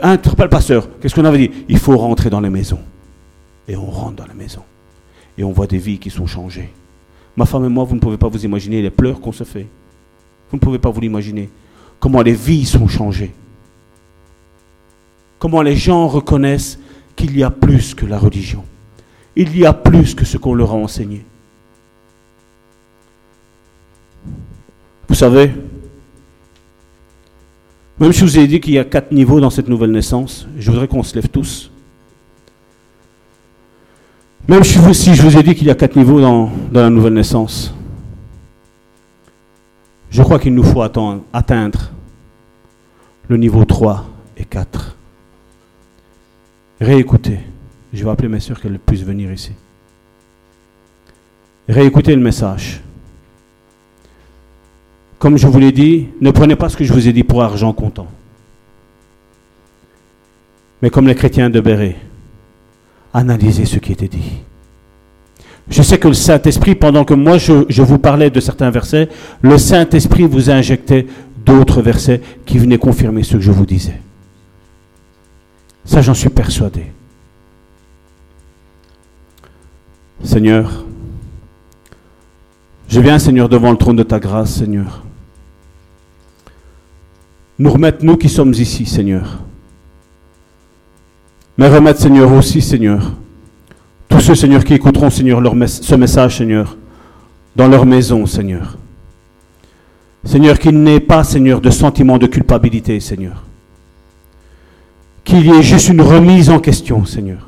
Interpelle 0.03 0.47
le 0.47 0.51
pasteur. 0.51 0.89
Qu'est-ce 1.01 1.15
qu'on 1.15 1.25
avait 1.25 1.39
dit? 1.39 1.51
Il 1.69 1.79
faut 1.79 1.97
rentrer 1.97 2.31
dans 2.31 2.41
les 2.41 2.51
maisons. 2.51 2.81
Et 3.69 3.77
on 3.77 3.87
rentre 3.87 4.17
dans 4.17 4.27
la 4.27 4.35
maison. 4.35 4.63
Et 5.39 5.45
on 5.45 5.53
voit 5.53 5.69
des 5.69 5.79
vies 5.79 5.99
qui 5.99 6.11
sont 6.11 6.27
changées. 6.27 6.73
Ma 7.37 7.47
femme 7.47 7.65
et 7.65 7.69
moi, 7.69 7.85
vous 7.85 7.95
ne 7.95 8.01
pouvez 8.01 8.17
pas 8.19 8.27
vous 8.27 8.45
imaginer 8.45 8.83
les 8.83 8.91
pleurs 8.91 9.21
qu'on 9.21 9.31
se 9.31 9.45
fait. 9.45 9.69
Vous 10.51 10.57
ne 10.57 10.61
pouvez 10.61 10.81
pas 10.81 10.91
vous 10.91 11.01
l'imaginer. 11.01 11.49
Comment 12.01 12.23
les 12.23 12.33
vies 12.33 12.65
sont 12.65 12.89
changées. 12.89 13.33
Comment 15.39 15.63
les 15.63 15.77
gens 15.77 16.09
reconnaissent 16.09 16.79
qu'il 17.15 17.37
y 17.37 17.43
a 17.43 17.51
plus 17.51 17.95
que 17.95 18.07
la 18.07 18.19
religion. 18.19 18.65
Il 19.37 19.57
y 19.57 19.65
a 19.65 19.73
plus 19.73 20.15
que 20.15 20.25
ce 20.25 20.39
qu'on 20.39 20.55
leur 20.55 20.73
a 20.73 20.75
enseigné. 20.75 21.25
Vous 25.09 25.15
savez, 25.15 25.53
même 27.99 28.13
si 28.13 28.21
je 28.21 28.25
vous 28.25 28.39
ai 28.39 28.47
dit 28.47 28.61
qu'il 28.61 28.73
y 28.73 28.79
a 28.79 28.85
quatre 28.85 29.13
niveaux 29.13 29.41
dans 29.41 29.51
cette 29.51 29.69
nouvelle 29.69 29.91
naissance, 29.91 30.49
je 30.59 30.71
voudrais 30.71 30.89
qu'on 30.89 31.03
se 31.03 31.15
lève 31.15 31.29
tous. 31.29 31.71
Même 34.49 34.65
si 34.65 35.15
je 35.15 35.23
vous 35.23 35.37
ai 35.37 35.43
dit 35.43 35.55
qu'il 35.55 35.67
y 35.67 35.71
a 35.71 35.75
quatre 35.75 35.97
niveaux 35.97 36.21
dans, 36.21 36.51
dans, 36.73 36.81
la 36.81 36.91
nouvelle 36.91 37.13
naissance, 37.13 37.75
je 40.11 40.23
crois 40.23 40.39
qu'il 40.39 40.55
nous 40.55 40.65
faut 40.65 40.83
atteindre 40.83 41.91
le 43.29 43.37
niveau 43.37 43.65
3 43.65 44.07
et 44.37 44.45
4. 44.45 44.97
Réécoutez. 46.81 47.39
Je 47.93 48.05
vais 48.05 48.11
appeler 48.11 48.29
mes 48.29 48.41
soeurs 48.41 48.61
qu'elles 48.61 48.79
puissent 48.79 49.03
venir 49.03 49.33
ici. 49.33 49.53
Réécoutez 51.69 52.15
le 52.15 52.23
message. 52.23 52.81
Comme 55.19 55.37
je 55.37 55.47
vous 55.47 55.59
l'ai 55.59 55.73
dit, 55.73 56.09
ne 56.21 56.31
prenez 56.31 56.57
pas 56.57 56.69
ce 56.69 56.77
que 56.77 56.85
je 56.85 56.93
vous 56.93 57.07
ai 57.07 57.13
dit 57.13 57.25
pour 57.25 57.43
argent 57.43 57.73
comptant. 57.73 58.09
Mais 60.83 60.91
comme 60.91 61.07
les 61.07 61.15
chrétiens 61.15 61.51
de 61.51 61.61
Béret, 61.61 61.97
analysez 63.13 63.67
ce 63.67 63.79
qui 63.79 63.93
était 63.93 64.09
dit. 64.09 64.41
Je 65.71 65.83
sais 65.83 65.99
que 65.99 66.09
le 66.09 66.15
Saint-Esprit, 66.15 66.75
pendant 66.75 67.05
que 67.05 67.15
moi 67.15 67.39
je, 67.39 67.83
vous 67.83 67.99
parlais 67.99 68.29
de 68.31 68.41
certains 68.41 68.71
versets, 68.71 69.09
le 69.41 69.57
Saint-Esprit 69.57 70.25
vous 70.25 70.51
injectait 70.51 71.07
d'autres 71.47 71.81
versets 71.81 72.21
qui 72.45 72.59
venaient 72.59 72.79
confirmer 72.79 73.23
ce 73.23 73.35
que 73.35 73.41
je 73.41 73.53
vous 73.53 73.67
disais. 73.67 74.01
Ça, 75.85 76.03
j'en 76.03 76.15
suis 76.15 76.29
persuadé. 76.29 76.87
Seigneur, 80.25 80.85
je 82.89 83.01
viens, 83.01 83.21
Seigneur, 83.21 83.49
devant 83.49 83.71
le 83.71 83.77
trône 83.77 83.97
de 83.97 84.03
ta 84.03 84.19
grâce, 84.19 84.57
Seigneur. 84.57 85.05
nous 87.61 87.71
remettre, 87.71 88.05
nous 88.05 88.17
qui 88.17 88.29
sommes 88.29 88.53
ici, 88.53 88.87
Seigneur. 88.87 89.39
Mais 91.57 91.69
remettre, 91.69 92.01
Seigneur, 92.01 92.33
aussi, 92.33 92.61
Seigneur, 92.61 93.13
tous 94.11 94.21
ceux, 94.21 94.35
Seigneur, 94.35 94.65
qui 94.65 94.75
écouteront, 94.75 95.09
Seigneur, 95.09 95.41
ce 95.67 95.95
message, 95.95 96.39
Seigneur, 96.39 96.77
dans 97.55 97.69
leur 97.69 97.87
maison, 97.87 98.27
Seigneur. 98.27 98.77
Seigneur, 100.25 100.59
qu'il 100.59 100.83
n'ait 100.83 101.01
pas, 101.01 101.25
Seigneur, 101.25 101.61
de 101.61 101.71
sentiment 101.71 102.19
de 102.19 102.27
culpabilité, 102.27 103.01
Seigneur. 103.01 103.45
Qu'il 105.25 105.47
y 105.47 105.51
ait 105.51 105.63
juste 105.63 105.89
une 105.89 106.03
remise 106.03 106.51
en 106.51 106.59
question, 106.59 107.05
Seigneur. 107.07 107.47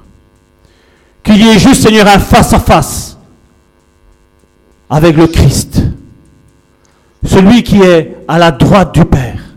Qu'il 1.22 1.36
y 1.36 1.48
ait 1.48 1.58
juste, 1.58 1.82
Seigneur, 1.82 2.06
un 2.06 2.18
face-à-face 2.18 3.18
avec 4.88 5.16
le 5.16 5.26
Christ. 5.26 5.82
Celui 7.24 7.62
qui 7.62 7.80
est 7.82 8.16
à 8.28 8.38
la 8.38 8.52
droite 8.52 8.94
du 8.94 9.04
Père. 9.04 9.54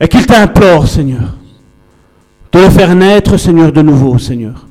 Et 0.00 0.08
qu'il 0.08 0.26
t'implore, 0.26 0.86
Seigneur, 0.88 1.36
le 2.62 2.70
faire 2.70 2.94
naître, 2.94 3.36
Seigneur, 3.36 3.72
de 3.72 3.82
nouveau, 3.82 4.18
Seigneur. 4.18 4.66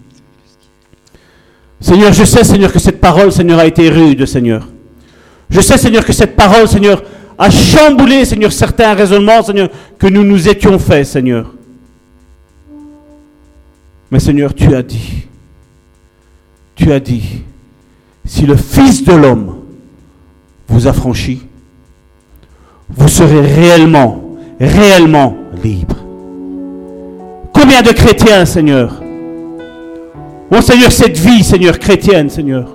Seigneur, 1.79 2.13
je 2.13 2.23
sais, 2.23 2.43
Seigneur, 2.43 2.71
que 2.71 2.79
cette 2.79 2.99
parole, 2.99 3.31
Seigneur, 3.31 3.59
a 3.59 3.65
été 3.65 3.89
rude, 3.89 4.25
Seigneur. 4.25 4.67
Je 5.49 5.61
sais, 5.61 5.77
Seigneur, 5.77 6.05
que 6.05 6.13
cette 6.13 6.35
parole, 6.35 6.67
Seigneur, 6.67 7.03
a 7.37 7.49
chamboulé, 7.49 8.25
Seigneur, 8.25 8.51
certains 8.51 8.93
raisonnements, 8.93 9.43
Seigneur, 9.43 9.69
que 9.99 10.07
nous 10.07 10.23
nous 10.23 10.47
étions 10.47 10.79
faits, 10.79 11.05
Seigneur. 11.05 11.53
Mais 14.09 14.19
Seigneur, 14.19 14.53
tu 14.53 14.73
as 14.73 14.83
dit, 14.83 15.27
tu 16.75 16.91
as 16.91 16.99
dit, 16.99 17.43
si 18.23 18.45
le 18.45 18.55
Fils 18.55 19.03
de 19.03 19.13
l'homme 19.13 19.57
vous 20.67 20.87
affranchit, 20.87 21.41
vous 22.89 23.07
serez 23.07 23.41
réellement, 23.41 24.37
réellement 24.59 25.35
libre. 25.63 26.04
De 27.83 27.91
chrétiens, 27.91 28.45
Seigneur? 28.45 29.01
Oh 30.49 30.61
Seigneur, 30.61 30.91
cette 30.93 31.17
vie, 31.17 31.43
Seigneur, 31.43 31.77
chrétienne, 31.77 32.29
Seigneur. 32.29 32.73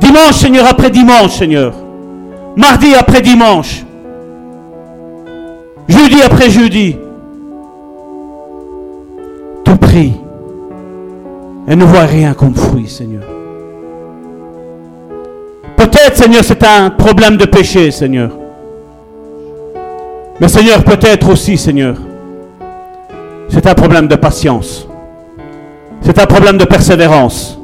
Dimanche, 0.00 0.32
Seigneur, 0.32 0.66
après 0.66 0.90
dimanche, 0.90 1.38
Seigneur. 1.38 1.72
Mardi 2.56 2.94
après 2.94 3.22
dimanche. 3.22 3.84
Jeudi 5.88 6.20
après 6.22 6.50
jeudi. 6.50 6.96
Tout 9.64 9.76
prie. 9.76 10.14
Et 11.68 11.76
ne 11.76 11.84
voit 11.84 12.06
rien 12.06 12.34
comme 12.34 12.56
fruit, 12.56 12.88
Seigneur. 12.88 13.22
Peut-être, 15.76 16.16
Seigneur, 16.16 16.42
c'est 16.42 16.64
un 16.64 16.90
problème 16.90 17.36
de 17.36 17.46
péché, 17.46 17.92
Seigneur. 17.92 18.30
Mais 20.40 20.48
Seigneur, 20.48 20.82
peut-être 20.82 21.30
aussi, 21.30 21.56
Seigneur, 21.56 21.96
c'est 23.48 23.66
un 23.66 23.74
problème 23.74 24.08
de 24.08 24.16
patience. 24.16 24.86
C'est 26.00 26.18
un 26.18 26.26
problème 26.26 26.58
de 26.58 26.64
persévérance. 26.64 27.58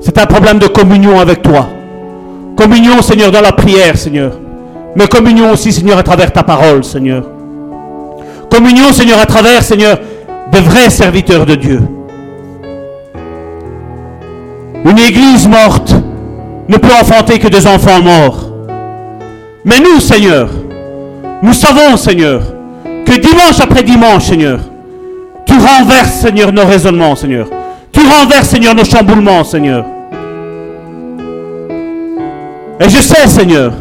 C'est 0.00 0.18
un 0.18 0.26
problème 0.26 0.58
de 0.58 0.66
communion 0.66 1.20
avec 1.20 1.42
toi. 1.42 1.66
Communion, 2.56 3.02
Seigneur, 3.02 3.30
dans 3.30 3.40
la 3.40 3.52
prière, 3.52 3.96
Seigneur. 3.96 4.32
Mais 4.96 5.06
communion 5.06 5.52
aussi, 5.52 5.72
Seigneur, 5.72 5.98
à 5.98 6.02
travers 6.02 6.32
ta 6.32 6.42
parole, 6.42 6.82
Seigneur. 6.84 7.24
Communion, 8.50 8.92
Seigneur, 8.92 9.18
à 9.18 9.26
travers, 9.26 9.62
Seigneur, 9.62 9.98
de 10.50 10.58
vrais 10.58 10.90
serviteurs 10.90 11.44
de 11.44 11.54
Dieu. 11.54 11.80
Une 14.84 14.98
église 14.98 15.46
morte 15.46 15.94
ne 16.68 16.76
peut 16.76 16.92
enfanter 17.00 17.38
que 17.38 17.48
des 17.48 17.66
enfants 17.66 18.00
morts. 18.00 18.50
Mais 19.64 19.80
nous, 19.80 20.00
Seigneur, 20.00 20.48
nous 21.42 21.52
savons, 21.52 21.96
Seigneur, 21.96 22.40
dimanche 23.18 23.60
après 23.60 23.82
dimanche, 23.82 24.24
Seigneur, 24.24 24.60
tu 25.46 25.54
renverses, 25.54 26.20
Seigneur, 26.20 26.52
nos 26.52 26.64
raisonnements, 26.64 27.16
Seigneur. 27.16 27.48
Tu 27.90 28.00
renverses, 28.00 28.48
Seigneur, 28.48 28.74
nos 28.74 28.84
chamboulements, 28.84 29.44
Seigneur. 29.44 29.84
Et 32.80 32.88
je 32.88 32.98
sais, 32.98 33.26
Seigneur, 33.26 33.72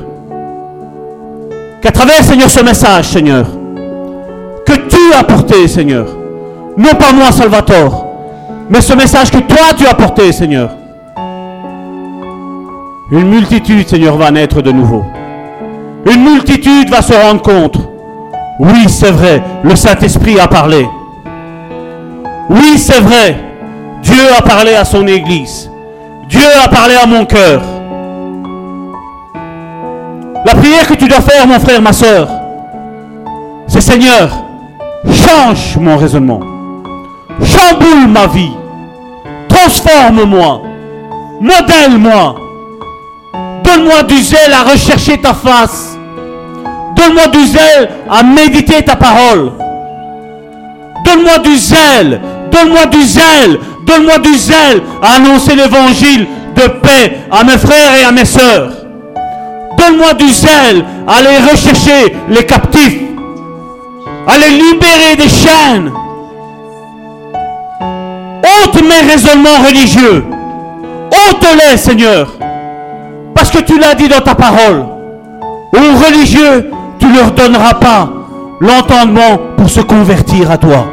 qu'à 1.82 1.92
travers, 1.92 2.24
Seigneur, 2.24 2.50
ce 2.50 2.64
message, 2.64 3.06
Seigneur, 3.06 3.46
que 4.66 4.74
tu 4.74 5.14
as 5.14 5.24
porté, 5.24 5.68
Seigneur, 5.68 6.08
non 6.78 6.94
pas 6.96 7.12
moi, 7.12 7.32
Salvatore, 7.32 8.08
mais 8.70 8.82
ce 8.82 8.94
message 8.94 9.32
que 9.32 9.40
toi 9.40 9.74
tu 9.78 9.86
as 9.86 9.94
porté, 9.94 10.32
Seigneur, 10.32 10.72
une 13.12 13.30
multitude, 13.30 13.88
Seigneur, 13.88 14.18
va 14.18 14.32
naître 14.32 14.62
de 14.62 14.72
nouveau. 14.72 15.04
Une 16.06 16.24
multitude 16.24 16.90
va 16.90 17.02
se 17.02 17.14
rendre 17.14 17.42
compte. 17.42 17.78
Oui, 18.60 18.90
c'est 18.90 19.12
vrai, 19.12 19.44
le 19.64 19.76
Saint-Esprit 19.76 20.40
a 20.40 20.48
parlé. 20.48 20.88
Oui, 22.50 22.78
c'est 22.78 23.02
vrai. 23.02 23.44
Dieu 24.02 24.24
a 24.38 24.42
parlé 24.42 24.74
à 24.74 24.86
son 24.86 25.06
Église. 25.06 25.70
Dieu 26.28 26.42
a 26.64 26.68
parlé 26.68 26.96
à 26.96 27.06
mon 27.06 27.26
cœur. 27.26 27.62
La 30.46 30.56
prière 30.56 30.88
que 30.88 30.94
tu 30.94 31.08
dois 31.08 31.22
faire, 31.22 31.46
mon 31.46 31.60
frère, 31.60 31.82
ma 31.82 31.94
soeur, 31.94 32.30
c'est 33.68 33.82
Seigneur, 33.82 34.30
change 35.06 35.78
mon 35.78 35.98
raisonnement. 35.98 36.40
Chamboule 37.44 38.08
ma 38.08 38.28
vie. 38.28 38.54
Transforme-moi. 39.50 40.62
Modèle-moi. 41.42 42.36
Donne-moi 43.64 44.04
du 44.04 44.18
zèle 44.18 44.54
à 44.54 44.72
rechercher 44.72 45.18
ta 45.20 45.34
face. 45.34 45.97
Donne-moi 46.98 47.28
du 47.28 47.46
zèle 47.46 47.90
à 48.10 48.24
méditer 48.24 48.84
ta 48.84 48.96
parole. 48.96 49.52
Donne-moi 51.06 51.38
du 51.40 51.56
zèle 51.56 52.20
Donne-moi 52.52 52.86
du 52.88 53.04
zèle. 53.04 53.60
Donne-moi 53.86 54.18
du 54.20 54.34
zèle 54.36 54.82
à 55.02 55.16
annoncer 55.16 55.56
l'évangile 55.56 56.28
de 56.56 56.68
paix 56.68 57.20
à 57.32 57.44
mes 57.44 57.58
frères 57.58 57.96
et 58.02 58.04
à 58.04 58.12
mes 58.12 58.26
sœurs. 58.26 58.72
Donne-moi 59.78 60.14
du 60.14 60.28
zèle 60.30 60.84
à 61.08 61.18
aller 61.18 61.38
rechercher 61.50 62.16
les 62.30 62.46
captifs. 62.46 63.00
À 64.28 64.38
les 64.38 64.50
libérer 64.50 65.16
des 65.18 65.30
chaînes. 65.30 65.92
Ôte 68.64 68.82
mes 68.82 69.12
raisonnements 69.12 69.64
religieux. 69.66 70.26
Ôte-les, 71.30 71.78
Seigneur. 71.78 72.34
Parce 73.34 73.52
que 73.52 73.60
tu 73.60 73.80
l'as 73.80 73.94
dit 73.94 74.10
dans 74.10 74.20
ta 74.20 74.36
parole. 74.36 74.86
Aux 75.74 76.06
religieux, 76.06 76.72
tu 77.08 77.14
ne 77.14 77.18
leur 77.18 77.32
donneras 77.32 77.74
pas 77.76 78.10
l'entendement 78.60 79.40
pour 79.56 79.70
se 79.70 79.82
convertir 79.82 80.52
à 80.52 80.58
toi 80.58 80.88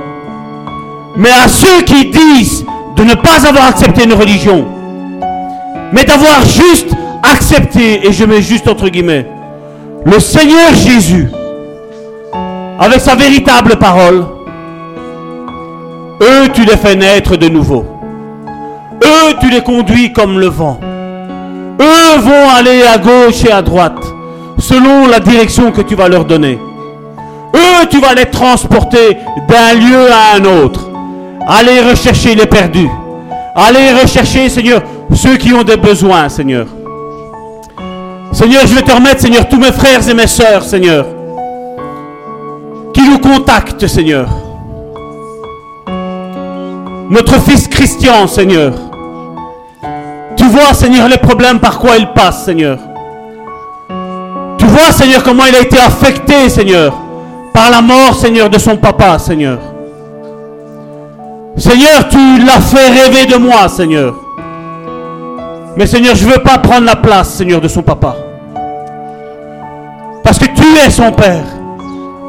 mais 1.17 1.31
à 1.31 1.49
ceux 1.49 1.83
qui 1.83 2.07
disent 2.07 2.65
de 2.97 3.05
ne 3.05 3.15
pas 3.15 3.47
avoir 3.47 3.69
accepté 3.69 4.05
une 4.05 4.15
religion, 4.15 4.65
mais 5.93 6.05
d'avoir 6.05 6.43
juste 6.45 6.89
accepté, 7.23 8.07
et 8.07 8.13
je 8.13 8.25
mets 8.25 8.43
juste 8.43 8.69
entre 8.69 8.89
guillemets, 8.89 9.27
le 10.05 10.19
Seigneur 10.19 10.75
Jésus, 10.75 11.29
avec 12.79 13.01
sa 13.01 13.15
véritable 13.15 13.77
parole, 13.77 14.25
eux, 16.21 16.49
tu 16.53 16.65
les 16.65 16.77
fais 16.77 16.97
naître 16.97 17.37
de 17.37 17.49
nouveau. 17.49 17.85
Eux, 19.03 19.35
tu 19.41 19.51
les 19.51 19.61
conduis 19.61 20.13
comme 20.13 20.39
le 20.39 20.47
vent. 20.47 20.79
Eux 21.81 22.21
vont 22.21 22.49
aller 22.57 22.83
à 22.83 22.99
gauche 22.99 23.45
et 23.45 23.53
à 23.53 23.63
droite, 23.63 24.05
selon 24.65 25.07
la 25.07 25.21
direction 25.21 25.71
que 25.71 25.83
tu 25.83 25.95
vas 25.95 26.09
leur 26.09 26.25
donner. 26.25 26.59
Eux, 27.55 27.87
tu 27.91 28.01
vas 28.01 28.15
les 28.15 28.27
transporter 28.27 29.19
d'un 29.47 29.75
lieu 29.79 30.07
à 30.11 30.37
un 30.39 30.45
autre. 30.63 30.89
Allez 31.47 31.81
rechercher 31.83 32.35
les 32.35 32.47
perdus. 32.47 32.89
Allez 33.55 33.93
rechercher, 34.01 34.49
Seigneur, 34.49 34.83
ceux 35.15 35.37
qui 35.37 35.53
ont 35.53 35.63
des 35.63 35.77
besoins, 35.77 36.29
Seigneur. 36.31 36.67
Seigneur, 38.33 38.63
je 38.67 38.75
vais 38.75 38.83
te 38.83 38.91
remettre, 38.91 39.21
Seigneur, 39.21 39.47
tous 39.49 39.59
mes 39.59 39.71
frères 39.71 40.09
et 40.09 40.15
mes 40.15 40.27
sœurs, 40.27 40.63
Seigneur, 40.63 41.07
qui 42.95 43.03
nous 43.03 43.19
contactent, 43.19 43.87
Seigneur. 43.87 44.29
Notre 47.11 47.39
fils 47.43 47.69
Christian, 47.69 48.27
Seigneur. 48.27 48.73
Tu 50.37 50.45
vois, 50.47 50.73
Seigneur, 50.73 51.07
les 51.07 51.19
problèmes 51.19 51.61
par 51.61 51.79
quoi 51.79 51.99
il 51.99 52.09
passe, 52.09 52.47
Seigneur. 52.47 52.79
Vois, 54.75 54.91
Seigneur, 54.91 55.23
comment 55.23 55.45
il 55.47 55.55
a 55.55 55.61
été 55.61 55.79
affecté, 55.79 56.49
Seigneur, 56.49 56.93
par 57.53 57.71
la 57.71 57.81
mort, 57.81 58.13
Seigneur, 58.17 58.51
de 58.51 58.59
son 58.59 58.77
papa, 58.77 59.21
Seigneur. 59.21 59.61
Seigneur, 61.57 62.09
tu 62.11 62.19
l'as 62.45 62.61
fait 62.61 62.89
rêver 62.89 63.27
de 63.27 63.37
moi, 63.37 63.69
Seigneur. 63.69 64.17
Mais 65.77 65.87
Seigneur, 65.87 66.17
je 66.17 66.27
ne 66.27 66.33
veux 66.33 66.43
pas 66.43 66.59
prendre 66.59 66.87
la 66.87 66.97
place, 66.97 67.35
Seigneur, 67.35 67.61
de 67.61 67.69
son 67.69 67.83
papa. 67.83 68.17
Parce 70.25 70.41
que 70.41 70.47
tu 70.47 70.65
es 70.85 70.91
son 70.91 71.13
Père. 71.13 71.45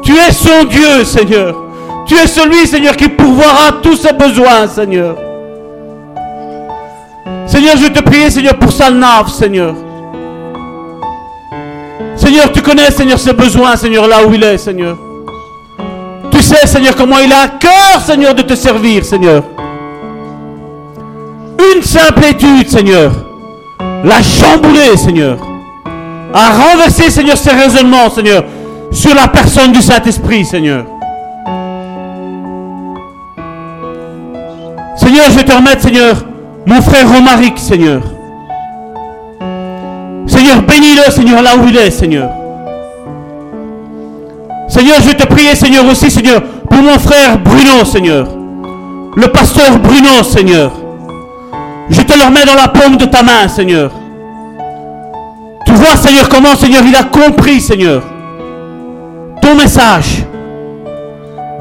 Tu 0.04 0.12
es 0.12 0.30
son 0.30 0.66
Dieu, 0.70 1.04
Seigneur. 1.04 1.56
Tu 2.06 2.14
es 2.14 2.28
celui, 2.28 2.64
Seigneur, 2.68 2.94
qui 2.94 3.08
pourvoira 3.08 3.72
tous 3.82 3.96
ses 3.96 4.12
besoins, 4.12 4.68
Seigneur. 4.68 5.16
Seigneur, 7.46 7.76
je 7.76 7.88
te 7.88 8.00
prie, 8.04 8.30
Seigneur, 8.30 8.56
pour 8.56 8.70
sa 8.70 8.88
nave, 8.88 9.30
Seigneur. 9.30 9.74
Seigneur, 12.26 12.50
tu 12.50 12.60
connais, 12.60 12.90
Seigneur, 12.90 13.20
ses 13.20 13.32
besoins, 13.32 13.76
Seigneur, 13.76 14.08
là 14.08 14.26
où 14.26 14.34
il 14.34 14.42
est, 14.42 14.58
Seigneur. 14.58 14.98
Tu 16.32 16.42
sais, 16.42 16.66
Seigneur, 16.66 16.96
comment 16.96 17.20
il 17.20 17.32
a 17.32 17.42
à 17.42 17.48
cœur, 17.50 18.00
Seigneur, 18.04 18.34
de 18.34 18.42
te 18.42 18.56
servir, 18.56 19.04
Seigneur. 19.04 19.44
Une 21.72 21.82
simple 21.84 22.24
étude, 22.24 22.68
Seigneur, 22.68 23.12
l'a 24.02 24.20
chamboulé, 24.24 24.96
Seigneur. 24.96 25.38
A 26.34 26.50
renversé, 26.50 27.10
Seigneur, 27.10 27.36
ses 27.36 27.50
raisonnements, 27.50 28.10
Seigneur, 28.10 28.42
sur 28.90 29.14
la 29.14 29.28
personne 29.28 29.70
du 29.70 29.80
Saint-Esprit, 29.80 30.44
Seigneur. 30.44 30.84
Seigneur, 34.96 35.26
je 35.30 35.36
vais 35.36 35.44
te 35.44 35.52
remettre, 35.52 35.82
Seigneur, 35.82 36.16
mon 36.66 36.82
frère 36.82 37.08
Romaric, 37.08 37.56
Seigneur. 37.56 38.02
Seigneur, 40.26 40.62
bénis-le, 40.62 41.10
Seigneur, 41.10 41.42
là 41.42 41.50
où 41.56 41.68
il 41.68 41.76
est, 41.76 41.90
Seigneur. 41.90 42.30
Seigneur, 44.68 44.96
je 45.00 45.12
te 45.12 45.26
prier, 45.26 45.54
Seigneur, 45.54 45.84
aussi, 45.86 46.10
Seigneur, 46.10 46.42
pour 46.42 46.82
mon 46.82 46.98
frère 46.98 47.38
Bruno, 47.38 47.84
Seigneur. 47.84 48.26
Le 49.16 49.28
pasteur 49.28 49.78
Bruno, 49.78 50.22
Seigneur. 50.22 50.72
Je 51.88 52.02
te 52.02 52.12
le 52.12 52.24
remets 52.24 52.44
dans 52.44 52.54
la 52.54 52.68
paume 52.68 52.96
de 52.96 53.04
ta 53.04 53.22
main, 53.22 53.48
Seigneur. 53.48 53.90
Tu 55.64 55.72
vois, 55.72 55.96
Seigneur, 55.96 56.28
comment, 56.28 56.54
Seigneur, 56.56 56.82
il 56.84 56.94
a 56.94 57.04
compris, 57.04 57.60
Seigneur, 57.60 58.02
ton 59.40 59.54
message. 59.54 60.24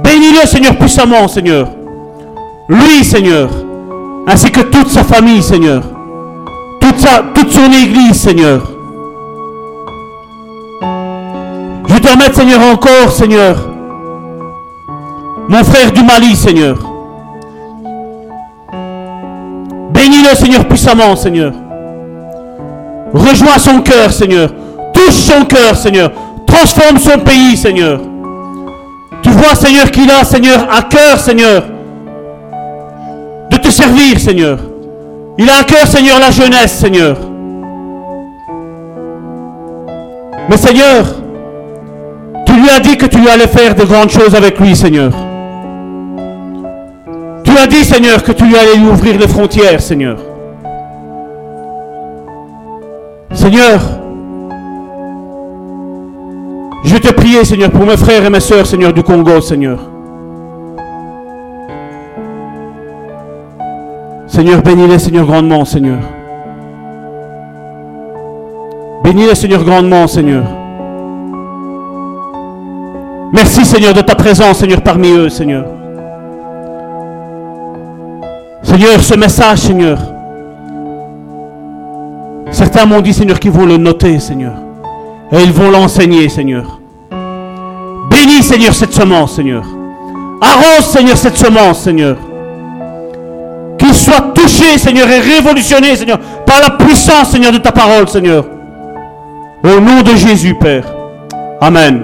Bénis-le, 0.03 0.47
Seigneur, 0.47 0.75
puissamment, 0.75 1.27
Seigneur. 1.27 1.69
Lui, 2.67 3.03
Seigneur, 3.03 3.49
ainsi 4.27 4.51
que 4.51 4.61
toute 4.61 4.89
sa 4.89 5.03
famille, 5.03 5.43
Seigneur. 5.43 5.83
Toute, 7.33 7.51
son 7.51 7.71
église, 7.71 8.19
Seigneur. 8.19 8.61
Je 11.87 11.97
te 11.97 12.07
remets, 12.07 12.33
Seigneur, 12.33 12.59
encore, 12.71 13.11
Seigneur. 13.11 13.55
Mon 15.47 15.63
frère 15.63 15.91
du 15.91 16.03
Mali, 16.03 16.35
Seigneur. 16.35 16.77
Bénis-le, 19.91 20.35
Seigneur, 20.35 20.65
puissamment, 20.67 21.15
Seigneur. 21.15 21.53
Rejoins 23.13 23.59
son 23.59 23.81
cœur, 23.81 24.11
Seigneur. 24.11 24.49
Touche 24.93 25.13
son 25.13 25.45
cœur, 25.45 25.75
Seigneur. 25.75 26.11
Transforme 26.47 26.97
son 26.97 27.19
pays, 27.19 27.57
Seigneur. 27.57 27.99
Tu 29.21 29.29
vois, 29.29 29.55
Seigneur, 29.55 29.91
qu'il 29.91 30.09
a, 30.09 30.23
Seigneur, 30.23 30.67
à 30.71 30.81
cœur, 30.83 31.19
Seigneur, 31.19 31.63
de 33.51 33.57
te 33.57 33.69
servir, 33.69 34.19
Seigneur. 34.19 34.57
Il 35.37 35.49
a 35.49 35.57
à 35.59 35.63
cœur, 35.63 35.85
Seigneur, 35.85 36.19
la 36.19 36.31
jeunesse, 36.31 36.77
Seigneur. 36.77 37.17
Mais 40.49 40.57
Seigneur, 40.57 41.05
tu 42.45 42.53
lui 42.53 42.69
as 42.69 42.79
dit 42.79 42.95
que 42.97 43.05
tu 43.05 43.17
allais 43.27 43.47
faire 43.47 43.75
de 43.75 43.83
grandes 43.83 44.11
choses 44.11 44.33
avec 44.33 44.59
lui, 44.59 44.75
Seigneur. 44.75 45.11
Tu 47.43 47.51
as 47.57 47.67
dit, 47.67 47.83
Seigneur, 47.83 48.23
que 48.23 48.31
tu 48.31 48.45
lui 48.45 48.55
allais 48.55 48.75
lui 48.77 48.87
ouvrir 48.87 49.19
les 49.19 49.27
frontières, 49.27 49.81
Seigneur. 49.81 50.17
Seigneur, 53.33 53.81
je 56.85 56.97
te 56.97 57.11
prier, 57.11 57.43
Seigneur, 57.43 57.71
pour 57.71 57.85
mes 57.85 57.97
frères 57.97 58.23
et 58.23 58.29
mes 58.29 58.39
sœurs, 58.39 58.65
Seigneur, 58.65 58.93
du 58.93 59.03
Congo, 59.03 59.41
Seigneur. 59.41 59.94
Seigneur, 64.35 64.61
bénis-les, 64.61 64.99
Seigneur, 64.99 65.25
grandement, 65.25 65.63
Seigneur. 65.63 65.99
Bénis-les, 69.01 69.33
Seigneur, 69.33 69.63
grandement, 69.63 70.07
Seigneur. 70.07 70.43
Merci, 73.31 73.63
Seigneur, 73.63 73.93
de 73.93 74.01
ta 74.01 74.13
présence, 74.13 74.57
Seigneur, 74.57 74.81
parmi 74.81 75.09
eux, 75.11 75.29
Seigneur. 75.29 75.63
Seigneur, 78.61 78.99
ce 78.99 79.15
message, 79.15 79.59
Seigneur. 79.59 79.99
Certains 82.51 82.85
m'ont 82.85 82.99
dit, 82.99 83.13
Seigneur, 83.13 83.39
qu'ils 83.39 83.51
vont 83.51 83.65
le 83.65 83.77
noter, 83.77 84.19
Seigneur. 84.19 84.55
Et 85.31 85.43
ils 85.43 85.53
vont 85.53 85.71
l'enseigner, 85.71 86.27
Seigneur. 86.27 86.81
Bénis, 88.09 88.43
Seigneur, 88.43 88.73
cette 88.73 88.91
semence, 88.91 89.37
Seigneur. 89.37 89.63
Arrose, 90.41 90.87
Seigneur, 90.87 91.15
cette 91.15 91.37
semence, 91.37 91.79
Seigneur. 91.79 92.17
Qu'il 93.77 93.93
soit 93.93 94.33
touché, 94.33 94.77
Seigneur, 94.77 95.09
et 95.09 95.19
révolutionné, 95.19 95.95
Seigneur, 95.95 96.19
par 96.45 96.61
la 96.61 96.71
puissance, 96.71 97.31
Seigneur, 97.31 97.51
de 97.51 97.57
ta 97.57 97.71
parole, 97.71 98.07
Seigneur. 98.07 98.45
Au 99.63 99.79
nom 99.79 100.01
de 100.01 100.15
Jésus, 100.15 100.55
Père. 100.55 100.85
Amen. 101.59 102.03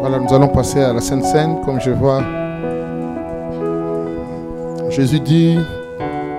Voilà, 0.00 0.18
nous 0.18 0.34
allons 0.34 0.48
passer 0.48 0.82
à 0.82 0.92
la 0.92 1.00
Sainte 1.00 1.24
Seine, 1.24 1.60
comme 1.64 1.80
je 1.80 1.90
vois. 1.90 2.22
Jésus 4.90 5.20
dit, 5.20 5.56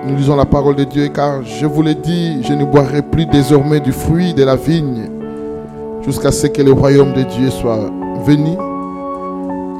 nous 0.06 0.14
lisons 0.14 0.36
la 0.36 0.44
parole 0.44 0.76
de 0.76 0.84
Dieu, 0.84 1.08
car 1.08 1.42
je 1.42 1.64
vous 1.64 1.80
l'ai 1.80 1.94
dit, 1.94 2.42
je 2.42 2.52
ne 2.52 2.66
boirai 2.66 3.00
plus 3.00 3.24
désormais 3.24 3.80
du 3.80 3.92
fruit 3.92 4.34
de 4.34 4.44
la 4.44 4.56
vigne 4.56 5.08
jusqu'à 6.02 6.30
ce 6.30 6.48
que 6.48 6.60
le 6.60 6.72
royaume 6.72 7.14
de 7.14 7.22
Dieu 7.22 7.48
soit 7.48 7.90
venu. 8.26 8.50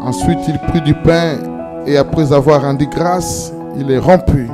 Ensuite, 0.03 0.39
il 0.49 0.59
prit 0.70 0.81
du 0.81 0.94
pain 0.94 1.35
et 1.86 1.99
après 1.99 2.32
avoir 2.32 2.62
rendu 2.62 2.86
grâce, 2.86 3.53
il 3.78 3.89
les 3.89 3.99
romput 3.99 4.49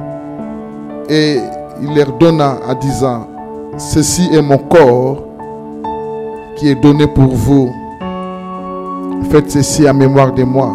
et 1.09 1.39
il 1.81 1.95
leur 1.95 2.13
donna 2.19 2.57
en 2.69 2.75
disant, 2.75 3.29
ceci 3.77 4.29
est 4.33 4.43
mon 4.43 4.59
corps 4.59 5.23
qui 6.57 6.71
est 6.71 6.83
donné 6.83 7.07
pour 7.07 7.29
vous. 7.29 7.71
Faites 9.31 9.53
ceci 9.53 9.89
en 9.89 9.95
mémoire 9.95 10.33
de 10.33 10.43
moi. 10.43 10.73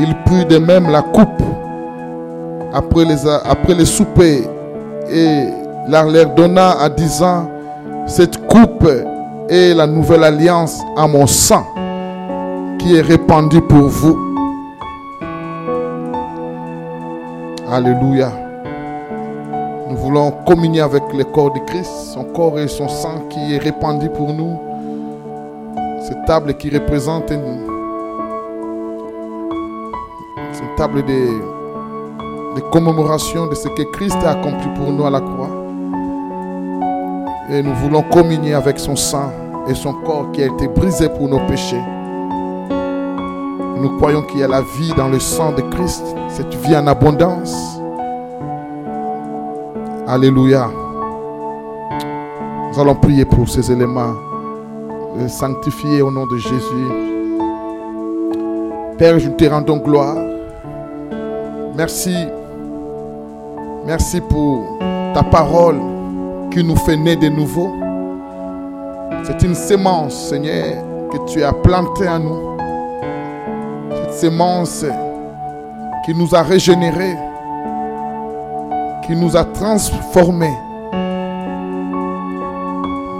Il 0.00 0.14
prit 0.24 0.46
de 0.46 0.56
même 0.56 0.90
la 0.90 1.02
coupe 1.02 1.42
après 2.72 3.04
les, 3.04 3.26
après 3.26 3.74
les 3.74 3.84
soupers 3.84 4.42
et 5.10 5.44
la 5.88 6.04
leur 6.04 6.26
donna 6.34 6.76
en 6.80 6.88
disant, 6.88 7.50
cette 8.06 8.46
coupe 8.46 8.88
est 9.48 9.74
la 9.74 9.86
nouvelle 9.86 10.24
alliance 10.24 10.80
à 10.96 11.06
mon 11.06 11.26
sang 11.26 11.66
qui 12.78 12.96
est 12.96 13.00
répandu 13.00 13.60
pour 13.62 13.88
vous. 13.88 14.18
Alléluia. 17.70 18.32
Nous 19.88 19.96
voulons 19.96 20.30
communier 20.46 20.80
avec 20.80 21.02
le 21.12 21.24
corps 21.24 21.52
de 21.52 21.58
Christ, 21.66 21.90
son 22.14 22.24
corps 22.24 22.58
et 22.58 22.68
son 22.68 22.88
sang 22.88 23.24
qui 23.28 23.54
est 23.54 23.58
répandu 23.58 24.08
pour 24.08 24.32
nous. 24.32 24.58
Cette 26.02 26.24
table 26.26 26.54
qui 26.54 26.70
représente 26.70 27.30
une, 27.30 27.66
une 30.62 30.76
table 30.76 31.04
de, 31.04 31.59
de 32.56 32.60
commémoration 32.72 33.46
de 33.46 33.54
ce 33.54 33.68
que 33.68 33.82
Christ 33.92 34.16
a 34.24 34.30
accompli 34.30 34.68
pour 34.76 34.92
nous 34.92 35.06
à 35.06 35.10
la 35.10 35.20
croix. 35.20 35.50
Et 37.50 37.62
nous 37.62 37.74
voulons 37.74 38.02
communier 38.02 38.54
avec 38.54 38.78
son 38.78 38.96
sang 38.96 39.30
et 39.68 39.74
son 39.74 39.92
corps 39.92 40.30
qui 40.32 40.42
a 40.42 40.46
été 40.46 40.68
brisé 40.68 41.08
pour 41.08 41.28
nos 41.28 41.40
péchés. 41.46 41.82
Nous 43.80 43.96
croyons 43.96 44.22
qu'il 44.22 44.40
y 44.40 44.42
a 44.42 44.48
la 44.48 44.60
vie 44.60 44.92
dans 44.96 45.08
le 45.08 45.18
sang 45.18 45.52
de 45.52 45.62
Christ, 45.62 46.04
cette 46.28 46.54
vie 46.54 46.76
en 46.76 46.86
abondance. 46.86 47.80
Alléluia. 50.06 50.68
Nous 52.72 52.80
allons 52.80 52.94
prier 52.94 53.24
pour 53.24 53.48
ces 53.48 53.72
éléments, 53.72 54.14
les 55.16 55.28
sanctifier 55.28 56.02
au 56.02 56.10
nom 56.10 56.26
de 56.26 56.36
Jésus. 56.36 56.88
Père, 58.98 59.18
je 59.18 59.28
te 59.30 59.44
rendons 59.44 59.78
gloire. 59.78 60.16
Merci. 61.74 62.14
Merci 63.86 64.20
pour 64.20 64.78
ta 65.14 65.22
parole 65.22 65.80
qui 66.50 66.62
nous 66.62 66.76
fait 66.76 66.96
naître 66.96 67.22
de 67.22 67.28
nouveau. 67.28 67.70
C'est 69.24 69.42
une 69.42 69.54
sémence, 69.54 70.28
Seigneur, 70.28 70.84
que 71.10 71.18
tu 71.30 71.42
as 71.42 71.52
plantée 71.52 72.08
en 72.08 72.18
nous. 72.18 72.56
Cette 73.90 74.14
sémence 74.14 74.84
qui 76.04 76.14
nous 76.14 76.34
a 76.34 76.42
régénérés, 76.42 77.16
qui 79.06 79.16
nous 79.16 79.36
a 79.36 79.44
transformés. 79.44 80.56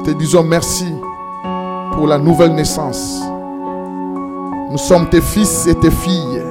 Te 0.05 0.11
disons 0.13 0.43
merci 0.43 0.95
pour 1.93 2.07
la 2.07 2.19
nouvelle 2.19 2.55
naissance. 2.55 3.21
Nous 4.71 4.79
sommes 4.79 5.09
tes 5.09 5.21
fils 5.21 5.67
et 5.67 5.75
tes 5.75 5.91
filles, 5.91 6.43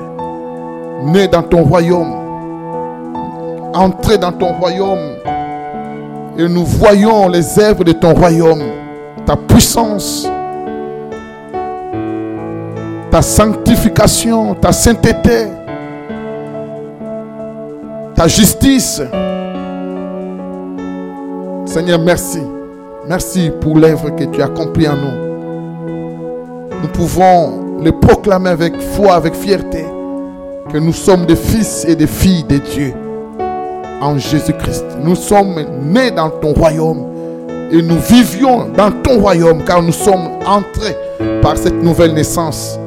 nés 1.06 1.28
dans 1.28 1.42
ton 1.44 1.64
royaume, 1.64 2.19
entrés 3.74 4.18
dans 4.18 4.32
ton 4.32 4.54
royaume 4.54 5.18
Et 6.38 6.48
nous 6.48 6.66
voyons 6.66 7.28
les 7.28 7.60
œuvres 7.60 7.84
de 7.84 7.92
ton 7.92 8.14
royaume, 8.14 8.64
ta 9.26 9.36
puissance, 9.36 10.28
ta 13.12 13.22
sanctification, 13.22 14.56
ta 14.56 14.72
sainteté, 14.72 15.48
ta 18.16 18.28
justice. 18.28 19.02
Seigneur, 21.66 22.00
merci. 22.00 22.42
Merci 23.08 23.52
pour 23.60 23.78
l'œuvre 23.78 24.12
que 24.12 24.24
tu 24.24 24.42
as 24.42 24.46
accomplie 24.46 24.88
en 24.88 24.96
nous. 24.96 25.30
Nous 26.82 26.88
pouvons 26.90 27.82
le 27.84 27.92
proclamer 27.92 28.50
avec 28.52 28.80
foi, 28.80 29.16
avec 29.16 29.34
fierté, 29.34 29.86
que 30.72 30.78
nous 30.78 30.94
sommes 30.94 31.26
des 31.26 31.36
fils 31.36 31.86
et 31.86 31.96
des 31.96 32.08
filles 32.08 32.44
de 32.44 32.58
Dieu 32.58 32.94
en 34.02 34.18
Jésus-Christ. 34.18 34.86
Nous 35.04 35.16
sommes 35.16 35.56
nés 35.84 36.12
dans 36.12 36.30
ton 36.30 36.54
royaume 36.54 37.06
et 37.72 37.82
nous 37.82 38.00
vivions 38.00 38.68
dans 38.76 38.92
ton 38.92 39.20
royaume 39.20 39.64
car 39.64 39.82
nous 39.82 39.92
sommes 39.92 40.40
entrés 40.46 40.96
par 41.42 41.58
cette 41.58 41.82
nouvelle 41.84 42.14
naissance. 42.14 42.80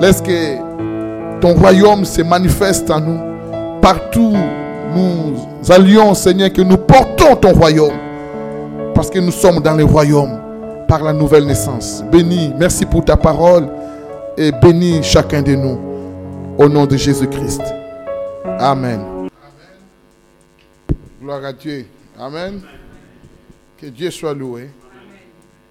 Laisse 0.00 0.20
que 0.20 1.40
ton 1.40 1.54
royaume 1.54 2.04
se 2.04 2.22
manifeste 2.22 2.90
en 2.90 3.00
nous. 3.00 3.20
Partout 3.80 4.34
nous 4.94 5.72
allions, 5.72 6.14
Seigneur, 6.14 6.52
que 6.52 6.62
nous 6.62 6.76
portons 6.76 7.36
ton 7.36 7.52
royaume. 7.52 7.94
Parce 8.94 9.10
que 9.10 9.18
nous 9.18 9.30
sommes 9.30 9.60
dans 9.60 9.74
le 9.74 9.84
royaume 9.84 10.38
par 10.88 11.02
la 11.02 11.12
nouvelle 11.12 11.46
naissance. 11.46 12.04
Bénis, 12.10 12.52
merci 12.58 12.84
pour 12.84 13.04
ta 13.04 13.16
parole 13.16 13.68
et 14.36 14.50
bénis 14.52 15.02
chacun 15.02 15.42
de 15.42 15.54
nous. 15.54 15.78
Au 16.58 16.68
nom 16.68 16.84
de 16.84 16.96
Jésus-Christ. 16.96 17.62
Amen. 18.58 19.19
Gloire 21.30 21.44
à 21.44 21.52
Dieu. 21.52 21.86
Amen. 22.18 22.60
Que 23.78 23.86
Dieu 23.86 24.10
soit 24.10 24.34
loué. 24.34 24.68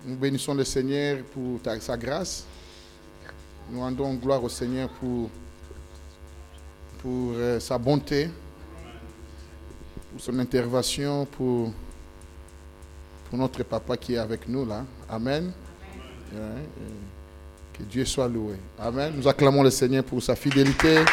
Nous 0.05 0.15
bénissons 0.15 0.53
le 0.53 0.63
Seigneur 0.63 1.17
pour 1.33 1.59
sa 1.81 1.97
grâce. 1.97 2.45
Nous 3.69 3.81
rendons 3.81 4.13
gloire 4.13 4.41
au 4.41 4.47
Seigneur 4.47 4.87
pour, 4.87 5.29
euh, 7.05 7.59
sa 7.59 7.77
bonté, 7.77 8.29
pour 10.13 10.21
son 10.21 10.39
intervention, 10.39 11.25
pour, 11.25 11.73
pour 13.29 13.37
notre 13.37 13.61
papa 13.63 13.97
qui 13.97 14.13
est 14.13 14.17
avec 14.17 14.47
nous 14.47 14.65
là. 14.65 14.85
Amen. 15.09 15.51
que 17.73 17.83
Dieu 17.83 18.05
soit 18.05 18.29
loué. 18.29 18.55
Amen. 18.79 19.11
Nous 19.13 19.27
acclamons 19.27 19.63
le 19.63 19.71
Seigneur 19.71 20.05
pour 20.05 20.23
sa 20.23 20.37
fidélité. 20.37 21.03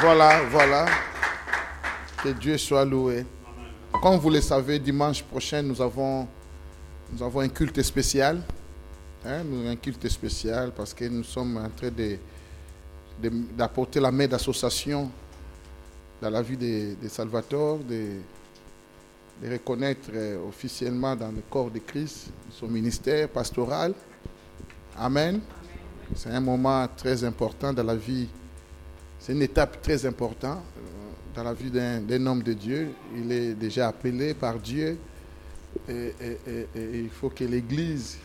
Voilà, 0.00 0.44
voilà. 0.44 0.86
Que 2.22 2.28
Dieu 2.28 2.56
soit 2.56 2.84
loué. 2.84 3.26
Comme 4.00 4.16
vous 4.18 4.30
le 4.30 4.40
savez, 4.40 4.78
dimanche 4.78 5.24
prochain, 5.24 5.60
nous 5.60 5.82
avons, 5.82 6.28
nous 7.12 7.20
avons 7.20 7.40
un 7.40 7.48
culte 7.48 7.82
spécial. 7.82 8.40
Hein, 9.26 9.42
un 9.66 9.74
culte 9.74 10.08
spécial 10.08 10.70
parce 10.76 10.94
que 10.94 11.04
nous 11.06 11.24
sommes 11.24 11.56
en 11.56 11.68
train 11.70 11.90
d'apporter 13.56 13.98
la 13.98 14.12
main 14.12 14.28
d'association 14.28 15.10
dans 16.22 16.30
la 16.30 16.42
vie 16.42 16.56
de, 16.56 16.94
de 17.02 17.08
Salvatore, 17.08 17.78
de, 17.78 18.20
de 19.42 19.52
reconnaître 19.52 20.10
euh, 20.14 20.46
officiellement 20.48 21.16
dans 21.16 21.32
le 21.32 21.42
corps 21.50 21.72
de 21.72 21.80
Christ 21.80 22.30
son 22.52 22.68
ministère 22.68 23.28
pastoral. 23.28 23.94
Amen. 24.96 25.40
C'est 26.14 26.30
un 26.30 26.40
moment 26.40 26.86
très 26.96 27.24
important 27.24 27.72
dans 27.72 27.82
la 27.82 27.96
vie 27.96 28.28
c'est 29.18 29.32
une 29.32 29.42
étape 29.42 29.82
très 29.82 30.06
importante 30.06 30.62
euh, 30.76 30.80
dans 31.34 31.42
la 31.42 31.52
vie 31.54 31.70
d'un 31.70 32.26
homme 32.26 32.42
de 32.42 32.52
Dieu. 32.52 32.90
Il 33.16 33.30
est 33.32 33.54
déjà 33.54 33.88
appelé 33.88 34.34
par 34.34 34.58
Dieu. 34.58 34.98
Et, 35.88 36.12
il 36.76 37.10
faut 37.10 37.28
que 37.28 37.44
l'Église, 37.44 38.16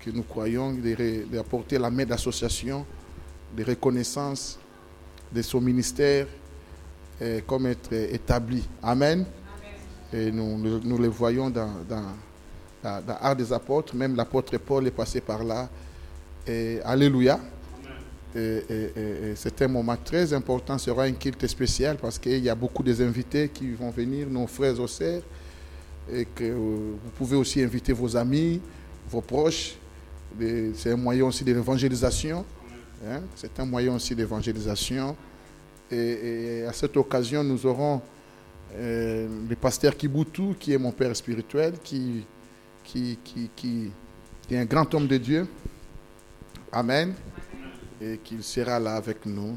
que 0.00 0.10
nous 0.10 0.22
croyons, 0.22 0.74
d'apporter 1.30 1.78
la 1.78 1.90
main 1.90 2.04
d'association, 2.04 2.84
de 3.56 3.62
reconnaissance 3.62 4.58
de 5.30 5.42
son 5.42 5.60
ministère 5.60 6.26
comme 7.46 7.66
être 7.66 7.92
établi. 7.92 8.66
Amen. 8.82 9.26
Et 10.12 10.32
nous, 10.32 10.56
nous, 10.56 10.98
le 10.98 11.08
voyons 11.08 11.50
dans, 11.50 11.70
dans, 11.88 12.14
dans, 12.82 13.34
des 13.34 13.52
Apôtres. 13.52 13.94
Même 13.94 14.16
l'apôtre 14.16 14.56
Paul 14.56 14.86
est 14.86 14.90
passé 14.92 15.20
par 15.20 15.44
là. 15.44 15.68
Et, 16.46 16.80
alléluia 16.84 17.38
c'est 18.34 19.62
un 19.62 19.68
moment 19.68 19.96
très 19.96 20.32
important, 20.32 20.76
ce 20.78 20.86
sera 20.86 21.04
un 21.04 21.12
culte 21.12 21.46
spécial 21.46 21.96
parce 21.96 22.18
qu'il 22.18 22.38
y 22.38 22.48
a 22.48 22.54
beaucoup 22.54 22.82
des 22.82 23.00
invités 23.00 23.48
qui 23.48 23.70
vont 23.72 23.90
venir, 23.90 24.28
nos 24.28 24.46
frères 24.46 24.88
sœurs, 24.88 25.22
et 26.12 26.24
que 26.26 26.52
vous 26.52 26.98
pouvez 27.16 27.36
aussi 27.36 27.62
inviter 27.62 27.92
vos 27.92 28.16
amis, 28.16 28.60
vos 29.10 29.20
proches. 29.20 29.76
C'est 30.74 30.92
un 30.92 30.96
moyen 30.96 31.24
aussi 31.24 31.44
d'évangélisation. 31.44 32.44
Hein. 33.06 33.20
C'est 33.34 33.58
un 33.60 33.64
moyen 33.64 33.94
aussi 33.94 34.14
d'évangélisation. 34.14 35.16
Et, 35.90 36.64
à 36.68 36.72
cette 36.72 36.96
occasion, 36.96 37.42
nous 37.42 37.64
aurons 37.64 38.02
euh, 38.74 39.26
le 39.48 39.56
pasteur 39.56 39.96
Kibutu, 39.96 40.54
qui 40.58 40.74
est 40.74 40.78
mon 40.78 40.92
père 40.92 41.16
spirituel, 41.16 41.74
qui 41.82 42.24
est 42.94 44.56
un 44.56 44.64
grand 44.66 44.92
homme 44.94 45.06
de 45.06 45.16
Dieu. 45.16 45.46
Amen 46.70 47.14
et 48.00 48.18
qu'il 48.18 48.42
sera 48.42 48.78
là 48.78 48.94
avec 48.94 49.24
nous 49.26 49.56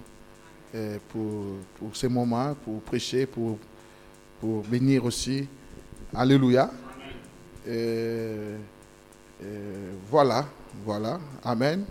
euh, 0.74 0.98
pour, 1.10 1.58
pour 1.78 1.96
ces 1.96 2.08
moments, 2.08 2.56
pour 2.56 2.82
prêcher, 2.82 3.26
pour, 3.26 3.58
pour 4.40 4.64
bénir 4.64 5.06
aussi. 5.06 5.48
Alléluia. 6.14 6.72
Et, 7.68 8.56
voilà, 10.10 10.46
voilà. 10.86 11.20
Amen. 11.44 11.86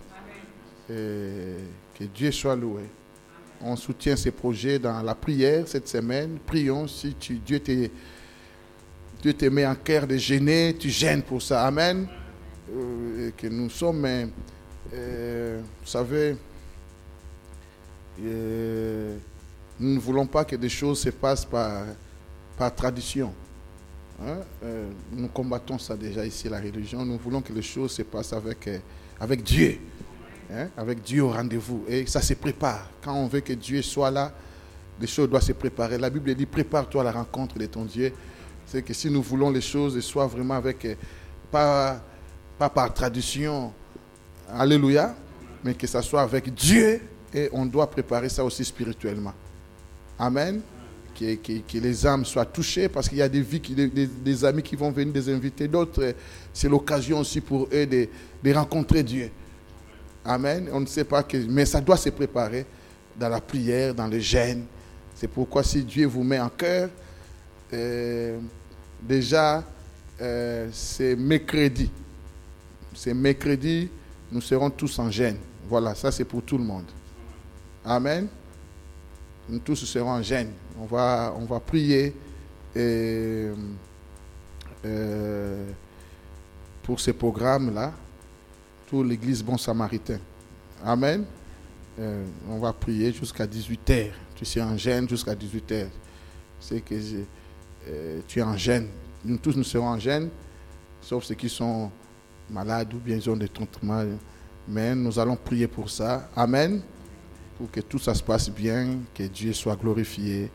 que 0.87 2.03
Dieu 2.13 2.31
soit 2.31 2.55
loué. 2.55 2.83
On 3.61 3.75
soutient 3.75 4.15
ces 4.15 4.31
projets 4.31 4.79
dans 4.79 5.01
la 5.01 5.15
prière 5.15 5.67
cette 5.67 5.87
semaine. 5.87 6.39
Prions 6.45 6.87
si 6.87 7.13
tu, 7.13 7.35
Dieu 7.35 7.59
te, 7.59 7.89
Dieu 9.21 9.49
met 9.51 9.67
en 9.67 9.75
cœur 9.75 10.07
de 10.07 10.17
gêner, 10.17 10.75
tu 10.79 10.89
gênes 10.89 11.21
pour 11.21 11.41
ça. 11.41 11.65
Amen. 11.65 12.07
Que 13.37 13.47
nous 13.47 13.69
sommes 13.69 14.31
euh, 14.93 15.61
vous 15.81 15.87
savez, 15.87 16.35
euh, 18.21 19.17
nous 19.79 19.95
ne 19.95 19.99
voulons 19.99 20.25
pas 20.25 20.43
que 20.45 20.55
des 20.55 20.69
choses 20.69 20.99
se 20.99 21.09
passent 21.09 21.45
par, 21.45 21.85
par 22.57 22.73
tradition. 22.75 23.33
Hein. 24.21 24.37
Euh, 24.63 24.89
nous 25.11 25.27
combattons 25.29 25.79
ça 25.79 25.95
déjà 25.95 26.25
ici, 26.25 26.49
la 26.49 26.59
religion. 26.59 27.05
Nous 27.05 27.17
voulons 27.17 27.41
que 27.41 27.53
les 27.53 27.61
choses 27.61 27.91
se 27.91 28.01
passent 28.01 28.33
avec, 28.33 28.69
avec 29.19 29.43
Dieu. 29.43 29.79
Hein, 30.53 30.67
avec 30.75 31.01
Dieu 31.01 31.23
au 31.23 31.31
rendez-vous. 31.31 31.85
Et 31.87 32.05
ça 32.05 32.21
se 32.21 32.33
prépare. 32.33 32.89
Quand 33.01 33.13
on 33.13 33.27
veut 33.27 33.39
que 33.39 33.53
Dieu 33.53 33.81
soit 33.81 34.11
là, 34.11 34.33
les 34.99 35.07
choses 35.07 35.29
doivent 35.29 35.41
se 35.41 35.53
préparer. 35.53 35.97
La 35.97 36.09
Bible 36.09 36.35
dit 36.35 36.45
prépare-toi 36.45 37.01
à 37.01 37.05
la 37.05 37.11
rencontre 37.13 37.57
de 37.57 37.65
ton 37.67 37.85
Dieu. 37.85 38.11
C'est 38.65 38.81
que 38.81 38.93
si 38.93 39.09
nous 39.09 39.21
voulons 39.21 39.49
les 39.49 39.61
choses 39.61 39.99
soient 40.01 40.27
vraiment 40.27 40.55
avec, 40.55 40.97
pas, 41.49 42.01
pas 42.59 42.69
par 42.69 42.93
tradition, 42.93 43.73
Alléluia, 44.53 45.15
mais 45.63 45.73
que 45.73 45.87
ça 45.87 46.01
soit 46.01 46.21
avec 46.21 46.53
Dieu 46.53 47.01
et 47.33 47.49
on 47.53 47.65
doit 47.65 47.89
préparer 47.89 48.29
ça 48.29 48.43
aussi 48.43 48.65
spirituellement. 48.65 49.33
Amen. 50.19 50.61
Que, 51.17 51.77
les 51.77 52.07
âmes 52.07 52.25
soient 52.25 52.45
touchées 52.45 52.89
parce 52.89 53.07
qu'il 53.07 53.19
y 53.19 53.21
a 53.21 53.29
des, 53.29 53.41
vies, 53.41 54.45
amis 54.45 54.63
qui 54.63 54.75
vont 54.75 54.91
venir, 54.91 55.13
des 55.13 55.29
invités, 55.29 55.67
d'autres, 55.67 56.15
c'est 56.53 56.69
l'occasion 56.69 57.19
aussi 57.19 57.41
pour 57.41 57.67
eux 57.71 57.85
de, 57.85 58.53
rencontrer 58.53 59.03
Dieu. 59.03 59.29
Amen. 60.25 60.67
On 60.71 60.79
ne 60.79 60.85
sait 60.85 61.03
pas 61.03 61.23
que, 61.23 61.37
mais 61.37 61.65
ça 61.65 61.79
doit 61.79 61.97
se 61.97 62.09
préparer 62.09 62.65
dans 63.19 63.29
la 63.29 63.39
prière, 63.39 63.93
dans 63.93 64.07
le 64.07 64.19
jeûne. 64.19 64.65
C'est 65.15 65.27
pourquoi 65.27 65.63
si 65.63 65.83
Dieu 65.83 66.07
vous 66.07 66.23
met 66.23 66.39
en 66.39 66.49
cœur, 66.49 66.89
euh, 67.73 68.39
déjà, 69.01 69.63
euh, 70.19 70.69
c'est 70.71 71.15
mercredi. 71.15 71.91
C'est 72.95 73.13
mercredi, 73.13 73.89
nous 74.31 74.41
serons 74.41 74.69
tous 74.69 74.97
en 74.99 75.11
gêne. 75.11 75.37
Voilà, 75.67 75.93
ça 75.95 76.11
c'est 76.11 76.25
pour 76.25 76.41
tout 76.43 76.57
le 76.57 76.63
monde. 76.63 76.85
Amen. 77.83 78.27
Nous 79.49 79.59
tous 79.59 79.75
serons 79.75 80.11
en 80.11 80.21
gêne. 80.21 80.51
On 80.79 80.85
va, 80.85 81.59
prier 81.65 82.15
euh, 82.77 83.53
pour 86.83 86.99
ce 86.99 87.11
programme-là, 87.11 87.93
pour 88.87 89.03
l'Église 89.03 89.43
Bon 89.43 89.57
Samaritain. 89.57 90.19
Amen. 90.83 91.25
Euh, 91.99 92.25
on 92.49 92.57
va 92.59 92.71
prier 92.73 93.11
jusqu'à 93.11 93.45
18h. 93.45 94.11
Tu 94.35 94.57
es 94.57 94.61
en 94.61 94.77
gêne 94.77 95.07
jusqu'à 95.07 95.35
18h. 95.35 95.87
C'est 96.59 96.81
que 96.81 96.95
euh, 97.87 98.21
tu 98.27 98.39
es 98.39 98.43
en 98.43 98.55
gêne. 98.55 98.87
Nous 99.25 99.37
tous 99.37 99.55
nous 99.55 99.63
serons 99.63 99.87
en 99.87 99.99
gêne, 99.99 100.29
sauf 101.01 101.25
ceux 101.25 101.35
qui 101.35 101.49
sont 101.49 101.91
malades 102.51 102.93
ou 102.93 102.97
bien 102.97 103.15
ils 103.15 103.29
ont 103.29 103.35
des 103.35 103.49
traitements. 103.49 104.03
Mais 104.67 104.93
nous 104.95 105.17
allons 105.17 105.35
prier 105.35 105.67
pour 105.67 105.89
ça. 105.89 106.29
Amen 106.35 106.81
pour 107.61 107.69
que 107.69 107.81
tout 107.81 107.99
ça 107.99 108.15
se 108.15 108.23
passe 108.23 108.49
bien, 108.49 108.97
que 109.13 109.21
Dieu 109.21 109.53
soit 109.53 109.75
glorifié, 109.75 110.49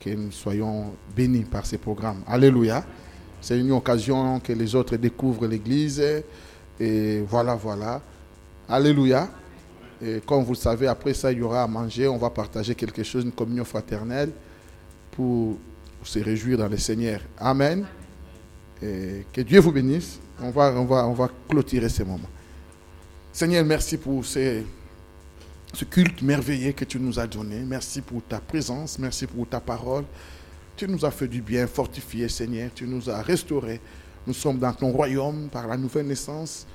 que 0.00 0.10
nous 0.10 0.32
soyons 0.32 0.86
bénis 1.14 1.44
par 1.44 1.64
ces 1.64 1.78
programmes. 1.78 2.22
Alléluia. 2.26 2.84
C'est 3.40 3.56
une 3.60 3.70
occasion 3.70 4.40
que 4.40 4.52
les 4.52 4.74
autres 4.74 4.96
découvrent 4.96 5.46
l'Église. 5.46 6.02
Et 6.80 7.20
voilà, 7.28 7.54
voilà. 7.54 8.02
Alléluia. 8.68 9.28
Et 10.04 10.20
comme 10.26 10.42
vous 10.42 10.54
le 10.54 10.56
savez, 10.56 10.88
après 10.88 11.14
ça, 11.14 11.30
il 11.30 11.38
y 11.38 11.42
aura 11.42 11.62
à 11.62 11.68
manger. 11.68 12.08
On 12.08 12.18
va 12.18 12.30
partager 12.30 12.74
quelque 12.74 13.04
chose, 13.04 13.22
une 13.22 13.30
communion 13.30 13.64
fraternelle 13.64 14.32
pour 15.12 15.58
se 16.02 16.18
réjouir 16.18 16.58
dans 16.58 16.68
le 16.68 16.76
Seigneur. 16.76 17.20
Amen. 17.38 17.86
Et 18.82 19.26
que 19.32 19.42
Dieu 19.42 19.60
vous 19.60 19.70
bénisse. 19.70 20.18
On 20.44 20.50
va, 20.50 20.72
on 20.74 21.28
clôturer 21.48 21.88
ces 21.88 22.04
moments. 22.04 22.28
Seigneur, 23.32 23.64
merci 23.64 23.96
pour 23.96 24.24
ce 24.24 24.64
culte 25.88 26.20
merveilleux 26.20 26.72
que 26.72 26.84
tu 26.84 26.98
nous 26.98 27.18
as 27.18 27.26
donné. 27.26 27.60
Merci 27.60 28.00
pour 28.00 28.22
ta 28.22 28.40
présence. 28.40 28.98
Merci 28.98 29.26
pour 29.26 29.48
ta 29.48 29.60
parole. 29.60 30.04
Tu 30.76 30.88
nous 30.88 31.04
as 31.04 31.10
fait 31.10 31.28
du 31.28 31.40
bien, 31.40 31.66
fortifié, 31.66 32.28
Seigneur. 32.28 32.70
Tu 32.74 32.86
nous 32.86 33.08
as 33.08 33.22
restaurés. 33.22 33.80
Nous 34.26 34.34
sommes 34.34 34.58
dans 34.58 34.72
ton 34.72 34.90
royaume 34.90 35.48
par 35.50 35.68
la 35.68 35.76
nouvelle 35.76 36.06
naissance. 36.06 36.66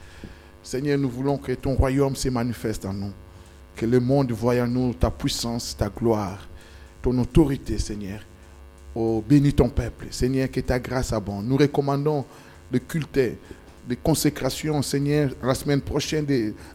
Seigneur, 0.64 0.98
nous 0.98 1.10
voulons 1.10 1.38
que 1.38 1.52
ton 1.52 1.76
royaume 1.76 2.16
se 2.16 2.30
manifeste 2.30 2.86
en 2.86 2.94
nous. 2.94 3.14
Que 3.76 3.86
le 3.86 4.00
monde 4.00 4.32
voie 4.32 4.56
en 4.62 4.68
nous 4.68 4.94
ta 4.94 5.12
puissance, 5.12 5.76
ta 5.78 5.90
gloire, 5.90 6.48
ton 7.02 7.18
autorité, 7.20 7.78
Seigneur. 7.78 8.22
Oh, 8.96 9.24
bénis 9.28 9.54
ton 9.54 9.70
peuple. 9.70 10.08
Seigneur, 10.10 10.50
que 10.50 10.62
ta 10.62 10.80
grâce 10.80 11.14
abonde. 11.14 11.46
Nous 11.46 11.58
recommandons 11.58 12.26
de 12.72 12.80
culte, 12.80 13.20
de 13.88 13.96
consécration, 13.96 14.82
Seigneur, 14.82 15.32
la 15.42 15.56
semaine 15.56 15.82
prochaine, 15.82 16.26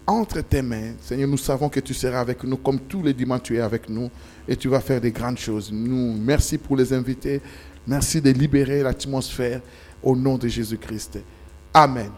entre 0.06 0.40
tes 0.40 0.62
mains. 0.62 0.92
Seigneur, 1.00 1.28
nous 1.28 1.36
savons 1.36 1.68
que 1.68 1.80
tu 1.80 1.92
seras 1.94 2.20
avec 2.20 2.42
nous 2.44 2.56
comme 2.56 2.80
tous 2.80 3.02
les 3.02 3.12
dimanches 3.12 3.42
tu 3.42 3.56
es 3.56 3.60
avec 3.60 3.88
nous 3.88 4.10
et 4.48 4.56
tu 4.56 4.68
vas 4.68 4.80
faire 4.80 5.00
des 5.00 5.12
grandes 5.12 5.38
choses. 5.38 5.70
Nous, 5.72 6.14
merci 6.14 6.58
pour 6.58 6.76
les 6.76 6.92
invités. 6.92 7.40
Merci 7.86 8.20
de 8.20 8.30
libérer 8.30 8.82
l'atmosphère 8.82 9.60
au 10.02 10.16
nom 10.16 10.38
de 10.38 10.48
Jésus-Christ. 10.48 11.18
Amen. 11.74 12.10